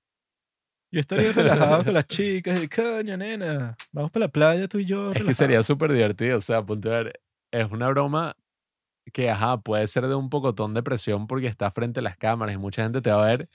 Yo 0.94 1.02
estaría 1.02 1.34
relajado 1.34 1.84
con 1.84 1.94
las 1.94 2.08
chicas 2.08 2.64
y 2.64 2.70
coño, 2.70 3.18
nena, 3.18 3.76
vamos 3.92 4.12
para 4.12 4.28
la 4.28 4.32
playa 4.32 4.68
tú 4.70 4.78
y 4.80 4.86
yo. 4.86 5.12
Es 5.12 5.18
que 5.24 5.34
sería 5.34 5.48
relajados". 5.48 5.66
súper 5.66 5.92
divertido. 5.92 6.38
O 6.38 6.42
sea, 6.42 6.66
ponte 6.66 6.88
a 6.88 7.04
ver, 7.04 7.22
es 7.52 7.70
una 7.70 7.90
broma 7.90 8.38
que, 9.14 9.30
ajá, 9.30 9.62
puede 9.62 9.88
ser 9.88 10.08
de 10.08 10.16
un 10.16 10.30
pocotón 10.30 10.74
de 10.74 10.84
presión 10.84 11.28
porque 11.28 11.48
está 11.48 11.72
frente 11.72 12.00
a 12.00 12.04
las 12.04 12.18
cámaras 12.18 12.56
y 12.56 12.58
mucha 12.58 12.84
gente 12.84 13.02
te 13.02 13.12
va 13.12 13.24
a 13.24 13.28
ver, 13.28 13.48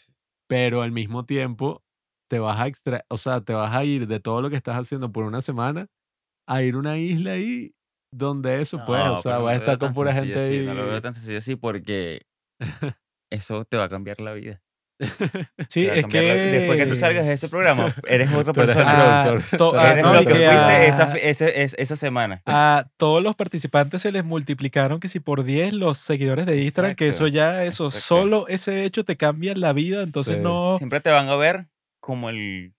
pero 0.49 0.83
al 0.83 0.93
mismo 0.93 1.25
tiempo 1.25 1.83
te 2.29 2.39
vas 2.39 2.61
a 2.61 2.67
extra, 2.67 3.05
o 3.09 3.17
sea, 3.17 3.41
te 3.43 3.53
vas 3.53 3.75
a 3.75 3.85
ir 3.85 4.07
de 4.07 4.21
todo 4.21 4.41
lo 4.41 4.51
que 4.51 4.57
estás 4.57 4.77
haciendo 4.77 5.13
por 5.13 5.25
una 5.25 5.43
semana 5.43 5.87
a 6.49 6.63
ir 6.63 6.75
a 6.75 6.79
una 6.79 6.99
isla 6.99 7.33
ahí 7.33 7.75
donde 8.13 8.61
eso, 8.61 8.79
pues, 8.85 9.03
No, 9.05 9.13
o 9.15 9.23
sea, 9.23 9.39
vas 9.39 9.55
a 9.55 9.57
estar 9.59 9.79
con 9.79 9.93
pura 9.95 10.13
gente 10.13 10.35
así, 10.35 10.55
ahí. 10.55 10.67
No 10.67 10.75
lo 10.75 10.87
veo 10.87 11.01
tan 11.01 11.15
sencillo 11.15 11.39
así 11.39 11.57
porque 11.57 12.23
eso 13.31 13.65
te 13.65 13.77
va 13.77 13.85
a 13.85 13.89
cambiar 13.89 14.21
la 14.21 14.35
vida. 14.35 14.63
Sí, 15.69 15.87
es 15.87 16.03
la- 16.03 16.35
Después 16.35 16.79
que 16.79 16.85
tú 16.87 16.95
que- 16.95 16.97
salgas 17.01 17.27
de 17.27 17.33
ese 17.33 17.49
programa, 17.49 17.95
eres 18.09 18.33
otra 18.33 18.53
persona. 18.53 18.85
Ah, 18.87 19.39
ah, 19.77 19.91
eres 19.93 20.03
no, 20.05 20.15
lo 20.15 20.21
que 20.21 20.33
que 20.33 20.45
esa, 21.79 21.97
semana. 21.97 22.43
a 22.47 22.87
todos 22.97 23.23
los 23.23 23.35
participantes 23.37 24.03
se 24.03 24.13
les 24.13 24.25
multiplicaron 24.25 25.01
que 25.01 25.09
si 25.09 25.21
por 25.21 25.45
10 25.45 25.73
los 25.73 25.99
seguidores 25.99 26.47
de 26.47 26.59
Instagram, 26.63 26.95
que 26.95 27.09
eso 27.09 27.27
ya, 27.29 27.65
eso, 27.65 27.87
exacto. 27.87 28.07
solo 28.07 28.49
ese 28.49 28.85
hecho 28.85 29.05
te 29.05 29.17
cambia 29.17 29.55
la 29.55 29.73
vida, 29.73 30.03
entonces 30.03 30.37
Sí. 30.37 30.43
no... 30.43 30.77
Siempre 30.79 31.01
te 31.01 31.11
van 31.11 31.29
a 31.29 31.37
ver 31.37 31.67
como 32.01 32.31
el, 32.31 32.75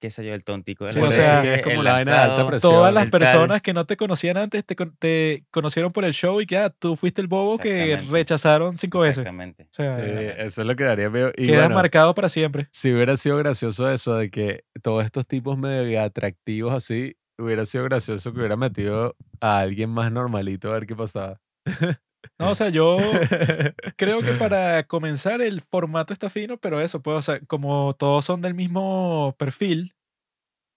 qué 0.00 0.10
sé 0.10 0.24
yo, 0.24 0.34
el 0.34 0.42
tontico 0.44 0.84
de 0.86 0.92
Sí, 0.92 1.00
la 1.00 1.08
o 1.08 1.12
sea, 1.12 1.36
serie, 1.42 1.54
es 1.56 1.62
como 1.62 1.76
el 1.76 1.84
la 1.84 1.92
vaina 1.92 2.12
de 2.12 2.18
alta 2.18 2.28
lanzado. 2.28 2.48
presión. 2.48 2.72
Todas 2.72 2.94
las 2.94 3.10
tal. 3.10 3.20
personas 3.20 3.62
que 3.62 3.72
no 3.74 3.84
te 3.84 3.96
conocían 3.96 4.36
antes 4.38 4.64
te, 4.64 4.74
te 4.98 5.44
conocieron 5.50 5.92
por 5.92 6.04
el 6.04 6.12
show 6.14 6.40
y 6.40 6.46
que 6.46 6.56
ah, 6.56 6.70
tú 6.70 6.96
fuiste 6.96 7.20
el 7.20 7.26
bobo 7.28 7.58
que 7.58 7.98
rechazaron 8.10 8.76
cinco 8.78 9.00
veces. 9.00 9.18
Exactamente. 9.18 9.64
O 9.64 9.72
sea, 9.72 9.92
Sí, 9.92 10.00
eso 10.38 10.60
es 10.62 10.66
lo 10.66 10.74
que 10.74 10.84
daría 10.84 11.10
miedo. 11.10 11.30
Y 11.36 11.46
quedas 11.46 11.60
bueno, 11.64 11.74
marcado 11.76 12.14
para 12.14 12.28
siempre. 12.28 12.66
si 12.72 12.92
hubiera 12.92 13.16
sido 13.16 13.36
gracioso 13.36 13.90
eso 13.90 14.14
de 14.16 14.30
que 14.30 14.64
todos 14.82 15.04
estos 15.04 15.26
tipos 15.26 15.58
medio 15.58 16.00
atractivos 16.02 16.72
así, 16.74 17.16
hubiera 17.38 17.64
sido 17.66 17.84
gracioso 17.84 18.32
que 18.32 18.38
hubiera 18.40 18.56
metido 18.56 19.16
a 19.40 19.58
alguien 19.60 19.90
más 19.90 20.10
normalito 20.12 20.70
a 20.70 20.74
ver 20.74 20.86
qué 20.86 20.96
pasaba. 20.96 21.40
No, 22.38 22.50
o 22.50 22.54
sea, 22.54 22.68
yo 22.70 23.20
creo 23.96 24.22
que 24.22 24.34
para 24.34 24.84
comenzar 24.84 25.42
el 25.42 25.60
formato 25.60 26.12
está 26.12 26.30
fino, 26.30 26.58
pero 26.58 26.80
eso, 26.80 27.02
pues, 27.02 27.16
o 27.18 27.22
sea, 27.22 27.40
como 27.46 27.94
todos 27.94 28.24
son 28.24 28.40
del 28.40 28.54
mismo 28.54 29.34
perfil, 29.38 29.94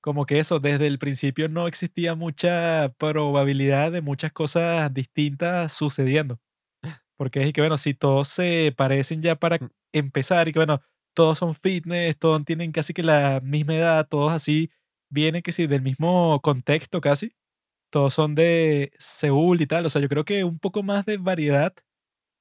como 0.01 0.25
que 0.25 0.39
eso, 0.39 0.59
desde 0.59 0.87
el 0.87 0.99
principio 0.99 1.49
no 1.49 1.67
existía 1.67 2.15
mucha 2.15 2.93
probabilidad 2.97 3.91
de 3.91 4.01
muchas 4.01 4.33
cosas 4.33 4.93
distintas 4.93 5.73
sucediendo. 5.73 6.39
Porque 7.17 7.43
es 7.43 7.53
que, 7.53 7.61
bueno, 7.61 7.77
si 7.77 7.93
todos 7.93 8.27
se 8.29 8.73
parecen 8.77 9.21
ya 9.21 9.35
para 9.35 9.59
Mm. 9.59 9.69
empezar 9.93 10.47
y 10.47 10.53
que, 10.53 10.59
bueno, 10.59 10.81
todos 11.15 11.37
son 11.39 11.55
fitness, 11.55 12.17
todos 12.17 12.43
tienen 12.45 12.71
casi 12.71 12.93
que 12.93 13.03
la 13.03 13.39
misma 13.43 13.75
edad, 13.75 14.07
todos 14.09 14.33
así, 14.33 14.71
vienen 15.09 15.41
que 15.43 15.51
sí, 15.51 15.67
del 15.67 15.81
mismo 15.83 16.41
contexto 16.41 17.01
casi. 17.01 17.33
Todos 17.93 18.11
son 18.15 18.33
de 18.33 18.91
Seúl 18.97 19.61
y 19.61 19.67
tal. 19.67 19.85
O 19.85 19.89
sea, 19.91 20.01
yo 20.01 20.09
creo 20.09 20.25
que 20.25 20.43
un 20.43 20.57
poco 20.57 20.81
más 20.81 21.05
de 21.05 21.17
variedad 21.17 21.75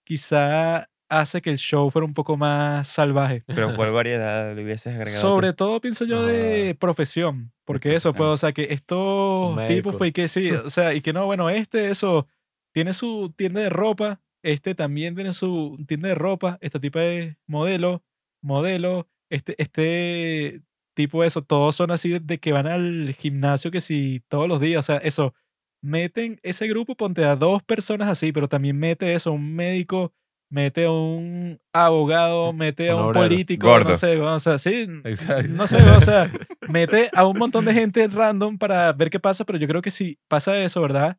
quizá 0.04 0.88
hace 1.10 1.42
que 1.42 1.50
el 1.50 1.58
show 1.58 1.90
fuera 1.90 2.06
un 2.06 2.14
poco 2.14 2.38
más 2.38 2.88
salvaje. 2.88 3.44
Pero 3.70 3.76
¿cuál 3.76 3.92
variedad 3.92 4.56
le 4.56 4.64
hubieses 4.64 4.94
agregado? 4.94 5.20
tú? 5.20 5.28
Sobre 5.28 5.52
todo 5.52 5.78
pienso 5.80 6.06
yo 6.06 6.24
de 6.24 6.70
Ah. 6.70 6.78
profesión, 6.80 7.52
porque 7.66 7.94
eso, 7.94 8.14
pues, 8.14 8.28
o 8.28 8.36
sea, 8.38 8.52
que 8.52 8.68
estos 8.70 9.56
Médico. 9.56 9.74
tipos 9.74 9.98
fue 9.98 10.10
que 10.12 10.26
sí, 10.28 10.50
o 10.66 10.70
sea, 10.70 10.94
y 10.94 11.02
que 11.02 11.12
no, 11.12 11.26
bueno, 11.26 11.50
este, 11.50 11.90
eso, 11.90 12.26
tiene 12.72 12.94
su 12.94 13.30
tienda 13.36 13.60
de 13.60 13.68
ropa, 13.68 14.22
este 14.42 14.74
también 14.74 15.14
tiene 15.14 15.34
su 15.34 15.78
tienda 15.86 16.08
de 16.08 16.14
ropa, 16.14 16.56
esta 16.62 16.80
tipa 16.80 17.04
es 17.04 17.36
modelo, 17.46 18.02
modelo, 18.40 19.06
este, 19.30 19.54
este 19.62 20.62
tipo 20.94 21.24
eso, 21.24 21.42
todos 21.42 21.76
son 21.76 21.90
así 21.90 22.08
de, 22.08 22.20
de 22.20 22.38
que 22.38 22.52
van 22.52 22.66
al 22.66 23.14
gimnasio 23.18 23.70
que 23.70 23.80
sí 23.80 24.22
todos 24.28 24.48
los 24.48 24.60
días, 24.60 24.78
o 24.78 24.82
sea, 24.92 24.96
eso, 24.96 25.34
meten 25.82 26.38
ese 26.42 26.66
grupo, 26.68 26.94
ponte 26.96 27.24
a 27.24 27.36
dos 27.36 27.62
personas 27.62 28.08
así, 28.08 28.32
pero 28.32 28.48
también 28.48 28.78
mete 28.78 29.14
eso, 29.14 29.32
un 29.32 29.54
médico, 29.54 30.12
mete 30.50 30.84
a 30.84 30.90
un 30.90 31.60
abogado, 31.72 32.52
mete 32.52 32.90
a 32.90 32.96
Un 32.96 33.06
un 33.06 33.12
político, 33.12 33.66
Gordo. 33.66 33.90
no 33.90 33.96
sé, 33.96 34.18
o 34.18 34.38
sea, 34.40 34.58
sí, 34.58 34.86
Exacto. 35.04 35.48
no 35.48 35.66
sé, 35.66 35.78
o 35.82 36.00
sea, 36.00 36.30
mete 36.68 37.10
a 37.14 37.26
un 37.26 37.38
montón 37.38 37.64
de 37.64 37.74
gente 37.74 38.06
random 38.08 38.58
para 38.58 38.92
ver 38.92 39.10
qué 39.10 39.18
pasa, 39.18 39.44
pero 39.44 39.58
yo 39.58 39.66
creo 39.66 39.82
que 39.82 39.90
si 39.90 40.18
pasa 40.28 40.62
eso, 40.62 40.80
¿verdad? 40.80 41.18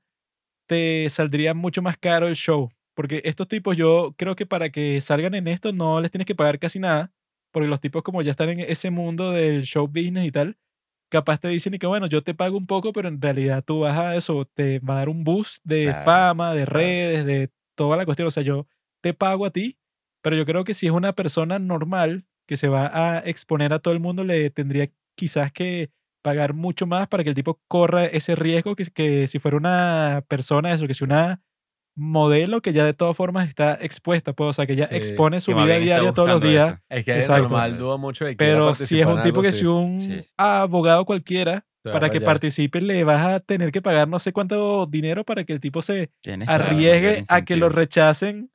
Te 0.68 1.08
saldría 1.10 1.54
mucho 1.54 1.82
más 1.82 1.98
caro 1.98 2.28
el 2.28 2.36
show. 2.36 2.70
Porque 2.96 3.22
estos 3.26 3.48
tipos, 3.48 3.76
yo 3.76 4.14
creo 4.18 4.36
que 4.36 4.46
para 4.46 4.70
que 4.70 5.02
salgan 5.02 5.34
en 5.34 5.48
esto 5.48 5.74
no 5.74 6.00
les 6.00 6.12
tienes 6.12 6.28
que 6.28 6.36
pagar 6.36 6.60
casi 6.60 6.80
nada. 6.80 7.12
Porque 7.52 7.68
los 7.68 7.82
tipos, 7.82 8.04
como 8.04 8.22
ya 8.22 8.32
están 8.32 8.50
en 8.50 8.60
ese 8.62 8.92
mundo 8.92 9.32
del 9.32 9.64
show 9.64 9.88
business 9.88 10.26
y 10.26 10.32
tal, 10.32 10.58
capaz 11.14 11.40
te 11.40 11.48
dicen 11.48 11.74
y 11.76 11.80
que 11.80 11.88
bueno, 11.88 12.08
yo 12.08 12.22
te 12.22 12.34
pago 12.34 12.58
un 12.58 12.66
poco, 12.68 12.92
pero 12.92 13.08
en 13.08 13.22
realidad 13.22 13.64
tú 13.64 13.82
vas 13.82 13.98
a 13.98 14.16
eso, 14.16 14.46
te 14.54 14.80
va 14.80 14.96
a 14.96 14.98
dar 14.98 15.10
un 15.10 15.24
boost 15.24 15.62
de 15.64 15.86
Claro, 15.86 16.06
fama, 16.06 16.54
de 16.54 16.66
claro. 16.66 16.80
redes, 16.80 17.26
de 17.26 17.52
toda 17.76 17.96
la 17.98 18.06
cuestión. 18.06 18.28
O 18.28 18.32
sea, 18.32 18.44
yo 18.44 18.68
te 19.02 19.14
pago 19.14 19.46
a 19.46 19.52
ti, 19.52 19.78
pero 20.22 20.36
yo 20.36 20.46
creo 20.46 20.64
que 20.64 20.74
si 20.74 20.88
es 20.88 20.92
una 20.92 21.14
persona 21.14 21.60
normal 21.60 22.26
que 22.48 22.58
se 22.58 22.68
va 22.68 22.90
a 22.94 23.20
exponer 23.20 23.74
a 23.74 23.80
todo 23.80 23.94
el 23.94 24.00
mundo, 24.00 24.24
le 24.24 24.50
tendría 24.50 24.90
quizás 25.16 25.52
que 25.52 25.92
pagar 26.24 26.54
mucho 26.54 26.88
más 26.88 27.08
para 27.08 27.24
que 27.24 27.30
el 27.30 27.36
tipo 27.36 27.62
corra 27.68 28.06
ese 28.06 28.36
riesgo 28.36 28.76
que, 28.76 28.86
que 28.86 29.28
si 29.28 29.40
fuera 29.40 29.58
una 29.58 30.24
persona, 30.28 30.74
eso, 30.74 30.88
que 30.88 30.94
si 30.94 31.04
una 31.04 31.42
modelo 31.96 32.62
que 32.62 32.74
ya 32.74 32.86
de 32.86 32.94
todas 32.94 33.16
formas 33.16 33.48
está 33.48 33.78
expuesta, 33.82 34.34
pues, 34.34 34.50
o 34.50 34.54
sea, 34.54 34.66
que 34.66 34.76
ya 34.76 34.88
Sí, 34.88 34.96
expone 34.96 35.40
su 35.40 35.54
vida 35.54 35.78
diaria 35.78 36.12
todos 36.14 36.28
los 36.30 36.42
días. 36.42 36.70
eso. 36.72 36.80
Es 36.90 37.06
que 37.06 37.16
Exacto. 37.16 37.44
normal 37.44 37.78
dudo 37.78 37.98
mucho 37.98 38.26
de 38.26 38.32
que 38.32 38.38
quiera 38.38 38.54
Pero 38.54 38.76
si 38.76 39.00
es 39.00 39.06
un 39.06 39.18
tipo 39.22 39.28
algo 39.40 39.42
que 39.44 39.48
así. 39.50 39.60
si 39.60 39.66
un 39.66 40.02
Sí. 40.02 40.22
abogado 40.38 41.06
cualquiera, 41.06 41.66
para 41.84 42.10
que 42.10 42.20
rayar. 42.20 42.24
participe 42.26 42.80
le 42.82 43.04
vas 43.04 43.26
a 43.26 43.40
tener 43.42 43.72
que 43.72 43.82
pagar 43.82 44.08
no 44.08 44.18
sé 44.18 44.32
cuánto 44.32 44.86
dinero 44.86 45.26
para 45.26 45.44
que 45.44 45.52
el 45.54 45.60
tipo 45.60 45.82
se 45.82 46.10
Tienes 46.22 46.48
arriesgue 46.48 47.24
a 47.28 47.44
que 47.44 47.58
lo 47.58 47.68
rechacen 47.70 48.50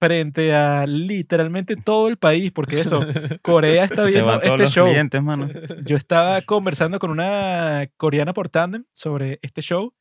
frente 0.00 0.54
a 0.54 0.86
literalmente 0.86 1.76
todo 1.76 2.08
el 2.08 2.16
país, 2.16 2.50
porque 2.52 2.80
eso, 2.80 3.04
Corea 3.42 3.84
está 3.84 4.04
viendo 4.06 4.40
este 4.42 4.66
show. 4.66 4.86
clientes, 4.88 5.22
mano. 5.22 5.48
Yo 5.84 5.96
estaba 5.96 6.40
conversando 6.42 6.98
con 6.98 7.10
una 7.10 7.88
coreana 7.96 8.32
por 8.32 8.48
tandem 8.48 8.84
sobre 8.92 9.38
este 9.42 9.60
show 9.62 9.92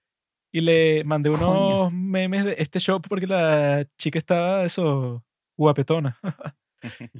y 0.51 0.61
le 0.61 1.03
mandé 1.05 1.31
Coño. 1.31 1.49
unos 1.49 1.93
memes 1.93 2.45
de 2.45 2.55
este 2.57 2.79
show 2.79 3.01
porque 3.01 3.27
la 3.27 3.85
chica 3.97 4.19
estaba 4.19 4.63
eso 4.65 5.23
guapetona. 5.57 6.17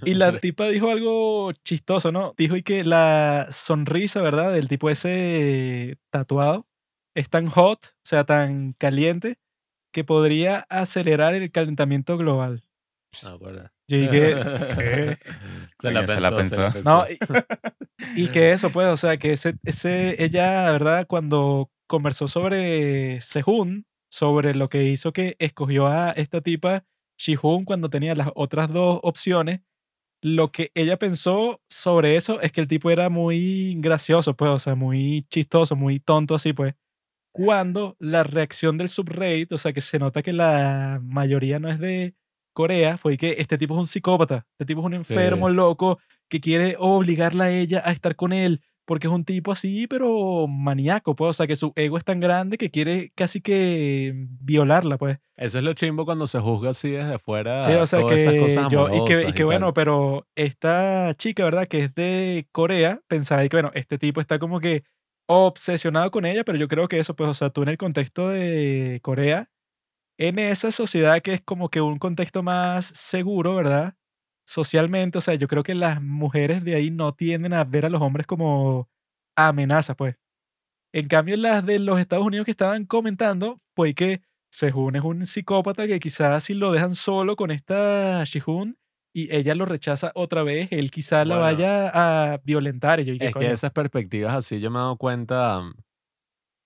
Y 0.03 0.15
la 0.15 0.31
tipa 0.39 0.67
dijo 0.69 0.89
algo 0.89 1.51
chistoso, 1.63 2.11
¿no? 2.11 2.33
Dijo 2.35 2.55
y 2.55 2.63
que 2.63 2.83
la 2.83 3.47
sonrisa, 3.51 4.21
¿verdad? 4.21 4.51
Del 4.53 4.67
tipo 4.67 4.89
ese 4.89 5.97
tatuado 6.09 6.67
es 7.15 7.29
tan 7.29 7.45
hot, 7.47 7.85
o 7.85 7.99
sea, 8.03 8.23
tan 8.23 8.73
caliente, 8.73 9.37
que 9.93 10.03
podría 10.03 10.65
acelerar 10.69 11.35
el 11.35 11.51
calentamiento 11.51 12.17
global. 12.17 12.63
Ah, 13.25 13.35
bueno. 13.39 13.69
Yo 13.87 13.97
dije, 13.97 14.33
¿qué? 14.77 15.17
Se 15.79 15.91
la 15.91 16.05
Coño, 16.05 16.07
pensó, 16.07 16.13
se 16.15 16.21
la 16.21 16.71
pensó. 16.71 16.83
No, 16.83 17.05
y, 18.15 18.23
y 18.23 18.27
que 18.29 18.53
eso, 18.53 18.71
pues, 18.71 18.87
o 18.87 18.97
sea, 18.97 19.17
que 19.17 19.33
ese, 19.33 19.55
ese, 19.65 20.23
ella, 20.23 20.71
¿verdad? 20.71 21.05
Cuando 21.07 21.69
conversó 21.91 22.29
sobre 22.29 23.19
Sehun, 23.19 23.85
sobre 24.09 24.55
lo 24.55 24.69
que 24.69 24.85
hizo 24.85 25.11
que 25.11 25.35
escogió 25.39 25.87
a 25.87 26.11
esta 26.11 26.39
tipa, 26.39 26.85
Shihun, 27.17 27.65
cuando 27.65 27.89
tenía 27.89 28.15
las 28.15 28.29
otras 28.33 28.71
dos 28.71 29.01
opciones, 29.03 29.59
lo 30.23 30.53
que 30.53 30.71
ella 30.73 30.97
pensó 30.97 31.61
sobre 31.69 32.15
eso 32.15 32.39
es 32.39 32.53
que 32.53 32.61
el 32.61 32.69
tipo 32.69 32.91
era 32.91 33.09
muy 33.09 33.75
gracioso, 33.79 34.37
pues, 34.37 34.51
o 34.51 34.59
sea, 34.59 34.75
muy 34.75 35.25
chistoso, 35.29 35.75
muy 35.75 35.99
tonto 35.99 36.33
así, 36.33 36.53
pues. 36.53 36.75
Cuando 37.33 37.97
la 37.99 38.23
reacción 38.23 38.77
del 38.77 38.87
subreddit, 38.87 39.51
o 39.51 39.57
sea, 39.57 39.73
que 39.73 39.81
se 39.81 39.99
nota 39.99 40.21
que 40.21 40.31
la 40.31 41.01
mayoría 41.03 41.59
no 41.59 41.69
es 41.69 41.79
de 41.79 42.15
Corea, 42.53 42.97
fue 42.97 43.17
que 43.17 43.35
este 43.37 43.57
tipo 43.57 43.73
es 43.73 43.79
un 43.81 43.87
psicópata, 43.87 44.45
este 44.53 44.65
tipo 44.65 44.79
es 44.79 44.85
un 44.85 44.93
enfermo, 44.93 45.49
loco, 45.49 45.99
que 46.29 46.39
quiere 46.39 46.77
obligarla 46.79 47.45
a 47.45 47.51
ella 47.51 47.81
a 47.83 47.91
estar 47.91 48.15
con 48.15 48.31
él, 48.31 48.61
porque 48.85 49.07
es 49.07 49.13
un 49.13 49.25
tipo 49.25 49.51
así, 49.51 49.87
pero 49.87 50.47
maníaco, 50.47 51.15
pues, 51.15 51.29
o 51.29 51.33
sea, 51.33 51.47
que 51.47 51.55
su 51.55 51.73
ego 51.75 51.97
es 51.97 52.03
tan 52.03 52.19
grande 52.19 52.57
que 52.57 52.71
quiere 52.71 53.11
casi 53.15 53.41
que 53.41 54.27
violarla, 54.41 54.97
pues. 54.97 55.19
Eso 55.37 55.57
es 55.57 55.63
lo 55.63 55.73
chimbo 55.73 56.05
cuando 56.05 56.27
se 56.27 56.39
juzga 56.39 56.71
así 56.71 56.91
desde 56.91 57.15
afuera. 57.15 57.61
Sí, 57.61 57.71
o 57.73 57.85
sea, 57.85 57.99
todas 57.99 58.19
esas 58.19 58.33
que 58.33 58.39
cosas 58.39 58.71
yo, 58.71 58.87
y 58.93 59.05
que, 59.05 59.29
y 59.29 59.33
que 59.33 59.43
bueno, 59.43 59.67
tal. 59.67 59.73
pero 59.73 60.27
esta 60.35 61.13
chica, 61.15 61.43
¿verdad? 61.43 61.67
Que 61.67 61.85
es 61.85 61.95
de 61.95 62.47
Corea, 62.51 63.01
pensaba 63.07 63.41
que, 63.47 63.55
bueno, 63.55 63.71
este 63.73 63.97
tipo 63.97 64.19
está 64.21 64.39
como 64.39 64.59
que 64.59 64.83
obsesionado 65.27 66.11
con 66.11 66.25
ella, 66.25 66.43
pero 66.43 66.57
yo 66.57 66.67
creo 66.67 66.87
que 66.87 66.99
eso, 66.99 67.15
pues, 67.15 67.29
o 67.29 67.33
sea, 67.33 67.49
tú 67.49 67.63
en 67.63 67.69
el 67.69 67.77
contexto 67.77 68.29
de 68.29 68.99
Corea, 69.01 69.49
en 70.17 70.37
esa 70.39 70.71
sociedad 70.71 71.21
que 71.21 71.33
es 71.33 71.41
como 71.41 71.69
que 71.69 71.81
un 71.81 71.97
contexto 71.97 72.43
más 72.43 72.85
seguro, 72.85 73.55
¿verdad? 73.55 73.95
Socialmente, 74.47 75.17
o 75.17 75.21
sea, 75.21 75.35
yo 75.35 75.47
creo 75.47 75.63
que 75.63 75.75
las 75.75 76.01
mujeres 76.01 76.63
de 76.63 76.75
ahí 76.75 76.91
no 76.91 77.13
tienden 77.13 77.53
a 77.53 77.63
ver 77.63 77.85
a 77.85 77.89
los 77.89 78.01
hombres 78.01 78.27
como 78.27 78.89
amenaza, 79.35 79.95
pues. 79.95 80.15
En 80.93 81.07
cambio, 81.07 81.37
las 81.37 81.65
de 81.65 81.79
los 81.79 81.99
Estados 81.99 82.25
Unidos 82.25 82.45
que 82.45 82.51
estaban 82.51 82.85
comentando 82.85 83.57
fue 83.75 83.93
que 83.93 84.21
Sehun 84.51 84.95
es 84.97 85.03
un 85.03 85.25
psicópata 85.25 85.87
que 85.87 85.99
quizás 85.99 86.43
si 86.43 86.53
lo 86.53 86.71
dejan 86.73 86.95
solo 86.95 87.35
con 87.37 87.51
esta 87.51 88.23
Shihun 88.25 88.77
y 89.13 89.33
ella 89.33 89.55
lo 89.55 89.65
rechaza 89.65 90.11
otra 90.15 90.43
vez, 90.43 90.67
él 90.71 90.91
quizás 90.91 91.25
la 91.27 91.37
vaya 91.37 91.89
a 92.33 92.37
violentar. 92.43 92.99
Y 92.99 93.05
yo 93.05 93.13
dije, 93.13 93.27
Es 93.27 93.35
que 93.35 93.51
esas 93.51 93.71
perspectivas 93.71 94.33
así 94.35 94.59
yo 94.59 94.71
me 94.71 94.79
he 94.79 94.81
dado 94.81 94.97
cuenta 94.97 95.61
mm, 95.61 95.73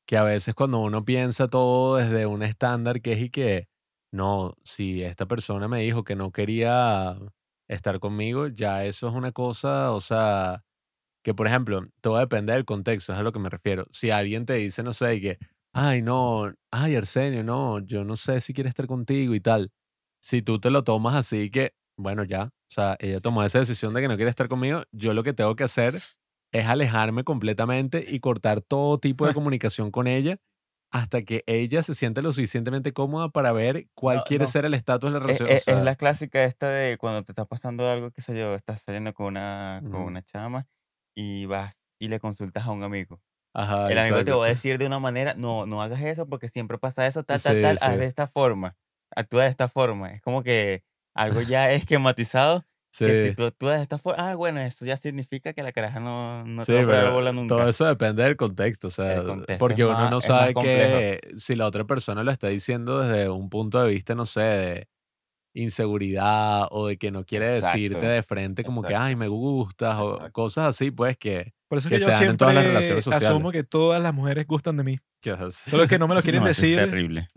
que 0.08 0.18
a 0.18 0.24
veces 0.24 0.54
cuando 0.56 0.80
uno 0.80 1.04
piensa 1.06 1.48
todo 1.48 1.98
desde 1.98 2.26
un 2.26 2.44
estándar 2.44 3.02
que 3.02 3.14
es 3.14 3.22
y 3.22 3.30
que, 3.30 3.68
no, 4.12 4.56
si 4.64 5.04
esta 5.04 5.26
persona 5.28 5.68
me 5.68 5.82
dijo 5.82 6.04
que 6.04 6.16
no 6.16 6.32
quería 6.32 7.18
estar 7.68 8.00
conmigo, 8.00 8.48
ya 8.48 8.86
eso 8.86 9.08
es 9.08 9.14
una 9.14 9.32
cosa, 9.32 9.92
o 9.92 10.02
sea, 10.02 10.64
que 11.24 11.34
por 11.34 11.48
ejemplo, 11.48 11.88
todo 12.02 12.20
depende 12.20 12.54
del 12.54 12.66
contexto, 12.66 13.14
es 13.14 13.20
a 13.20 13.24
lo 13.24 13.32
que 13.32 13.40
me 13.40 13.50
refiero. 13.50 13.88
Si 13.92 14.12
alguien 14.12 14.46
te 14.46 14.54
dice, 14.56 14.84
no 14.84 14.94
sé, 14.94 15.20
que, 15.22 15.40
ay, 15.74 16.02
no, 16.02 16.54
ay, 16.72 16.96
Arsenio, 16.96 17.44
no, 17.44 17.80
yo 17.80 18.04
no 18.04 18.16
sé 18.16 18.42
si 18.42 18.54
quiere 18.54 18.70
estar 18.70 18.88
contigo 18.88 19.34
y 19.36 19.42
tal. 19.42 19.72
Si 20.22 20.42
tú 20.42 20.60
te 20.60 20.70
lo 20.70 20.84
tomas 20.84 21.16
así 21.16 21.50
que, 21.50 21.74
bueno, 21.98 22.24
ya, 22.24 22.46
O 22.46 22.52
sea, 22.70 22.98
ella 23.00 23.22
tomó 23.22 23.44
esa 23.44 23.60
decisión 23.60 23.94
de 23.94 24.02
que 24.02 24.08
no 24.08 24.16
quiere 24.18 24.30
estar 24.30 24.48
conmigo. 24.48 24.84
Yo 24.92 25.14
lo 25.14 25.24
que 25.24 25.34
tengo 25.34 25.56
que 25.56 25.64
hacer 25.64 26.02
es 26.52 26.66
alejarme 26.66 27.24
completamente 27.24 28.06
y 28.08 28.20
cortar 28.20 28.62
todo 28.62 29.00
tipo 29.00 29.28
de 29.28 29.34
comunicación 29.36 29.92
con 29.92 30.08
ella 30.08 30.40
hasta 30.96 31.24
que 31.24 31.44
ella 31.48 31.84
se 31.84 31.96
siente 31.96 32.22
lo 32.22 32.32
suficientemente 32.32 32.94
cómoda 32.94 33.30
para 33.30 33.52
ver 33.54 33.88
cuál 33.96 34.24
No, 34.24 34.24
quiere 34.24 34.48
no. 34.48 34.48
ser 34.48 34.66
el 34.66 34.74
estatus 34.74 35.10
de 35.12 35.14
la 35.14 35.20
Es, 35.26 35.42
relación. 35.42 35.52
o 35.52 35.58
es- 35.58 35.64
es 35.68 35.82
la 35.82 35.96
clásica 35.96 36.44
esta 36.46 36.70
de 36.70 36.98
cuando 36.98 37.24
te 37.24 37.32
está 37.34 37.46
pasando 37.46 37.90
algo, 37.90 38.12
qué 38.12 38.22
sé 38.22 38.38
yo, 38.38 38.56
estás 38.56 38.82
saliendo 38.84 39.14
con 39.14 39.28
una, 39.28 39.84
con 39.90 40.02
una 40.02 40.24
chama 40.24 40.68
y 41.16 41.46
vas 41.48 41.82
y 42.00 42.10
le 42.10 42.20
consultas 42.20 42.66
a 42.68 42.72
un 42.72 42.84
amigo. 42.84 43.22
ajá, 43.54 43.88
El 43.88 44.00
amigo 44.00 44.24
te 44.24 44.32
exacto. 44.32 44.34
va 44.34 44.46
a 44.48 44.50
decir 44.50 44.78
de 44.80 44.88
una 44.88 45.00
manera, 45.00 45.36
no, 45.36 45.66
no 45.68 45.82
hagas 45.82 46.02
eso 46.02 46.28
porque 46.30 46.50
siempre 46.50 46.78
pasa 46.80 47.08
eso, 47.08 47.24
tal, 47.26 47.42
tal, 47.44 47.60
Sí, 47.60 47.60
tal, 47.60 47.80
haz 47.82 47.98
sí. 47.98 48.00
de 48.00 48.08
esta 48.08 48.28
forma, 48.28 48.78
actúa 49.16 49.44
de 49.46 49.50
esta 49.52 49.70
forma. 49.70 50.12
Es 50.14 50.22
como 50.22 50.44
que 50.44 50.84
algo 51.16 51.42
ya 51.42 51.72
esquematizado, 51.72 52.66
que 53.00 53.22
si 53.22 53.28
Sí. 53.30 53.36
tú 53.36 53.44
actúas 53.46 53.76
de 53.78 53.82
esta 53.84 53.98
forma, 53.98 54.32
ah, 54.32 54.36
bueno, 54.36 54.60
eso 54.62 54.86
ya 54.86 54.96
significa 54.98 55.54
que 55.54 55.64
la 55.64 55.72
caraja 55.72 56.00
no, 56.00 56.46
no 56.46 56.64
te 56.64 56.78
Sí, 56.80 56.84
va 56.86 57.08
a 57.08 57.10
bola 57.10 57.32
todo 57.32 57.42
nunca. 57.42 57.68
eso 57.70 57.86
depende 57.86 58.24
del 58.24 58.38
contexto, 58.38 58.88
o 58.88 58.90
sea, 58.92 59.22
contexto 59.24 59.58
porque 59.58 59.84
uno 59.84 59.94
más, 59.94 60.12
no 60.12 60.22
sabe 60.22 60.54
que 60.54 61.20
si 61.38 61.56
la 61.56 61.66
otra 61.66 61.84
persona 61.86 62.24
lo 62.24 62.32
está 62.32 62.48
diciendo 62.48 63.00
desde 63.02 63.30
un 63.30 63.50
punto 63.50 63.82
de 63.84 63.90
vista, 63.92 64.16
no 64.16 64.26
sé, 64.26 64.42
de 64.42 64.88
inseguridad 65.54 66.68
o 66.72 66.88
de 66.88 66.98
que 66.98 67.12
no 67.12 67.24
quiere 67.26 67.50
decirte 67.50 67.98
Exacto, 67.98 68.08
de 68.08 68.24
frente 68.24 68.64
como 68.64 68.82
que, 68.82 68.90
exacto, 68.90 69.06
ay, 69.06 69.16
me 69.16 69.28
gustas 69.28 69.96
o 70.00 70.14
exacto. 70.16 70.32
cosas 70.34 70.68
así, 70.68 70.92
pues 70.92 71.18
que, 71.18 71.54
Por 71.68 71.78
eso 71.78 71.88
es 71.88 71.90
que 71.90 71.96
que 71.96 72.00
se 72.00 72.06
yo 72.12 72.12
dan 72.12 72.24
en 72.32 72.38
todas 72.38 72.54
las 72.56 72.64
relaciones 72.66 73.04
siempre 73.04 73.20
sociales. 73.20 73.30
asumo 73.36 73.52
que 73.52 73.64
todas 73.64 74.02
las 74.02 74.14
mujeres 74.14 74.46
gustan 74.48 74.78
de 74.78 74.84
mí. 74.84 75.00
Que. 75.22 75.36
Solo 75.52 75.88
que 75.88 75.98
no 75.98 76.08
me 76.08 76.16
lo 76.16 76.22
quieren 76.24 76.44
No, 76.44 76.50
eso 76.50 76.66
es 76.66 76.72
decir, 76.72 76.78
terrible. 76.78 77.30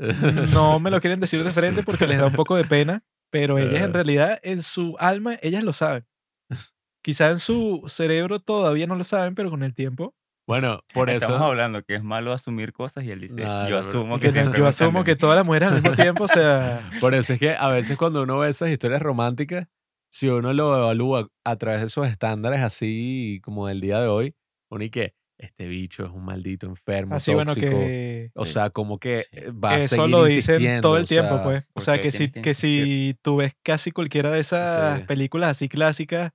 no 0.53 0.81
me 0.81 0.91
lo 0.91 1.01
quieren 1.01 1.21
decir 1.21 1.43
de 1.45 1.51
frente 1.53 1.83
porque 1.83 2.07
les 2.07 2.19
da 2.19 2.27
un 2.27 2.33
poco 2.35 2.57
de 2.57 2.65
pena, 2.65 3.05
pero 3.31 3.59
ellas 3.59 3.83
en 3.83 3.91
Eh, 3.91 3.93
realidad, 3.93 4.39
en 4.43 4.63
su 4.63 4.97
alma, 4.99 5.37
ellas 5.43 5.63
lo 5.65 5.73
saben. 5.73 6.07
Quizá 7.05 7.31
en 7.31 7.39
su 7.39 7.85
cerebro 7.87 8.41
todavía 8.41 8.87
no 8.87 8.95
lo 8.97 9.05
saben, 9.05 9.35
pero 9.35 9.51
con 9.51 9.63
el 9.63 9.75
tiempo. 9.75 10.15
Bueno, 10.47 10.81
por 10.95 11.11
Estamos 11.11 11.37
eso, 11.37 11.45
hablando 11.45 11.83
que 11.83 11.95
es 11.97 12.03
malo 12.03 12.33
asumir 12.33 12.73
cosas 12.73 13.05
y 13.05 13.11
él 13.11 13.21
dice, 13.21 13.37
yo 13.37 13.45
Claro, 13.45 13.69
bro. 13.83 13.91
asumo 13.91 14.19
que 14.19 14.29
que 14.29 14.33
siempre 14.33 14.59
yo 14.61 14.67
asumo 14.67 15.05
que 15.05 15.17
todas 15.17 15.37
las 15.37 15.47
mujeres 15.47 15.69
al 15.71 15.75
mismo 15.83 15.95
tiempo, 15.95 16.25
o 16.25 16.29
sea, 16.29 16.81
por 17.01 17.15
eso 17.15 17.35
es 17.35 17.39
que 17.39 17.51
a 17.57 17.69
veces 17.69 17.97
cuando 17.99 18.23
uno 18.23 18.39
ve 18.39 18.49
esas 18.51 18.71
historias 18.71 19.03
románticas, 19.03 19.67
si 20.11 20.29
uno 20.29 20.53
lo 20.55 20.77
evalúa 20.79 21.29
a 21.45 21.57
través 21.57 21.81
de 21.81 21.87
esos 21.89 22.07
estándares 22.09 22.63
así 22.63 23.41
como 23.45 23.67
del 23.69 23.81
día 23.83 24.01
de 24.01 24.09
hoy, 24.09 24.35
uno 24.71 24.85
y 24.85 24.91
que 24.91 25.15
este 25.39 25.69
bicho 25.69 26.05
es 26.05 26.11
un 26.11 26.25
maldito 26.25 26.67
enfermo, 26.67 27.15
así 27.15 27.33
bueno 27.33 27.55
que 27.55 28.31
O 28.35 28.45
sea, 28.45 28.71
como 28.71 28.99
que 28.99 29.23
sí. 29.23 29.29
eh, 29.33 29.51
va 29.53 29.71
a 29.71 29.79
eso 29.79 29.95
seguir 29.97 30.11
lo 30.11 30.25
dicen 30.25 30.81
todo 30.81 30.97
el 30.99 31.07
tiempo, 31.07 31.35
sea, 31.37 31.43
pues. 31.45 31.65
O 31.75 31.81
sea, 31.81 32.01
que 32.03 32.11
si, 32.11 32.29
tienes 32.29 32.43
que 32.43 32.55
si 32.55 33.17
tú 33.23 33.37
ves 33.37 33.55
casi 33.63 33.91
cualquiera 33.93 34.31
de 34.31 34.41
esas 34.41 34.99
Sí. 34.99 35.05
películas 35.07 35.51
así 35.51 35.69
clásicas, 35.69 36.33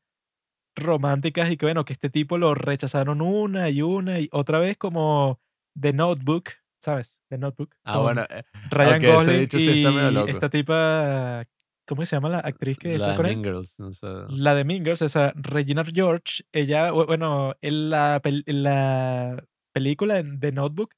románticas, 0.76 1.52
y 1.52 1.58
que 1.58 1.66
bueno, 1.66 1.86
que 1.86 1.94
este 1.94 2.10
tipo 2.10 2.38
lo 2.38 2.56
rechazaron 2.56 3.22
una 3.22 3.70
y 3.70 3.82
una 3.82 4.20
y 4.20 4.30
otra 4.32 4.60
vez 4.60 4.78
como 4.78 5.40
The 5.80 5.94
Notebook, 5.94 6.50
¿sabes? 6.80 7.20
The 7.30 7.38
Notebook. 7.38 7.76
Ah, 7.84 8.00
bueno, 8.00 8.26
eh, 8.30 8.44
Ryan 8.72 8.96
ese 9.04 9.14
Gosling 9.14 9.40
dicho 9.42 9.58
sí 9.60 9.70
está 9.70 9.92
medio 9.92 10.10
y 10.10 10.14
loco. 10.14 10.30
esta 10.30 10.50
tipa, 10.50 11.46
¿cómo 11.88 12.06
se 12.06 12.16
llama 12.16 12.30
la 12.30 12.40
actriz 12.40 12.78
que 12.78 12.90
La 12.90 12.96
está 12.96 13.10
de 13.12 13.16
con 13.16 13.26
él? 13.26 13.56
O 13.80 13.94
sea, 13.94 14.26
La 14.30 14.56
de 14.56 14.64
Mean 14.64 14.84
Girls, 14.84 15.02
esa 15.02 15.34
Regina 15.36 15.84
George, 15.86 16.44
ella, 16.52 16.92
bu- 16.92 17.06
bueno, 17.08 17.56
en 17.62 17.90
la, 17.90 18.22
en 18.24 18.64
la 18.64 19.44
película 19.74 20.24
The 20.40 20.52
Notebook, 20.52 20.94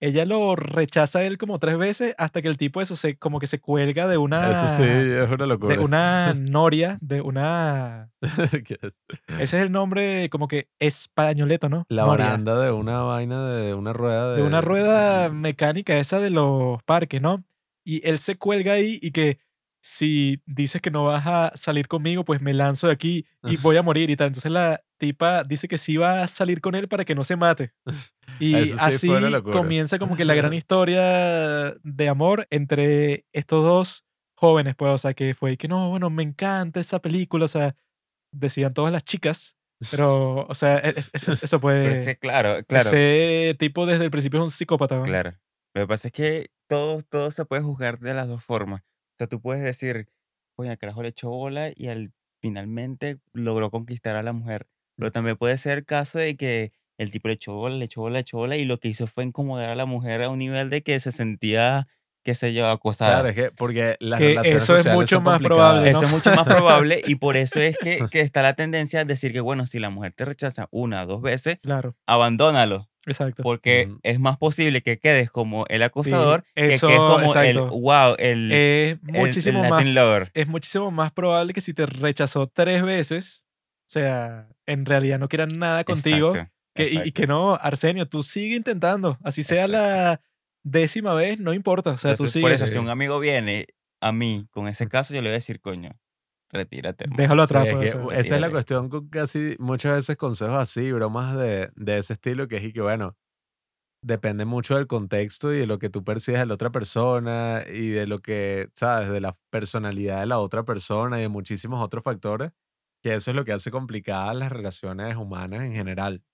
ella 0.00 0.24
lo 0.24 0.54
rechaza 0.54 1.18
a 1.18 1.24
él 1.24 1.38
como 1.38 1.58
tres 1.58 1.76
veces 1.76 2.14
hasta 2.18 2.40
que 2.40 2.46
el 2.46 2.56
tipo 2.56 2.80
eso 2.80 2.94
se, 2.94 3.16
como 3.16 3.40
que 3.40 3.48
se 3.48 3.58
cuelga 3.60 4.06
de 4.06 4.14
Eso 4.14 4.68
sí, 4.68 4.82
una, 4.82 5.24
es 5.24 5.28
una 5.28 5.36
de 5.44 5.46
locura. 5.46 5.80
una 5.80 6.34
noria, 6.38 6.98
de 7.00 7.20
una, 7.20 8.10
ese 9.26 9.42
es 9.42 9.54
el 9.54 9.72
nombre 9.72 10.28
como 10.30 10.46
que 10.48 10.68
españoleto, 10.78 11.68
¿no? 11.68 11.84
La 11.88 12.04
Noria. 12.06 12.26
baranda 12.26 12.60
de 12.60 12.70
una 12.72 13.00
vaina 13.02 13.48
de 13.50 13.74
una 13.74 13.92
rueda 13.92 14.34
de 14.34 14.42
una 14.42 14.60
de... 14.60 14.66
rueda 14.66 15.28
mecánica 15.32 15.98
esa 15.98 16.20
de 16.20 16.30
los 16.30 16.82
parques, 16.84 17.20
¿no? 17.20 17.42
Y 17.84 18.06
él 18.08 18.18
se 18.18 18.36
cuelga 18.36 18.74
ahí 18.74 18.98
y 19.02 19.10
que 19.12 19.38
si 19.80 20.42
dices 20.46 20.82
que 20.82 20.90
no 20.90 21.04
vas 21.04 21.26
a 21.26 21.52
salir 21.54 21.86
conmigo, 21.88 22.24
pues 22.24 22.42
me 22.42 22.52
lanzo 22.54 22.88
de 22.88 22.92
aquí 22.92 23.26
y 23.44 23.56
voy 23.58 23.76
a 23.76 23.82
morir 23.82 24.10
y 24.10 24.16
tal. 24.16 24.28
Entonces 24.28 24.50
la 24.50 24.82
tipa 24.98 25.44
dice 25.44 25.68
que 25.68 25.78
sí 25.78 25.96
va 25.96 26.22
a 26.22 26.28
salir 26.28 26.60
con 26.60 26.74
él 26.74 26.88
para 26.88 27.04
que 27.04 27.14
no 27.14 27.24
se 27.24 27.36
mate. 27.36 27.72
Y 28.40 28.54
Eso 28.54 28.76
sí 28.90 29.10
así 29.10 29.42
comienza 29.50 29.98
como 29.98 30.14
que 30.16 30.24
la 30.24 30.34
gran 30.34 30.52
historia 30.54 31.74
de 31.82 32.08
amor 32.08 32.46
entre 32.50 33.24
estos 33.32 33.64
dos 33.64 34.04
jóvenes, 34.36 34.76
pues, 34.76 34.92
o 34.92 34.98
sea, 34.98 35.14
que 35.14 35.34
fue 35.34 35.56
que 35.56 35.66
no, 35.66 35.88
bueno, 35.90 36.10
me 36.10 36.22
encanta 36.22 36.78
esa 36.78 37.00
película, 37.00 37.46
o 37.46 37.48
sea, 37.48 37.74
decían 38.32 38.74
todas 38.74 38.92
las 38.92 39.02
chicas, 39.04 39.56
pero, 39.90 40.46
o 40.46 40.54
sea, 40.54 40.78
es- 40.78 41.10
es- 41.12 41.28
es- 41.28 41.42
eso 41.42 41.58
pues, 41.60 42.06
que, 42.06 42.16
claro, 42.16 42.62
claro, 42.66 42.88
ese 42.90 43.56
tipo 43.58 43.86
desde 43.86 44.04
el 44.04 44.10
principio 44.10 44.38
es 44.40 44.44
un 44.44 44.50
psicópata. 44.50 44.96
¿no? 44.96 45.04
claro. 45.04 45.34
Lo 45.74 45.82
que 45.82 45.88
pasa 45.88 46.08
es 46.08 46.12
que 46.12 46.50
todo, 46.68 47.02
todo 47.02 47.30
se 47.30 47.44
puede 47.44 47.62
juzgar 47.62 47.98
de 47.98 48.14
las 48.14 48.28
dos 48.28 48.44
formas. 48.44 48.82
O 49.18 49.20
sea, 49.20 49.26
tú 49.26 49.40
puedes 49.40 49.64
decir, 49.64 50.08
oye, 50.54 50.70
el 50.70 50.78
carajo 50.78 51.02
le 51.02 51.08
echó 51.08 51.28
bola 51.28 51.72
y 51.74 51.88
al, 51.88 52.12
finalmente 52.40 53.18
logró 53.32 53.68
conquistar 53.72 54.14
a 54.14 54.22
la 54.22 54.32
mujer. 54.32 54.68
Pero 54.96 55.10
también 55.10 55.36
puede 55.36 55.58
ser 55.58 55.78
el 55.78 55.84
caso 55.84 56.18
de 56.18 56.36
que 56.36 56.70
el 56.98 57.10
tipo 57.10 57.26
le 57.26 57.34
echó 57.34 57.54
bola, 57.54 57.74
le 57.74 57.86
echó 57.86 58.00
bola, 58.02 58.14
le 58.14 58.20
echó 58.20 58.36
bola 58.36 58.56
y 58.56 58.64
lo 58.64 58.78
que 58.78 58.86
hizo 58.86 59.08
fue 59.08 59.24
incomodar 59.24 59.70
a 59.70 59.74
la 59.74 59.86
mujer 59.86 60.22
a 60.22 60.28
un 60.28 60.38
nivel 60.38 60.70
de 60.70 60.82
que 60.82 61.00
se 61.00 61.10
sentía, 61.10 61.88
qué 62.22 62.36
sé 62.36 62.54
yo, 62.54 62.68
acosada. 62.68 63.14
Claro, 63.14 63.28
es 63.28 63.34
que 63.34 63.50
porque 63.50 63.96
las 63.98 64.20
Que 64.20 64.26
relaciones 64.28 64.62
eso 64.62 64.76
es 64.76 64.86
mucho 64.86 65.16
son 65.16 65.24
más 65.24 65.40
probable, 65.40 65.90
¿no? 65.90 65.98
Eso 65.98 66.06
es 66.06 66.12
mucho 66.12 66.32
más 66.32 66.44
probable 66.46 67.02
y 67.04 67.16
por 67.16 67.36
eso 67.36 67.58
es 67.58 67.76
que, 67.76 68.06
que 68.08 68.20
está 68.20 68.42
la 68.42 68.54
tendencia 68.54 69.00
a 69.00 69.04
decir 69.04 69.32
que, 69.32 69.40
bueno, 69.40 69.66
si 69.66 69.80
la 69.80 69.90
mujer 69.90 70.12
te 70.12 70.24
rechaza 70.24 70.68
una 70.70 71.02
o 71.02 71.06
dos 71.06 71.22
veces, 71.22 71.58
Claro, 71.60 71.96
abandónalo. 72.06 72.88
Exacto. 73.06 73.42
Porque 73.42 73.92
es 74.02 74.18
más 74.20 74.36
posible 74.38 74.82
que 74.82 74.98
quedes 74.98 75.30
como 75.30 75.64
el 75.68 75.82
acosador 75.82 76.44
que 76.54 76.66
eso, 76.66 76.86
que 76.88 76.94
es 76.94 76.98
como 77.00 77.34
el, 77.34 77.58
wow, 77.60 78.14
el, 78.18 78.52
Es 78.52 78.98
el- 79.04 79.14
el 79.14 79.20
muchísimo 79.20 79.60
más 79.60 79.70
Latin 79.70 79.94
lover. 79.94 80.30
es 80.34 80.48
muchísimo 80.48 80.90
más 80.90 81.12
probable 81.12 81.52
que 81.52 81.60
si 81.60 81.74
te 81.74 81.86
rechazó 81.86 82.46
tres 82.46 82.82
veces, 82.82 83.44
o 83.86 83.90
sea, 83.90 84.48
en 84.66 84.84
realidad 84.84 85.18
no 85.18 85.28
quieran 85.28 85.48
nada 85.56 85.84
contigo, 85.84 86.30
Exacto, 86.30 86.52
que, 86.74 86.90
y, 87.06 87.12
que 87.12 87.26
no, 87.26 87.54
Arsenio, 87.54 88.06
tú 88.06 88.22
sigue 88.22 88.54
intentando, 88.54 89.18
así 89.24 89.42
sea 89.42 89.66
la 89.66 90.20
décima 90.62 91.14
vez, 91.14 91.40
no 91.40 91.52
importa, 91.54 91.90
o 91.90 91.96
sea, 91.96 92.10
tú 92.14 92.24
Entonces, 92.24 92.40
por 92.42 92.50
sigues, 92.50 92.60
eso, 92.62 92.72
si 92.72 92.78
un 92.78 92.88
amigo 92.90 93.18
viene 93.18 93.66
a 94.00 94.12
mí 94.12 94.46
con 94.50 94.68
ese 94.68 94.86
caso, 94.86 95.12
yo 95.14 95.20
le 95.22 95.28
voy 95.28 95.32
a 95.34 95.38
decir, 95.38 95.60
coño, 95.60 95.98
retírate. 96.50 97.04
hermano". 97.04 97.16
déjalo 97.16 97.42
Sí, 97.42 97.54
atrás. 97.54 97.68
es 97.70 97.76
pues, 97.96 97.96
que 97.96 97.98
esa 98.20 98.34
es 98.34 98.40
la 98.40 98.50
cuestión 98.50 98.88
con 98.88 99.08
casi 99.08 99.56
muchas 99.58 99.96
veces 99.96 100.16
consejos 100.16 100.56
así, 100.56 100.92
bromas 100.92 101.36
de, 101.36 101.70
de 101.76 101.98
ese 101.98 102.12
estilo, 102.14 102.48
que 102.48 102.56
es 102.58 102.64
y 102.64 102.72
que 102.72 102.80
bueno, 102.82 103.16
depende 104.02 104.44
mucho 104.46 104.76
del 104.76 104.86
contexto 104.88 105.52
y 105.54 105.58
de 105.60 105.66
lo 105.66 105.78
que 105.78 105.90
tú 105.90 106.04
percibes 106.04 106.40
de 106.40 106.46
la 106.46 106.54
otra 106.54 106.70
persona 106.72 107.64
y 107.72 107.90
de 107.90 108.06
lo 108.06 108.20
que, 108.20 108.70
sabes, 108.74 109.10
de 109.10 109.20
la 109.20 109.38
personalidad 109.50 110.20
de 110.20 110.26
la 110.26 110.40
otra 110.40 110.64
persona 110.64 111.18
y 111.20 111.22
de 111.22 111.28
muchísimos 111.28 111.82
otros 111.82 112.04
factores, 112.04 112.52
que 113.02 113.14
eso 113.14 113.30
es 113.32 113.36
lo 113.36 113.44
que 113.44 113.52
hace 113.52 113.70
complicadas 113.72 114.36
las 114.36 114.52
relaciones 114.52 115.16
humanas 115.16 115.62
en 115.62 115.72
general. 115.74 116.24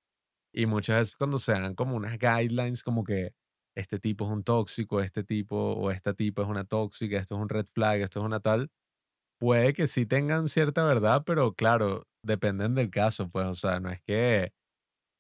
Y 0.53 0.67
muchas 0.67 0.99
veces 1.01 1.17
cuando 1.17 1.39
se 1.39 1.53
dan 1.53 1.75
como 1.75 1.97
unas 1.97 2.19
guidelines 2.19 2.83
como 2.83 3.05
que 3.05 3.31
este 3.77 3.99
tipo 3.99 4.25
es 4.27 4.31
un 4.33 4.45
tóxico, 4.45 5.01
este 5.01 5.25
tipo 5.25 5.57
o 5.57 5.91
esta 5.91 6.15
tipa 6.15 6.43
es 6.43 6.49
una 6.49 6.65
tóxica, 6.65 7.19
esto 7.19 7.35
es 7.37 7.41
un 7.41 7.49
red 7.49 7.67
flag, 7.75 8.01
esto 8.01 8.21
es 8.21 8.27
una 8.27 8.41
tal, 8.41 8.71
puede 9.45 9.75
que 9.75 9.87
sí 9.89 10.07
tengan 10.07 10.49
cierta 10.49 10.87
verdad, 10.87 11.23
pero 11.27 11.55
claro, 11.55 12.07
dependen 12.23 12.75
del 12.75 12.91
caso, 12.91 13.29
pues, 13.31 13.47
o 13.47 13.55
sea, 13.55 13.79
no 13.79 13.91
es 13.91 14.01
que, 14.03 14.55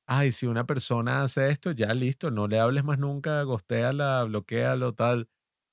ay, 0.06 0.32
si 0.32 0.46
una 0.46 0.66
persona 0.66 1.22
hace 1.24 1.50
esto, 1.50 1.72
ya 1.72 1.94
listo, 1.94 2.30
no 2.30 2.48
le 2.48 2.58
hables 2.60 2.84
más 2.84 2.98
nunca, 2.98 3.42
gostéala, 3.44 4.24
bloquealo, 4.24 4.94
tal. 4.94 5.28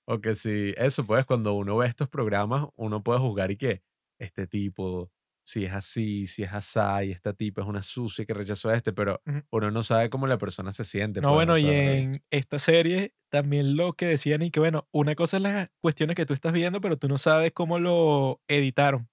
O 0.08 0.22
que 0.22 0.36
si, 0.36 0.74
eso, 0.78 1.06
pues, 1.06 1.26
cuando 1.26 1.54
uno 1.54 1.78
ve 1.78 1.88
estos 1.88 2.10
programas, 2.10 2.68
uno 2.78 3.04
puede 3.04 3.20
juzgar 3.20 3.52
y 3.52 3.58
que 3.58 3.84
este 4.20 4.48
tipo, 4.48 5.12
si 5.44 5.66
es 5.66 5.74
así, 5.74 6.28
si 6.28 6.44
es 6.44 6.54
asá, 6.54 7.04
y 7.04 7.12
esta 7.12 7.34
tipa 7.34 7.62
es 7.62 7.68
una 7.68 7.84
sucia 7.84 8.26
que 8.26 8.34
rechazó 8.34 8.70
a 8.70 8.76
este, 8.76 8.94
pero 8.94 9.22
uno 9.52 9.72
no 9.72 9.84
sabe 9.84 10.10
cómo 10.10 10.28
la 10.28 10.38
persona 10.38 10.72
se 10.72 10.84
siente, 10.84 11.22
No, 11.22 11.30
pues, 11.30 11.36
bueno, 11.36 11.58
y 11.58 11.70
en 11.70 12.24
esta 12.30 12.60
serie 12.60 13.14
también 13.30 13.76
lo 13.76 13.94
que 13.94 14.08
decían 14.08 14.42
y 14.42 14.52
que, 14.52 14.60
bueno, 14.60 14.88
una 14.92 15.16
cosa 15.16 15.38
es 15.38 15.44
las 15.44 15.70
cuestiones 15.82 16.16
que 16.16 16.26
tú 16.26 16.34
estás 16.34 16.54
viendo, 16.54 16.82
pero 16.82 16.98
tú 16.98 17.08
no 17.08 17.18
sabes 17.18 17.52
cómo 17.54 17.80
lo 17.80 18.42
editaron. 18.48 19.11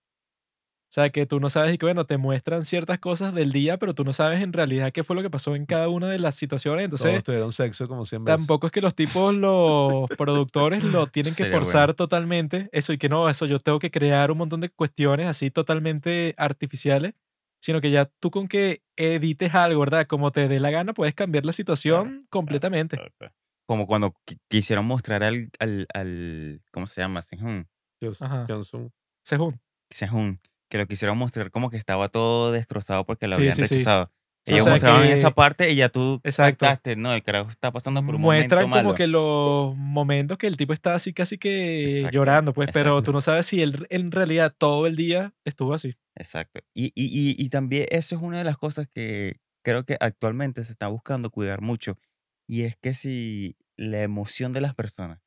O 0.89 0.90
sea, 0.90 1.10
que 1.10 1.27
tú 1.27 1.39
no 1.39 1.51
sabes 1.51 1.74
y 1.74 1.77
que, 1.78 1.85
bueno, 1.85 2.06
te 2.06 2.16
muestran 2.16 2.65
ciertas 2.65 2.98
cosas 2.98 3.35
del 3.35 3.52
día, 3.52 3.77
pero 3.78 3.94
tú 3.94 4.05
no 4.05 4.15
sabes 4.15 4.43
en 4.43 4.55
realidad 4.55 4.90
qué 4.90 5.05
fue 5.05 5.15
lo 5.16 5.20
que 5.23 5.28
pasó 5.28 5.55
en 5.55 5.66
cada 5.66 5.90
una 5.90 6.09
de 6.09 6.19
las 6.19 6.35
situaciones. 6.35 6.85
Entonces, 6.86 7.10
todos 7.10 7.24
tuvieron 7.24 7.52
sexo 7.52 7.86
como 7.89 8.06
100 8.06 8.24
veces. 8.24 8.39
tampoco 8.39 8.66
es 8.66 8.73
que 8.73 8.81
los 8.81 8.94
tipos, 8.94 9.35
los 9.35 10.09
productores, 10.16 10.82
lo 10.82 11.06
tienen 11.06 11.35
que 11.35 11.43
Sería 11.44 11.52
bueno. 11.59 11.66
forzar 11.66 11.93
totalmente. 11.93 12.70
Eso 12.73 12.94
y 12.94 12.98
que 12.98 13.10
no, 13.10 13.28
eso 13.28 13.44
yo 13.44 13.59
tengo 13.59 13.78
que 13.78 13.90
crear 13.90 14.31
un 14.31 14.39
montón 14.39 14.60
de 14.62 14.70
cuestiones 14.70 15.27
así 15.27 15.51
totalmente 15.51 16.35
artificiales, 16.39 17.12
sino 17.60 17.82
que 17.82 17.90
ya 17.90 18.06
tú 18.06 18.31
con 18.31 18.48
que 18.48 18.82
edites 18.97 19.55
algo, 19.55 19.81
¿verdad? 19.81 20.06
Como 20.06 20.31
te 20.31 20.48
dé 20.48 20.59
la 20.59 20.70
gana, 20.70 20.94
puedes 20.94 21.15
cambiar 21.15 21.44
la 21.44 21.52
situación 21.52 22.27
completamente. 22.31 22.97
Claro, 22.97 23.12
claro. 23.19 23.35
Como 23.66 23.86
cuando 23.86 24.15
qui- 24.27 24.39
quisieron 24.48 24.86
mostrar 24.86 25.23
al, 25.23 25.51
al, 25.59 25.86
al 25.93 26.62
¿cómo 26.73 26.86
se 26.86 27.02
llama? 27.02 27.20
Ajá. 27.20 28.47
Johnson. 28.48 28.90
Según. 29.23 29.60
Sejun, 29.90 30.40
que 30.68 30.78
lo 30.78 30.86
quisieron 30.86 31.16
mostrar 31.18 31.50
como 31.50 31.70
que 31.70 31.76
estaba 31.76 32.08
todo 32.08 32.52
destrozado 32.52 33.04
porque 33.06 33.26
lo 33.26 33.36
Sí, 33.36 33.42
habían 33.42 33.56
sí, 33.56 33.66
sí. 33.66 33.74
rechazado. 33.76 34.04
O 34.46 34.50
Ellos 34.50 34.64
sea 34.64 34.72
mostraban 34.72 35.02
que- 35.08 35.12
esa 35.12 35.30
parte 35.32 35.70
y 35.70 35.76
ya 35.76 35.88
tú 35.90 36.20
Exacto. 36.24 36.64
captaste, 36.64 36.96
no, 36.96 37.12
el 37.12 37.22
carajo 37.22 37.50
está 37.50 37.70
pasando 37.70 38.04
por 38.04 38.14
un 38.14 38.22
Muestran 38.22 38.60
momento 38.60 38.68
malo. 38.68 38.82
como 38.88 38.94
que 38.94 39.06
los 39.06 39.76
momentos 39.76 40.38
que 40.38 40.46
el 40.46 40.56
tipo 40.56 40.72
está 40.72 40.94
así 40.94 41.12
casi 41.12 41.36
que 41.36 41.96
Exacto, 41.98 42.14
llorando, 42.14 42.52
pues, 42.54 42.70
pero 42.72 43.02
tú 43.02 43.12
no 43.12 43.20
sabes 43.20 43.44
si 43.46 43.60
él 43.60 43.86
en 43.90 44.10
realidad 44.10 44.54
todo 44.56 44.86
el 44.86 44.96
día 44.96 45.34
estuvo 45.44 45.74
así. 45.74 45.96
Exacto. 46.16 46.60
Y, 46.74 46.86
y, 46.94 47.06
y, 47.06 47.36
y 47.38 47.48
también 47.50 47.86
eso 47.90 48.16
es 48.16 48.22
una 48.22 48.38
de 48.38 48.44
las 48.44 48.56
cosas 48.56 48.86
que 48.88 49.36
creo 49.62 49.84
que 49.84 49.96
actualmente 50.00 50.64
se 50.64 50.72
está 50.72 50.86
buscando 50.88 51.30
cuidar 51.30 51.60
mucho. 51.60 51.98
Y 52.46 52.62
es 52.62 52.74
que 52.76 52.94
si 52.94 53.56
la 53.76 54.00
emoción 54.02 54.52
de 54.52 54.62
las 54.62 54.74
personas, 54.74 55.20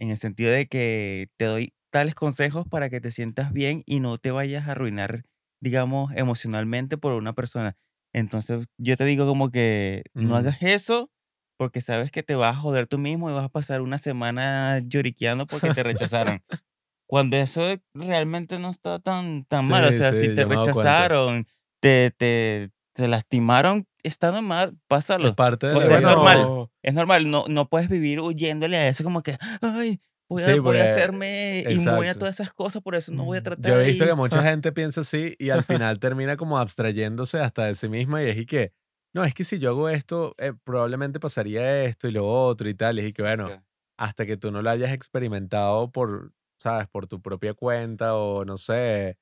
en 0.00 0.08
el 0.10 0.16
sentido 0.16 0.50
de 0.50 0.66
que 0.66 1.28
te 1.36 1.44
doy 1.44 1.74
tales 1.90 2.14
consejos 2.14 2.66
para 2.68 2.88
que 2.90 3.00
te 3.00 3.10
sientas 3.10 3.52
bien 3.52 3.82
y 3.86 4.00
no 4.00 4.18
te 4.18 4.30
vayas 4.30 4.68
a 4.68 4.72
arruinar, 4.72 5.24
digamos, 5.60 6.12
emocionalmente 6.16 6.96
por 6.98 7.12
una 7.14 7.32
persona. 7.34 7.76
Entonces 8.12 8.66
yo 8.78 8.96
te 8.96 9.04
digo 9.04 9.26
como 9.26 9.50
que 9.50 10.02
no 10.14 10.30
Mm. 10.34 10.38
hagas 10.38 10.56
eso 10.62 11.10
porque 11.58 11.80
sabes 11.80 12.10
que 12.10 12.22
te 12.22 12.34
vas 12.34 12.56
a 12.56 12.60
joder 12.60 12.86
tú 12.86 12.98
mismo 12.98 13.30
y 13.30 13.34
vas 13.34 13.44
a 13.44 13.48
pasar 13.50 13.82
una 13.82 13.98
semana 13.98 14.80
lloriqueando 14.84 15.46
porque 15.46 15.72
te 15.72 15.82
rechazaron. 15.82 16.42
Cuando 17.06 17.36
eso 17.36 17.62
realmente 17.94 18.58
no 18.58 18.70
está 18.70 18.98
tan, 19.00 19.44
tan 19.44 19.66
mal. 19.68 19.84
O 19.84 19.92
sea, 19.92 20.12
sí, 20.12 20.26
si 20.26 20.34
te 20.34 20.44
rechazaron, 20.44 21.46
te, 21.80 22.12
te, 22.16 22.70
te 22.94 23.08
lastimaron, 23.08 23.86
está 24.02 24.30
normal, 24.30 24.78
pásalo. 24.88 25.28
Es 25.28 25.34
parte 25.34 25.66
de 25.66 25.74
O 25.74 25.82
sea, 25.82 25.96
es 25.98 26.02
normal. 26.02 26.68
Es 26.82 26.94
normal, 26.94 27.30
no, 27.30 27.44
no 27.48 27.68
puedes 27.68 27.88
vivir 27.90 28.20
huyéndole 28.20 28.76
a 28.78 28.88
eso 28.88 29.04
como 29.04 29.22
que, 29.22 29.36
ay, 29.60 30.00
voy 30.30 30.44
a, 30.44 30.56
Sí, 30.56 30.58
voy 30.58 30.78
a 30.80 30.84
hacerme 30.84 31.66
inmune 31.68 32.10
a 32.10 32.14
exacto. 32.14 32.18
todas 32.18 32.36
esas 32.40 32.54
cosas, 32.54 32.82
por 32.82 32.96
eso 32.96 33.12
no 33.12 33.26
voy 33.26 33.38
a 33.38 33.42
Mm, 33.42 33.44
tratar 33.44 33.74
Yo 33.74 33.80
he 33.80 33.84
visto 33.86 34.04
ahí". 34.04 34.06
que 34.06 34.14
mucha 34.14 34.42
gente 34.42 34.72
piensa 34.72 35.00
así 35.02 35.34
y 35.38 35.50
al 35.50 35.64
final 35.64 35.98
termina 35.98 36.36
como 36.36 36.58
abstrayéndose 36.58 37.38
hasta 37.40 37.66
de 37.66 37.74
sí 37.74 37.88
misma 37.88 38.22
y 38.22 38.28
es 38.28 38.36
y 38.38 38.46
que, 38.46 38.72
no, 39.14 39.24
es 39.24 39.34
que 39.34 39.44
si 39.44 39.58
yo 39.58 39.70
hago 39.70 39.88
esto, 39.88 40.34
eh, 40.38 40.52
probablemente 40.64 41.18
pasaría 41.20 41.84
esto 41.84 42.08
y 42.08 42.12
lo 42.12 42.26
otro 42.28 42.68
y 42.68 42.74
tal. 42.74 42.98
Y 42.98 43.02
es 43.02 43.08
y 43.08 43.12
que, 43.12 43.22
bueno, 43.22 43.52
Ya. 43.52 43.64
hasta 43.98 44.26
que 44.26 44.36
tú 44.36 44.50
no 44.52 44.62
lo 44.62 44.70
hayas 44.70 44.92
experimentado 44.92 45.90
por, 45.90 46.32
¿sabes? 46.58 46.86
Por 46.88 47.06
tu 47.08 47.20
propia 47.22 47.54
cuenta 47.54 48.14
o 48.16 48.44
no 48.44 48.56
sé. 48.58 49.18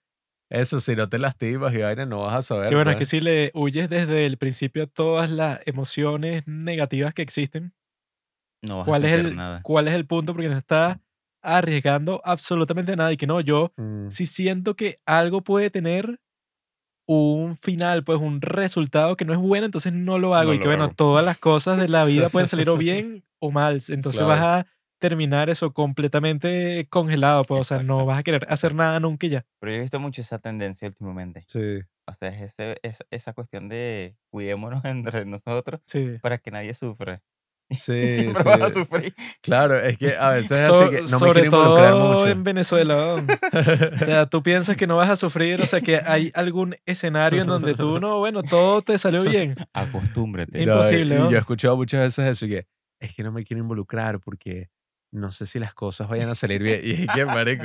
Eso, 0.51 0.81
si 0.81 0.97
no 0.97 1.09
te 1.09 1.19
lastimas 1.19 1.75
y 1.75 1.79
vaina, 1.83 2.07
no 2.07 2.21
vas 2.21 2.37
a 2.37 2.43
saber. 2.43 2.69
Sí, 2.69 2.75
bueno, 2.75 2.91
es 2.91 2.97
que 2.97 3.07
pues. 3.07 3.07
si 3.07 3.21
le 3.21 3.51
huyes 3.55 3.89
desde 3.89 4.27
el 4.27 4.37
principio 4.37 4.85
a 4.85 4.87
todas 4.87 5.31
las 5.31 5.61
emociones 5.67 6.47
negativas 6.47 7.15
que 7.15 7.23
existen, 7.23 7.75
No 8.63 8.79
vas 8.79 8.87
¿cuál 8.87 9.05
a 9.05 9.09
es, 9.09 9.19
el, 9.21 9.37
nada. 9.37 9.61
¿cuál 9.63 9.89
es 9.89 9.95
el 9.95 10.07
punto? 10.07 10.33
Porque 10.33 10.49
no 10.49 10.57
estás 10.59 10.99
arriesgando 11.43 12.21
absolutamente 12.25 12.97
nada 12.97 13.13
y 13.13 13.17
que 13.17 13.27
no, 13.27 13.41
yo 13.41 13.73
Mm, 13.77 14.09
si 14.11 14.27
siento 14.27 14.75
que 14.75 14.97
algo 15.07 15.43
puede 15.43 15.71
tener 15.71 16.19
un 17.07 17.57
final, 17.57 18.05
pues 18.05 18.21
un 18.21 18.41
resultado 18.43 19.17
que 19.17 19.25
no 19.25 19.33
es 19.33 19.39
bueno, 19.39 19.65
entonces 19.67 19.93
no 19.93 20.19
lo 20.19 20.35
hago. 20.35 20.51
No 20.51 20.55
y 20.55 20.59
que 20.59 20.65
lo 20.65 20.71
bueno, 20.71 20.85
hago. 20.85 20.95
todas 20.95 21.25
las 21.25 21.39
cosas 21.39 21.79
de 21.79 21.89
la 21.89 22.05
vida 22.05 22.29
pueden 22.29 22.49
salir 22.49 22.69
o 22.69 22.77
bien 22.79 23.25
o 23.39 23.51
mal. 23.51 23.81
Entonces 23.89 24.25
vas 24.27 24.39
Claro. 24.39 24.61
a 24.61 24.67
terminar 25.01 25.49
eso 25.49 25.73
completamente 25.73 26.87
congelado, 26.91 27.45
pues, 27.45 27.61
o 27.61 27.65
sea, 27.65 27.83
no 27.83 28.05
vas 28.05 28.19
a 28.19 28.23
querer 28.25 28.47
hacer 28.51 28.75
nada 28.75 28.99
nunca 29.01 29.27
y 29.27 29.31
ya. 29.31 29.47
Pero 29.61 29.73
yo 29.73 29.79
he 29.79 29.81
visto 29.83 30.01
mucho 30.01 30.21
esa 30.21 30.39
tendencia 30.41 30.89
últimamente. 30.89 31.45
sí. 31.47 31.81
O 32.11 32.15
sea, 32.15 32.31
es 32.31 32.41
ese, 32.59 32.79
es, 32.83 33.05
esa 33.11 33.35
cuestión 33.35 33.69
de 33.69 34.17
cuidémonos 34.31 34.83
entre 34.87 35.25
nosotros 35.27 35.81
Sí. 35.87 36.17
para 36.23 36.39
que 36.39 36.51
nadie 36.51 36.73
sufra. 36.75 37.23
Sí, 37.71 38.15
siempre 38.17 38.43
vas 38.45 38.61
a 38.61 38.69
sí. 38.71 38.75
sufrir. 38.81 39.15
Claro, 39.43 39.79
es 39.79 39.99
que 39.99 40.17
a 40.17 40.31
veces 40.33 40.53
es 40.53 40.67
So- 40.69 40.81
así 40.83 40.91
que 40.91 40.97
no 40.97 41.03
me 41.03 41.09
sobre 41.09 41.41
quiero 41.43 41.57
involucrar 41.57 41.91
todo 41.93 42.13
mucho. 42.15 42.29
en 42.29 42.45
Venezuela. 42.45 42.97
O 43.15 44.05
sea, 44.05 44.27
tú 44.27 44.43
piensas 44.43 44.77
que 44.77 44.87
no 44.87 44.97
vas 44.97 45.11
a 45.11 45.17
sufrir, 45.17 45.61
o 45.61 45.67
sea, 45.67 45.81
que 45.81 45.97
hay 45.99 46.31
algún 46.35 46.77
escenario 46.87 47.43
en 47.43 47.49
donde 47.49 47.75
tú 47.75 48.01
no, 48.01 48.19
bueno, 48.19 48.43
todo 48.43 48.83
te 48.83 48.97
salió 48.99 49.23
bien. 49.23 49.55
Acostúmbrate. 49.73 50.61
Im- 50.63 50.67
No, 50.67 50.73
y- 50.75 50.77
imposible, 50.77 51.15
y, 51.15 51.19
¿no? 51.19 51.31
yo 51.31 51.37
he 51.37 51.41
escuchado 51.41 51.77
muchas 51.77 52.01
veces 52.01 52.29
eso 52.31 52.47
y 52.47 52.49
que 52.51 52.67
es 53.01 53.15
que 53.15 53.23
no 53.23 53.33
me 53.33 53.45
quiero 53.45 53.63
involucrar 53.63 54.19
porque 54.21 54.71
no 55.11 55.33
sé 55.33 55.47
si 55.47 55.59
las 55.59 55.73
cosas 55.73 56.09
vayan 56.09 56.29
a 56.29 56.35
salir 56.35 56.63
bien. 56.63 56.81
Y 56.83 56.91
es 56.91 57.07
que, 57.15 57.25
marico, 57.25 57.65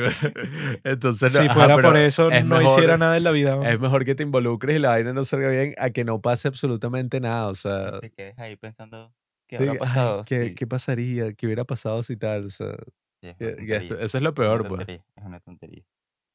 entonces 0.83 1.33
no, 1.33 1.39
Si 1.41 1.45
ajá, 1.47 1.53
fuera 1.53 1.75
por 1.75 1.97
eso, 1.97 2.29
es 2.31 2.45
no 2.45 2.57
mejor- 2.59 2.73
hiciera 2.77 2.97
nada 2.97 3.17
en 3.17 3.23
la 3.23 3.31
vida. 3.31 3.57
Es 3.69 3.79
mejor 3.79 4.05
que 4.05 4.15
te 4.15 4.23
involucres 4.23 4.75
y 4.75 4.79
la 4.79 4.89
vaina 4.89 5.13
no 5.13 5.25
salga 5.25 5.49
bien 5.49 5.75
a 5.77 5.89
que 5.89 6.05
no 6.05 6.21
pase 6.21 6.47
absolutamente 6.47 7.19
nada. 7.19 7.47
O 7.47 7.55
sea, 7.55 7.99
Te 7.99 8.11
quedes 8.11 8.37
ahí 8.39 8.55
pensando 8.55 9.13
qué 9.57 9.63
habrá 9.63 9.71
ay, 9.73 9.77
pasado. 9.77 10.21
¿qué, 10.27 10.47
Sí, 10.49 10.55
qué 10.55 10.67
pasaría? 10.67 11.33
¿Qué 11.33 11.45
hubiera 11.45 11.63
pasado 11.63 12.03
si 12.03 12.15
tal? 12.17 12.45
O 12.45 12.49
sea, 12.49 12.75
sí, 13.21 13.29
es 13.39 13.51
eso 13.91 13.97
es 13.97 13.97
lo 13.99 14.05
es 14.05 14.15
una 14.15 14.33
peor, 14.33 14.59
pues. 14.67 14.79
tontería, 14.79 15.05
Es 15.15 15.23
una 15.23 15.39
tontería. 15.39 15.83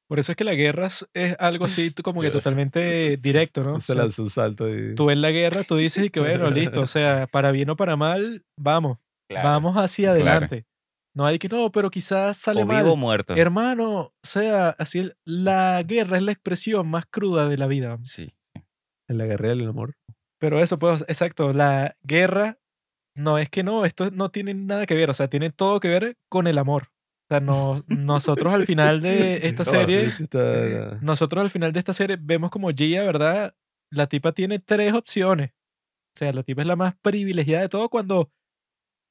Por 0.09 0.19
eso 0.19 0.33
es 0.33 0.37
que 0.37 0.45
la 0.45 0.55
guerra 0.55 0.87
es, 0.87 1.37
algo 1.39 1.67
así 1.67 1.93
como 1.93 2.23
que 2.23 2.31
totalmente 2.31 3.19
directo, 3.19 3.63
¿no? 3.63 3.79
Se 3.81 3.95
lanzó 3.95 4.23
un 4.23 4.31
salto 4.31 4.67
y... 4.75 4.95
tú 4.95 5.11
en 5.11 5.21
la 5.21 5.31
guerra, 5.31 5.65
tú 5.65 5.77
dices 5.77 6.07
y 6.07 6.11
que 6.11 6.21
bueno, 6.21 6.51
listo, 6.51 6.81
o 6.81 6.87
sea, 6.87 7.27
para 7.27 7.53
bien 7.53 7.69
o 7.71 7.77
para 7.77 7.97
mal, 7.97 8.45
vamos, 8.57 8.99
Claro. 9.29 9.47
vamos 9.49 9.77
hacia 9.77 10.15
claro. 10.15 10.31
adelante. 10.31 10.67
No 11.15 11.27
hay 11.27 11.39
que 11.39 11.49
no, 11.49 11.71
pero 11.71 11.91
quizás 11.91 12.39
sale 12.39 12.63
o 12.63 12.67
mal. 12.67 12.83
vivo 12.83 12.95
o 12.95 12.97
muerto. 12.97 13.35
Hermano, 13.37 13.99
o 14.01 14.15
sea, 14.23 14.71
así 14.79 15.01
el- 15.01 15.15
la 15.27 15.83
guerra 15.83 16.17
es 16.17 16.23
la 16.23 16.33
expresión 16.33 16.89
más 16.89 17.05
cruda 17.05 17.47
de 17.49 17.59
la 17.59 17.67
vida. 17.67 17.99
Sí. 18.05 18.33
En 19.09 19.19
la 19.19 19.27
guerra 19.27 19.49
del 19.51 19.69
amor. 19.69 19.97
Pero 20.39 20.61
eso, 20.61 20.79
pues, 20.79 21.05
exacto, 21.09 21.53
la 21.53 21.97
guerra 22.03 22.59
no 23.19 23.39
es 23.39 23.49
que 23.51 23.63
no, 23.63 23.85
esto 23.85 24.11
no 24.11 24.31
tiene 24.31 24.55
nada 24.55 24.87
que 24.87 24.95
ver, 24.95 25.11
o 25.11 25.15
sea, 25.15 25.29
tiene 25.29 25.51
todo 25.51 25.81
que 25.81 25.89
ver 25.89 26.17
con 26.29 26.47
el 26.47 26.59
amor. 26.59 26.89
O 27.31 27.35
sea, 27.35 27.41
no, 27.41 27.85
nosotros 27.89 28.55
al 28.55 28.65
final 28.65 29.01
de 29.03 29.41
esta 29.47 29.65
serie, 29.65 30.05
está- 30.05 30.99
nosotros 31.03 31.43
al 31.43 31.51
final 31.51 31.73
de 31.73 31.79
esta 31.79 31.93
serie 31.93 32.17
vemos 32.21 32.51
como 32.51 32.71
Gia, 32.71 33.03
¿verdad? 33.03 33.55
La 33.91 34.07
tipa 34.07 34.33
tiene 34.33 34.59
tres 34.59 34.95
opciones. 34.95 35.51
O 35.51 36.19
sea, 36.19 36.33
la 36.33 36.43
tipa 36.43 36.63
es 36.63 36.67
la 36.69 36.77
más 36.77 36.95
privilegiada 37.01 37.63
de 37.63 37.69
todo 37.69 37.89
cuando 37.89 38.31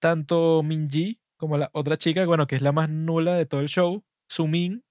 tanto 0.02 0.64
Minji 0.64 1.20
como 1.38 1.58
la 1.58 1.70
otra 1.74 1.98
chica, 1.98 2.26
bueno, 2.26 2.48
que 2.48 2.56
es 2.56 2.62
la 2.62 2.72
más 2.72 2.90
nula 2.90 3.36
de 3.36 3.46
todo 3.46 3.62
el 3.62 3.68
show, 3.70 4.04
Sumin, 4.30 4.84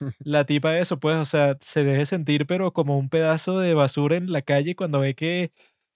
la 0.20 0.44
tipa 0.44 0.78
eso, 0.78 0.98
pues, 0.98 1.16
o 1.16 1.24
sea, 1.24 1.56
se 1.60 1.84
debe 1.84 2.04
sentir 2.06 2.46
pero 2.46 2.72
como 2.72 2.98
un 2.98 3.08
pedazo 3.08 3.60
de 3.60 3.74
basura 3.74 4.16
en 4.16 4.32
la 4.32 4.42
calle 4.42 4.76
cuando 4.76 5.00
ve 5.00 5.14
que 5.14 5.50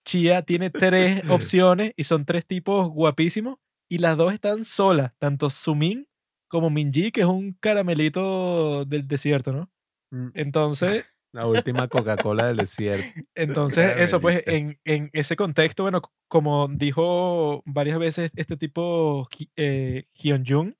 Chia 0.05 0.43
tiene 0.43 0.71
tres 0.71 1.23
opciones 1.31 1.93
y 1.97 2.05
son 2.05 2.25
tres 2.25 2.47
tipos 2.47 2.89
guapísimos 2.89 3.59
y 3.89 3.99
las 3.99 4.17
dos 4.17 4.33
están 4.33 4.65
solas, 4.65 5.13
tanto 5.19 5.51
Sumin 5.51 6.07
como 6.49 6.71
Minji, 6.71 7.13
que 7.13 7.21
es 7.21 7.27
un 7.27 7.53
caramelito 7.55 8.85
del 8.85 9.07
desierto, 9.07 9.53
¿no? 9.53 9.71
Mm, 10.11 10.31
Entonces, 10.35 11.05
La 11.33 11.47
última 11.47 11.87
Coca-Cola 11.87 12.49
del 12.49 12.57
desierto. 12.57 13.07
entonces 13.37 13.99
eso 13.99 14.21
pues 14.21 14.43
en, 14.47 14.81
en 14.85 15.11
ese 15.13 15.37
contexto, 15.37 15.85
bueno, 15.85 16.03
como 16.27 16.67
dijo 16.67 17.63
varias 17.67 18.01
veces 18.01 18.33
este 18.35 18.57
tipo 18.57 19.29
eh, 19.55 20.07
Hyun 20.15 20.43
Jung, 20.45 20.75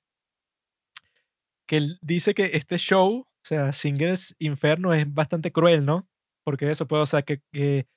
que 1.65 1.77
él 1.77 1.97
dice 2.01 2.33
que 2.33 2.51
este 2.53 2.77
show, 2.77 3.19
o 3.21 3.27
sea, 3.43 3.71
Singles 3.71 4.35
Inferno 4.39 4.93
es 4.93 5.11
bastante 5.13 5.53
cruel, 5.53 5.85
¿no? 5.85 6.09
Porque 6.43 6.69
eso 6.69 6.85
pues, 6.85 7.01
o 7.01 7.05
sea, 7.05 7.21
que, 7.21 7.41
que 7.53 7.87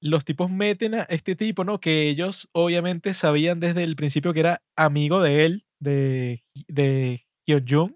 los 0.00 0.24
tipos 0.24 0.50
meten 0.50 0.94
a 0.94 1.02
este 1.04 1.36
tipo, 1.36 1.64
¿no? 1.64 1.80
Que 1.80 2.08
ellos 2.08 2.48
obviamente 2.52 3.14
sabían 3.14 3.60
desde 3.60 3.84
el 3.84 3.96
principio 3.96 4.32
que 4.32 4.40
era 4.40 4.62
amigo 4.76 5.22
de 5.22 5.44
él, 5.46 5.66
de, 5.80 6.44
de 6.68 7.26
Hyun 7.46 7.64
Jung, 7.68 7.92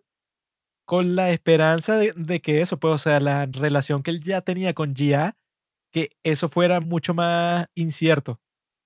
con 0.86 1.16
la 1.16 1.30
esperanza 1.30 1.96
de, 1.98 2.12
de 2.16 2.40
que 2.40 2.60
eso, 2.62 2.78
pues, 2.80 2.94
o 2.94 2.98
sea, 2.98 3.20
la 3.20 3.46
relación 3.46 4.02
que 4.02 4.10
él 4.10 4.20
ya 4.20 4.40
tenía 4.42 4.74
con 4.74 4.94
Gia, 4.94 5.36
que 5.92 6.10
eso 6.24 6.48
fuera 6.48 6.80
mucho 6.80 7.14
más 7.14 7.66
incierto. 7.74 8.32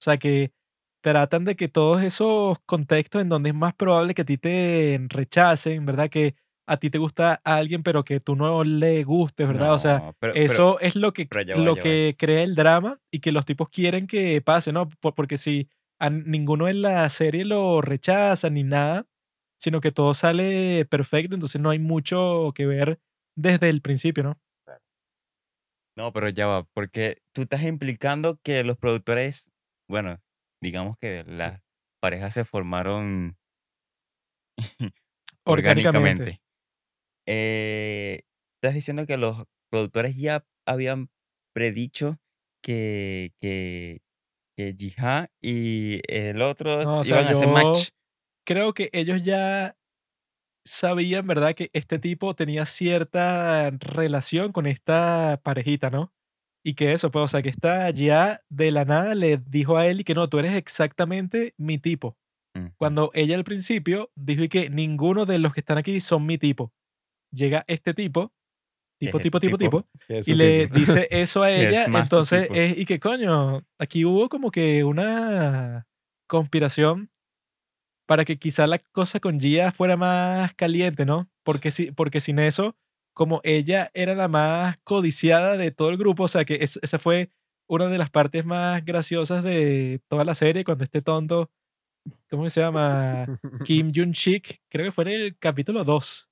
O 0.01 0.05
sea, 0.05 0.19
que 0.19 0.53
tratan 1.03 1.45
de 1.45 1.57
que 1.57 1.69
todos 1.69 2.03
esos 2.03 2.59
contextos 2.67 3.23
en 3.23 3.29
donde 3.29 3.51
es 3.51 3.57
más 3.57 3.75
probable 3.75 4.15
que 4.15 4.23
a 4.23 4.25
ti 4.25 4.39
te 4.39 4.99
rechacen, 5.09 5.85
¿verdad? 5.87 6.11
Que 6.11 6.35
a 6.67 6.77
ti 6.79 6.91
te 6.91 6.99
gusta 6.99 7.41
a 7.45 7.57
alguien, 7.57 7.83
pero 7.83 8.05
que 8.05 8.21
tú 8.21 8.37
no 8.37 8.65
le 8.65 9.05
gustes, 9.05 9.47
¿verdad? 9.47 9.75
o 9.75 9.79
sea, 9.79 10.15
pero- 10.19 10.35
eso 10.35 10.81
es 10.81 10.97
lo 10.97 11.13
que, 11.13 11.27
va, 11.27 11.65
lo 11.65 11.77
que 11.77 12.17
crea 12.19 12.43
el 12.43 12.55
drama 12.55 13.01
y 13.11 13.21
que 13.21 13.33
los 13.33 13.45
tipos 13.45 13.69
quieren 13.69 14.07
que 14.07 14.41
pase, 14.41 14.73
¿no? 14.73 14.89
Por- 14.89 15.15
porque 15.15 15.37
si 15.37 15.69
a 16.01 16.11
ninguno 16.11 16.69
en 16.69 16.83
la 16.83 17.09
serie 17.11 17.45
lo 17.45 17.81
rechaza 17.81 18.51
ni 18.51 18.65
nada, 18.65 19.07
sino 19.59 19.81
que 19.81 19.91
todo 19.91 20.15
sale 20.15 20.85
perfecto, 20.87 21.35
entonces 21.35 21.61
no 21.61 21.71
hay 21.71 21.79
mucho 21.79 22.53
que 22.55 22.67
ver 22.67 22.99
desde 23.37 23.69
el 23.69 23.81
principio, 23.81 24.23
¿no? 24.25 24.39
No, 25.97 26.13
pero 26.13 26.29
ya 26.29 26.47
va, 26.47 26.65
porque 26.75 27.19
tú 27.33 27.43
estás 27.43 27.63
implicando 27.63 28.41
que 28.43 28.65
los 28.65 28.77
productores, 28.77 29.53
bueno, 29.89 30.21
digamos 30.61 30.97
que 30.99 31.23
las 31.25 31.63
parejas 32.01 32.35
se 32.35 32.45
formaron 32.45 33.37
Orgánicamente. 35.45 35.45
orgánicamente. 35.45 36.44
Eh, 37.27 38.23
estás 38.57 38.75
diciendo 38.75 39.07
que 39.07 39.17
los 39.17 39.45
productores 39.71 40.17
ya 40.17 40.47
habían 40.67 41.11
predicho 41.55 42.19
que, 42.63 43.33
que, 43.41 44.03
que 44.57 44.75
y 45.43 46.01
el 46.09 46.43
otro 46.43 46.83
No, 46.83 47.01
o 47.01 47.05
sea, 47.05 47.21
iban 47.21 47.29
a 47.29 47.37
hacer 47.37 47.49
match. 47.49 47.89
creo 48.47 48.73
que 48.75 48.91
ellos 48.93 49.23
ya 49.23 49.77
sabían, 50.67 51.27
¿verdad? 51.27 51.55
Que 51.55 51.69
este 51.73 51.99
tipo 51.99 52.35
tenía 52.35 52.67
cierta 52.67 53.71
relación 53.71 54.53
con 54.53 54.67
esta 54.67 55.41
parejita, 55.43 55.91
¿no? 55.91 56.13
Y 56.65 56.75
que 56.75 56.93
eso, 56.93 57.11
pues, 57.11 57.25
o 57.25 57.29
sea, 57.29 57.43
que 57.43 57.51
esta 57.51 57.91
ya 57.91 58.43
de 58.49 58.71
la 58.71 58.85
nada 58.85 59.15
le 59.15 59.37
dijo 59.37 59.77
a 59.77 59.87
él 59.87 60.01
y 60.01 60.05
que 60.05 60.15
no, 60.15 60.29
tú 60.31 60.39
eres 60.39 60.57
exactamente 60.57 61.55
mi 61.59 61.77
tipo. 61.79 62.17
Ujú. 62.57 62.73
Cuando 62.79 63.11
ella 63.13 63.37
al 63.37 63.45
principio 63.45 64.11
dijo 64.15 64.45
y 64.45 64.49
que 64.49 64.71
ninguno 64.71 65.27
de 65.27 65.39
los 65.39 65.53
que 65.53 65.61
están 65.61 65.77
aquí 65.77 66.01
son 66.01 66.25
mi 66.25 66.39
tipo. 66.39 66.73
Llega 67.35 67.65
este 67.67 67.95
tipo, 67.95 68.33
tipo, 68.99 69.19
tipo, 69.25 69.41
tipo, 69.41 69.59
tipo? 69.59 69.89
y 70.31 70.35
le 70.37 70.67
dice 70.81 71.09
eso 71.11 71.43
a 71.43 71.51
ella, 71.51 71.85
entonces 72.05 72.49
es, 72.55 72.79
y 72.79 72.85
que 72.85 73.01
coño, 73.01 73.63
aquí 73.79 74.05
hubo 74.05 74.29
como 74.29 74.51
que 74.51 74.85
una 74.85 75.87
conspiración 76.29 77.11
para 78.07 78.25
que 78.25 78.39
quizá 78.39 78.67
la 78.67 78.79
cosa 78.79 79.19
con 79.21 79.41
Gia 79.41 79.73
fuera 79.73 79.97
más 79.97 80.55
caliente, 80.55 81.05
¿no? 81.07 81.29
Porque, 81.43 81.71
si, 81.71 81.91
porque 81.91 82.21
sin 82.21 82.39
eso, 82.39 82.77
como 83.15 83.41
ella 83.45 83.91
era 83.95 84.15
la 84.15 84.29
más 84.29 84.77
codiciada 84.85 85.57
de 85.57 85.71
todo 85.71 85.91
el 85.91 85.97
grupo, 85.97 86.25
o 86.25 86.29
sea 86.29 86.45
que 86.45 86.57
es- 86.61 86.79
esa 86.83 86.99
fue 86.99 87.31
una 87.67 87.87
de 87.89 87.97
las 87.99 88.11
partes 88.11 88.45
más 88.45 88.85
graciosas 88.85 89.43
de 89.43 90.01
toda 90.09 90.25
la 90.25 90.35
serie, 90.35 90.65
cuando 90.65 90.85
este 90.85 91.01
tonto, 91.01 91.51
¿cómo 92.29 92.49
se 92.51 92.61
llama? 92.61 93.27
Kim 93.67 93.91
Jun-shik, 93.95 94.61
creo 94.69 94.85
que 94.87 94.93
fue 94.93 95.05
en 95.05 95.11
el 95.21 95.39
capítulo 95.39 95.83
2. 95.85 96.29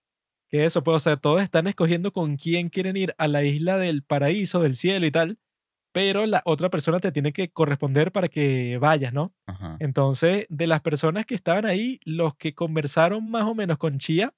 Que 0.52 0.66
eso, 0.66 0.84
pues, 0.84 0.96
o 0.96 1.00
sea, 1.00 1.16
todos 1.16 1.42
están 1.42 1.66
escogiendo 1.66 2.12
con 2.12 2.36
quién 2.36 2.68
quieren 2.68 2.96
ir 2.96 3.14
a 3.16 3.26
la 3.26 3.42
isla 3.42 3.78
del 3.78 4.02
paraíso, 4.02 4.60
del 4.60 4.76
cielo 4.76 5.06
y 5.06 5.10
tal, 5.10 5.38
pero 5.92 6.26
la 6.26 6.42
otra 6.44 6.68
persona 6.68 7.00
te 7.00 7.10
tiene 7.10 7.32
que 7.32 7.50
corresponder 7.50 8.12
para 8.12 8.28
que 8.28 8.76
vayas, 8.78 9.14
¿no? 9.14 9.34
Ajá. 9.46 9.78
Entonces, 9.80 10.46
de 10.50 10.66
las 10.66 10.82
personas 10.82 11.24
que 11.24 11.34
estaban 11.34 11.64
ahí, 11.64 12.00
los 12.04 12.34
que 12.36 12.54
conversaron 12.54 13.30
más 13.30 13.44
o 13.44 13.54
menos 13.54 13.78
con 13.78 13.98
Chia 13.98 14.34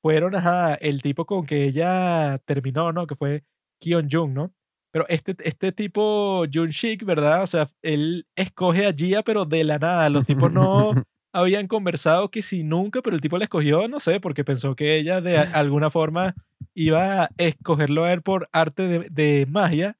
fueron 0.00 0.34
ajá, 0.36 0.74
el 0.74 1.02
tipo 1.02 1.26
con 1.26 1.44
que 1.44 1.64
ella 1.64 2.38
terminó, 2.44 2.92
¿no? 2.92 3.06
Que 3.06 3.16
fue 3.16 3.44
Kion 3.80 4.08
Jung, 4.10 4.32
¿no? 4.32 4.54
Pero 4.92 5.06
este, 5.08 5.34
este 5.44 5.72
tipo, 5.72 6.44
Jun 6.52 6.68
Shik, 6.68 7.04
¿verdad? 7.04 7.42
O 7.42 7.46
sea, 7.46 7.66
él 7.80 8.26
escoge 8.36 8.86
a 8.86 8.92
Gia, 8.92 9.22
pero 9.22 9.46
de 9.46 9.64
la 9.64 9.78
nada. 9.78 10.10
Los 10.10 10.26
tipos 10.26 10.52
no 10.52 10.92
habían 11.32 11.66
conversado 11.66 12.30
que 12.30 12.42
si 12.42 12.62
nunca, 12.62 13.02
pero 13.02 13.16
el 13.16 13.22
tipo 13.22 13.38
la 13.38 13.44
escogió, 13.44 13.88
no 13.88 14.00
sé, 14.00 14.20
porque 14.20 14.44
pensó 14.44 14.76
que 14.76 14.96
ella 14.96 15.20
de 15.20 15.38
alguna 15.54 15.90
forma 15.90 16.34
iba 16.74 17.24
a 17.24 17.30
escogerlo 17.38 18.04
a 18.04 18.12
él 18.12 18.22
por 18.22 18.48
arte 18.52 18.86
de, 18.88 19.08
de 19.10 19.46
magia. 19.50 19.98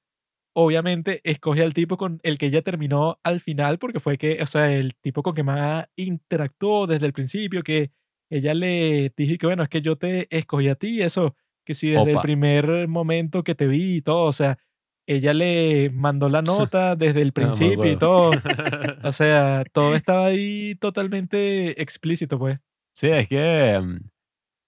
Obviamente 0.54 1.20
escoge 1.24 1.62
al 1.62 1.72
tipo 1.72 1.96
con 1.96 2.20
el 2.22 2.36
que 2.36 2.46
ella 2.46 2.62
terminó 2.62 3.18
al 3.22 3.40
final, 3.40 3.78
porque 3.78 4.00
fue 4.00 4.18
que, 4.18 4.42
o 4.42 4.46
sea, 4.46 4.70
el 4.70 4.94
tipo 4.96 5.22
con 5.22 5.34
que 5.34 5.42
más 5.42 5.86
interactuó 5.96 6.86
desde 6.86 7.06
el 7.06 7.14
principio, 7.14 7.62
que 7.62 7.90
ella 8.28 8.52
le 8.54 9.12
dijo 9.16 9.32
y 9.34 9.38
que 9.38 9.46
bueno, 9.46 9.62
es 9.62 9.68
que 9.70 9.80
yo 9.80 9.96
te 9.96 10.26
escogí 10.36 10.68
a 10.68 10.74
ti, 10.74 11.00
eso, 11.00 11.34
que 11.64 11.74
si 11.74 11.90
desde 11.90 12.12
el 12.12 12.20
primer 12.20 12.88
momento 12.88 13.44
que 13.44 13.54
te 13.54 13.66
vi 13.66 13.96
y 13.96 14.02
todo, 14.02 14.24
o 14.24 14.32
sea, 14.32 14.58
ella 15.06 15.34
le 15.34 15.90
mandó 15.90 16.28
la 16.28 16.42
nota 16.42 16.96
desde 16.96 17.22
el 17.22 17.28
No 17.28 17.34
principio 17.34 17.90
y 17.90 17.96
todo. 17.96 18.30
O 19.04 19.12
sea, 19.12 19.64
todo 19.72 19.94
estaba 19.94 20.26
ahí 20.26 20.74
totalmente 20.76 21.80
explícito, 21.82 22.38
pues. 22.38 22.58
Sí, 22.94 23.08
es 23.08 23.28
que 23.28 23.80
mm, 23.82 23.98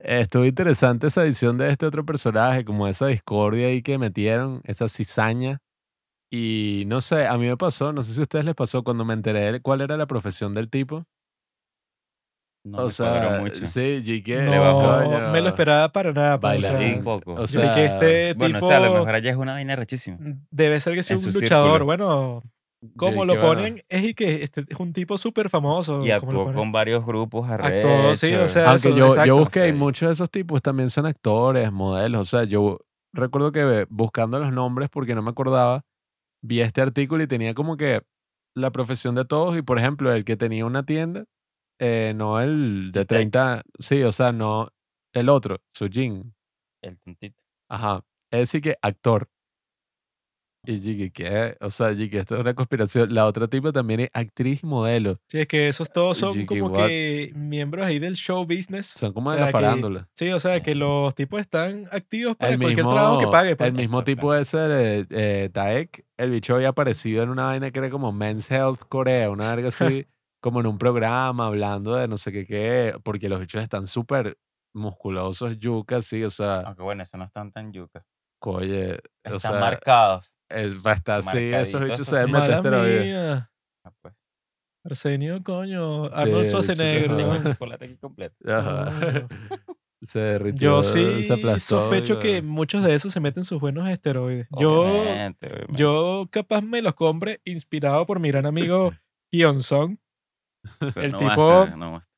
estuvo 0.01 0.45
interesante 0.45 1.07
esa 1.07 1.25
edición 1.25 1.59
de 1.59 1.71
este 1.71 1.87
otro 1.87 2.05
personaje, 2.05 2.65
como 2.65 2.89
esa 2.89 3.07
discordia 3.07 3.69
ahí 3.69 3.83
que 3.83 3.99
metieron, 3.99 4.61
esa 4.65 4.89
cizaña. 4.89 5.61
Y 6.31 6.85
no 6.87 7.01
sé, 7.01 7.27
a 7.27 7.39
mí 7.39 7.47
me 7.47 7.57
pasó, 7.57 7.93
no 7.93 8.03
sé 8.03 8.13
si 8.15 8.21
a 8.21 8.23
ustedes 8.23 8.45
les 8.45 8.55
pasó 8.57 8.83
cuando 8.83 9.05
me 9.05 9.15
enteré 9.15 9.53
de 9.53 9.61
cuál 9.61 9.83
era 9.83 9.97
la 9.97 10.07
profesión 10.07 10.53
del 10.55 10.69
tipo. 10.69 11.07
No 12.65 12.79
o 12.79 12.85
me 12.85 12.91
sea, 12.91 13.39
mucho. 13.41 13.67
sí, 13.67 14.23
bajó. 14.27 15.05
No 15.21 15.31
me 15.33 15.41
lo 15.43 15.49
esperaba 15.49 15.91
para 15.91 16.13
nada. 16.13 16.41
pues, 16.41 16.59
o 16.59 16.63
sea, 16.63 16.71
Bailarín. 16.73 16.99
Un 16.99 17.05
poco. 17.05 17.35
O 17.35 17.47
sea, 17.47 17.75
que 17.75 17.85
este 17.85 18.35
bueno, 18.35 18.55
tipo 18.55 18.67
o 18.67 18.69
sea, 18.71 18.79
a 18.79 18.81
lo 18.81 18.93
mejor 18.95 19.15
allá 19.15 19.31
es 19.31 19.37
una 19.37 19.53
vaina 19.53 19.77
rechísima. 19.77 20.19
debe 20.51 20.81
ser 20.81 20.95
que 20.95 21.03
sea 21.03 21.17
en 21.17 21.25
un 21.27 21.33
luchador. 21.33 21.71
círculo. 21.71 21.85
Bueno, 21.85 22.43
como 22.97 23.25
lo 23.25 23.35
que, 23.35 23.39
bueno, 23.41 23.61
ponen, 23.61 23.85
es 23.89 24.05
y 24.05 24.15
que 24.15 24.43
este 24.45 24.65
es 24.69 24.81
un 24.81 24.93
tipo 24.93 25.19
súper 25.19 25.51
famoso. 25.51 26.05
Y 26.05 26.11
actuó 26.11 26.45
ponen. 26.45 26.55
con 26.55 26.73
varios 26.73 27.05
grupos 27.05 27.49
Actuó, 27.51 28.17
sí, 28.17 28.35
o 28.35 28.49
sea, 28.49 28.71
Aunque 28.71 28.89
eso, 28.89 28.97
yo, 28.97 29.07
exacto. 29.07 29.27
yo 29.27 29.37
busqué 29.37 29.69
y 29.69 29.73
muchos 29.73 30.09
de 30.09 30.13
esos 30.15 30.31
tipos 30.31 30.63
también 30.63 30.91
son 30.91 31.07
actores, 31.07 31.71
modelos. 31.73 32.21
O 32.21 32.25
sea, 32.39 32.45
yo 32.45 32.79
recuerdo 33.13 33.53
que 33.53 33.87
buscando 33.91 34.39
los 34.39 34.53
nombres 34.53 34.89
porque 34.91 35.15
no 35.15 35.23
me 35.23 35.31
acordaba, 35.31 35.85
vi 36.43 36.61
este 36.61 36.81
artículo 36.81 37.23
y 37.23 37.27
tenía 37.27 37.55
como 37.55 37.77
que 37.77 38.03
la 38.55 38.71
profesión 38.71 39.15
de 39.15 39.25
todos. 39.25 39.57
Y 39.57 39.63
por 39.63 39.79
ejemplo, 39.79 40.13
el 40.13 40.25
que 40.25 40.37
tenía 40.37 40.67
una 40.67 40.85
tienda, 40.85 41.25
eh, 41.85 42.13
no 42.15 42.41
el 42.41 42.91
de 42.93 43.01
G-Tech. 43.03 43.09
30, 43.09 43.63
sí, 43.79 44.03
o 44.03 44.13
sea, 44.13 44.33
no 44.33 44.69
el 45.13 45.29
otro, 45.29 45.59
Sujin. 45.77 46.35
El 46.83 46.99
tontito. 46.99 47.41
Ajá. 47.71 48.05
Es 48.31 48.41
decir 48.41 48.61
que 48.63 48.77
actor. 48.83 49.29
Y 50.67 50.79
dije, 50.79 51.11
¿qué? 51.13 51.57
O 51.61 51.69
sea, 51.69 51.89
dije, 51.91 52.19
esto 52.21 52.37
es 52.37 52.41
una 52.41 52.55
conspiración. 52.55 53.13
La 53.13 53.27
otra 53.27 53.49
tipo 53.49 53.71
también 53.71 54.01
es 54.01 54.11
actriz 54.15 54.63
y 54.63 54.67
modelo. 54.67 55.21
Sí, 55.29 55.41
es 55.41 55.47
que 55.47 55.69
esos 55.69 55.93
todos 55.93 56.17
son 56.17 56.33
Jiggy 56.33 56.47
como 56.47 56.69
what? 56.69 56.87
que 56.87 57.33
miembros 57.35 57.87
ahí 57.87 57.99
del 57.99 58.15
show 58.17 58.47
business. 58.47 58.87
Son 58.97 59.13
como 59.13 59.29
O 59.29 59.33
de 59.35 59.41
la 59.41 59.47
que- 59.49 59.53
farándula. 59.53 60.09
Sí, 60.15 60.31
o 60.31 60.41
sea, 60.41 60.63
que 60.63 60.75
los 60.75 61.15
tipos 61.15 61.39
están 61.43 61.87
activos 61.93 62.35
para 62.37 62.53
El 62.53 62.59
cualquier 62.59 62.79
mismo, 62.79 62.95
trabajo 62.95 63.19
que 63.21 63.27
pague. 63.27 63.57
pues. 63.57 63.69
el 63.69 63.75
mismo 63.75 64.05
tipo 64.05 64.35
ese 64.35 64.57
de 64.57 65.07
eh, 65.11 65.51
Taek, 65.53 66.07
el 66.17 66.31
bicho 66.31 66.55
había 66.55 66.69
aparecido 66.71 67.23
en 67.23 67.29
una 67.29 67.45
vaina 67.45 67.71
que 67.71 67.79
era 67.81 67.91
como 67.91 68.11
Men's 68.13 68.51
Health 68.51 68.85
Corea, 68.89 69.29
una 69.31 69.55
verga 69.55 69.69
así, 69.69 70.07
como 70.45 70.61
en 70.61 70.67
un 70.67 70.77
programa 70.77 71.47
hablando 71.47 71.95
de 71.97 72.07
no 72.07 72.19
sé 72.19 72.31
qué 72.31 72.45
qué, 72.45 72.95
porque 73.03 73.31
los 73.31 73.41
bichos 73.41 73.63
están 73.63 73.87
súper 73.87 74.37
musculosos, 74.75 75.59
yucas, 75.59 76.05
sí, 76.05 76.23
o 76.23 76.29
sea, 76.29 76.61
Aunque 76.61 76.83
bueno, 76.83 77.03
eso 77.03 77.17
no 77.17 77.25
están 77.25 77.51
tan 77.51 77.73
yuca. 77.73 78.05
oye, 78.43 78.97
o 79.25 79.37
Están 79.37 79.41
sea, 79.41 79.53
marcados. 79.53 80.37
es, 80.51 80.77
va 80.85 80.91
a 80.91 80.95
estar 80.95 81.21
así, 81.21 81.39
esos 81.39 81.81
bichos 81.83 82.07
se 82.07 82.17
deben 82.17 82.27
sí. 82.29 82.33
meter. 82.35 83.47
Ah, 83.87 83.91
pues. 84.03 84.15
Arsenio, 84.85 85.43
coño. 85.43 86.09
Sí, 86.09 86.13
Arnold 86.15 86.35
bicho, 86.45 86.51
Schwarzenegger. 86.51 87.17
Tengo 87.17 87.35
el 87.37 87.45
chocolate 87.55 87.85
aquí 87.87 87.97
completo. 87.97 88.37
Ajá. 88.47 88.93
Se 90.03 90.19
derritió, 90.19 90.69
Yo 90.71 90.83
se 90.83 91.23
sí 91.23 91.33
aplastó. 91.33 91.81
sospecho 91.81 92.15
y 92.15 92.19
que 92.19 92.31
bueno. 92.43 92.53
muchos 92.53 92.85
de 92.85 92.95
esos 92.95 93.11
se 93.11 93.21
meten 93.21 93.43
sus 93.43 93.59
buenos 93.59 93.89
esteroides. 93.89 94.47
Yo, 94.59 94.83
Obviamente, 94.83 95.65
yo 95.71 96.29
capaz 96.31 96.61
me 96.61 96.83
los 96.83 96.93
compre 96.95 97.41
inspirado 97.47 98.05
por 98.05 98.21
mi 98.21 98.29
gran 98.29 98.45
amigo 98.45 98.93
Hyun 99.33 99.63
Song. 99.63 99.97
Pero 100.95 101.03
el 101.03 101.13
no 101.13 101.19
tipo- 101.19 101.47
basta, 101.61 101.77
no 101.77 101.93
basta. 101.93 102.11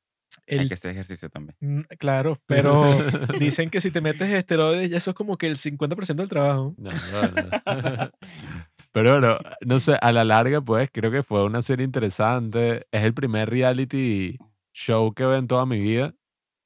Hay 0.49 0.59
El 0.59 0.69
que 0.69 0.75
hacer 0.75 0.91
ejercicio 0.93 1.29
también. 1.29 1.57
Mm, 1.61 1.81
Claro, 1.99 2.39
pero 2.47 2.85
dicen 3.41 3.69
que 3.71 3.81
si 3.81 3.91
te 3.91 4.01
metes 4.01 4.31
esteroides, 4.33 4.91
ya 4.91 4.99
eso 4.99 5.11
es 5.11 5.17
como 5.17 5.37
que 5.39 5.49
el 5.49 5.57
50% 5.57 6.15
del 6.23 6.29
trabajo. 6.29 6.75
No, 6.79 6.91
no, 6.91 7.23
no. 7.33 8.11
Pero 8.93 9.13
bueno, 9.19 9.39
no 9.65 9.79
sé, 9.81 9.97
a 10.01 10.13
la 10.13 10.25
larga, 10.25 10.61
pues 10.63 10.89
creo 10.93 11.11
que 11.11 11.23
fue 11.23 11.45
una 11.45 11.63
serie 11.63 11.85
interesante. 11.85 12.87
Es 12.93 13.05
el 13.05 13.13
primer 13.13 13.51
reality 13.51 14.39
show 14.75 15.13
que 15.13 15.25
veo 15.27 15.37
en 15.37 15.49
toda 15.49 15.67
mi 15.67 15.79
vida, 15.79 16.15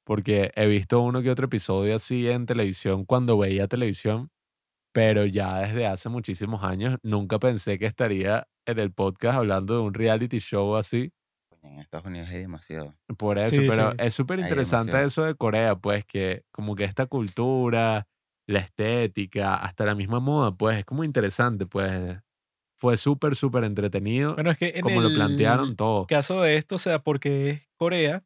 porque 0.05 0.51
he 0.55 0.67
visto 0.67 1.01
uno 1.01 1.21
que 1.21 1.29
otro 1.31 1.45
episodio 1.47 1.95
así 1.95 2.27
en 2.29 2.45
televisión 2.45 3.03
cuando 3.05 3.37
veía 3.37 3.67
televisión, 3.67 4.29
pero 4.93 5.25
ya 5.25 5.59
desde 5.59 5.87
hace 5.87 6.07
muchísimos 6.09 6.63
años 6.63 6.97
nunca 7.03 7.39
pensé 7.39 7.77
que 7.79 7.85
estaría 7.85 8.47
en 8.65 8.79
el 8.79 8.93
podcast 8.93 9.37
hablando 9.37 9.73
de 9.75 9.79
un 9.81 9.93
reality 9.93 10.39
show 10.39 10.75
así. 10.77 11.11
En 11.61 11.79
Estados 11.79 12.07
Unidos 12.07 12.29
hay 12.29 12.39
demasiado. 12.39 12.95
Por 13.17 13.37
eso, 13.37 13.55
Sí, 13.55 13.67
pero 13.67 13.91
sí. 13.91 13.97
es 13.99 14.13
súper 14.13 14.39
interesante 14.39 15.01
eso 15.03 15.23
de 15.25 15.35
Corea, 15.35 15.75
pues 15.75 16.05
que 16.05 16.43
como 16.51 16.75
que 16.75 16.85
esta 16.85 17.05
cultura, 17.07 18.07
la 18.47 18.59
estética, 18.59 19.55
hasta 19.55 19.85
la 19.85 19.95
misma 19.95 20.19
moda, 20.19 20.55
pues 20.55 20.79
es 20.79 20.85
como 20.85 21.03
interesante, 21.03 21.65
pues 21.65 22.17
fue 22.77 22.97
súper, 22.97 23.35
súper 23.35 23.63
entretenido, 23.65 24.33
Bueno, 24.35 24.51
es 24.51 24.57
que 24.57 24.69
en 24.75 24.81
como 24.81 25.01
lo 25.01 25.09
plantearon 25.13 25.69
el 25.71 25.75
todo. 25.75 26.05
caso 26.07 26.41
de 26.41 26.57
esto, 26.57 26.75
o 26.75 26.79
sea, 26.79 26.99
porque 26.99 27.49
es 27.49 27.61
Corea, 27.75 28.23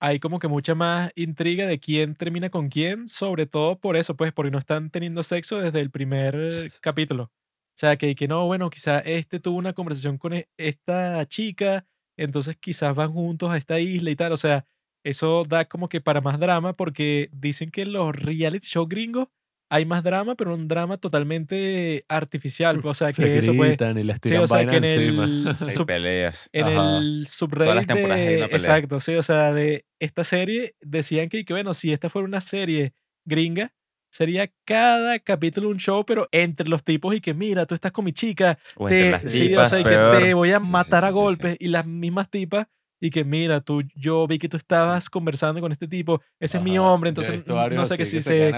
hay 0.00 0.18
como 0.18 0.38
que 0.38 0.48
mucha 0.48 0.74
más 0.74 1.10
intriga 1.14 1.66
de 1.66 1.78
quién 1.78 2.14
termina 2.14 2.48
con 2.48 2.68
quién, 2.70 3.06
sobre 3.06 3.46
todo 3.46 3.78
por 3.78 3.96
eso, 3.96 4.16
pues, 4.16 4.32
porque 4.32 4.50
no 4.50 4.58
están 4.58 4.90
teniendo 4.90 5.22
sexo 5.22 5.60
desde 5.60 5.80
el 5.80 5.90
primer 5.90 6.34
capítulo. 6.80 7.24
O 7.24 7.78
sea, 7.80 7.96
que, 7.96 8.14
que 8.14 8.26
no, 8.28 8.46
bueno, 8.46 8.68
quizá 8.70 8.98
este 9.00 9.40
tuvo 9.40 9.58
una 9.58 9.74
conversación 9.74 10.18
con 10.18 10.32
e- 10.32 10.48
esta 10.56 11.24
chica, 11.26 11.86
entonces 12.22 12.56
quizás 12.56 12.94
van 12.94 13.12
juntos 13.12 13.50
a 13.50 13.56
esta 13.56 13.80
isla 13.80 14.10
y 14.10 14.16
tal. 14.16 14.32
O 14.32 14.36
sea, 14.36 14.66
eso 15.04 15.44
da 15.48 15.64
como 15.66 15.88
que 15.88 16.00
para 16.00 16.20
más 16.20 16.38
drama, 16.38 16.74
porque 16.76 17.30
dicen 17.32 17.70
que 17.70 17.82
en 17.82 17.92
los 17.92 18.14
reality 18.14 18.68
show 18.68 18.86
gringos 18.86 19.28
hay 19.72 19.86
más 19.86 20.02
drama, 20.02 20.34
pero 20.34 20.52
un 20.54 20.66
drama 20.66 20.96
totalmente 20.98 22.04
artificial. 22.08 22.80
pues, 22.80 22.90
O 22.90 22.94
sea, 22.94 23.12
Se 23.12 23.22
que 23.24 23.38
eso 23.38 23.52
gritan 23.54 23.96
y 23.98 24.02
les 24.04 24.16
Sí, 24.16 24.20
tiran 24.30 24.42
o 24.42 24.46
sea, 24.48 24.66
que 24.66 24.76
en 24.76 24.84
el 24.84 25.46
Hay 25.48 25.54
sub- 25.56 25.86
peleas. 25.86 26.50
en 26.52 26.66
Ajá. 26.66 26.98
el 26.98 27.26
subreddit 27.28 27.86
temporadas 27.86 28.18
hay 28.18 28.26
de, 28.26 28.36
una 28.38 28.46
pelea. 28.48 28.58
exacto, 28.58 29.00
sí, 29.00 29.14
o 29.14 29.22
sea, 29.22 29.52
de 29.54 29.86
esta 30.00 30.24
serie 30.24 30.74
decían 30.80 31.28
que, 31.28 31.44
que, 31.44 31.52
bueno, 31.52 31.72
si 31.74 31.92
esta 31.92 32.10
fuera 32.10 32.26
una 32.26 32.40
serie 32.40 32.94
gringa, 33.24 33.72
sería 34.10 34.50
cada 34.64 35.18
capítulo 35.20 35.68
un 35.70 35.78
show, 35.78 36.04
pero 36.04 36.28
entre 36.32 36.68
los 36.68 36.84
tipos 36.84 37.14
y 37.14 37.20
que 37.20 37.32
mira, 37.34 37.66
tú 37.66 37.74
estás 37.74 37.92
con 37.92 38.04
mi 38.04 38.12
chica, 38.12 38.58
O 38.76 38.86
te, 38.88 38.94
entre 39.00 39.10
las 39.10 39.32
sí, 39.32 39.46
o 39.46 39.48
tipas, 39.50 39.70
sea, 39.70 39.80
y 39.80 39.84
que 39.84 39.90
te 39.90 40.34
voy 40.34 40.52
a 40.52 40.60
sí, 40.60 40.70
matar 40.70 41.02
sí, 41.02 41.06
a 41.06 41.10
golpes 41.12 41.56
y 41.58 41.68
las 41.68 41.86
mismas 41.86 42.28
tipas 42.28 42.66
y 43.02 43.08
que 43.08 43.24
mira, 43.24 43.62
tú, 43.62 43.82
yo 43.96 44.26
vi 44.26 44.38
que 44.38 44.48
tú 44.48 44.58
estabas 44.58 45.08
conversando 45.08 45.60
con 45.62 45.72
este 45.72 45.88
tipo, 45.88 46.20
ese 46.38 46.58
es 46.58 46.62
mi 46.62 46.76
hombre, 46.78 47.08
entonces 47.08 47.36
visto 47.36 47.54
no 47.70 47.86
sé 47.86 47.96
que 47.96 48.04
si 48.04 48.20
se 48.20 48.52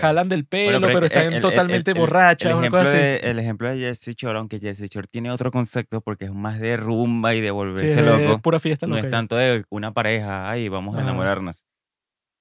jalan 0.00 0.28
del 0.28 0.44
pelo, 0.44 0.80
Bueno, 0.80 0.88
pero, 0.94 1.06
están 1.06 1.32
el- 1.32 1.40
totalmente 1.40 1.92
el- 1.92 1.96
el- 1.96 2.00
borrachas, 2.00 2.50
el 2.50 2.58
ejemplo 2.58 2.90
de, 2.90 3.16
el 3.22 3.38
ejemplo 3.38 3.68
de 3.68 3.78
Jesse 3.78 4.14
Shore, 4.16 4.38
aunque 4.38 4.58
Jesse 4.58 4.88
Shore 4.90 5.06
tiene 5.08 5.30
otro 5.30 5.52
concepto 5.52 6.00
porque 6.00 6.24
es 6.24 6.32
más 6.32 6.58
de 6.58 6.76
rumba 6.76 7.34
y 7.34 7.40
de 7.40 7.48
Sí, 7.48 7.52
volverse 7.54 8.00
es 8.00 8.02
loco, 8.02 8.40
pura 8.40 8.58
fiesta 8.58 8.86
no 8.88 8.96
es 8.96 9.08
tanto 9.08 9.36
de 9.36 9.64
una 9.70 9.92
pareja, 9.94 10.50
ay, 10.50 10.68
vamos 10.68 10.94
a 10.94 10.98
Ajá. 10.98 11.04
enamorarnos. 11.08 11.66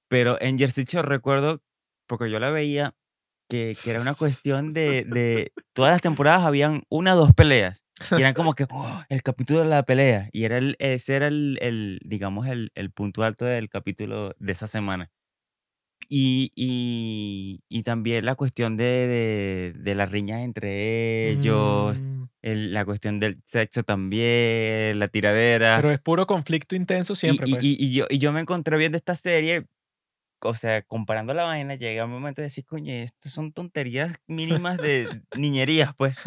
Pero 0.07 0.37
en 0.41 0.57
Jersey 0.57 0.85
Shore 0.85 1.07
recuerdo, 1.07 1.61
porque 2.07 2.29
yo 2.31 2.39
la 2.39 2.51
veía, 2.51 2.95
que, 3.49 3.77
que 3.81 3.91
era 3.91 4.01
una 4.01 4.15
cuestión 4.15 4.73
de, 4.73 5.05
de 5.07 5.51
todas 5.73 5.91
las 5.93 6.01
temporadas 6.01 6.43
habían 6.43 6.83
una 6.89 7.15
o 7.15 7.17
dos 7.17 7.33
peleas. 7.33 7.83
Y 8.11 8.21
eran 8.21 8.33
como 8.33 8.53
que 8.55 8.65
"Oh, 8.71 9.03
el 9.09 9.23
capítulo 9.23 9.59
de 9.61 9.67
la 9.69 9.83
pelea. 9.83 10.29
Y 10.33 10.43
era 10.45 10.57
el, 10.57 10.75
ese 10.79 11.15
era 11.15 11.27
el, 11.27 11.57
el, 11.61 11.99
digamos, 12.03 12.47
el, 12.47 12.71
el 12.75 12.91
punto 12.91 13.23
alto 13.23 13.45
del 13.45 13.69
capítulo 13.69 14.35
de 14.39 14.51
esa 14.53 14.67
semana. 14.67 15.11
Y, 16.07 16.51
y, 16.55 17.61
y 17.67 17.83
también 17.83 18.25
la 18.25 18.35
cuestión 18.35 18.77
de, 18.77 18.83
de, 18.85 19.73
de 19.75 19.95
las 19.95 20.11
riñas 20.11 20.41
entre 20.41 21.31
ellos, 21.31 21.99
Mm, 22.01 22.25
la 22.43 22.85
cuestión 22.85 23.19
del 23.19 23.41
sexo 23.43 23.81
también, 23.81 24.99
la 24.99 25.07
tiradera. 25.07 25.77
pero 25.77 25.91
es 25.91 25.99
puro 25.99 26.27
conflicto 26.27 26.75
intenso 26.75 27.15
siempre, 27.15 27.47
y, 27.47 27.51
pues. 27.53 27.63
y- 27.65 27.77
y 27.87 27.93
yo, 27.93 28.05
y 28.07 28.19
yo 28.19 28.31
me 28.31 28.39
encontré 28.41 28.77
viendo 28.77 28.97
esta 28.97 29.15
serie, 29.15 29.65
o 30.45 30.53
sea, 30.55 30.81
comparando 30.83 31.33
la 31.33 31.43
vaina, 31.45 31.75
llega 31.75 32.05
un 32.05 32.11
momento 32.11 32.41
de 32.41 32.47
decir, 32.47 32.65
coño, 32.65 32.93
estas 32.93 33.31
son 33.31 33.51
tonterías 33.51 34.15
mínimas 34.27 34.79
de 34.79 35.21
niñerías, 35.33 35.93
pues. 35.97 36.17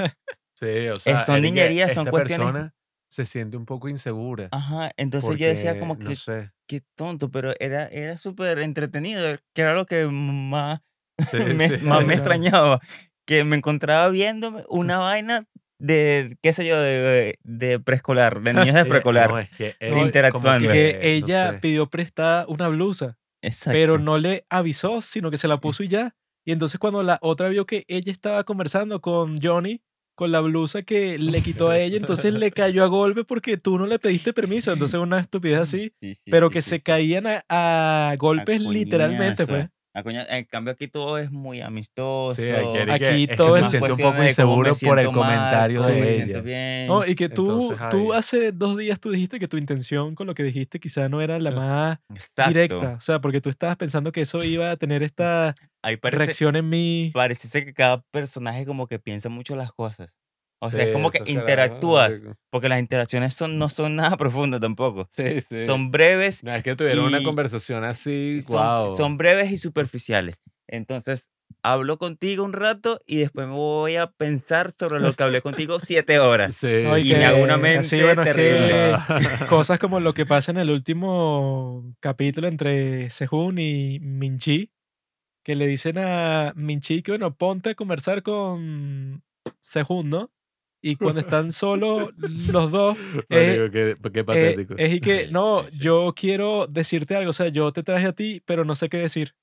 Sí, 0.55 0.89
o 0.89 0.97
sea, 0.97 1.21
son 1.21 1.37
es 1.37 1.41
que 1.43 1.47
niñerías, 1.49 1.93
son 1.93 2.03
esta 2.09 2.11
cuestiones- 2.11 2.47
persona 2.53 2.75
se 3.09 3.25
siente 3.27 3.57
un 3.57 3.65
poco 3.65 3.89
insegura. 3.89 4.49
Ajá, 4.51 4.91
entonces 4.97 5.37
yo 5.39 5.47
decía 5.47 5.79
como 5.79 5.95
porque, 5.95 6.05
que, 6.05 6.11
No 6.11 6.17
sé. 6.17 6.51
qué 6.67 6.83
tonto, 6.97 7.31
pero 7.31 7.53
era, 7.61 7.87
era 7.87 8.19
súper 8.19 8.59
entretenido, 8.59 9.37
que 9.55 9.63
era 9.63 9.75
lo 9.75 9.87
que 9.87 10.07
más, 10.07 10.81
Sí, 11.31 11.39
me, 11.39 11.69
sí. 11.69 11.77
más 11.83 12.05
me 12.05 12.15
extrañaba, 12.15 12.81
que 13.25 13.45
me 13.45 13.57
encontraba 13.57 14.09
viendo 14.11 14.51
una 14.69 14.99
vaina 14.99 15.47
de, 15.81 16.37
qué 16.43 16.53
sé 16.53 16.67
yo, 16.67 16.79
de, 16.81 17.39
de 17.45 17.79
preescolar, 17.79 18.41
de 18.43 18.53
niños 18.53 18.75
de 18.75 18.85
preescolar. 18.85 19.31
no, 19.31 19.39
es 19.39 19.49
que 19.51 19.77
él 19.79 19.95
No, 19.95 20.05
interactuando. 20.05 20.69
que 20.73 20.93
no 20.95 20.99
ella 21.07 21.53
sé. 21.53 21.59
pidió 21.61 21.89
prestada 21.89 22.45
una 22.49 22.67
blusa, 22.69 23.17
Exacto. 23.43 23.75
pero 23.75 23.99
no 23.99 24.19
le 24.19 24.47
avisó, 24.51 25.01
sino 25.01 25.31
que 25.31 25.39
se 25.39 25.49
la 25.49 25.61
puso 25.61 25.83
y 25.83 25.89
ya. 25.89 26.15
Y 26.45 26.53
entonces 26.53 26.79
cuando 26.81 27.03
la 27.03 27.19
otra 27.23 27.49
vio 27.49 27.67
que 27.67 27.85
ella 27.89 28.11
estaba 28.11 28.45
conversando 28.45 29.01
con 29.01 29.41
Johnny, 29.41 29.83
con 30.15 30.33
la 30.33 30.41
blusa 30.41 30.83
que 30.83 31.19
le 31.19 31.43
quitó 31.43 31.71
a 31.71 31.79
ella, 31.79 31.97
entonces 31.97 32.33
le 32.33 32.51
cayó 32.51 32.83
a 32.83 32.87
golpe 32.87 33.25
porque 33.25 33.57
tú 33.57 33.79
no 33.79 33.87
le 33.87 33.99
pediste 33.99 34.33
permiso. 34.33 34.73
Entonces 34.73 34.99
una 35.01 35.21
estupidez 35.21 35.61
así, 35.61 35.93
Sí, 36.01 36.15
sí, 36.15 36.31
pero 36.31 36.49
sí, 36.49 36.55
que 36.55 36.63
se 36.63 36.81
caían 36.81 37.27
a, 37.27 37.43
a 37.49 38.17
golpes 38.17 38.61
literalmente, 38.61 39.47
pues. 39.47 39.69
A 39.95 40.03
coña- 40.03 40.27
En 40.29 40.45
cambio 40.45 40.73
aquí 40.75 40.87
todo 40.87 41.19
es 41.19 41.31
muy 41.31 41.61
amistoso. 41.61 42.35
Sí, 42.41 42.51
aquí, 42.51 42.79
Aquí 42.91 43.23
es 43.25 43.29
que 43.31 43.37
todo 43.37 43.55
se 43.57 43.65
siente 43.71 43.93
un 43.93 43.99
poco 43.99 44.23
inseguro 44.23 44.73
por 44.75 44.99
el 44.99 45.07
mal, 45.07 45.15
comentario 45.15 45.83
de 45.83 45.93
me 46.01 46.13
ella. 46.23 46.41
bien. 46.41 46.87
No, 46.87 47.05
y 47.07 47.15
que 47.15 47.29
tú, 47.29 47.51
Entonces, 47.51 47.89
tú 47.91 48.13
hace 48.13 48.53
dos 48.53 48.77
días 48.77 49.01
tú 49.01 49.11
dijiste 49.11 49.41
que 49.41 49.49
tu 49.49 49.57
intención 49.57 50.15
con 50.15 50.27
lo 50.27 50.35
que 50.35 50.43
dijiste 50.45 50.79
quizá 50.79 51.09
no 51.09 51.21
era 51.23 51.39
la 51.39 51.51
más 51.51 51.99
Exacto. 52.15 52.49
directa. 52.51 52.95
O 52.99 53.01
sea, 53.01 53.21
porque 53.21 53.41
tú 53.41 53.49
estabas 53.51 53.77
pensando 53.77 54.13
que 54.13 54.21
eso 54.21 54.45
iba 54.45 54.71
a 54.71 54.77
tener 54.77 55.03
esta 55.11 55.55
Ahí 55.83 55.97
parece, 55.97 56.25
reacción 56.27 56.55
en 56.57 56.69
mí. 56.69 57.11
parece 57.15 57.65
que 57.65 57.73
cada 57.73 58.03
personaje 58.13 58.67
como 58.67 58.87
que 58.87 58.99
piensa 58.99 59.29
mucho 59.31 59.57
las 59.57 59.73
cosas. 59.73 60.17
O 60.61 60.69
sea, 60.71 60.83
es 60.83 60.89
Sí, 60.89 60.93
como 60.93 61.11
que 61.11 61.23
interactúas, 61.27 62.25
porque 62.51 62.69
las 62.69 62.81
interacciones 62.81 63.35
son, 63.35 63.59
no 63.59 63.69
son 63.69 63.97
nada 63.97 64.17
profundas 64.19 64.61
tampoco. 64.61 65.09
Sí, 65.17 65.41
sí. 65.49 65.65
Son 65.65 65.91
breves, 65.91 66.43
No, 66.43 66.55
es 66.55 66.63
que 66.63 66.75
tuvieron 66.75 67.05
una 67.07 67.23
conversación 67.23 67.85
así, 67.85 68.43
son, 68.43 68.57
wow. 68.57 68.97
son 68.97 69.17
breves 69.17 69.53
y 69.53 69.59
superficiales. 69.59 70.43
Entonces, 70.67 71.31
hablo 71.63 71.99
contigo 71.99 72.45
un 72.45 72.53
rato 72.53 73.01
y 73.07 73.19
después 73.19 73.47
me 73.47 73.55
voy 73.55 73.97
a 73.97 74.11
pensar 74.11 74.71
sobre 74.73 75.01
lo 75.01 75.13
que 75.13 75.23
hablé 75.23 75.41
contigo 75.41 75.79
siete 75.85 76.19
horas. 76.19 76.57
Sí, 76.57 76.67
y 76.67 77.09
que 77.09 77.17
me 77.17 77.25
hago 77.25 77.43
una 77.43 77.57
mente 77.57 77.81
así, 77.81 78.01
bueno, 78.01 78.23
es 78.23 78.29
que 78.29 78.35
terrible. 78.35 78.97
cosas 79.49 79.79
como 79.79 80.01
lo 80.01 80.13
que 80.15 80.27
pasa 80.27 80.51
en 80.51 80.59
el 80.59 80.71
último 80.71 81.95
capítulo 82.01 82.49
entre 82.49 83.11
Sehun 83.11 83.59
y 83.59 83.99
Minchi, 84.01 84.73
que 85.45 85.55
le 85.55 85.67
dicen 85.67 85.99
a 85.99 86.53
Minchi 86.57 87.03
que, 87.03 87.13
bueno, 87.13 87.37
ponte 87.37 87.71
a 87.71 87.75
conversar 87.75 88.23
con 88.23 89.23
Sehun, 89.61 90.11
¿no? 90.11 90.31
Y 90.81 90.97
cuando 90.97 91.21
están 91.21 91.53
solos 91.53 92.11
los 92.17 92.71
dos, 92.71 92.97
eh, 93.29 93.59
Marico, 93.59 93.71
qué, 93.73 93.97
qué 94.13 94.21
eh, 94.21 94.25
patético. 94.25 94.75
es 94.77 94.95
y 94.95 95.01
que, 95.01 95.29
no, 95.31 95.65
sí, 95.65 95.77
sí. 95.77 95.85
yo 95.85 96.13
quiero 96.17 96.67
decirte 96.67 97.17
algo, 97.17 97.31
o 97.31 97.35
sea, 97.35 97.49
yo 97.49 97.73
te 97.73 97.83
traje 97.83 98.07
a 98.07 98.13
ti, 98.13 98.43
pero 98.47 98.65
no 98.65 98.75
sé 98.77 98.89
qué 98.89 98.99
decir. 98.99 99.35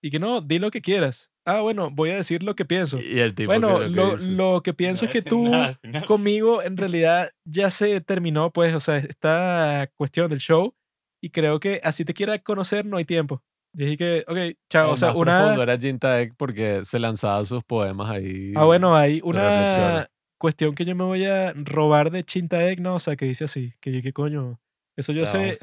Y 0.00 0.10
que 0.10 0.20
no, 0.20 0.40
di 0.40 0.58
lo 0.60 0.70
que 0.70 0.80
quieras. 0.80 1.32
Ah, 1.44 1.60
bueno, 1.60 1.90
voy 1.90 2.10
a 2.10 2.16
decir 2.16 2.42
lo 2.42 2.54
que 2.54 2.64
pienso. 2.64 3.00
Y 3.00 3.18
el 3.18 3.34
tipo 3.34 3.48
Bueno, 3.48 3.80
que 3.80 3.88
lo, 3.88 4.16
dice. 4.16 4.30
lo 4.30 4.62
que 4.62 4.72
pienso 4.74 5.04
No 5.04 5.08
es 5.08 5.12
que 5.12 5.22
tú 5.22 5.48
nada 5.48 5.80
conmigo 6.06 6.62
en 6.62 6.76
realidad 6.76 7.30
ya 7.44 7.70
se 7.70 8.00
terminó, 8.00 8.52
pues, 8.52 8.74
o 8.74 8.80
sea, 8.80 8.98
esta 8.98 9.90
cuestión 9.96 10.30
del 10.30 10.38
show 10.38 10.74
y 11.20 11.30
creo 11.30 11.58
que 11.58 11.80
así 11.82 12.04
te 12.04 12.14
quiera 12.14 12.38
conocer 12.38 12.86
no 12.86 12.96
hay 12.96 13.04
tiempo. 13.04 13.42
Y 13.74 13.84
dije 13.84 13.96
que, 13.96 14.24
ok, 14.28 14.58
chao, 14.70 14.92
o 14.92 14.96
sea, 14.96 15.08
más 15.08 15.16
profundo 15.16 15.52
una... 15.54 15.62
era 15.62 15.78
Jin 15.78 15.98
Taek 15.98 16.34
porque 16.36 16.84
se 16.84 16.98
lanzaba 16.98 17.44
sus 17.44 17.64
poemas 17.64 18.10
ahí. 18.10 18.52
Ah, 18.56 18.64
bueno, 18.64 18.96
hay 18.96 19.20
una 19.24 20.08
cuestión 20.38 20.74
que 20.74 20.84
yo 20.84 20.94
me 20.94 21.04
voy 21.04 21.24
a 21.24 21.52
robar 21.52 22.10
de 22.10 22.24
Chintaek, 22.24 22.80
no, 22.80 22.96
o 22.96 23.00
sea, 23.00 23.16
que 23.16 23.26
dice 23.26 23.44
así, 23.44 23.74
que 23.80 23.92
yo, 23.92 24.00
¿qué 24.02 24.12
coño? 24.12 24.60
Eso 24.96 25.12
yo 25.12 25.22
La 25.22 25.26
sé, 25.26 25.58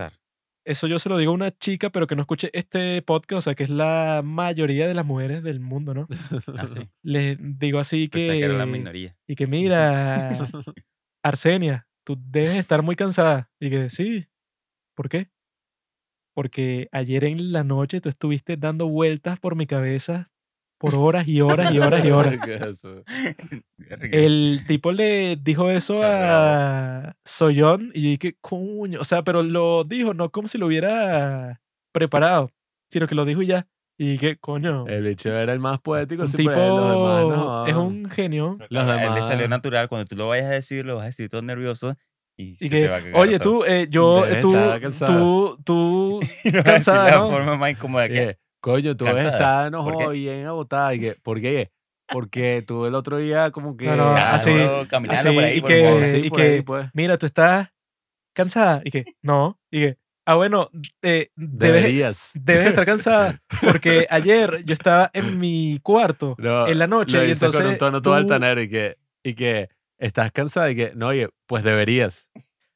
eso 0.66 0.88
yo 0.88 0.98
se 0.98 1.10
lo 1.10 1.18
digo 1.18 1.32
a 1.32 1.36
una 1.36 1.52
chica, 1.52 1.92
pero 1.92 2.08
que 2.08 2.16
no 2.16 2.22
escuche 2.22 2.50
este 2.54 3.02
podcast, 3.04 3.38
o 3.38 3.42
sea, 3.42 3.56
que 3.56 3.64
es 3.64 3.70
la 3.70 4.22
mayoría 4.24 4.88
de 4.88 4.96
las 4.96 5.06
mujeres 5.06 5.44
del 5.44 5.60
mundo, 5.60 5.94
¿no? 5.94 6.08
Así. 6.58 6.90
Les 7.04 7.38
digo 7.40 7.80
así 7.80 8.10
que 8.10 8.40
era 8.40 8.54
la 8.54 8.66
minoría. 8.66 9.16
Y 9.28 9.36
que 9.36 9.46
mira, 9.46 10.30
Arsenia, 11.24 11.88
tú 12.04 12.18
debes 12.20 12.56
estar 12.56 12.82
muy 12.82 12.96
cansada. 12.96 13.52
Y 13.60 13.70
que 13.70 13.90
sí. 13.90 14.26
¿Por 14.96 15.08
qué? 15.08 15.30
Porque 16.34 16.90
ayer 16.92 17.26
en 17.26 17.52
la 17.52 17.64
noche 17.64 18.02
tú 18.02 18.10
estuviste 18.10 18.58
dando 18.58 18.88
vueltas 18.88 19.40
por 19.40 19.56
mi 19.56 19.68
cabeza 19.68 20.32
por 20.78 20.94
horas 20.96 21.28
y 21.28 21.42
horas 21.42 21.74
y 21.74 21.80
horas 21.80 22.06
y 22.06 22.12
horas. 22.12 22.36
El 24.12 24.64
tipo 24.68 24.92
le 24.92 25.36
dijo 25.38 25.70
eso 25.70 26.02
a 26.04 27.16
Soyon 27.26 27.92
y 27.94 28.02
yo 28.02 28.10
dije, 28.10 28.38
coño, 28.42 29.00
o 29.02 29.04
sea, 29.04 29.24
pero 29.24 29.44
lo 29.44 29.84
dijo 29.84 30.14
no 30.14 30.30
como 30.32 30.48
si 30.48 30.58
lo 30.58 30.68
hubiera 30.68 31.62
preparado, 31.94 32.52
sino 32.90 33.08
que 33.08 33.16
lo 33.16 33.26
dijo 33.26 33.42
y 33.42 33.48
ya. 33.48 33.68
Y 33.98 34.10
dije, 34.12 34.36
coño, 34.38 34.86
El 34.88 35.04
bicho 35.06 35.30
era 35.34 35.54
el 35.54 35.60
más 35.62 35.80
poético. 35.80 36.24
un 36.24 36.32
tipo 36.32 36.50
los 36.52 36.90
demás 36.90 37.24
no. 37.38 37.66
es 37.66 37.76
un 37.76 38.10
genio. 38.10 38.58
Los 38.70 38.84
A 38.84 39.06
él 39.06 39.14
le 39.14 39.22
salió 39.22 39.38
demás- 39.44 39.50
natural. 39.50 39.88
Cuando 39.88 40.04
tú 40.06 40.18
lo 40.18 40.28
vayas 40.28 40.48
a 40.48 40.50
decir, 40.50 40.86
lo 40.86 40.98
vas 40.98 41.04
a 41.04 41.08
decir 41.08 41.30
todo 41.30 41.42
nervioso 41.42 41.96
y, 42.38 42.50
Y 42.52 42.56
se 42.58 42.70
que, 42.70 42.82
te 42.82 42.88
va 42.90 42.98
a 42.98 43.00
cagar 43.02 43.16
oye, 43.22 43.40
todo. 43.40 43.60
tú, 43.60 43.66
eh, 43.66 43.88
yo, 43.90 44.26
tú, 44.42 44.52
tú, 45.06 45.58
tú, 45.64 46.20
decir 46.22 46.62
cansada, 46.64 47.06
de 47.06 47.12
la 47.12 47.18
¿no? 47.20 47.32
forma 47.32 47.56
más 47.58 47.72
incómoda 47.72 48.10
que... 48.10 48.38
Coño, 48.66 48.98
tú 48.98 49.06
estás 49.06 49.32
¿Por 49.60 49.68
enojado 49.68 50.10
bien 50.10 50.46
agotada. 50.48 50.94
Y 50.96 51.00
que, 51.00 51.16
¿Por 51.22 51.40
qué? 51.40 51.70
Porque 52.08 52.64
tú 52.66 52.86
el 52.88 52.96
otro 52.96 53.18
día 53.18 53.52
como 53.52 53.78
que... 53.78 53.86
No, 53.86 53.96
no, 53.96 54.12
Claro, 54.12 54.36
así, 54.36 54.52
caminando 54.90 55.22
así, 55.30 55.36
por 55.36 55.44
ahí 55.44 55.58
y 55.58 55.62
por 55.62 55.70
que- 55.70 55.88
bosque. 55.90 56.06
Sí, 56.12 56.18
y 56.24 56.30
por 56.30 56.40
que- 56.40 56.48
ahí, 56.48 56.62
pues. 56.62 56.88
mira, 56.94 57.18
tú 57.18 57.26
estás 57.28 57.70
cansada. 58.34 58.82
Y 58.84 58.90
que, 58.92 59.06
no, 59.22 59.60
y 59.72 59.82
que, 59.82 59.98
ah, 60.26 60.36
bueno, 60.36 60.70
eh, 61.04 61.30
debes, 61.36 61.82
Deberías. 61.84 62.32
debes 62.36 62.68
estar 62.68 62.86
cansada. 62.86 63.42
Porque 63.62 64.08
ayer 64.10 64.64
yo 64.66 64.74
estaba 64.74 65.10
en 65.14 65.38
mi 65.40 65.80
cuarto 65.84 66.36
No, 66.40 66.68
en 66.68 66.80
la 66.80 66.88
noche 66.88 67.18
lo 67.18 67.26
y 67.26 67.32
entonces. 67.32 67.62
con 67.62 67.70
un 67.72 67.78
tono 67.78 68.02
todo 68.02 68.14
tú, 68.14 68.18
altanero 68.18 68.62
y 68.62 68.70
que, 68.70 68.98
y 69.24 69.34
que 69.36 69.70
estás 70.00 70.32
cansada 70.32 70.70
y 70.72 70.76
que, 70.76 70.92
no, 70.96 71.08
oye, 71.08 71.30
pues 71.48 71.64
deberías. 71.64 72.32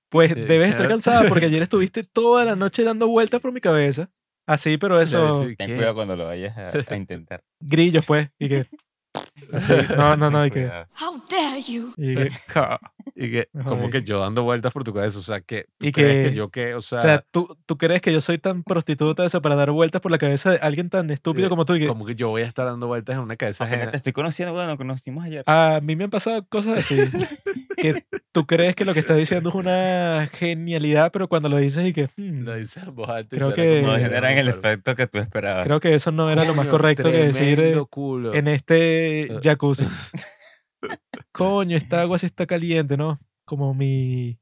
Pues 0.10 0.32
Eh, 0.32 0.36
debes 0.36 0.70
estar 0.70 0.88
cansada 0.88 1.28
porque 1.30 1.46
ayer 1.48 1.62
estuviste 1.64 2.04
toda 2.04 2.46
la 2.46 2.56
noche 2.56 2.84
dando 2.84 3.08
vueltas 3.08 3.42
por 3.42 3.52
mi 3.52 3.60
cabeza. 3.62 4.10
Así, 4.50 4.80
pero 4.80 5.00
eso, 5.00 5.46
Ten 5.60 5.76
cuidado 5.76 5.94
cuando 5.94 6.16
lo 6.16 6.26
vayas 6.26 6.58
a, 6.58 6.72
a 6.92 6.98
intentar. 6.98 7.44
grillos, 7.60 8.04
pues. 8.04 8.32
Y 8.40 8.50
que, 8.50 8.66
así, 9.54 9.74
no, 9.96 10.18
no, 10.18 10.32
no, 10.32 10.44
y 10.44 10.50
que. 10.50 10.66
How 11.00 11.22
dare 11.30 11.62
you? 11.62 11.94
y 11.96 12.16
que, 12.16 12.30
ca. 12.48 12.80
Y 13.16 13.32
que, 13.32 13.50
Joder. 13.54 13.66
como 13.68 13.90
que 13.90 14.04
yo 14.04 14.20
dando 14.20 14.44
vueltas 14.44 14.72
por 14.72 14.84
tu 14.84 14.94
cabeza, 14.94 15.20
o 15.20 15.22
sea, 15.22 15.42
que 15.42 15.66
tú 15.78 15.88
Y 15.88 15.92
crees 15.92 16.26
que, 16.26 16.30
que- 16.32 16.36
yo 16.36 16.50
qué, 16.50 16.74
o 16.76 16.82
sea, 16.82 17.00
O 17.00 17.02
sea, 17.02 17.24
¿tú, 17.32 17.58
¿tú 17.66 17.78
crees 17.78 18.02
que 18.02 18.12
yo 18.14 18.22
soy 18.22 18.38
tan 18.38 18.64
prostituta 18.64 19.26
eso 19.26 19.42
para 19.42 19.56
dar 19.56 19.72
vueltas 19.72 20.02
por 20.02 20.12
la 20.12 20.18
cabeza 20.18 20.52
de 20.52 20.58
alguien 20.60 20.90
tan 20.90 21.10
estúpido 21.10 21.48
Eh, 21.48 21.50
como 21.50 21.66
tú? 21.66 21.76
Y 21.76 21.80
que, 21.82 21.88
como 21.88 22.06
que 22.06 22.16
yo 22.16 22.30
voy 22.30 22.42
a 22.44 22.46
estar 22.46 22.66
dando 22.66 22.88
vueltas 22.88 23.16
en 23.16 23.22
una 23.24 23.36
cabeza 23.36 23.64
ajena. 23.66 23.92
te 23.92 23.98
estoy 23.98 24.14
conociendo, 24.14 24.54
bueno, 24.54 24.68
nos 24.70 24.78
conocimos 24.78 25.26
ayer. 25.26 25.44
A 25.48 25.80
mí 25.82 25.96
me 25.96 26.06
han 26.06 26.10
pasado 26.10 26.46
cosas 26.48 26.80
así. 26.80 26.98
que 27.78 28.04
tú 28.32 28.46
crees 28.46 28.76
que 28.76 28.86
lo 28.86 28.94
que 28.94 29.00
estás 29.00 29.18
diciendo 29.18 29.50
es 29.50 29.56
una 29.56 30.30
genialidad, 30.34 31.12
pero 31.12 31.28
cuando 31.28 31.50
lo 31.50 31.58
dices 31.58 31.86
y 31.88 31.94
que. 31.94 32.06
hmm, 32.16 32.44
Lo 32.44 32.56
dices 32.56 32.84
en 32.84 32.96
voz 32.96 33.10
alta 33.10 33.36
Creo 33.36 33.54
que- 33.54 33.82
no 33.82 33.96
que 33.96 34.02
generan 34.02 34.38
el 34.38 34.48
efecto 34.50 34.96
que 34.96 35.08
tú 35.08 35.18
esperabas. 35.20 35.66
creo 35.66 35.80
que 35.80 35.94
eso 35.96 36.12
no 36.12 36.30
era 36.30 36.46
lo 36.46 36.54
más 36.56 36.68
correcto 36.68 37.12
que 37.12 37.26
decir 37.26 37.60
eh, 37.60 37.82
culo. 37.90 38.34
en 38.34 38.48
este 38.48 39.22
Eh. 39.24 39.40
jacuzzi. 39.44 39.86
Coño, 41.32 41.78
esta 41.78 42.02
agua 42.02 42.18
sí 42.18 42.26
está 42.26 42.46
caliente, 42.46 42.98
¿no? 42.98 43.20
Como 43.46 43.74
mi 43.74 44.38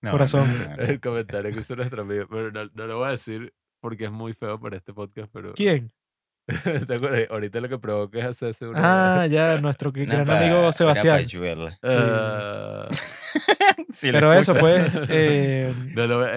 No, 0.00 0.10
Corazón. 0.10 0.48
no, 0.58 0.68
no, 0.70 0.76
no. 0.76 0.82
El 0.82 1.00
comentario 1.00 1.52
que 1.52 1.60
hizo 1.60 1.76
nuestro 1.76 2.02
amigo. 2.02 2.26
Pero 2.30 2.50
no, 2.52 2.64
no 2.74 2.86
lo 2.86 2.98
voy 2.98 3.08
a 3.08 3.12
decir 3.12 3.52
porque 3.80 4.04
es 4.06 4.12
muy 4.12 4.32
feo 4.34 4.60
para 4.60 4.76
este 4.76 4.92
podcast, 4.94 5.28
pero... 5.32 5.52
¿Quién? 5.54 5.92
¿Te 6.86 6.94
acuerdas? 6.94 7.26
Ahorita 7.30 7.60
lo 7.60 7.68
que 7.68 7.78
provoca 7.78 8.18
es 8.18 8.24
hacerse 8.26 8.66
una... 8.68 9.22
Ah, 9.22 9.26
ya, 9.26 9.60
nuestro 9.60 9.92
gran 9.94 10.26
pa- 10.26 10.38
amigo 10.38 10.60
una 10.60 10.72
Sebastián. 10.72 11.26
Ah, 11.82 12.88
Si 13.92 14.06
lo 14.08 14.12
Pero 14.14 14.32
eso, 14.32 14.54
pues, 14.54 14.90
eh, 15.10 15.74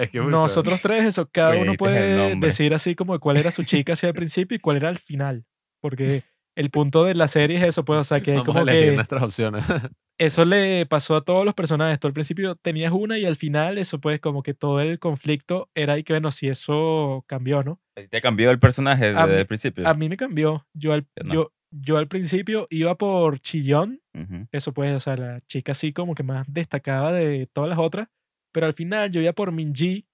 es 0.00 0.10
que 0.10 0.18
es 0.18 0.22
muy 0.22 0.30
feo. 0.30 0.30
nosotros 0.30 0.80
tres, 0.82 1.04
eso, 1.06 1.26
cada 1.30 1.56
uno 1.58 1.72
el 1.72 1.78
puede 1.78 2.36
decir 2.36 2.74
así 2.74 2.94
como 2.94 3.18
cuál 3.18 3.38
era 3.38 3.50
su 3.50 3.62
chica 3.64 3.94
hacia 3.94 4.08
el 4.10 4.14
principio 4.14 4.56
y 4.56 4.58
cuál 4.58 4.76
era 4.76 4.88
al 4.90 4.98
final. 4.98 5.44
Porque 5.80 6.22
el 6.56 6.70
punto 6.70 7.04
de 7.04 7.14
la 7.14 7.28
serie 7.28 7.58
es 7.58 7.62
eso, 7.64 7.84
pues, 7.84 8.00
o 8.00 8.04
sea, 8.04 8.20
que 8.22 8.32
hay 8.32 8.38
Vamos 8.38 8.56
a 8.56 8.60
como 8.60 8.68
elegir 8.70 8.90
que 8.90 8.94
nuestras 8.96 9.22
opciones. 9.22 9.64
eso 10.18 10.44
le 10.44 10.86
pasó 10.86 11.14
a 11.16 11.20
todos 11.24 11.44
los 11.44 11.54
personajes. 11.54 12.00
Tú 12.00 12.06
al 12.08 12.12
principio 12.14 12.54
tenías 12.56 12.92
una 12.92 13.18
y 13.18 13.26
al 13.26 13.36
final 13.36 13.78
eso, 13.78 14.00
pues, 14.00 14.20
como 14.20 14.42
que 14.42 14.54
todo 14.54 14.80
el 14.80 14.98
conflicto 14.98 15.68
era 15.74 15.92
ahí 15.94 16.02
que, 16.02 16.14
bueno, 16.14 16.30
si 16.32 16.48
eso 16.48 17.24
cambió, 17.28 17.62
¿no? 17.62 17.80
¿Te 18.10 18.20
cambió 18.20 18.50
el 18.50 18.58
personaje 18.58 19.06
A 19.06 19.12
desde 19.26 19.34
mí- 19.34 19.40
el 19.40 19.46
principio? 19.46 19.86
A 19.88 19.94
mí 19.94 20.08
me 20.08 20.16
cambió. 20.16 20.66
Yo 20.74 20.92
al, 20.92 21.02
Yo 21.16 21.24
no. 21.24 21.32
yo, 21.34 21.52
yo 21.70 21.96
al 21.98 22.08
principio 22.08 22.66
iba 22.70 22.96
por 22.96 23.38
Chillón, 23.40 24.00
eso 24.50 24.72
pues, 24.72 24.94
o 24.96 25.00
sea, 25.00 25.16
la 25.16 25.40
chica 25.46 25.72
así 25.72 25.92
como 25.92 26.14
que 26.14 26.22
más 26.22 26.46
destacaba 26.48 27.12
de 27.12 27.48
todas 27.52 27.68
las 27.68 27.78
otras, 27.78 28.08
pero 28.52 28.66
al 28.66 28.72
final 28.72 29.10
yo 29.10 29.20
iba 29.20 29.32
por 29.34 29.52
Minji 29.52 30.06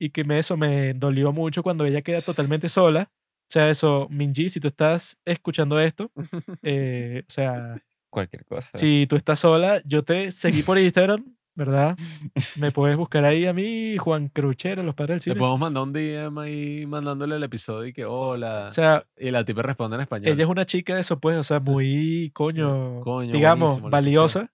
y 0.00 0.10
que 0.10 0.24
me, 0.24 0.40
eso 0.40 0.56
me 0.56 0.92
dolió 0.94 1.32
mucho 1.32 1.62
cuando 1.62 1.84
ella 1.86 2.02
queda 2.02 2.20
totalmente 2.20 2.68
sola. 2.68 3.12
O 3.44 3.50
sea, 3.54 3.70
eso, 3.70 4.08
Minji, 4.10 4.48
si 4.48 4.58
tú 4.58 4.68
estás 4.68 5.16
escuchando 5.24 5.78
esto, 5.78 6.10
eh, 6.62 7.22
o 7.28 7.32
sea, 7.32 7.76
Cualquier 8.10 8.44
cosa. 8.44 8.70
si 8.78 9.06
tú 9.08 9.16
estás 9.16 9.40
sola, 9.40 9.82
yo 9.84 10.02
te 10.02 10.30
seguí 10.30 10.62
por 10.62 10.78
Instagram, 10.78 11.24
¿verdad? 11.54 11.96
Me 12.56 12.72
puedes 12.72 12.96
buscar 12.96 13.24
ahí 13.24 13.46
a 13.46 13.52
mí, 13.52 13.96
Juan 13.98 14.28
Cruchero, 14.28 14.82
los 14.82 14.94
padres 14.94 15.16
del 15.16 15.20
cine. 15.20 15.36
podemos 15.36 15.60
mandar 15.60 15.82
un 15.82 15.92
DM 15.92 16.38
ahí 16.38 16.86
mandándole 16.86 17.36
el 17.36 17.42
episodio 17.42 17.86
y 17.86 17.92
que 17.92 18.04
hola. 18.04 18.64
O 18.66 18.70
sea, 18.70 19.04
y 19.16 19.30
la 19.30 19.44
tipa 19.44 19.62
responde 19.62 19.96
en 19.96 20.02
español. 20.02 20.32
ella 20.32 20.44
es 20.44 20.50
una 20.50 20.66
chica 20.66 20.98
eso, 20.98 21.20
pues, 21.20 21.36
o 21.36 21.44
sea, 21.44 21.60
muy, 21.60 22.30
coño, 22.34 23.00
Coño, 23.02 23.32
digamos, 23.32 23.80
valiosa, 23.82 24.52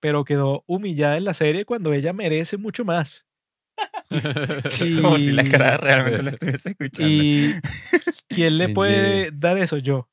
pero 0.00 0.24
quedó 0.24 0.64
humillada 0.66 1.16
en 1.16 1.24
la 1.24 1.34
serie 1.34 1.64
cuando 1.64 1.92
ella 1.92 2.12
merece 2.12 2.56
mucho 2.56 2.84
más. 2.84 3.26
Como 5.02 5.18
si 5.18 5.32
la 5.32 5.44
cara 5.44 5.76
realmente 5.78 6.22
lo 6.22 6.30
estuviese 6.30 6.70
escuchando. 6.70 7.10
¿Y 7.12 7.52
quién 8.28 8.58
le 8.58 8.68
puede 8.68 9.30
dar 9.32 9.58
eso? 9.58 9.78
Yo. 9.78 10.08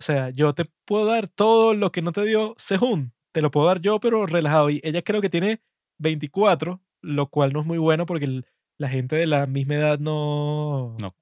O 0.00 0.04
sea, 0.04 0.30
yo 0.30 0.54
te 0.54 0.64
puedo 0.84 1.06
dar 1.06 1.26
todo 1.28 1.74
lo 1.74 1.90
que 1.90 2.02
no 2.02 2.12
te 2.12 2.24
dio 2.24 2.54
Sehun. 2.58 3.12
Te 3.32 3.42
lo 3.42 3.50
puedo 3.50 3.66
dar 3.66 3.80
yo, 3.80 3.98
pero 4.00 4.26
relajado. 4.26 4.70
Y 4.70 4.80
ella 4.84 5.02
creo 5.02 5.20
que 5.20 5.30
tiene 5.30 5.60
24, 5.98 6.80
lo 7.02 7.26
cual 7.28 7.52
no 7.52 7.60
es 7.60 7.66
muy 7.66 7.78
bueno 7.78 8.06
porque 8.06 8.24
el- 8.26 8.46
la 8.78 8.88
gente 8.88 9.16
de 9.16 9.26
la 9.26 9.46
misma 9.46 9.74
edad 9.74 9.98
no, 9.98 10.94
No, 11.00 11.14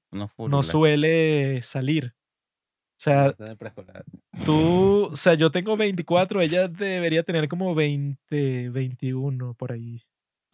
no, 0.47 0.61
suele 0.63 1.61
salir. 1.63 2.13
O 2.99 2.99
sea, 2.99 3.31
tú, 4.45 5.09
o 5.11 5.15
sea, 5.15 5.33
yo 5.33 5.49
tengo 5.51 5.75
24, 5.77 6.41
ella 6.41 6.67
debería 6.67 7.23
tener 7.23 7.47
como 7.47 7.73
20, 7.75 8.69
21 8.69 9.53
por 9.55 9.71
ahí, 9.71 10.03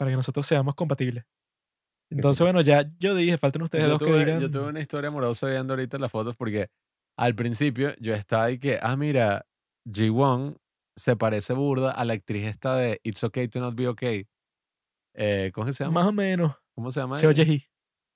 para 0.03 0.11
que 0.11 0.17
nosotros 0.17 0.45
seamos 0.45 0.75
compatibles. 0.75 1.23
Entonces, 2.11 2.41
bueno, 2.45 2.61
ya 2.61 2.83
yo 2.99 3.15
dije, 3.15 3.37
faltan 3.37 3.63
ustedes 3.63 3.85
Yo 3.85 3.91
dos 3.91 3.99
que 3.99 4.05
tuve, 4.05 4.19
digan. 4.19 4.39
yo 4.39 4.51
tuve 4.51 4.67
una 4.67 4.79
historia 4.79 5.07
amorosa 5.07 5.47
viendo 5.47 5.73
ahorita 5.73 5.97
las 5.97 6.11
fotos 6.11 6.35
porque 6.35 6.69
al 7.17 7.33
principio 7.35 7.95
yo 7.99 8.13
estaba 8.13 8.45
ahí 8.45 8.59
que, 8.59 8.77
ah, 8.81 8.95
mira, 8.95 9.45
Ji-Won 9.91 10.57
se 10.95 11.15
parece 11.15 11.53
burda 11.53 11.91
a 11.91 12.05
la 12.05 12.13
actriz 12.13 12.45
esta 12.45 12.75
de 12.75 12.99
It's 13.03 13.23
Okay 13.23 13.47
to 13.47 13.59
Not 13.59 13.75
Be 13.75 13.87
Okay. 13.87 14.27
Eh, 15.15 15.51
¿Cómo 15.53 15.71
se 15.71 15.83
llama? 15.83 16.01
Más 16.01 16.09
o 16.09 16.13
menos. 16.13 16.55
¿Cómo 16.75 16.91
se 16.91 16.99
llama? 16.99 17.15
Se 17.15 17.27
oye 17.27 17.43
ella? 17.43 17.51
Ji. 17.53 17.65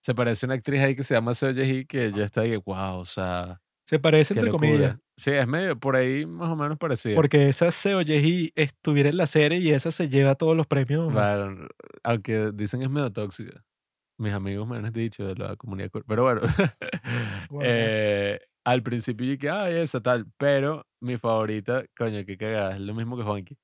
Se 0.04 0.14
parece 0.14 0.46
a 0.46 0.48
una 0.48 0.56
actriz 0.56 0.82
ahí 0.82 0.96
que 0.96 1.04
se 1.04 1.14
llama 1.16 1.34
Seo 1.34 1.52
Jae-hee 1.52 1.86
que 1.86 2.12
yo 2.12 2.24
estaba 2.24 2.46
ahí 2.46 2.52
que, 2.52 2.58
wow, 2.58 3.00
o 3.00 3.06
sea, 3.06 3.62
Se 3.88 4.00
parece 4.00 4.34
qué 4.34 4.42
entre 4.42 4.52
locura. 4.52 4.70
comillas. 4.70 4.98
Sí, 5.16 5.32
es 5.32 5.48
medio 5.48 5.80
por 5.80 5.96
ahí 5.96 6.26
más 6.26 6.50
o 6.50 6.58
menos 6.58 6.78
parecido. 6.78 7.16
Porque 7.16 7.48
esa 7.48 7.72
Seo 7.72 8.02
Ye-hee 8.02 8.52
estuviera 8.56 9.08
en 9.08 9.16
la 9.16 9.28
serie 9.28 9.60
y 9.60 9.70
esa 9.70 9.92
se 9.92 10.10
lleva 10.10 10.36
todos 10.36 10.58
los 10.58 10.68
premios. 10.68 11.14
Bueno, 11.14 11.70
aunque 12.04 12.52
dicen 12.54 12.82
es 12.82 12.90
medio 12.90 13.14
tóxica. 13.14 13.64
Mis 14.20 14.34
amigos 14.34 14.68
me 14.68 14.76
han 14.76 14.92
dicho 14.92 15.26
de 15.26 15.36
la 15.36 15.56
comunidad. 15.56 15.90
Pero 16.06 16.24
bueno, 16.24 16.42
eh, 17.62 18.42
al 18.66 18.84
principio 18.84 19.26
yo 19.26 19.38
que, 19.38 19.50
ay, 19.50 19.76
esa 19.76 20.02
tal. 20.02 20.26
Pero 20.38 20.86
mi 21.02 21.18
favorita, 21.18 21.86
coño, 21.98 22.26
qué 22.26 22.36
cagada, 22.36 22.74
es 22.74 22.82
lo 22.82 22.94
mismo 22.94 23.16
que 23.16 23.24
Juanqui. 23.24 23.58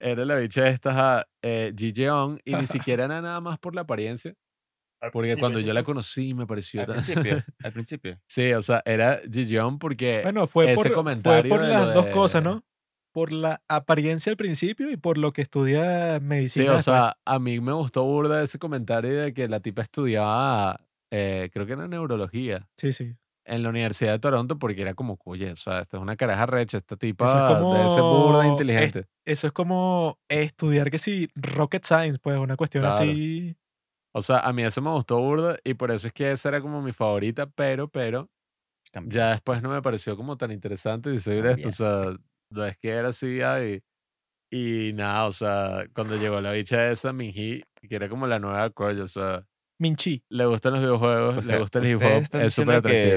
Era 0.00 0.24
la 0.24 0.36
bicha 0.36 0.68
esta, 0.68 0.90
ajá, 0.90 1.26
eh, 1.42 1.72
Ji 1.76 1.92
Jeon, 1.92 2.38
y 2.44 2.54
ni 2.54 2.66
siquiera 2.86 3.06
era 3.06 3.20
nada 3.20 3.40
más 3.40 3.58
por 3.58 3.74
la 3.74 3.80
apariencia. 3.80 4.34
Al 5.04 5.10
Porque 5.10 5.36
cuando 5.36 5.60
yo 5.60 5.72
la 5.72 5.82
conocí 5.84 6.34
me 6.34 6.46
pareció 6.46 6.80
Al 6.80 6.86
tan... 6.86 6.94
principio, 6.96 7.42
al 7.62 7.72
principio. 7.72 8.20
sí, 8.26 8.52
o 8.52 8.62
sea, 8.62 8.82
era 8.84 9.20
Ji 9.30 9.46
Jeon 9.46 9.78
porque 9.78 10.20
Bueno, 10.22 10.46
fue 10.46 10.66
ese 10.66 10.74
por, 10.76 10.86
fue 10.86 10.94
comentario 10.94 11.48
por 11.50 11.62
de 11.62 11.68
las 11.68 11.86
lo 11.88 11.92
dos 11.92 12.06
cosas, 12.08 12.42
de- 12.42 12.50
¿no? 12.50 12.64
Por 13.12 13.30
la 13.30 13.62
apariencia 13.68 14.30
al 14.30 14.36
principio 14.36 14.90
y 14.90 14.96
por 14.96 15.18
lo 15.18 15.32
que 15.32 15.42
estudia 15.42 16.18
Sí, 16.18 16.24
medicina. 16.24 16.72
o 16.72 16.74
después. 16.76 16.84
sea, 16.84 17.16
a 17.24 17.38
mí 17.38 17.60
me 17.60 17.72
gustó 17.72 18.02
burda 18.04 18.42
ese 18.42 18.58
comentario 18.58 19.22
de 19.22 19.32
que 19.32 19.46
la 19.46 19.60
tipa 19.60 19.82
estudiaba, 19.82 20.80
eh, 21.12 21.48
creo 21.52 21.64
que 21.66 21.74
era 21.74 21.86
neurología, 21.86 22.68
sí, 22.76 22.90
sí. 22.90 23.14
en 23.44 23.62
la 23.62 23.68
Universidad 23.68 24.12
de 24.12 24.18
Toronto 24.18 24.58
porque 24.58 24.82
era 24.82 24.94
como, 24.94 25.16
oye, 25.26 25.52
o 25.52 25.56
sea, 25.56 25.80
esta 25.80 25.98
es 25.98 26.02
una 26.02 26.16
caraja 26.16 26.46
recha, 26.46 26.76
esta 26.78 26.96
tipa 26.96 27.26
Eso 27.26 27.38
es 27.38 27.72
debe 27.76 27.88
ser 27.90 28.02
burda 28.02 28.38
como- 28.38 28.42
e 28.42 28.46
es- 28.46 28.50
inteligente. 28.50 29.06
Eso 29.26 29.46
es 29.46 29.52
como 29.52 30.18
estudiar 30.28 30.90
que 30.90 30.98
sí, 30.98 31.28
rocket 31.36 31.84
science, 31.84 32.18
pues 32.18 32.36
una 32.38 32.56
cuestión 32.56 32.82
Claro. 32.82 32.96
así. 32.96 33.54
O 34.16 34.22
sea, 34.22 34.38
a 34.40 34.52
mí 34.52 34.62
eso 34.62 34.80
me 34.80 34.90
gustó 34.90 35.18
burda 35.18 35.56
y 35.64 35.74
por 35.74 35.90
eso 35.90 36.06
es 36.06 36.12
que 36.12 36.30
esa 36.30 36.48
era 36.50 36.60
como 36.60 36.80
mi 36.82 36.92
favorita, 36.92 37.46
pero, 37.46 37.88
pero, 37.88 38.30
ya 39.06 39.30
después 39.30 39.60
no 39.62 39.68
me 39.70 39.82
pareció 39.82 40.16
como 40.16 40.36
tan 40.36 40.52
interesante 40.52 41.10
decir 41.10 41.44
esto, 41.46 41.68
o 41.68 41.70
sea, 41.72 42.16
no 42.50 42.64
es 42.64 42.76
que 42.78 42.90
era 42.90 43.08
así, 43.08 43.40
ay, 43.40 43.82
y 44.52 44.92
nada, 44.94 45.26
o 45.26 45.32
sea, 45.32 45.84
cuando 45.94 46.14
llegó 46.16 46.40
la 46.40 46.52
bicha 46.52 46.90
esa, 46.92 47.12
Minji, 47.12 47.64
que 47.88 47.96
era 47.96 48.08
como 48.08 48.26
la 48.28 48.38
nueva 48.38 48.70
Coy, 48.70 49.00
o 49.00 49.08
sea, 49.08 49.44
Minchi, 49.80 50.22
le 50.28 50.46
gustan 50.46 50.74
los 50.74 50.82
videojuegos, 50.82 51.34
O 51.34 51.40
le 51.40 51.42
sea, 51.42 51.58
gusta 51.58 51.78
el 51.80 51.86
hip 51.88 51.96
hop, 51.96 52.22
es 52.40 52.54
súper 52.54 52.76
atractivo. 52.76 53.16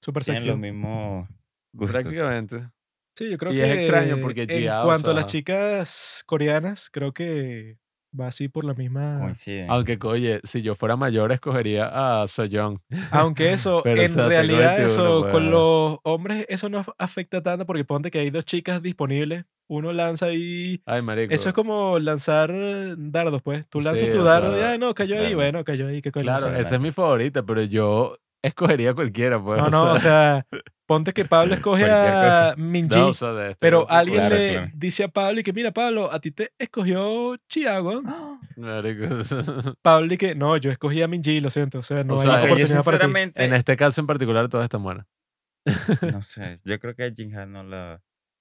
tienen 0.00 0.22
sexy. 0.22 0.46
los 0.46 0.58
mismos 0.58 1.28
gustos. 1.72 2.02
Prácticamente. 2.02 2.70
Sí, 3.16 3.28
yo 3.30 3.36
creo 3.38 3.52
Y 3.52 3.56
que. 3.56 3.62
es 3.64 3.78
extraño 3.78 4.18
porque 4.22 4.42
En 4.42 4.48
Gia, 4.48 4.82
o 4.82 4.84
cuanto 4.84 5.10
a 5.10 5.14
las 5.14 5.24
sea- 5.24 5.30
chicas 5.32 6.22
coreanas, 6.26 6.88
creo 6.90 7.12
que 7.12 7.78
va 8.18 8.28
así 8.28 8.48
por 8.48 8.64
la 8.64 8.74
misma. 8.74 9.18
Coinciden. 9.20 9.70
Aunque, 9.70 9.98
oye, 10.04 10.40
si 10.44 10.62
yo 10.62 10.74
fuera 10.74 10.96
mayor, 10.96 11.32
escogería 11.32 12.22
a 12.22 12.26
Soyoung. 12.28 12.78
Aunque 13.10 13.52
eso, 13.52 13.80
Pero, 13.84 14.00
o 14.00 14.04
en 14.04 14.10
sea, 14.10 14.28
realidad, 14.28 14.78
21, 14.78 14.86
eso 14.86 15.28
con 15.30 15.50
los 15.50 15.98
hombres, 16.02 16.46
eso 16.48 16.68
no 16.68 16.82
af- 16.82 16.94
afecta 16.98 17.42
tanto 17.42 17.66
porque 17.66 17.84
ponte 17.84 18.10
que 18.10 18.18
hay 18.20 18.30
dos 18.30 18.44
chicas 18.44 18.82
disponibles. 18.82 19.44
Uno 19.68 19.92
lanza 19.92 20.26
ahí. 20.26 20.80
Ay, 20.86 21.02
marico. 21.02 21.34
Eso 21.34 21.48
es 21.48 21.54
como 21.54 21.98
lanzar 21.98 22.52
dardos, 22.96 23.42
pues. 23.42 23.66
Tú 23.68 23.80
lanzas 23.80 24.06
Sí, 24.06 24.12
tu 24.12 24.22
dardo 24.22 24.56
y, 24.56 24.60
sea, 24.60 24.72
ah, 24.72 24.78
no, 24.78 24.94
cayó 24.94 25.18
ahí, 25.18 25.34
bueno, 25.34 25.64
cayó 25.64 25.88
ahí, 25.88 26.00
qué 26.00 26.12
coño. 26.12 26.22
Claro, 26.24 26.54
esa 26.54 26.76
es 26.76 26.80
mi 26.80 26.92
favorita, 26.92 27.42
pero 27.44 27.62
yo 27.64 28.16
escogería 28.48 28.94
cualquiera, 28.94 29.42
pues. 29.42 29.60
No, 29.60 29.70
no, 29.70 29.92
o 29.92 29.98
sea, 29.98 30.46
ponte 30.86 31.12
que 31.12 31.24
Pablo 31.24 31.54
escoge 31.54 31.90
a. 31.90 32.54
Minji, 32.56 32.96
no, 32.98 33.08
o 33.08 33.14
sea, 33.14 33.32
de 33.32 33.44
este 33.50 33.58
pero 33.60 33.80
grupo, 33.80 33.92
alguien 33.92 34.20
claro, 34.20 34.36
le 34.36 34.52
claro. 34.52 34.70
dice 34.74 35.04
a 35.04 35.08
Pablo 35.08 35.40
y 35.40 35.42
que, 35.42 35.52
mira, 35.52 35.72
Pablo, 35.72 36.12
a 36.12 36.20
ti 36.20 36.30
te 36.30 36.52
escogió 36.58 37.36
Chiago. 37.48 38.02
marico. 38.56 39.04
Pablo 39.82 40.14
y 40.14 40.18
que, 40.18 40.34
no, 40.34 40.56
yo 40.56 40.70
escogí 40.70 41.02
a 41.02 41.08
Minji, 41.08 41.40
lo 41.40 41.50
siento, 41.50 41.78
o 41.80 41.82
sea, 41.82 42.04
no 42.04 42.16
O 42.16 42.20
hay 42.20 42.28
sea, 42.28 42.40
yo 42.42 42.44
oportunidad 42.44 42.84
para 42.84 43.00
ti. 43.00 43.06
sinceramente, 43.06 43.44
en 43.44 43.54
este 43.54 43.76
caso 43.76 44.00
en 44.00 44.06
particular, 44.06 44.48
todas 44.48 44.64
están 44.64 44.82
buenas. 44.82 45.06
no 46.02 46.22
sé, 46.22 46.60
yo 46.64 46.78
creo 46.78 46.94
que 46.94 47.04
a 47.04 47.10
Jinhan 47.14 47.52
no 47.52 47.64
la... 47.64 48.00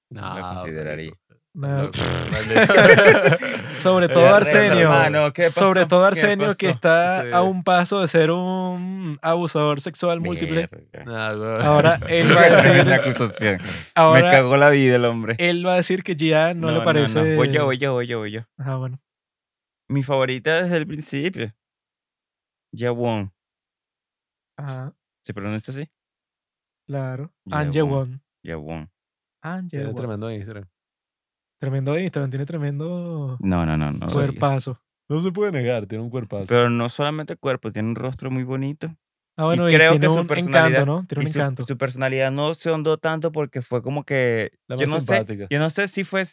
No, 0.09 0.21
consideraría. 0.39 1.11
marico, 1.11 1.24
No. 1.55 1.89
Sobre 3.71 4.09
todo 4.09 4.33
Arsenio. 4.35 4.77
hermano, 4.91 5.31
¿qué 5.31 5.49
Sobre 5.49 5.85
todo 5.85 6.01
¿Qué 6.01 6.07
Arsenio, 6.07 6.53
que 6.55 6.69
está 6.69 7.23
Sí. 7.23 7.29
a 7.31 7.41
un 7.43 7.63
paso 7.63 8.01
de 8.01 8.07
ser 8.09 8.29
un 8.31 9.17
abusador 9.21 9.79
sexual 9.79 10.19
múltiple. 10.19 10.69
Ahora 11.07 11.97
él 12.09 12.35
va 12.35 12.41
a 12.41 12.49
decir, 12.61 12.91
acusación. 12.91 13.61
Me 13.95 14.21
cagó 14.21 14.57
la 14.57 14.69
vida 14.69 14.97
el 14.97 15.05
hombre. 15.05 15.35
él 15.39 15.65
va 15.65 15.73
a 15.73 15.77
decir 15.77 16.03
que 16.03 16.15
Gian 16.15 16.59
no, 16.59 16.71
le 16.71 16.81
parece. 16.81 17.21
No, 17.23 17.35
Voy 17.37 17.49
yo, 17.51 17.63
voy 17.65 17.77
yo, 17.77 17.93
voy 17.93 18.07
yo, 18.07 18.19
voy 18.19 18.31
yo. 18.31 18.41
Ajá, 18.57 18.75
bueno. 18.75 18.99
Mi 19.89 20.03
favorita 20.03 20.61
desde 20.63 20.77
el 20.77 20.87
principio. 20.87 21.53
Yawon. 22.73 23.31
Ajá, 24.57 24.93
¿Se 25.23 25.33
pronuncia 25.33 25.71
así? 25.73 25.89
claro. 26.87 27.31
Angewon. 27.49 28.21
Yawon. 28.43 28.91
Tiene 29.41 29.85
Angewon. 29.85 29.95
tremendo 29.95 30.31
Instagram. 30.31 30.65
Tremendo 31.65 31.97
Instagram, 31.97 32.29
tiene 32.29 32.45
tremendo 32.45 33.37
No, 33.39 33.65
no, 33.65 33.75
no, 33.75 33.91
no. 33.91 34.05
lo 34.05 34.13
cuerpazo. 34.13 34.79
No 35.09 35.19
se 35.21 35.31
puede 35.31 35.51
negar, 35.51 35.87
tiene 35.87 36.03
un 36.03 36.11
cuerpazo. 36.11 36.45
Pero 36.47 36.69
no 36.69 36.89
solamente 36.89 37.35
cuerpo, 37.35 37.71
tiene 37.71 37.89
un 37.89 37.95
rostro 37.95 38.29
muy 38.29 38.43
bonito. 38.43 38.95
Ah, 39.35 39.45
bueno, 39.45 39.67
y, 39.67 39.73
creo 39.73 39.91
tiene 39.93 40.05
que 40.07 40.13
su 40.13 40.19
un 40.19 40.27
personalidad- 40.27 40.67
encanto, 40.81 40.85
¿no? 40.85 41.05
Tiene 41.07 41.25
un 41.25 41.31
su, 41.31 41.39
encanto. 41.39 41.65
su 41.65 41.77
personalidad 41.77 42.31
no 42.31 42.53
se 42.53 42.69
hondó 42.69 42.97
tanto 42.97 43.31
porque 43.31 43.63
fue 43.63 43.81
como 43.81 44.03
que. 44.03 44.51
La 44.67 44.75
yo 44.77 44.87
más 44.87 44.89
no 44.89 44.99
sé. 45.01 45.05
simpática. 45.17 45.47
Yo 45.49 45.59
no 45.59 45.69
sé 45.71 45.87
si 45.87 46.03
fue. 46.03 46.23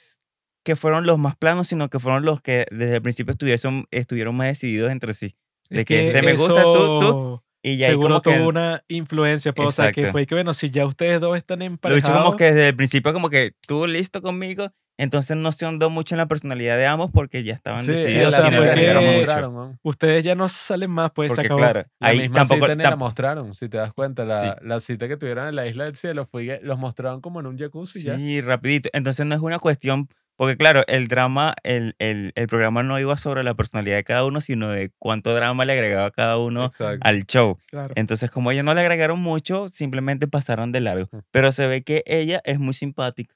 que 0.65 0.77
fueron 0.77 1.07
los 1.07 1.19
más 1.19 1.35
planos, 1.37 1.67
sino 1.69 1.89
que 1.89 1.99
fueron 1.99 2.25
los 2.25 2.41
que 2.43 2.67
desde 2.71 2.97
el 2.97 3.03
principio 3.03 3.33
estuvieron, 3.33 3.87
estuvieron 3.91 4.37
más 4.37 4.49
decididos 4.49 4.93
entre 4.93 5.15
sí. 5.15 5.35
De 5.71 5.81
Es 5.81 5.85
que 5.87 6.07
este 6.09 6.23
me 6.23 6.35
gusta, 6.35 6.63
tú, 6.63 7.01
tú, 7.01 7.43
Y 7.65 7.77
ya 7.79 7.89
seguro 7.89 8.09
como 8.09 8.23
que 8.23 8.39
tuvo 8.39 8.49
una 8.49 8.83
influencia, 8.89 9.53
pues, 9.53 9.69
o 9.69 9.73
sea, 9.73 9.93
que 9.93 10.13
fue 10.13 10.27
que, 10.27 10.35
bueno, 10.35 10.55
si 10.55 10.71
ya 10.71 10.87
ustedes 10.87 11.21
dos 11.21 11.37
están 11.37 11.59
lo 11.61 11.65
dicho 11.65 11.73
emparejados, 11.75 12.25
como 12.25 12.37
que 12.37 12.45
desde 12.45 12.69
el 12.69 12.77
principio 12.77 13.13
como 13.13 13.29
que 13.31 13.53
tú 13.67 13.87
listo 13.89 14.21
conmigo, 14.23 14.69
entonces 15.03 15.37
no 15.37 15.53
se 15.53 15.65
ahondó 15.65 15.91
mucho 15.91 16.15
en 16.15 16.19
la 16.19 16.27
personalidad 16.27 16.77
de 16.77 16.87
ambos 16.87 17.11
porque 17.13 17.45
ya 17.45 17.55
estaban 17.55 17.85
Sí, 17.85 17.93
decididos 17.93 18.29
o 18.39 18.43
sea, 18.43 18.51
fue 18.51 18.65
que- 18.65 18.71
agregaron 18.71 19.05
la 19.05 19.11
mucho. 19.11 19.25
mostraron, 19.27 19.55
¿no? 19.55 19.79
ustedes 19.83 20.25
ya 20.25 20.35
no 20.35 20.49
salen 20.49 20.91
más, 20.91 21.11
pues 21.13 21.31
se 21.33 21.37
Porque 21.37 21.47
acabó. 21.47 21.59
claro, 21.61 21.85
La 22.01 22.09
ahí 22.09 22.21
misma 22.21 22.37
tampoco... 22.37 22.61
cita 22.67 22.75
ni 22.75 22.83
la 22.85 22.97
mostraron, 22.97 23.55
si 23.55 23.69
te 23.69 23.77
das 23.79 23.93
cuenta. 23.93 24.25
La, 24.25 24.41
Sí. 24.43 24.49
la 24.63 24.81
cita 24.81 25.09
que 25.09 25.17
tuvieron 25.17 25.49
en 25.49 25.57
la 25.57 25.67
Isla 25.67 25.85
del 25.85 25.97
Cielo 25.97 26.25
fue 26.27 26.61
los 26.63 26.79
mostraron 26.79 27.21
como 27.21 27.41
en 27.41 27.47
un 27.47 27.59
jacuzzi 27.59 28.01
y 28.01 28.03
ya. 28.05 28.17
Sí, 28.17 28.41
rapidito. 28.41 28.89
Entonces 28.93 29.27
no 29.27 29.35
es 29.35 29.41
una 29.41 29.59
cuestión, 29.59 30.09
porque 30.37 30.57
claro, 30.57 30.83
el 30.89 31.09
drama, 31.09 31.55
el, 31.63 31.95
el, 31.99 32.33
el 32.35 32.47
programa 32.49 32.83
no 32.83 32.99
iba 32.99 33.17
sobre 33.17 33.45
la 33.45 33.55
personalidad 33.55 33.97
de 33.97 34.05
cada 34.05 34.25
uno, 34.25 34.41
sino 34.41 34.69
de 34.71 34.91
cuánto 34.99 35.35
drama 35.35 35.65
le 35.65 35.75
agregaba 35.75 36.11
cada 36.11 36.39
uno 36.39 36.67
Exacto. 36.67 36.99
al 37.07 37.27
show. 37.27 37.59
Claro. 37.71 37.93
Entonces, 37.97 38.31
como 38.31 38.51
ellos 38.51 38.65
no 38.65 38.75
le 38.75 38.81
agregaron 38.81 39.21
mucho, 39.21 39.69
simplemente 39.69 40.27
pasaron 40.27 40.73
de 40.73 40.81
largo. 40.81 41.09
Pero 41.31 41.53
se 41.53 41.67
ve 41.67 41.83
que 41.83 42.03
ella 42.07 42.41
es 42.45 42.59
muy 42.59 42.75
simpática, 42.75 43.35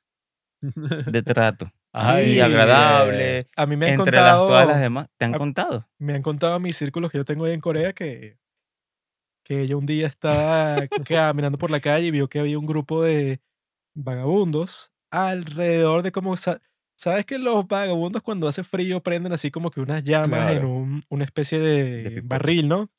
de 0.60 1.22
trato. 1.22 1.66
Sí, 2.16 2.40
agradable. 2.40 3.46
A 3.56 3.66
mí 3.66 3.76
me 3.76 3.86
han 3.86 3.94
Entre 4.00 4.16
las, 4.16 4.24
contado, 4.24 4.46
todas 4.48 4.66
las 4.66 4.80
demás, 4.80 5.08
¿te 5.16 5.24
han 5.24 5.34
a- 5.34 5.38
contado? 5.38 5.88
me 5.98 6.14
han 6.14 6.22
contado 6.22 6.54
a 6.54 6.58
mis 6.58 6.76
círculos 6.76 7.10
que 7.10 7.18
yo 7.18 7.24
tengo 7.24 7.44
ahí 7.46 7.52
en 7.54 7.60
Corea 7.60 7.92
que, 7.92 8.38
que 9.44 9.62
ella 9.62 9.76
un 9.76 9.86
día 9.86 10.06
estaba 10.06 10.86
caminando 11.08 11.56
por 11.58 11.70
la 11.70 11.80
calle 11.80 12.08
y 12.08 12.10
vio 12.10 12.28
que 12.28 12.38
había 12.40 12.58
un 12.58 12.66
grupo 12.66 13.02
de 13.02 13.40
vagabundos 13.94 14.92
alrededor 15.10 16.02
de 16.02 16.12
como... 16.12 16.36
sa- 16.36 16.60
¿Sabes 16.98 17.26
que 17.26 17.38
los 17.38 17.66
vagabundos 17.68 18.22
cuando 18.22 18.48
hace 18.48 18.64
frío 18.64 19.02
prenden 19.02 19.32
así 19.34 19.50
como 19.50 19.70
que 19.70 19.80
unas 19.80 20.02
llamas 20.02 20.50
en 20.52 20.64
un- 20.64 21.04
una 21.10 21.24
especie 21.24 21.58
de, 21.60 22.22
barril, 22.24 22.68
¿no? 22.68 22.90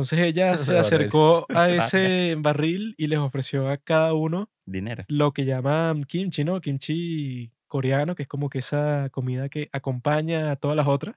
Entonces 0.00 0.18
ella 0.20 0.56
se 0.58 0.78
acercó 0.78 1.46
a 1.50 1.68
ese 1.70 2.36
barril 2.38 2.94
y 2.96 3.06
les 3.06 3.18
ofreció 3.18 3.68
a 3.68 3.76
cada 3.76 4.14
uno 4.14 4.50
Dinero. 4.66 5.04
lo 5.08 5.32
que 5.32 5.44
llaman 5.44 6.04
kimchi, 6.04 6.44
¿no? 6.44 6.60
Kimchi 6.60 7.52
coreano, 7.66 8.14
que 8.14 8.24
es 8.24 8.28
como 8.28 8.48
que 8.48 8.58
esa 8.58 9.08
comida 9.10 9.48
que 9.48 9.68
acompaña 9.72 10.50
a 10.50 10.56
todas 10.56 10.76
las 10.76 10.86
otras. 10.86 11.16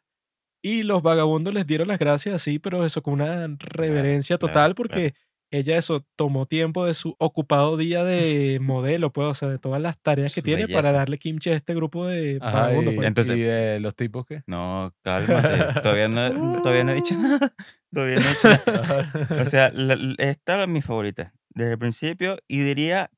Y 0.62 0.84
los 0.84 1.02
vagabundos 1.02 1.54
les 1.54 1.68
dieron 1.68 1.88
las 1.90 2.00
gracias 2.00 2.36
así, 2.36 2.60
pero 2.60 2.86
eso 2.86 3.02
con 3.02 3.16
una 3.16 3.48
reverencia 3.60 4.38
claro, 4.38 4.52
total, 4.52 4.64
claro. 4.64 4.76
porque 4.76 5.14
ella 5.54 5.78
eso 5.78 6.06
tomó 6.16 6.46
tiempo 6.48 6.86
de 6.86 6.94
su 6.94 7.16
ocupado 7.20 7.78
día 7.78 8.04
de 8.04 8.60
modelo, 8.62 9.14
pues, 9.14 9.28
o 9.28 9.34
sea, 9.34 9.50
de 9.50 9.60
todas 9.60 9.82
las 9.82 10.00
tareas 10.02 10.34
que 10.34 10.42
tiene 10.42 10.64
para 10.68 10.82
belleza. 10.90 10.92
darle 10.92 11.20
kimchi 11.20 11.52
a 11.52 11.56
este 11.56 11.76
grupo 11.76 12.08
de 12.08 12.40
Ajá, 12.42 12.62
vagabundos. 12.64 12.94
y, 12.94 12.96
pues. 12.98 13.08
Entonces- 13.08 13.38
y 13.38 13.42
de 13.42 13.80
los 13.80 13.96
tipos 13.96 14.26
que. 14.26 14.44
No, 14.48 14.94
cálmate. 15.04 15.82
Todavía 15.82 16.08
no, 16.10 16.62
todavía 16.62 16.84
no 16.84 16.92
he 16.92 16.96
dicho 16.96 17.16
nada. 17.20 17.54
Todavía 17.94 18.16
no 18.16 18.26
he 18.26 18.30
dicho 18.30 18.48
nada. 18.50 19.12
O 19.42 19.46
sea, 19.46 19.70
la- 19.72 19.96
la- 19.96 20.16
esta 20.18 20.62
es 20.64 20.70
mi 20.70 20.82
favorita. 20.82 21.34
Desde 21.56 21.74
el 21.74 21.78
principio 21.80 22.38
y 22.48 22.60
diría 22.64 23.12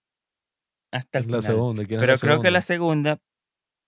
hasta 0.92 1.20
el 1.20 1.24
la 1.26 1.40
final. 1.40 1.42
segunda. 1.44 1.86
¿quién 1.86 2.00
es 2.00 2.06
Pero 2.06 2.18
creo 2.20 2.42
que 2.42 2.52
la 2.52 2.62
segunda? 2.62 3.12
segunda, 3.12 3.24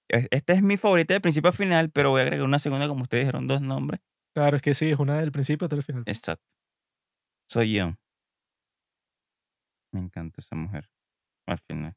es- 0.09 0.27
esta 0.31 0.53
es 0.53 0.61
mi 0.63 0.77
favorita 0.77 1.13
de 1.13 1.19
principio 1.21 1.49
a 1.49 1.53
final, 1.53 1.89
pero 1.91 2.11
voy 2.11 2.21
a 2.21 2.23
agregar 2.23 2.45
una 2.45 2.59
segunda 2.59 2.87
como 2.87 3.01
ustedes 3.03 3.25
dijeron 3.25 3.47
dos 3.47 3.59
nombres. 3.61 3.99
Claro, 4.33 4.55
es 4.55 4.61
que 4.61 4.73
sí, 4.73 4.89
es 4.89 4.99
una 4.99 5.17
del 5.19 5.31
principio 5.33 5.65
hasta 5.65 5.75
el 5.75 5.83
final. 5.83 6.03
Exacto. 6.05 6.43
Soy 7.49 7.73
yo. 7.73 7.93
Me 9.91 9.99
encanta 9.99 10.41
esa 10.41 10.55
mujer. 10.55 10.89
Al 11.47 11.59
final. 11.59 11.95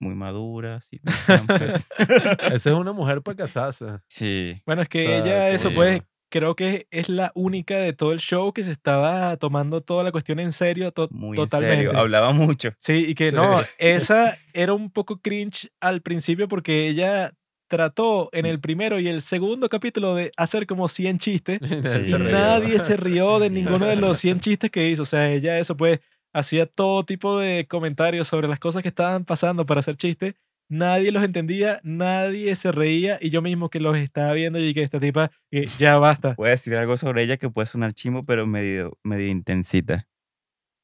Muy 0.00 0.14
madura, 0.14 0.80
sí. 0.82 1.00
Esa 2.52 2.52
es 2.52 2.66
una 2.66 2.92
mujer 2.92 3.22
para 3.22 3.36
casarse. 3.36 3.84
sí. 4.08 4.60
Bueno, 4.66 4.82
es 4.82 4.88
que 4.88 5.04
O 5.06 5.08
sea, 5.08 5.18
ella, 5.18 5.50
eso 5.50 5.68
sí. 5.70 5.74
pues, 5.74 6.02
creo 6.30 6.56
que 6.56 6.86
es 6.90 7.08
la 7.08 7.30
única 7.34 7.76
de 7.78 7.92
todo 7.92 8.12
el 8.12 8.18
show 8.18 8.52
que 8.52 8.64
se 8.64 8.72
estaba 8.72 9.36
tomando 9.36 9.80
toda 9.82 10.02
la 10.02 10.10
cuestión 10.12 10.40
en 10.40 10.52
serio, 10.52 10.90
to- 10.92 11.08
Muy 11.12 11.38
en 11.38 11.44
totalmente. 11.44 11.84
serio. 11.86 11.98
Hablaba 11.98 12.32
mucho. 12.32 12.70
Sí, 12.78 13.04
y 13.08 13.14
que 13.14 13.30
Sí. 13.30 13.36
no, 13.36 13.54
esa 13.78 14.36
era 14.52 14.74
un 14.74 14.90
poco 14.90 15.20
cringe 15.20 15.70
al 15.80 16.02
principio 16.02 16.48
porque 16.48 16.88
ella 16.88 17.32
trató 17.68 18.28
en 18.32 18.46
el 18.46 18.60
primero 18.60 19.00
y 19.00 19.08
el 19.08 19.22
segundo 19.22 19.68
capítulo 19.68 20.14
de 20.14 20.32
hacer 20.36 20.66
como 20.66 20.86
100 20.88 21.18
chistes 21.18 21.58
Y 21.62 21.66
nadie 21.80 22.04
Sí. 22.04 22.04
se 22.04 22.10
y 22.10 22.14
rió. 22.18 22.30
nadie 22.30 22.78
se 22.78 22.96
rió 22.96 23.38
de 23.38 23.48
ninguno 23.50 23.86
de 23.86 23.96
los 23.96 24.18
100 24.18 24.40
chistes 24.40 24.70
que 24.70 24.88
hizo. 24.90 25.02
O 25.02 25.06
sea, 25.06 25.30
ella 25.30 25.58
eso 25.58 25.76
pues 25.76 26.00
hacía 26.34 26.66
todo 26.66 27.04
tipo 27.04 27.38
de 27.38 27.66
comentarios 27.66 28.28
sobre 28.28 28.48
las 28.48 28.58
cosas 28.58 28.82
que 28.82 28.88
estaban 28.88 29.24
pasando 29.24 29.64
para 29.64 29.80
hacer 29.80 29.96
chistes. 29.96 30.34
Nadie 30.68 31.12
los 31.12 31.22
entendía, 31.22 31.80
nadie 31.84 32.54
se 32.56 32.72
reía 32.72 33.18
y 33.20 33.30
yo 33.30 33.42
mismo 33.42 33.68
que 33.70 33.80
los 33.80 33.96
estaba 33.96 34.32
viendo 34.32 34.58
y 34.58 34.72
que 34.74 34.82
esta 34.82 34.98
tipa, 34.98 35.30
eh, 35.50 35.66
ya 35.78 35.98
basta. 35.98 36.34
Voy 36.36 36.48
a 36.48 36.52
decir 36.52 36.74
algo 36.76 36.96
sobre 36.96 37.22
ella 37.22 37.36
que 37.36 37.50
puede 37.50 37.66
sonar 37.66 37.92
chimo, 37.92 38.24
pero 38.24 38.46
medio, 38.46 38.98
medio 39.02 39.28
intensita. 39.28 40.06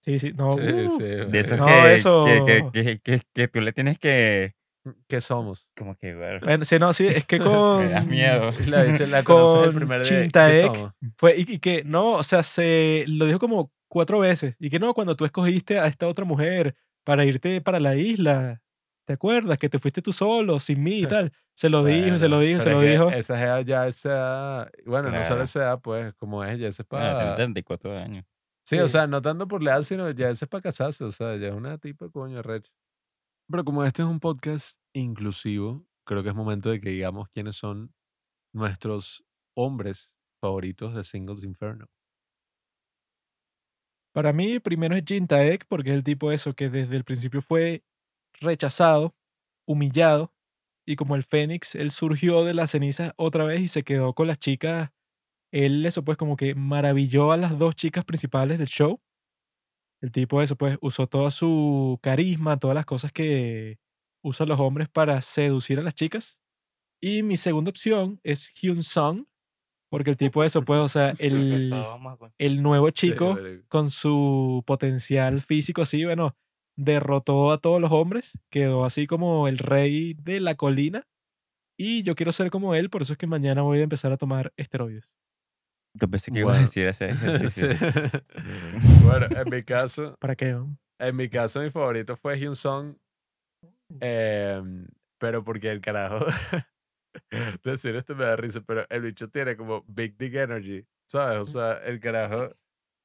Sí, 0.05 0.18
sí, 0.18 0.32
no. 0.35 0.52
Sí, 0.52 0.60
uh, 0.62 0.97
sí, 0.98 1.05
De 1.05 1.40
esos 1.40 1.59
No, 1.59 1.66
que, 1.66 1.94
eso- 1.94 2.24
que, 2.24 2.43
que, 2.72 2.82
que, 2.85 2.98
que- 3.01 3.22
que 3.35 3.48
tú 3.48 3.60
le 3.60 3.72
tienes 3.72 3.98
que... 3.98 4.55
¿Qué 5.09 5.20
somos? 5.20 5.68
Como 5.77 5.94
que... 5.97 6.14
ver, 6.14 6.40
Bueno, 6.40 6.64
sí, 6.64 6.78
no, 6.78 6.93
sí, 6.94 7.06
es 7.06 7.27
que 7.27 7.39
con... 7.39 7.85
Me 7.85 7.90
da 7.90 8.01
miedo. 8.02 8.52
La, 8.66 8.85
la 8.85 9.22
conoces 9.24 9.64
el 9.64 9.70
Con 9.70 9.74
primer 9.77 10.01
día. 10.02 10.09
¿Qué 10.10 10.22
Chintaek. 10.22 10.93
Fue, 11.16 11.36
y, 11.39 11.55
y 11.55 11.59
que 11.59 11.85
no, 11.85 12.12
o 12.12 12.22
sea, 12.22 12.43
se 12.43 13.05
lo 13.09 13.27
dijo 13.27 13.39
como 13.39 13.72
cuatro 13.91 14.21
veces. 14.21 14.57
Y 14.59 14.71
que 14.71 14.79
no, 14.79 14.95
cuando 14.95 15.17
tú 15.17 15.27
escogiste 15.27 15.79
a 15.81 15.87
esta 15.89 16.09
otra 16.09 16.25
mujer 16.25 16.77
para 17.05 17.27
irte 17.27 17.61
para 17.61 17.81
la 17.81 17.97
isla, 17.97 18.62
¿te 19.07 19.15
acuerdas? 19.15 19.59
Que 19.59 19.69
te 19.69 19.79
fuiste 19.79 20.01
tú 20.03 20.12
solo, 20.15 20.59
sin 20.61 20.83
mí 20.83 21.01
y 21.01 21.07
tal. 21.07 21.33
Se 21.55 21.69
lo 21.69 21.85
dijo, 21.85 22.19
se 22.19 22.29
lo 22.29 22.37
Bueno, 22.39 22.49
dijo, 22.49 22.61
se 22.62 22.71
lo 22.71 22.83
es 22.83 22.91
dijo. 22.93 23.11
Esa 23.11 23.37
jeva 23.37 23.61
ya 23.62 23.87
esa 23.87 24.09
edad, 24.11 24.73
bueno, 24.87 25.11
no 25.11 25.23
solo 25.25 25.43
esa 25.43 25.61
edad, 25.61 25.81
pues, 25.83 26.15
como 26.15 26.43
es, 26.45 26.59
ya 26.59 26.69
esa 26.69 26.83
es 26.85 26.89
Bueno, 26.89 27.07
para... 27.07 27.35
34 27.37 27.99
años. 27.99 28.25
Sí, 28.67 28.79
o 28.79 28.87
Sí. 28.89 28.93
sea, 28.93 29.07
no 29.09 29.21
tanto 29.21 29.49
por 29.49 29.62
la 29.62 29.73
edad, 29.73 29.83
sino 29.83 30.09
ya 30.11 30.31
esa 30.31 30.45
es 30.47 30.49
para 30.49 30.62
casarse, 30.62 31.05
o 31.05 31.11
sea, 31.11 31.37
ya 31.37 31.49
es 31.49 31.55
una 31.55 31.77
tipa 31.79 32.09
coño 32.11 32.41
recho. 32.43 32.73
Pero 33.51 33.65
como 33.65 33.85
este 33.85 34.03
es 34.03 34.09
un 34.09 34.21
podcast 34.21 34.81
inclusivo, 34.95 35.87
creo 36.07 36.23
que 36.23 36.29
es 36.31 36.35
momento 36.37 36.71
de 36.71 36.81
que 36.81 36.91
digamos 36.91 37.29
quiénes 37.31 37.57
son 37.57 37.93
nuestros 38.55 39.25
hombres 39.57 40.15
favoritos 40.41 40.95
de 40.95 41.05
Singles 41.05 41.45
Inferno. 41.45 41.87
Para 44.20 44.34
mí, 44.34 44.59
primero 44.60 44.94
es 44.94 45.02
Jin 45.06 45.26
Taek, 45.26 45.64
porque 45.66 45.88
es 45.88 45.97
el 45.97 46.05
tipo 46.05 46.30
eso 46.30 46.52
que 46.52 46.68
desde 46.68 46.94
el 46.94 47.05
principio 47.05 47.40
fue 47.40 47.82
rechazado, 48.38 49.16
humillado, 49.66 50.34
y 50.86 50.97
como 50.97 51.16
el 51.16 51.24
Fénix, 51.24 51.74
él 51.74 51.90
surgió 51.90 52.44
de 52.44 52.52
las 52.52 52.72
cenizas 52.72 53.14
otra 53.16 53.44
vez 53.44 53.62
y 53.62 53.68
se 53.68 53.82
quedó 53.82 54.12
con 54.12 54.26
las 54.26 54.38
chicas. 54.38 54.90
Él, 55.51 55.86
eso 55.86 56.05
pues, 56.05 56.18
como 56.18 56.36
que 56.36 56.55
maravilló 56.55 57.32
a 57.32 57.38
las 57.38 57.59
dos 57.59 57.74
chicas 57.76 58.05
principales 58.05 58.59
del 58.59 58.68
show. 58.68 59.01
El 60.02 60.12
tipo, 60.12 60.42
eso 60.42 60.55
pues, 60.55 60.76
usó 60.82 61.06
toda 61.06 61.30
su 61.30 61.98
carisma, 62.02 62.59
todas 62.59 62.74
las 62.74 62.84
cosas 62.84 63.12
que 63.12 63.78
usan 64.22 64.48
los 64.48 64.60
hombres 64.60 64.90
para 64.90 65.22
seducir 65.22 65.78
a 65.78 65.82
las 65.82 65.94
chicas. 65.94 66.42
Y 67.01 67.22
mi 67.22 67.38
segunda 67.38 67.70
opción 67.70 68.20
es 68.22 68.52
Hyun 68.52 68.82
Sung, 68.82 69.24
porque 69.91 70.11
el 70.11 70.17
tipo, 70.17 70.43
eso 70.45 70.62
pues, 70.65 70.81
o 70.81 70.89
sea, 70.89 71.15
el, 71.19 71.75
el 72.39 72.62
nuevo 72.62 72.91
chico 72.91 73.39
con 73.69 73.91
su 73.91 74.62
potencial 74.67 75.41
físico 75.43 75.83
así, 75.83 76.05
bueno, 76.05 76.37
derrotó 76.77 77.53
a 77.53 77.59
todos 77.59 77.81
los 77.81 77.93
hombres, 77.93 78.39
quedó 78.51 78.85
así 78.87 79.07
como 79.07 79.49
el 79.49 79.59
rey 79.59 80.15
de 80.15 80.41
la 80.41 80.55
colina. 80.55 81.07
Y 81.79 82.03
yo 82.03 82.15
quiero 82.15 82.31
ser 82.33 82.51
como 82.51 82.75
él, 82.75 82.91
por 82.91 83.03
eso 83.03 83.15
es 83.15 83.19
que 83.19 83.27
mañana 83.27 83.62
voy 83.62 83.81
a 83.81 83.83
empezar 83.83 84.12
a 84.12 84.17
tomar 84.17 84.53
esteroides. 84.57 85.15
Yo 85.95 86.09
pensé 86.09 86.31
que 86.31 86.41
ibas 86.41 86.51
a 86.51 86.59
Bueno. 86.59 86.67
decir 86.67 86.87
ese 86.87 87.11
ejercicio. 87.11 87.67
Bueno, 89.05 89.27
en 89.31 89.51
mi 89.51 89.62
caso, 89.65 90.15
¿Para 90.21 90.37
qué? 90.37 90.53
no? 90.53 90.77
en 90.99 91.17
mi 91.17 91.29
caso 91.29 91.61
mi 91.62 91.71
favorito 91.71 92.17
fue 92.17 92.39
Hyun 92.39 92.55
Song, 92.55 92.97
em, 94.01 94.87
pero 95.19 95.43
porque 95.43 95.71
el 95.71 95.81
carajo, 95.81 96.27
decir 97.65 97.97
esto 97.97 98.15
me 98.15 98.24
da 98.24 98.37
risa, 98.37 98.61
pero 98.62 98.87
el 98.89 99.03
bicho 99.03 99.28
tiene 99.31 99.57
como 99.57 99.85
Big 99.87 100.16
Dick 100.16 100.35
Energy, 100.35 100.87
¿sabes? 101.09 101.39
O 101.39 101.45
sea, 101.45 101.74
el 101.85 102.01
carajo 102.01 102.55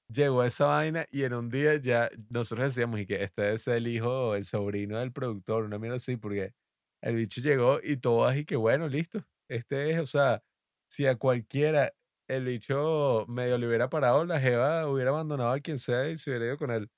llegó 0.09 0.41
a 0.41 0.47
esa 0.47 0.67
vaina 0.67 1.07
y 1.11 1.23
en 1.23 1.33
un 1.33 1.49
día 1.49 1.75
ya 1.77 2.09
nosotros 2.29 2.67
decíamos 2.67 2.99
y 2.99 3.05
que 3.07 3.23
este 3.23 3.53
es 3.53 3.67
el 3.67 3.87
hijo 3.87 4.29
o 4.29 4.35
el 4.35 4.45
sobrino 4.45 4.99
del 4.99 5.11
productor, 5.11 5.63
una 5.65 5.79
mierda 5.79 5.97
así, 5.97 6.17
porque 6.17 6.53
el 7.01 7.15
bicho 7.15 7.41
llegó 7.41 7.79
y 7.83 7.97
todo 7.97 8.25
así 8.25 8.45
que 8.45 8.55
bueno, 8.55 8.87
listo. 8.87 9.25
Este 9.49 9.91
es, 9.91 9.99
o 9.99 10.05
sea, 10.05 10.43
si 10.89 11.05
a 11.07 11.15
cualquiera 11.17 11.93
el 12.27 12.45
bicho 12.45 13.25
medio 13.27 13.57
le 13.57 13.67
hubiera 13.67 13.89
parado, 13.89 14.25
la 14.25 14.39
jeva 14.39 14.87
hubiera 14.87 15.11
abandonado 15.11 15.51
a 15.51 15.59
quien 15.59 15.79
sea 15.79 16.09
y 16.09 16.17
se 16.17 16.31
hubiera 16.31 16.47
ido 16.47 16.57
con 16.57 16.71
él. 16.71 16.89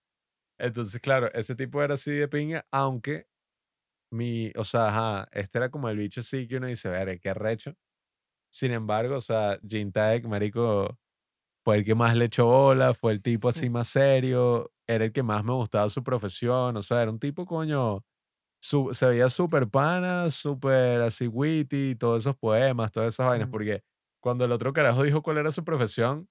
Entonces, 0.60 1.00
claro, 1.02 1.32
ese 1.34 1.56
tipo 1.56 1.84
era 1.84 1.96
así 1.96 2.12
de 2.12 2.28
pinga, 2.28 2.66
aunque 2.72 3.28
mi, 4.12 4.52
o 4.58 4.64
sea, 4.64 4.88
ajá, 4.90 5.28
este 5.32 5.58
era 5.60 5.70
como 5.70 5.90
el 5.90 5.98
bicho 5.98 6.22
así 6.22 6.48
que 6.48 6.58
uno 6.58 6.68
dice, 6.68 6.90
ver, 6.90 7.20
qué 7.20 7.34
recho. 7.34 7.74
Sin 8.52 8.72
embargo, 8.72 9.18
o 9.18 9.22
sea, 9.22 9.60
Jin 9.68 9.92
Taek, 9.92 10.26
marico, 10.28 10.98
fue 11.66 11.78
el 11.78 11.86
que 11.86 11.96
más 11.96 12.16
le 12.16 12.26
echó 12.26 12.46
bola, 12.48 12.94
fue 12.94 13.14
el 13.14 13.22
tipo 13.22 13.50
así 13.50 13.70
más 13.70 13.90
serio, 13.90 14.72
era 14.88 15.06
el 15.06 15.14
que 15.14 15.24
más 15.24 15.44
me 15.44 15.54
gustaba 15.54 15.90
su 15.90 16.04
profesión, 16.04 16.78
o 16.78 16.82
sea, 16.82 17.02
era 17.04 17.12
un 17.12 17.20
tipo, 17.20 17.46
coño, 17.46 18.04
su- 18.62 18.94
se 18.94 19.08
veía 19.08 19.30
súper 19.30 19.70
pana, 19.70 20.32
súper 20.32 21.02
así 21.02 21.28
witty, 21.28 21.96
todos 21.96 22.24
esos 22.24 22.38
poemas, 22.38 22.92
todas 22.92 23.14
esas 23.16 23.28
vainas, 23.28 23.50
porque 23.50 23.84
cuando 24.22 24.46
el 24.46 24.52
otro 24.54 24.74
carajo 24.74 25.04
dijo 25.04 25.22
cuál 25.24 25.38
era 25.40 25.52
su 25.52 25.64
profesión, 25.64 26.30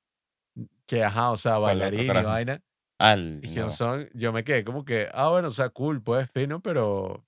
que 0.87 1.05
ajá, 1.05 1.31
o 1.33 1.37
sea, 1.37 1.59
¿Cuál 1.59 1.83
otro 1.83 1.89
bailarín 1.91 2.17
y 2.17 2.25
vaina, 2.25 2.63
Al. 2.99 3.41
no. 3.81 4.09
Yo 4.15 4.33
me 4.33 4.45
quedé 4.45 4.65
como 4.65 4.85
que, 4.85 5.09
ah, 5.13 5.31
bueno, 5.31 5.49
o 5.49 5.51
sea, 5.51 5.69
cool, 5.71 6.03
pues 6.03 6.31
fino, 6.31 6.61
pero, 6.63 7.25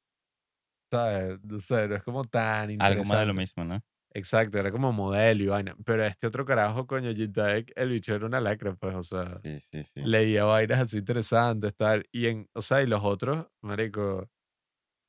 ¿sabes? 0.90 1.39
No 1.44 1.59
sé, 1.59 1.89
no 1.89 1.97
es 1.97 2.02
como 2.02 2.24
tan 2.24 2.70
Algo 2.78 3.05
más 3.05 3.20
de 3.20 3.27
lo 3.27 3.35
interesante. 3.35 3.35
mismo, 3.35 3.65
¿no? 3.65 3.81
Exacto, 4.15 4.59
era 4.59 4.73
como 4.73 4.93
modelo 4.93 5.44
y 5.44 5.47
vaina. 5.48 5.77
Pero 5.86 6.05
este 6.05 6.27
otro 6.28 6.44
carajo, 6.47 6.86
coño, 6.86 7.12
Jintaek, 7.15 7.73
el 7.77 7.90
bicho 7.90 8.15
era 8.15 8.27
una 8.27 8.40
lacra, 8.40 8.74
pues, 8.77 8.94
o 8.97 9.02
sea, 9.02 9.43
Sí, 9.43 9.59
sí, 9.60 9.82
sí. 9.85 10.02
leía 10.02 10.44
vainas 10.44 10.81
así 10.81 10.98
interesantes, 10.98 11.74
tal. 11.77 12.06
Y 12.12 12.27
en, 12.28 12.48
o 12.55 12.62
sea, 12.62 12.82
y 12.82 12.86
los 12.86 13.02
otros, 13.05 13.47
marico, 13.62 14.28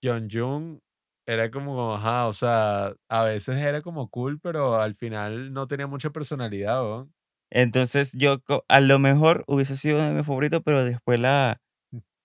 Jung 0.03 0.79
era 1.27 1.51
como, 1.51 1.95
ajá, 1.95 2.27
o 2.27 2.33
sea, 2.33 2.95
a 3.09 3.25
veces 3.25 3.57
era 3.57 3.81
como 3.81 4.09
cool, 4.09 4.39
pero 4.39 4.75
al 4.77 4.95
final 4.95 5.53
no 5.53 5.67
tenía 5.67 5.87
mucha 5.87 6.09
personalidad, 6.11 6.81
¿no? 6.81 7.11
Entonces 7.51 8.11
yo 8.13 8.37
a 8.67 8.79
lo 8.79 8.99
mejor 8.99 9.43
hubiese 9.47 9.75
sido 9.75 9.95
uno 9.97 10.05
de 10.09 10.13
mis 10.13 10.25
favoritos, 10.25 10.61
pero 10.63 10.83
después 10.83 11.19
la, 11.19 11.59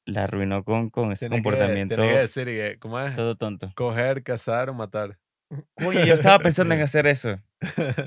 la 0.06 0.24
arruinó 0.24 0.64
con, 0.64 0.90
con 0.90 1.12
ese 1.12 1.28
Tiene 1.28 1.36
que, 1.36 1.43
comportamiento 1.43 1.94
tiene 1.97 2.10
que 2.12 2.18
decir, 2.18 2.48
y 2.48 2.52
que, 2.52 2.78
¿cómo 2.78 3.01
es? 3.01 3.14
todo 3.16 3.36
tonto. 3.36 3.72
Coger, 3.74 4.22
cazar 4.22 4.68
o 4.70 4.74
matar. 4.74 5.18
Coño, 5.74 6.05
yo 6.05 6.14
estaba 6.14 6.39
pensando 6.43 6.74
en 6.74 6.81
hacer 6.82 7.06
eso. 7.06 7.39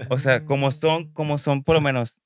O 0.09 0.19
sea, 0.19 0.45
como 0.45 0.69
son, 0.71 1.11
como 1.13 1.37
son 1.37 1.63
por 1.63 1.75
lo 1.75 1.81
menos. 1.81 2.19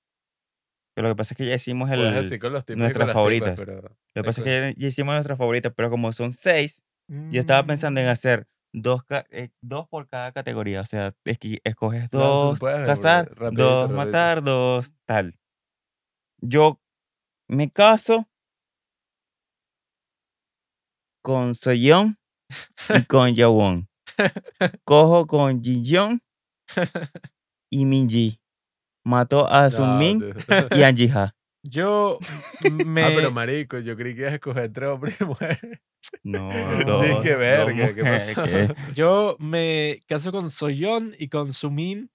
Pero 0.94 1.08
lo 1.08 1.16
que 1.16 1.18
pasa 1.20 1.34
es 1.34 1.38
que 1.38 1.46
ya 1.46 1.56
hicimos 1.56 1.90
el. 1.90 2.00
Nuestras 2.02 2.52
las 2.52 2.66
tipas, 2.66 3.14
favoritas. 3.14 3.56
pero... 3.58 3.82
Lo 3.82 4.24
que 4.24 4.24
pasa 4.24 4.42
es 4.42 4.46
que 4.46 4.74
ya, 4.78 4.88
hicimos 4.88 5.14
nuestras 5.14 5.38
favoritas, 5.38 5.72
pero 5.76 5.90
como 5.90 6.12
son 6.12 6.34
seis, 6.34 6.82
yo 7.08 7.40
estaba 7.40 7.66
pensando 7.66 8.00
en 8.02 8.08
Mm. 8.08 8.10
hacer 8.10 8.48
dos, 8.74 9.02
eh, 9.30 9.50
dos 9.62 9.88
por 9.88 10.08
cada 10.08 10.32
categoría. 10.34 10.82
O 10.82 10.86
sea, 10.86 11.14
es 11.24 11.38
que 11.40 11.60
escoges 11.64 12.10
No, 12.12 12.20
dos, 12.20 12.60
puede, 12.60 12.86
cazar, 12.86 13.30
rapidito, 13.36 13.64
dos, 13.64 13.82
rapidito. 13.90 13.96
matar, 14.06 14.44
dos, 14.44 14.94
tal. 15.06 15.38
Yo 16.42 16.82
me 17.48 17.70
caso 17.72 18.28
con 21.22 21.56
Soyeon 21.56 22.18
y 22.90 23.04
con 23.08 23.34
Yawon. 23.36 23.88
Cojo 24.84 25.26
con 25.28 25.64
Jiyeon 25.64 26.22
y 27.70 27.86
Minji. 27.86 28.40
Mató 29.04 29.52
a 29.52 29.64
No, 29.64 29.72
Sunmin 29.72 30.20
tío. 30.20 30.68
y 30.78 30.84
a 30.84 30.94
Jiha. 30.94 31.36
Yo 31.64 32.20
me. 32.86 33.04
Ah, 33.04 33.12
pero 33.16 33.32
marico, 33.32 33.80
yo 33.80 33.96
creí 33.96 34.14
que 34.16 34.22
ibas 34.22 34.32
a 34.34 34.36
escoger 34.36 34.66
entre 34.66 34.88
hombres 34.88 35.20
y 35.20 35.26
mujeres. 35.26 35.80
No, 36.24 36.50
Sí, 37.04 37.10
qué 37.24 37.36
verga, 37.36 37.94
¿qué 37.96 38.04
mujeres, 38.04 38.32
pasó? 38.36 38.44
¿qué? 38.44 38.76
Yo 38.94 39.38
me 39.40 40.02
caso 40.08 40.32
con 40.32 40.50
Soyeon 40.50 41.14
y 41.18 41.30
con 41.30 41.54
Sumin. 41.54 42.12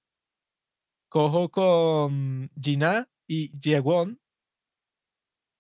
Cojo 1.09 1.49
con 1.49 2.51
Jina 2.61 3.09
y 3.29 3.51
Jaewon. 3.61 4.21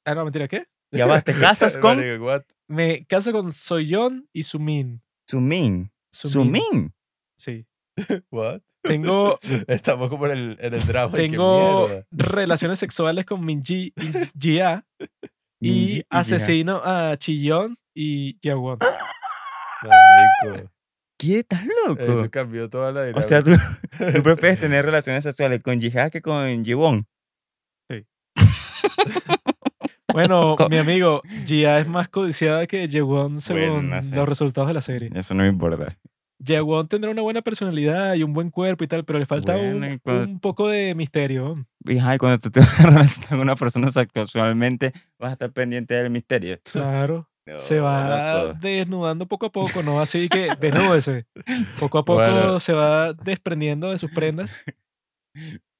Ah, 0.05 0.15
no, 0.15 0.25
mentira, 0.25 0.47
¿qué? 0.49 0.67
Ya 0.93 1.07
vas, 1.07 1.25
te 1.25 1.37
casas 1.37 1.79
con 1.79 1.97
Marico? 1.99 2.45
Me 2.69 3.05
caso 3.07 3.33
con 3.33 3.53
Soyeon 3.53 4.29
y 4.33 4.43
Sumin. 4.43 5.03
Sumin. 5.29 5.91
Sumin. 6.13 6.33
Sumin. 6.33 6.95
Sí. 7.39 7.67
What? 8.31 8.61
Tengo, 8.83 9.39
Estamos 9.69 10.09
como 10.09 10.27
en 10.27 10.33
el, 10.33 10.57
en 10.61 10.75
el 10.75 10.87
drama. 10.87 11.17
tengo 11.17 11.89
relaciones 12.13 12.79
sexuales 12.79 13.25
con 13.25 13.45
Minji 13.45 13.93
y 14.41 14.61
Y 15.61 16.03
asesino 16.09 16.81
a 16.85 17.17
Chiyon 17.17 17.77
y 17.95 18.39
Jaewon. 18.43 18.79
Marico. 19.83 20.71
¿Qué? 21.19 21.39
¿Estás 21.41 21.65
loco? 21.87 22.01
Eso 22.03 22.31
cambió 22.31 22.69
toda 22.69 22.93
la 22.93 23.01
O 23.01 23.05
dinámica. 23.07 23.29
sea, 23.29 23.43
tú, 23.43 23.53
tú 24.15 24.23
prefieres 24.23 24.61
tener 24.61 24.85
relaciones 24.85 25.25
sexuales 25.25 25.63
con 25.63 25.81
Jiha 25.81 26.11
que 26.11 26.21
con 26.21 26.65
Jiwon. 26.65 27.07
Bueno, 30.17 30.57
mi 30.71 30.79
amigo, 30.79 31.21
Jia 31.45 31.79
es 31.79 31.89
más 31.89 32.09
codiciada 32.09 32.67
que 32.67 32.89
Jaewon 32.89 33.39
según 33.39 33.91
no 33.91 34.01
sé. 34.03 34.17
los 34.17 34.27
resultados 34.27 34.67
de 34.69 34.73
la 34.75 34.81
serie. 34.81 35.11
Eso 35.15 35.35
no 35.35 35.43
me 35.43 35.49
importa. 35.51 35.99
Jaewon 36.43 36.89
tendrá 36.89 37.11
una 37.11 37.21
buena 37.21 37.43
personalidad 37.43 38.15
y 38.15 38.23
un 38.23 38.33
buen 38.33 38.49
cuerpo 38.51 38.83
y 38.83 38.87
tal, 38.87 39.05
pero 39.05 39.19
le 39.19 39.27
falta 39.27 39.57
un, 39.57 39.79
Bueno, 39.81 39.95
y 39.95 39.99
cuando- 39.99 40.25
un 40.25 40.41
poco 40.41 40.69
de 40.69 40.95
misterio. 40.95 41.67
Y 41.85 41.99
ay, 41.99 42.17
cuando 42.17 42.39
tú 42.39 42.51
te 42.51 42.61
vas 42.61 42.81
a 42.81 42.87
relacionar 42.87 43.29
con 43.29 43.41
una 43.41 43.57
persona 43.57 43.91
sexualmente, 43.91 44.93
vas 45.19 45.31
a 45.31 45.33
estar 45.33 45.53
pendiente 45.53 45.93
del 45.95 46.09
misterio. 46.11 46.59
Claro. 46.73 47.29
Se 47.59 47.79
va 47.79 48.43
loco. 48.47 48.59
desnudando 48.61 49.27
poco 49.27 49.47
a 49.47 49.53
poco, 49.53 49.83
no 49.83 50.01
así 50.01 50.29
que 50.31 50.49
desnúdese. 50.59 51.27
Poco 51.79 51.99
a 51.99 52.05
poco 52.05 52.21
Bueno. 52.23 52.59
se 52.59 52.73
va 52.73 53.13
desprendiendo 53.13 53.91
de 53.93 53.99
sus 53.99 54.11
prendas. 54.11 54.65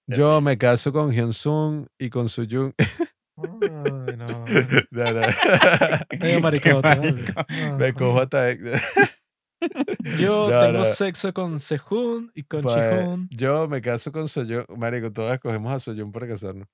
Yo 0.07 0.41
me 0.41 0.57
caso 0.59 0.93
con 0.93 1.11
Hyun 1.13 1.89
y 1.99 2.11
con 2.11 2.29
Sujung. 2.29 2.73
Ay, 2.79 4.16
no. 4.91 5.05
No, 5.05 5.13
no. 5.13 5.21
Medio 6.21 6.41
maricote, 6.41 6.81
vale. 6.89 7.13
marico. 7.13 7.33
No, 7.49 7.77
me 7.79 7.89
no. 7.93 7.95
cojo 7.99 8.21
hasta. 8.21 8.53
Yo 10.19 10.51
No, 10.51 10.61
tengo 10.61 10.79
no. 10.81 10.85
sexo 10.85 11.33
con 11.33 11.59
Sehun 11.61 12.31
y 12.35 12.43
con 12.45 12.63
Pues, 12.63 12.75
Chihun. 12.75 13.29
yo 13.31 13.67
me 13.69 13.81
caso 13.81 14.13
con 14.13 14.29
Soyun. 14.29 14.65
Marico, 14.77 15.11
todas 15.13 15.35
escogemos 15.35 15.73
a 15.73 15.79
Soyun 15.81 16.13
para 16.13 16.29
casarnos. 16.29 16.69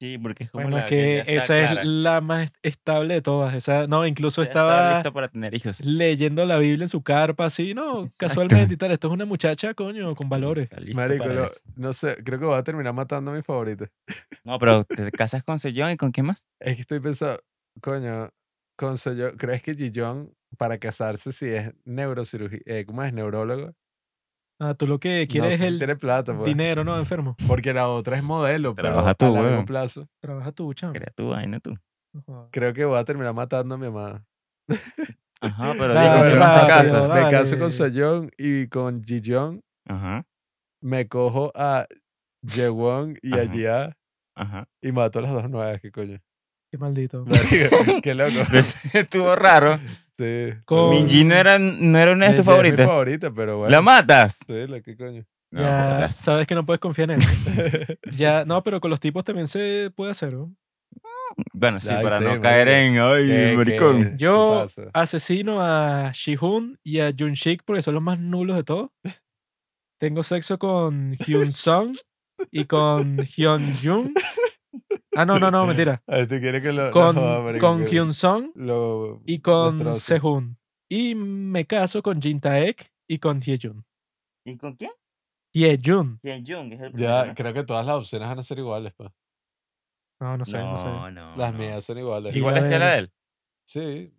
Sí, 0.00 0.16
porque 0.16 0.44
es 0.44 0.50
como 0.52 0.62
Bueno, 0.62 0.76
la 0.76 0.84
es 0.84 0.88
que 0.88 1.24
esa 1.26 1.46
clara. 1.58 1.80
es 1.80 1.86
la 1.88 2.20
más 2.20 2.52
estable 2.62 3.14
de 3.14 3.22
todas. 3.22 3.52
Esa, 3.54 3.88
no, 3.88 4.06
incluso 4.06 4.42
Ya 4.42 4.48
está 4.48 4.60
estaba 4.60 4.94
listo 4.94 5.12
para 5.12 5.28
tener 5.28 5.54
hijos. 5.54 5.80
leyendo 5.80 6.44
la 6.46 6.58
Biblia 6.58 6.84
en 6.84 6.88
su 6.88 7.02
carpa, 7.02 7.46
así, 7.46 7.74
no, 7.74 8.04
Exacto. 8.04 8.16
casualmente 8.16 8.74
y 8.74 8.76
tal. 8.76 8.92
Esto 8.92 9.08
es 9.08 9.14
una 9.14 9.24
muchacha, 9.24 9.74
coño, 9.74 10.14
con 10.14 10.28
valores. 10.28 10.64
Está 10.64 10.78
listo 10.80 11.00
Marico, 11.02 11.24
para 11.24 11.48
no, 11.76 11.92
sé, 11.92 12.16
creo 12.24 12.38
que 12.38 12.44
voy 12.44 12.56
a 12.58 12.62
terminar 12.62 12.94
matando 12.94 13.32
a 13.32 13.34
mi 13.34 13.42
favorita. 13.42 13.88
No, 14.44 14.58
pero 14.60 14.84
te 14.84 15.10
casas 15.10 15.42
con 15.42 15.58
Sejong 15.58 15.92
y 15.92 15.96
con 15.96 16.12
quién 16.12 16.26
más? 16.26 16.46
Es 16.60 16.76
que 16.76 16.82
estoy 16.82 17.00
pensando, 17.00 17.40
coño, 17.80 18.30
con 18.76 18.96
Soyun, 18.98 19.36
¿crees 19.36 19.62
que 19.62 19.74
Jijong 19.74 20.32
para 20.56 20.78
casarse 20.78 21.32
si 21.32 21.46
es 21.46 21.72
neurocirugía, 21.84 22.60
eh, 22.66 22.84
¿cómo 22.86 23.02
es? 23.02 23.12
Neurólogo? 23.12 23.74
Ah, 24.60 24.74
tú 24.74 24.86
lo 24.86 24.98
que 24.98 25.22
No 25.24 25.28
quieres 25.32 25.54
es 25.54 25.60
si 25.60 25.66
el 25.66 25.78
tiene 25.78 25.94
plata, 25.96 26.34
pues. 26.36 26.46
dinero, 26.46 26.82
¿no? 26.84 26.98
Enfermo. 26.98 27.36
Porque 27.46 27.72
la 27.72 27.88
otra 27.88 28.16
es 28.16 28.22
modelo, 28.24 28.74
pero 28.74 28.88
Trabaja 28.88 29.10
a 29.10 29.14
tú, 29.14 29.32
largo 29.32 29.50
weón. 29.50 29.66
plazo. 29.66 30.08
Trabaja 30.20 30.50
tú, 30.52 30.74
chamo. 30.74 30.92
Crea 30.94 31.12
tu 31.14 31.28
vaina 31.28 31.60
tú. 31.60 31.76
Creo 32.50 32.72
que 32.74 32.84
voy 32.84 32.98
a 32.98 33.04
terminar 33.04 33.34
matando 33.34 33.76
a 33.76 33.78
mi 33.78 33.86
amada. 33.86 34.24
Ajá, 35.40 35.72
pero 35.78 35.94
Dale, 35.94 36.08
digo, 36.08 36.16
¿con 36.18 36.26
quién 36.26 36.38
más 36.40 36.60
te 36.62 36.66
casas? 36.66 37.08
dale. 37.08 37.24
Me 37.24 37.30
caso 37.30 37.58
con 37.58 37.70
Soyeon 37.72 38.30
y 38.36 38.66
con 38.68 39.04
Jijong. 39.04 39.60
Ajá, 39.86 40.26
Me 40.82 41.06
cojo 41.08 41.52
a 41.54 41.86
Jewon 42.46 43.16
y 43.22 43.32
a 43.34 43.42
Ajá. 43.42 43.50
Jia 43.52 43.96
ajá. 44.36 44.68
y 44.82 44.92
mato 44.92 45.18
a 45.20 45.22
las 45.22 45.32
dos 45.32 45.48
nuevas, 45.50 45.80
¿qué 45.80 45.90
coño? 45.92 46.18
Qué 46.70 46.78
maldito. 46.78 47.24
Marico, 47.24 48.00
Qué 48.02 48.14
loco. 48.14 48.30
Estuvo 48.92 49.34
raro. 49.36 49.78
Sí. 50.18 50.50
Con- 50.64 50.90
Minji 50.90 51.24
no 51.24 51.34
era, 51.36 51.58
no 51.58 51.98
era 51.98 52.12
una 52.12 52.26
de 52.26 52.32
tus 52.36 52.44
mi 52.44 52.50
favoritas. 52.50 52.86
favorita, 52.86 53.30
pero 53.32 53.58
bueno. 53.58 53.70
¿La 53.70 53.80
matas? 53.80 54.38
Sí, 54.46 54.66
la 54.66 54.80
que 54.80 54.96
coño. 54.96 55.24
No, 55.50 55.62
ya 55.62 56.10
sabes 56.10 56.46
que 56.46 56.54
no 56.54 56.66
puedes 56.66 56.80
confiar 56.80 57.10
en 57.12 57.20
él. 57.22 57.98
ya, 58.16 58.44
no, 58.44 58.62
pero 58.64 58.80
con 58.80 58.90
los 58.90 59.00
tipos 59.00 59.22
también 59.24 59.46
se 59.48 59.90
puede 59.94 60.10
hacer, 60.10 60.34
¿no? 60.34 60.52
Bueno, 61.52 61.78
sí, 61.78 61.88
Ay, 61.90 62.02
para 62.02 62.18
sí, 62.18 62.24
no 62.24 62.40
caer 62.40 62.68
en. 62.68 62.98
Ay, 62.98 63.26
¿Qué- 63.28 63.54
maricón. 63.56 64.02
qué- 64.04 64.10
qué 64.10 64.16
Yo 64.16 64.66
asesino 64.92 65.62
a 65.62 66.10
Shihun 66.12 66.78
y 66.82 66.98
a 66.98 67.12
Junshik 67.16 67.62
porque 67.64 67.82
son 67.82 67.94
los 67.94 68.02
más 68.02 68.18
nulos 68.18 68.56
de 68.56 68.64
todos. 68.64 68.90
Tengo 70.00 70.22
sexo 70.22 70.58
con 70.58 71.16
Hyun 71.26 71.52
Song 71.52 71.96
y 72.50 72.64
con 72.64 73.18
Hyun 73.24 73.72
Jung. 73.82 74.10
Ah, 75.20 75.24
no, 75.26 75.38
no, 75.38 75.50
no, 75.50 75.66
mentira. 75.66 76.02
A 76.06 76.16
ver, 76.16 76.28
¿tú 76.28 76.38
quieres 76.38 76.62
que 76.62 76.72
lo, 76.72 76.90
Con, 76.92 77.16
marico, 77.16 77.66
con 77.66 77.84
que 77.84 77.90
Hyun 77.90 78.14
Song 78.14 78.50
lo 78.54 79.20
y 79.26 79.40
con? 79.40 79.96
Sehun. 79.96 80.56
Y 80.88 81.14
me 81.14 81.66
caso 81.66 82.02
con 82.02 82.20
Jin 82.22 82.40
Taek 82.40 82.92
y 83.08 83.18
con 83.18 83.40
Hyejun. 83.40 83.84
¿Y 84.46 84.56
con 84.56 84.74
quién? 84.76 84.92
Hyejun. 85.52 86.20
Jung 86.22 86.72
es 86.72 86.80
el 86.80 86.92
Ya, 86.94 87.22
primero. 87.22 87.34
creo 87.34 87.52
que 87.54 87.64
todas 87.64 87.84
las 87.84 87.96
opciones 87.96 88.28
van 88.28 88.38
a 88.38 88.42
ser 88.42 88.58
iguales, 88.58 88.92
pa. 88.94 89.12
No, 90.20 90.36
no 90.36 90.44
sé, 90.44 90.58
no, 90.58 90.78
sé. 90.78 90.84
No, 90.86 91.10
no. 91.10 91.36
Las 91.36 91.52
no. 91.52 91.58
mías 91.58 91.84
son 91.84 91.98
iguales. 91.98 92.34
Y- 92.34 92.38
Igual 92.38 92.54
la 92.54 92.60
es 92.60 92.66
que 92.72 92.78
la 92.78 92.86
de- 92.92 92.98
él. 92.98 93.12
Sí. 93.66 94.14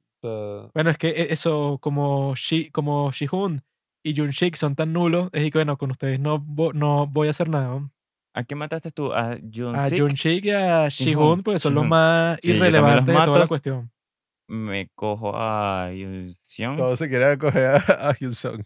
Bueno, 0.73 0.89
es 0.89 0.97
que 0.97 1.09
e- 1.09 1.34
eso, 1.34 1.77
como, 1.81 2.35
Shi, 2.35 2.69
como 2.71 3.09
Shihun 3.11 3.61
y 4.03 4.15
Junshik 4.15 4.55
son 4.55 4.76
tan 4.76 4.91
nulos, 4.93 5.30
es 5.34 5.43
que 5.51 5.57
bueno, 5.57 5.77
con 5.77 5.91
ustedes 5.91 6.19
no, 6.19 6.45
no 6.73 7.07
voy 7.07 7.27
a 7.27 7.31
hacer 7.31 7.47
nada. 7.49 7.89
¿A 8.40 8.44
quién 8.45 8.57
mataste 8.57 8.90
tú? 8.91 9.11
¿A 9.11 9.38
Jun 9.53 9.76
A? 9.76 9.90
Junshik 9.90 10.45
y 10.45 10.52
a 10.52 10.88
Shihun, 10.88 11.44
porque 11.44 11.60
son 11.60 11.74
los 11.74 11.86
más 11.86 12.40
Sí, 12.41 12.52
también 12.53 12.72
los 12.72 12.82
irrelevantes 12.82 13.06
de 13.07 13.14
toda 13.14 13.26
la 13.26 13.34
mato. 13.34 13.48
cuestión. 13.49 13.91
Me 14.48 14.88
cojo 14.95 15.34
a 15.36 15.91
Yun 15.91 16.34
Seong 16.41 16.78
todos 16.78 16.99
se 16.99 17.10
quieren 17.10 17.32
acoger 17.32 17.66
a, 17.68 18.10
a. 18.10 18.16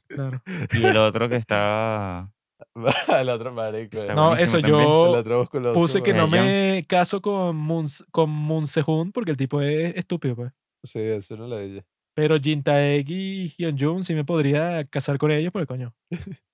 Claro. 0.08 0.44
y 0.74 0.86
el 0.86 0.98
otro 0.98 1.28
que 1.28 1.38
estaba. 1.38 2.32
el 3.20 3.30
otro 3.30 3.52
marico. 3.52 3.98
Está 3.98 4.14
eh. 4.14 4.16
No, 4.16 4.36
eso 4.36 4.60
también. 4.60 4.80
Yo 4.84 5.10
otro 5.10 5.40
musculoso. 5.40 5.74
puse 5.74 6.04
que 6.04 6.14
no 6.14 6.26
weón. 6.26 6.46
me 6.46 6.86
caso 6.88 7.20
con 7.20 7.56
Moon, 7.56 7.88
con 8.12 8.30
Moon 8.30 8.68
Sehun 8.68 9.12
porque 9.12 9.32
el 9.32 9.38
tipo 9.38 9.60
es 9.60 9.96
estúpido, 9.96 10.36
pues. 10.36 10.52
Sí, 10.84 11.00
eso 11.00 11.36
no 11.36 11.48
lo 11.48 11.58
dije. 11.58 11.84
Pero 12.16 12.38
Jin 12.40 12.62
Taek 12.64 13.10
y 13.10 13.48
Hyun 13.58 13.78
Jun 13.78 14.04
sí 14.04 14.14
me 14.14 14.24
podría 14.24 14.84
casar 14.86 15.18
con 15.18 15.32
ellos, 15.32 15.52
porque 15.52 15.68
coño. 15.68 15.96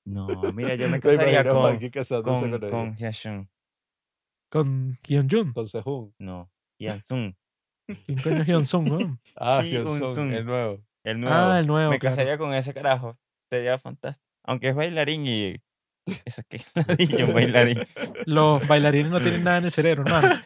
No, 0.06 0.28
mira, 0.54 0.76
yo 0.76 0.86
me 0.88 0.94
Me 0.94 1.00
casaría 1.00 1.44
con, 1.44 1.78
con, 1.80 2.22
con, 2.24 2.54
ella. 2.64 2.70
con 2.72 2.96
Hyashun. 2.96 3.50
Con 4.50 4.98
Hyun 5.08 5.28
Jun. 5.30 5.54
Con 5.54 5.68
Sehun. 5.68 6.14
No, 6.18 6.50
Hyun 6.80 7.02
¿Quién 8.06 8.20
coño 8.22 8.42
es 8.42 8.48
Hyun 8.48 8.66
Sung, 8.66 8.88
weón? 8.92 9.20
Ah, 9.36 9.62
Sí, 9.64 9.72
Hyun 9.72 9.88
un 9.88 9.98
Sung, 10.00 10.16
Sung. 10.16 10.34
el 10.34 10.46
nuevo. 10.46 10.84
El 11.04 11.20
nuevo. 11.22 11.36
Ah, 11.36 11.60
el 11.60 11.68
nuevo, 11.68 11.92
Me 11.92 12.00
claro. 12.00 12.16
casaría 12.16 12.38
con 12.38 12.54
ese 12.54 12.74
carajo. 12.74 13.18
Sería 13.52 13.80
fantástico. 13.80 14.26
Aunque 14.46 14.70
es 14.70 14.76
bailarín 14.76 15.26
y. 15.26 15.56
Eso 16.26 16.42
es 16.42 16.46
que 16.48 16.62
un 17.24 17.34
bailarín. 17.34 17.80
Los 18.26 18.68
bailarines 18.68 19.12
no 19.12 19.20
tienen 19.20 19.44
nada 19.44 19.58
en 19.58 19.66
el 19.66 19.72
cerebro, 19.72 20.04
hermano. 20.06 20.42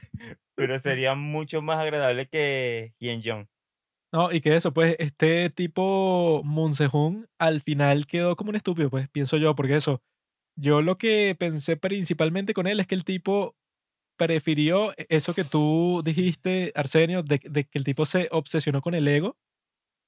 Pero 0.55 0.79
sería 0.79 1.15
mucho 1.15 1.61
más 1.61 1.79
agradable 1.79 2.27
que 2.27 2.93
Hien 2.99 3.21
Jong. 3.23 3.45
No, 4.13 4.31
y 4.31 4.41
que 4.41 4.55
eso, 4.55 4.71
pues, 4.73 4.95
este 4.99 5.49
tipo 5.49 6.41
Moon 6.45 6.75
Se-hoon 6.75 7.27
al 7.39 7.61
final 7.61 8.05
quedó 8.05 8.35
como 8.35 8.51
un 8.51 8.55
estúpido, 8.55 8.89
pues, 8.91 9.09
pienso 9.09 9.37
yo, 9.37 9.55
porque 9.55 9.75
eso, 9.75 10.03
yo 10.55 10.83
lo 10.83 10.99
que 10.99 11.35
pensé 11.37 11.77
principalmente 11.77 12.53
con 12.53 12.67
él 12.67 12.79
es 12.79 12.85
que 12.85 12.93
el 12.95 13.03
tipo 13.05 13.55
prefirió 14.15 14.91
e- 14.97 15.07
eso 15.09 15.33
que 15.33 15.43
tú 15.43 16.03
dijiste, 16.05 16.71
Arsenio, 16.75 17.23
de, 17.23 17.41
de 17.43 17.63
que 17.65 17.77
el 17.79 17.83
tipo 17.83 18.05
se 18.05 18.27
obsesionó 18.31 18.81
con 18.81 18.93
el 18.93 19.07
ego 19.07 19.35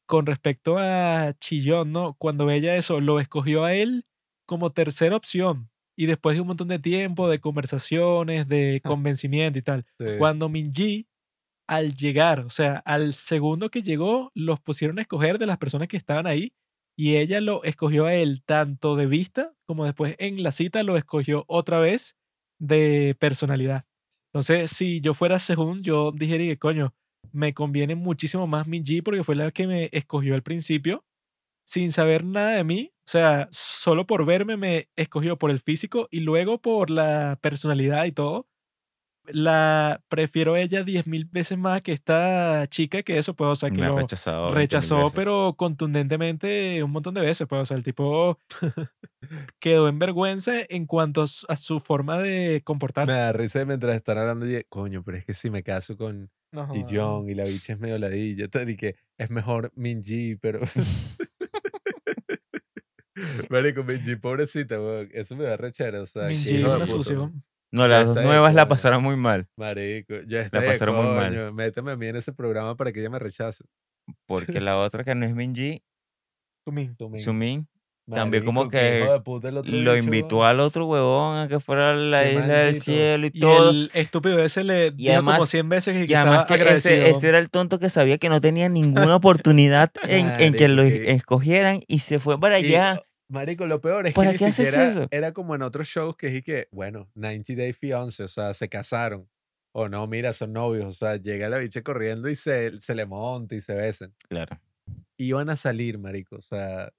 con 0.08 0.28
respecto 0.28 0.78
a 0.78 1.34
Chillón, 1.40 1.92
¿no? 1.92 2.14
Cuando 2.14 2.52
ella 2.52 2.76
eso, 2.76 3.02
lo 3.02 3.20
escogió 3.20 3.66
a 3.66 3.74
él 3.74 4.06
como 4.46 4.72
tercera 4.72 5.16
opción 5.16 5.72
y 5.98 6.06
después 6.06 6.36
de 6.36 6.42
un 6.42 6.48
montón 6.48 6.68
de 6.68 6.78
tiempo, 6.78 7.28
de 7.28 7.40
conversaciones, 7.40 8.48
de 8.48 8.82
convencimiento 8.86 9.58
y 9.58 9.64
tal. 9.64 9.86
Sí. 10.00 10.06
Cuando 10.20 10.48
Minji, 10.48 11.08
al 11.68 11.96
llegar, 11.96 12.42
o 12.42 12.50
sea, 12.50 12.78
al 12.86 13.14
segundo 13.14 13.70
que 13.70 13.82
llegó, 13.84 14.32
los 14.36 14.60
pusieron 14.60 15.00
a 15.00 15.02
escoger 15.02 15.40
de 15.40 15.48
las 15.48 15.58
personas 15.58 15.88
que 15.88 15.98
estaban 15.98 16.28
ahí 16.28 16.54
y 16.98 17.18
ella 17.18 17.42
lo 17.42 17.64
escogió 17.64 18.06
a 18.06 18.14
él 18.14 18.44
tanto 18.44 18.96
de 18.96 19.06
vista 19.08 19.54
como 19.66 19.86
después 19.86 20.16
en 20.20 20.44
la 20.44 20.52
cita 20.52 20.84
lo 20.84 20.98
escogió 20.98 21.44
otra 21.48 21.80
vez 21.80 22.16
de 22.60 23.16
personalidad. 23.20 23.86
Entonces, 24.28 24.72
si 24.72 25.02
yo 25.02 25.14
fuera 25.14 25.40
Sehun, 25.40 25.82
yo 25.82 26.12
dijería 26.12 26.54
que 26.54 26.60
coño, 26.60 26.94
me 27.32 27.54
conviene 27.54 27.96
muchísimo 27.96 28.48
más 28.48 28.68
Minji 28.68 29.02
porque 29.02 29.24
fue 29.24 29.36
la 29.36 29.52
que 29.52 29.68
me 29.68 29.90
escogió 29.92 30.36
al 30.36 30.44
principio 30.44 31.06
sin 31.66 31.92
saber 31.92 32.24
nada 32.24 32.52
de 32.52 32.64
mí. 32.64 32.92
O 33.08 33.10
sea, 33.12 33.48
solo 33.52 34.06
por 34.08 34.26
verme 34.26 34.58
me 34.58 34.90
escogió 34.96 35.38
por 35.38 35.52
el 35.52 35.60
físico 35.60 36.08
y 36.12 36.22
luego 36.22 36.62
por 36.62 36.90
la 36.90 37.40
personalidad 37.42 38.06
y 38.06 38.12
todo. 38.12 38.48
La 39.28 40.02
prefiero 40.08 40.56
ella 40.56 40.84
diez 40.84 41.08
mil 41.08 41.26
veces 41.26 41.58
más 41.58 41.82
que 41.82 41.92
esta 41.92 42.68
chica 42.68 43.02
que 43.04 43.18
eso, 43.18 43.34
pues, 43.36 43.48
o 43.50 43.56
sea, 43.56 43.70
que 43.72 43.82
Me 43.82 43.88
lo 43.88 43.98
rechazado. 43.98 44.52
20.000 44.52 44.54
rechazó, 44.56 45.12
pero 45.16 45.54
contundentemente 45.58 46.84
un 46.84 46.92
montón 46.92 47.14
de 47.16 47.22
veces, 47.22 47.48
pues, 47.48 47.62
o 47.62 47.66
sea, 47.66 47.78
el 47.78 47.84
tipo 47.84 48.38
quedó 49.60 49.88
en 49.88 49.98
vergüenza 50.00 50.54
en 50.70 50.86
cuanto 50.86 51.24
a 51.24 51.56
su- 51.56 51.80
forma 51.80 52.20
de 52.20 52.54
Me 52.56 52.62
comportarse. 52.64 53.14
da 53.14 53.34
risa 53.34 53.66
mientras 53.66 53.96
están 53.96 54.18
hablando 54.18 54.48
y 54.48 54.64
coño, 54.70 55.04
pero 55.04 55.18
es 55.18 55.26
que 55.26 55.34
si 55.34 55.50
me 55.50 55.64
caso 55.64 55.98
con 55.98 56.30
No, 56.52 56.70
y 57.28 57.34
la 57.34 57.44
bicha 57.44 57.74
es 57.74 57.80
medio 57.80 57.98
ladilla, 57.98 58.48
y 58.68 58.76
que 58.78 58.96
es 59.18 59.30
mejor 59.30 59.72
Minji, 59.76 60.36
pero... 60.36 60.60
Marico, 63.50 63.84
Minji, 63.84 64.16
pobrecita, 64.18 64.80
weón. 64.80 65.10
Eso 65.14 65.36
me 65.36 65.46
da 65.46 65.58
rechera, 65.58 66.02
o 66.02 66.06
sea, 66.06 66.24
Minji 66.24 66.64
una 66.64 66.86
sucia. 66.88 67.32
¿No? 67.76 67.88
Las 67.88 68.06
dos 68.08 68.16
nuevas 68.24 68.54
la 68.54 68.64
coño. 68.64 68.70
pasaron 68.70 69.04
muy 69.04 69.16
mal. 69.16 69.48
Marico, 69.58 70.16
ya 70.28 70.42
está 70.42 70.60
de 70.62 70.68
pasaron 70.68 70.96
muy 70.96 71.06
mal. 71.16 71.30
coño, 71.30 71.54
Méteme 71.54 71.92
a 71.92 71.96
mí 71.96 72.08
en 72.08 72.16
ese 72.16 72.34
programa 72.34 72.76
para 72.76 72.92
que 72.92 73.00
ella 73.02 73.10
me 73.10 73.20
rechace. 73.20 73.64
Porque 74.26 74.60
la 74.62 74.78
otra 74.80 75.04
que 75.04 75.14
no 75.16 75.26
es 75.26 75.36
Minji, 75.36 75.82
Sumin. 76.66 76.96
Sumin. 76.98 77.22
Sumin, 77.22 77.68
también 78.12 78.46
como 78.46 78.70
que 78.70 79.04
puta 79.24 79.50
lo 79.52 79.64
bicho, 79.64 79.96
invitó 79.98 80.44
al 80.46 80.60
otro 80.60 80.86
huevón 80.86 81.38
a 81.40 81.48
que 81.48 81.60
fuera 81.60 81.90
a 81.92 81.94
la 81.96 82.30
isla 82.30 82.46
del 82.60 82.80
cielo 82.82 83.26
y, 83.26 83.32
Y 83.34 83.40
todo. 83.40 83.72
el 83.72 83.90
estúpido 83.96 84.38
ese 84.44 84.64
le 84.64 84.92
dijo 84.92 85.16
como 85.16 85.32
además- 85.32 85.50
100 85.50 85.70
veces 85.70 86.06
que, 86.06 86.12
Y 86.12 86.16
además 86.16 86.46
que 86.46 86.54
ese, 86.76 87.10
ese 87.10 87.28
era 87.30 87.40
el 87.40 87.50
tonto 87.50 87.80
que 87.80 87.90
sabía 87.90 88.20
que 88.20 88.30
no 88.30 88.42
tenía 88.42 88.70
ninguna 88.70 89.16
oportunidad 89.16 89.92
en, 90.08 90.32
en 90.40 90.54
que 90.54 90.68
lo 90.68 90.84
escogieran 90.84 91.82
y 91.88 92.00
se 92.00 92.20
fue 92.20 92.40
para 92.40 92.60
Y, 92.60 92.66
allá. 92.68 93.02
Marico, 93.28 93.66
lo 93.66 93.82
peor 93.82 94.06
es 94.08 94.14
que 94.14 94.18
¿Para 94.18 94.32
ni 94.32 94.38
qué 94.38 94.46
haces 94.46 94.68
siquiera 94.68 94.88
eso? 94.90 95.08
era 95.12 95.32
como 95.34 95.56
en 95.56 95.62
otros 95.64 95.88
shows 95.88 96.16
que 96.16 96.28
es 96.28 96.36
y 96.36 96.42
que, 96.44 96.68
bueno, 96.72 97.10
90 97.16 97.54
Day 97.56 97.74
Fiance, 97.74 98.24
o 98.24 98.28
sea, 98.28 98.54
se 98.54 98.70
casaron. 98.70 99.28
O 99.74 99.90
no, 99.90 100.06
mira, 100.08 100.32
son 100.32 100.54
novios, 100.54 100.86
o 100.86 100.92
sea, 100.92 101.18
llega 101.18 101.50
la 101.50 101.58
bicha 101.58 101.82
corriendo 101.82 102.30
y 102.30 102.36
se, 102.36 102.80
se 102.80 102.96
le 102.96 103.06
monta 103.06 103.56
y 103.56 103.62
se 103.62 103.74
besan. 103.74 104.14
Claro. 104.30 104.58
Iban 105.18 105.50
a 105.50 105.58
salir, 105.58 105.98
marico, 105.98 106.38
o 106.38 106.42
sea, 106.42 106.92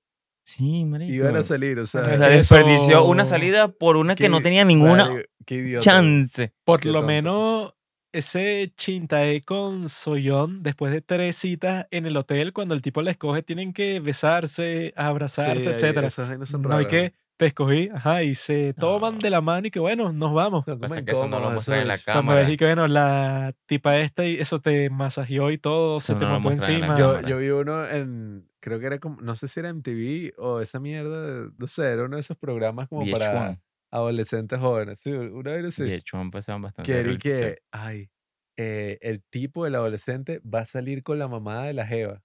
Sí, 0.45 0.85
marico. 0.85 1.13
iban 1.13 1.37
a 1.37 1.45
salir, 1.45 1.79
o 1.79 1.87
sea, 1.87 2.07
sea, 2.09 2.29
Eso- 2.39 2.55
desperdició 2.57 3.05
una 3.05 3.25
salida 3.25 3.69
por 3.69 3.97
una 3.97 4.15
que 4.15 4.29
no 4.29 4.41
tenía 4.43 4.65
ninguna 4.65 5.07
marico, 5.09 5.29
qué 5.47 5.55
idiota. 5.55 5.85
chance. 5.85 6.53
Por 6.65 6.81
qué 6.81 6.89
lo 6.89 6.95
tonto. 7.01 7.07
menos 7.07 7.75
ese 8.17 8.73
Chintae 8.77 9.43
con 9.43 9.89
Soyeon, 9.89 10.63
después 10.63 10.93
de 10.93 11.01
tres 11.01 11.37
citas 11.37 11.87
en 11.91 12.07
el 12.07 12.17
hotel, 12.17 12.53
cuando 12.53 12.75
el 12.75 12.83
tipo 12.83 13.03
la 13.03 13.11
escoge, 13.11 13.43
tienen 13.43 13.73
que 13.73 14.01
besarse, 14.01 14.93
abrazarse, 14.97 15.77
Sí, 15.79 16.47
son 16.47 16.63
No 16.63 16.77
hay 16.77 16.87
que, 16.87 17.13
te 17.37 17.47
escogí, 17.47 17.91
ajá, 17.93 18.23
y 18.23 18.35
se 18.35 18.73
toman 18.75 19.17
No. 19.17 19.21
de 19.21 19.31
la 19.31 19.41
mano 19.41 19.67
y 19.67 19.71
que 19.71 19.79
bueno, 19.79 20.13
nos 20.13 20.33
vamos. 20.33 20.65
Pasa 20.65 21.05
que 21.05 21.13
eso 21.13 21.29
no 21.29 21.41
lo 21.41 21.51
muestran 21.51 21.81
en 21.81 21.89
la 21.89 21.99
Cuando 21.99 22.21
cámara. 22.23 22.41
ves 22.41 22.51
y 22.51 22.57
que 22.57 22.65
bueno, 22.65 22.89
la 22.89 23.55
tipa 23.67 23.99
esta 23.99 24.25
y 24.25 24.37
eso 24.41 24.61
te 24.61 24.89
masajeó 24.91 25.51
y 25.51 25.59
todo, 25.59 26.01
se 26.01 26.15
te 26.15 26.25
no 26.25 26.41
montó 26.41 26.49
en 26.49 26.55
encima. 26.55 26.99
Yo, 26.99 27.21
yo 27.21 27.39
vi 27.39 27.51
uno 27.51 27.87
en, 27.87 28.49
creo 28.61 28.81
que 28.81 28.87
era 28.87 28.99
como, 28.99 29.21
no 29.21 29.37
sé 29.37 29.49
si 29.49 29.61
era 29.61 29.69
MTV 29.69 30.33
o 30.39 30.61
esa 30.61 30.81
mierda, 30.81 31.51
no 31.59 31.69
sé, 31.69 31.91
era 31.91 32.05
uno 32.05 32.17
de 32.17 32.21
esos 32.21 32.37
programas 32.39 32.89
como 32.89 33.05
para 33.11 33.33
VH1. 33.33 33.61
Adolescentes 33.97 34.59
jóvenes. 34.59 35.01
Sí, 35.01 35.11
una 35.11 35.53
vez 35.53 35.65
así. 35.67 35.83
VH1 35.85 36.31
pasaban 36.31 36.63
bastante. 36.63 36.91
que 36.93 36.99
era 36.99 37.09
y 37.11 37.17
reality 37.17 37.29
show. 37.29 37.39
que, 37.39 37.59
ay, 37.73 38.11
eh, 38.59 38.99
el 39.03 39.23
tipo 39.31 39.65
del 39.65 39.75
adolescente 39.75 40.41
va 40.41 40.61
a 40.61 40.65
salir 40.65 41.03
con 41.03 41.19
la 41.19 41.29
mamá 41.29 41.65
de 41.65 41.73
la 41.75 41.87
jeva. 41.87 42.23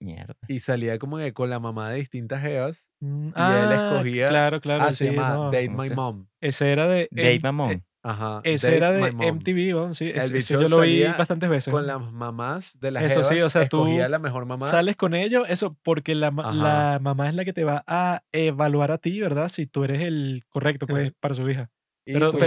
Mierda. 0.00 0.36
Y 0.48 0.60
salía 0.60 0.98
como 0.98 1.16
que 1.18 1.32
con 1.32 1.48
la 1.50 1.60
mamá 1.60 1.90
de 1.90 1.96
distintas 1.98 2.42
jevas. 2.42 2.86
Mm, 3.00 3.26
él 3.28 3.32
ah, 3.36 3.90
escogía- 3.92 4.28
Claro, 4.28 4.60
claro, 4.60 4.84
ah, 4.84 4.90
sí, 4.92 5.06
se 5.06 5.12
llama 5.12 5.34
no. 5.34 5.44
Date 5.50 5.66
¿cómo 5.66 5.82
My? 5.82 5.90
Mom. 5.90 6.26
Ese 6.40 6.72
era 6.72 6.86
de. 6.88 7.08
Date 7.10 7.34
M- 7.34 7.40
Mamón. 7.42 7.70
eh, 7.72 7.82
Ajá. 8.06 8.40
Ese 8.44 8.66
Date 8.66 8.76
era 8.76 8.90
de. 8.92 9.12
MTV, 9.32 9.94
sí. 9.94 10.10
El 10.10 10.18
Ese, 10.18 10.36
ese 10.38 10.54
bicho 10.56 10.60
yo 10.62 10.68
lo 10.68 10.82
vi 10.82 11.02
bastantes 11.04 11.48
veces. 11.48 11.72
Con 11.72 11.86
las 11.86 12.12
mamás 12.12 12.78
de 12.78 12.90
las 12.90 13.02
Eso 13.04 13.24
sí, 13.24 13.36
jevas, 13.36 13.46
o 13.46 13.58
sea, 13.58 13.68
tú 13.68 13.78
escogía 13.84 14.08
la 14.10 14.18
mejor 14.18 14.44
mamá. 14.44 14.68
Sales 14.68 14.94
con 14.96 15.14
ellos, 15.14 15.46
eso, 15.48 15.74
porque 15.82 16.14
la, 16.14 16.30
la 16.30 16.98
mamá 17.00 17.28
es 17.30 17.34
la 17.34 17.46
que 17.46 17.54
te 17.54 17.64
va 17.64 17.82
a 17.86 18.22
evaluar 18.32 18.92
a 18.92 18.98
ti, 18.98 19.18
¿verdad? 19.20 19.48
Si 19.48 19.66
tú 19.66 19.84
eres 19.84 20.02
el 20.02 20.42
correcto, 20.50 20.86
pues, 20.86 21.12
para 21.18 21.32
su 21.34 21.48
hija. 21.48 21.70
y 22.06 22.12
pero- 22.12 22.32
tú- 22.32 22.38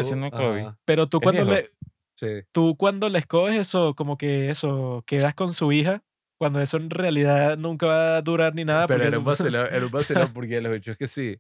pero- 0.86 1.08
tú 1.10 1.18
¿Es 1.18 1.24
cuando 1.24 1.46
le, 1.46 1.72
sí. 2.16 2.28
tú 2.52 2.76
cuando 2.78 3.10
le 3.10 3.18
escoges 3.18 3.56
eso, 3.60 3.96
como 3.96 4.16
que 4.18 4.52
eso, 4.52 5.04
quedas 5.08 5.34
con 5.34 5.54
su 5.54 5.72
hija, 5.72 6.04
cuando 6.40 6.62
eso 6.62 6.78
en 6.78 6.92
realidad 6.92 7.58
nunca 7.58 7.88
va 7.88 8.18
a 8.18 8.22
durar 8.22 8.54
ni 8.54 8.64
nada. 8.64 8.86
Pero 8.86 9.04
era 9.04 9.18
un 9.18 9.24
eso- 9.28 9.44
vacilón, 9.44 9.68
era 9.72 9.84
un 9.84 9.92
vacilón 9.92 10.32
porque 10.34 10.62
los 10.62 10.72
hechos 10.76 10.92
es 10.92 10.98
que 11.00 11.08
sí. 11.08 11.38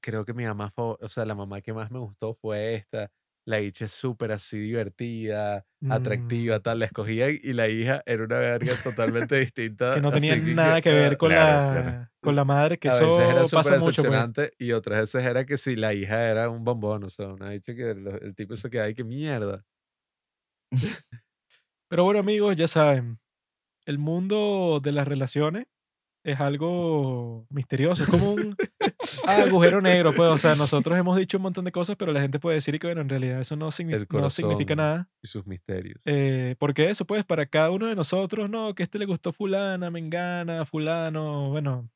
Creo 0.00 0.24
que 0.24 0.32
mi 0.34 0.44
mamá, 0.44 0.72
o 0.76 0.98
sea, 1.08 1.24
la 1.24 1.34
mamá 1.34 1.60
que 1.62 1.72
más 1.72 1.90
me 1.90 1.98
gustó 1.98 2.34
fue 2.34 2.74
esta. 2.74 3.10
La 3.44 3.60
hija 3.60 3.86
es 3.86 3.92
súper 3.92 4.30
así 4.32 4.58
divertida, 4.58 5.66
atractiva, 5.90 6.58
Mm. 6.58 6.62
tal. 6.62 6.78
La 6.78 6.84
escogía 6.86 7.28
y 7.30 7.52
la 7.54 7.68
hija 7.68 8.02
era 8.06 8.22
una 8.24 8.38
verga 8.38 8.72
totalmente 8.84 9.36
distinta. 9.36 9.94
que 9.96 10.00
no 10.00 10.12
tenía 10.12 10.36
nada 10.36 10.80
que 10.80 10.92
ver 10.92 11.14
ah, 11.14 11.16
con, 11.16 11.30
claro, 11.30 11.74
la, 11.74 11.82
claro. 11.82 12.08
con 12.20 12.36
la 12.36 12.44
madre, 12.44 12.78
que 12.78 12.88
a 12.88 12.92
eso 12.92 13.16
veces 13.18 13.30
era 13.30 13.44
pasa 13.48 13.78
mucho. 13.78 14.04
pues. 14.04 14.52
y 14.58 14.72
otras 14.72 15.00
veces 15.00 15.24
era 15.26 15.44
que 15.44 15.56
si 15.56 15.74
la 15.74 15.92
hija 15.92 16.28
era 16.30 16.48
un 16.50 16.62
bombón, 16.64 17.02
o 17.04 17.10
sea, 17.10 17.28
una 17.28 17.50
dicha 17.50 17.74
que 17.74 17.90
el 17.90 18.34
tipo 18.36 18.54
se 18.54 18.70
queda 18.70 18.84
ahí 18.84 18.94
que 18.94 19.02
mierda. 19.04 19.64
Pero 21.88 22.04
bueno, 22.04 22.20
amigos, 22.20 22.56
ya 22.56 22.68
saben, 22.68 23.18
el 23.86 23.98
mundo 23.98 24.80
de 24.82 24.92
las 24.92 25.06
relaciones 25.08 25.66
es 26.24 26.40
algo 26.40 27.46
misterioso, 27.50 28.04
es 28.04 28.08
como 28.08 28.32
un 28.32 28.56
agujero 29.26 29.80
negro, 29.80 30.14
pues, 30.14 30.30
o 30.30 30.38
sea, 30.38 30.54
nosotros 30.54 30.98
hemos 30.98 31.16
dicho 31.16 31.36
un 31.38 31.42
montón 31.42 31.64
de 31.64 31.72
cosas, 31.72 31.96
pero 31.96 32.12
la 32.12 32.20
gente 32.20 32.38
puede 32.38 32.56
decir 32.56 32.78
que, 32.78 32.86
bueno, 32.86 33.00
en 33.00 33.08
realidad 33.08 33.40
eso 33.40 33.56
no, 33.56 33.68
signi- 33.70 33.94
El 33.94 34.06
no 34.10 34.30
significa 34.30 34.76
nada. 34.76 35.10
Y 35.22 35.28
sus 35.28 35.46
misterios. 35.46 36.00
Eh, 36.04 36.56
porque 36.58 36.88
eso, 36.90 37.04
pues, 37.06 37.24
para 37.24 37.46
cada 37.46 37.70
uno 37.70 37.86
de 37.86 37.96
nosotros, 37.96 38.48
no, 38.48 38.74
que 38.74 38.82
este 38.82 38.98
le 38.98 39.06
gustó 39.06 39.32
fulana, 39.32 39.90
mengana, 39.90 40.64
fulano, 40.64 41.50
bueno, 41.50 41.90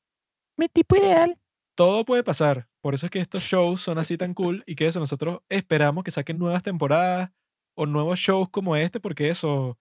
Mi 0.57 0.69
tipo 0.69 0.97
ideal. 0.97 1.39
todo 1.77 2.05
puede 2.05 2.25
pasar. 2.25 2.69
Por 2.81 2.95
eso 2.95 3.07
es 3.07 3.11
que 3.11 3.19
estos 3.21 3.43
shows 3.43 3.81
son 3.81 3.99
así 3.99 4.17
tan 4.17 4.33
cool 4.35 4.63
y 4.67 4.75
que 4.77 4.87
eso 4.87 5.01
nosotros 5.01 5.41
esperamos 5.49 6.05
que 6.05 6.11
saquen 6.11 6.39
nuevas 6.39 6.63
temporadas 6.63 7.31
o 7.77 7.85
nuevos 7.87 8.19
shows 8.19 8.49
como 8.51 8.77
este 8.77 9.01
porque 9.01 9.29
eso 9.29 9.77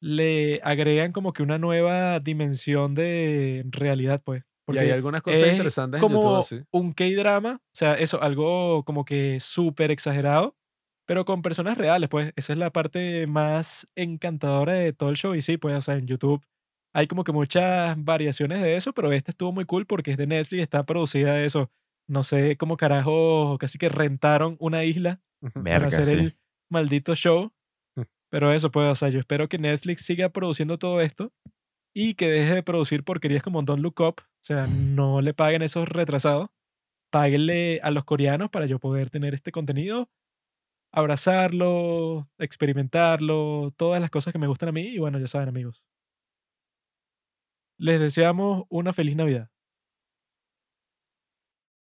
le 0.00 0.60
agregan 0.62 1.12
como 1.12 1.32
que 1.32 1.42
una 1.42 1.58
nueva 1.58 2.20
dimensión 2.20 2.94
de 2.94 3.64
realidad, 3.70 4.22
pues. 4.24 4.42
y 4.42 4.44
Porque 4.66 4.80
hay 4.80 4.90
algunas 4.90 5.22
cosas 5.22 5.40
es 5.40 5.52
interesantes 5.52 6.00
en 6.00 6.08
YouTube 6.08 6.22
como 6.22 6.38
así. 6.38 6.60
un 6.70 6.92
K-drama, 6.92 7.60
o 7.60 7.74
sea, 7.74 7.94
eso, 7.94 8.22
algo 8.22 8.84
como 8.84 9.04
que 9.04 9.40
súper 9.40 9.90
exagerado, 9.90 10.56
pero 11.06 11.24
con 11.24 11.42
personas 11.42 11.78
reales, 11.78 12.08
pues. 12.08 12.32
Esa 12.36 12.52
es 12.52 12.58
la 12.58 12.70
parte 12.70 13.26
más 13.26 13.88
encantadora 13.96 14.74
de 14.74 14.92
todo 14.92 15.08
el 15.08 15.16
show 15.16 15.34
y 15.34 15.42
sí, 15.42 15.56
pues, 15.56 15.74
o 15.74 15.80
sea, 15.80 15.96
en 15.96 16.06
YouTube 16.06 16.44
hay 16.94 17.06
como 17.06 17.24
que 17.24 17.32
muchas 17.32 18.02
variaciones 18.02 18.60
de 18.62 18.76
eso, 18.76 18.92
pero 18.92 19.12
esta 19.12 19.30
estuvo 19.30 19.52
muy 19.52 19.64
cool 19.64 19.86
porque 19.86 20.12
es 20.12 20.16
de 20.16 20.26
Netflix, 20.26 20.62
está 20.62 20.84
producida 20.84 21.34
de 21.34 21.46
eso. 21.46 21.70
No 22.08 22.24
sé 22.24 22.56
cómo 22.56 22.76
carajo, 22.76 23.56
casi 23.58 23.78
que 23.78 23.88
rentaron 23.88 24.56
una 24.58 24.84
isla 24.84 25.20
para 25.52 25.86
hacer 25.86 26.04
sí. 26.04 26.12
el 26.12 26.38
maldito 26.70 27.14
show. 27.14 27.52
Pero 28.30 28.52
eso, 28.52 28.70
o 28.72 28.94
sea, 28.94 29.08
yo 29.08 29.18
espero 29.18 29.48
que 29.48 29.58
Netflix 29.58 30.04
siga 30.04 30.28
produciendo 30.28 30.78
todo 30.78 31.00
esto 31.00 31.32
y 31.94 32.14
que 32.14 32.28
deje 32.28 32.54
de 32.54 32.62
producir 32.62 33.04
porquerías 33.04 33.42
como 33.42 33.62
Don't 33.62 33.82
Look 33.82 34.00
Up. 34.00 34.16
O 34.20 34.44
sea, 34.44 34.66
no 34.66 35.20
le 35.20 35.34
paguen 35.34 35.62
esos 35.62 35.88
retrasados. 35.88 36.50
Páguenle 37.10 37.80
a 37.82 37.90
los 37.90 38.04
coreanos 38.04 38.50
para 38.50 38.66
yo 38.66 38.78
poder 38.78 39.08
tener 39.08 39.34
este 39.34 39.50
contenido, 39.50 40.10
abrazarlo, 40.92 42.28
experimentarlo, 42.38 43.72
todas 43.76 44.00
las 44.00 44.10
cosas 44.10 44.32
que 44.32 44.38
me 44.38 44.46
gustan 44.46 44.68
a 44.68 44.72
mí. 44.72 44.82
Y 44.82 44.98
bueno, 44.98 45.18
ya 45.18 45.26
saben, 45.26 45.48
amigos. 45.48 45.82
Les 47.78 47.98
deseamos 47.98 48.64
una 48.68 48.92
feliz 48.92 49.16
Navidad. 49.16 49.50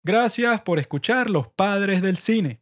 Gracias 0.05 0.63
por 0.63 0.79
escuchar 0.79 1.29
Los 1.29 1.49
Padres 1.49 2.01
del 2.01 2.17
Cine. 2.17 2.62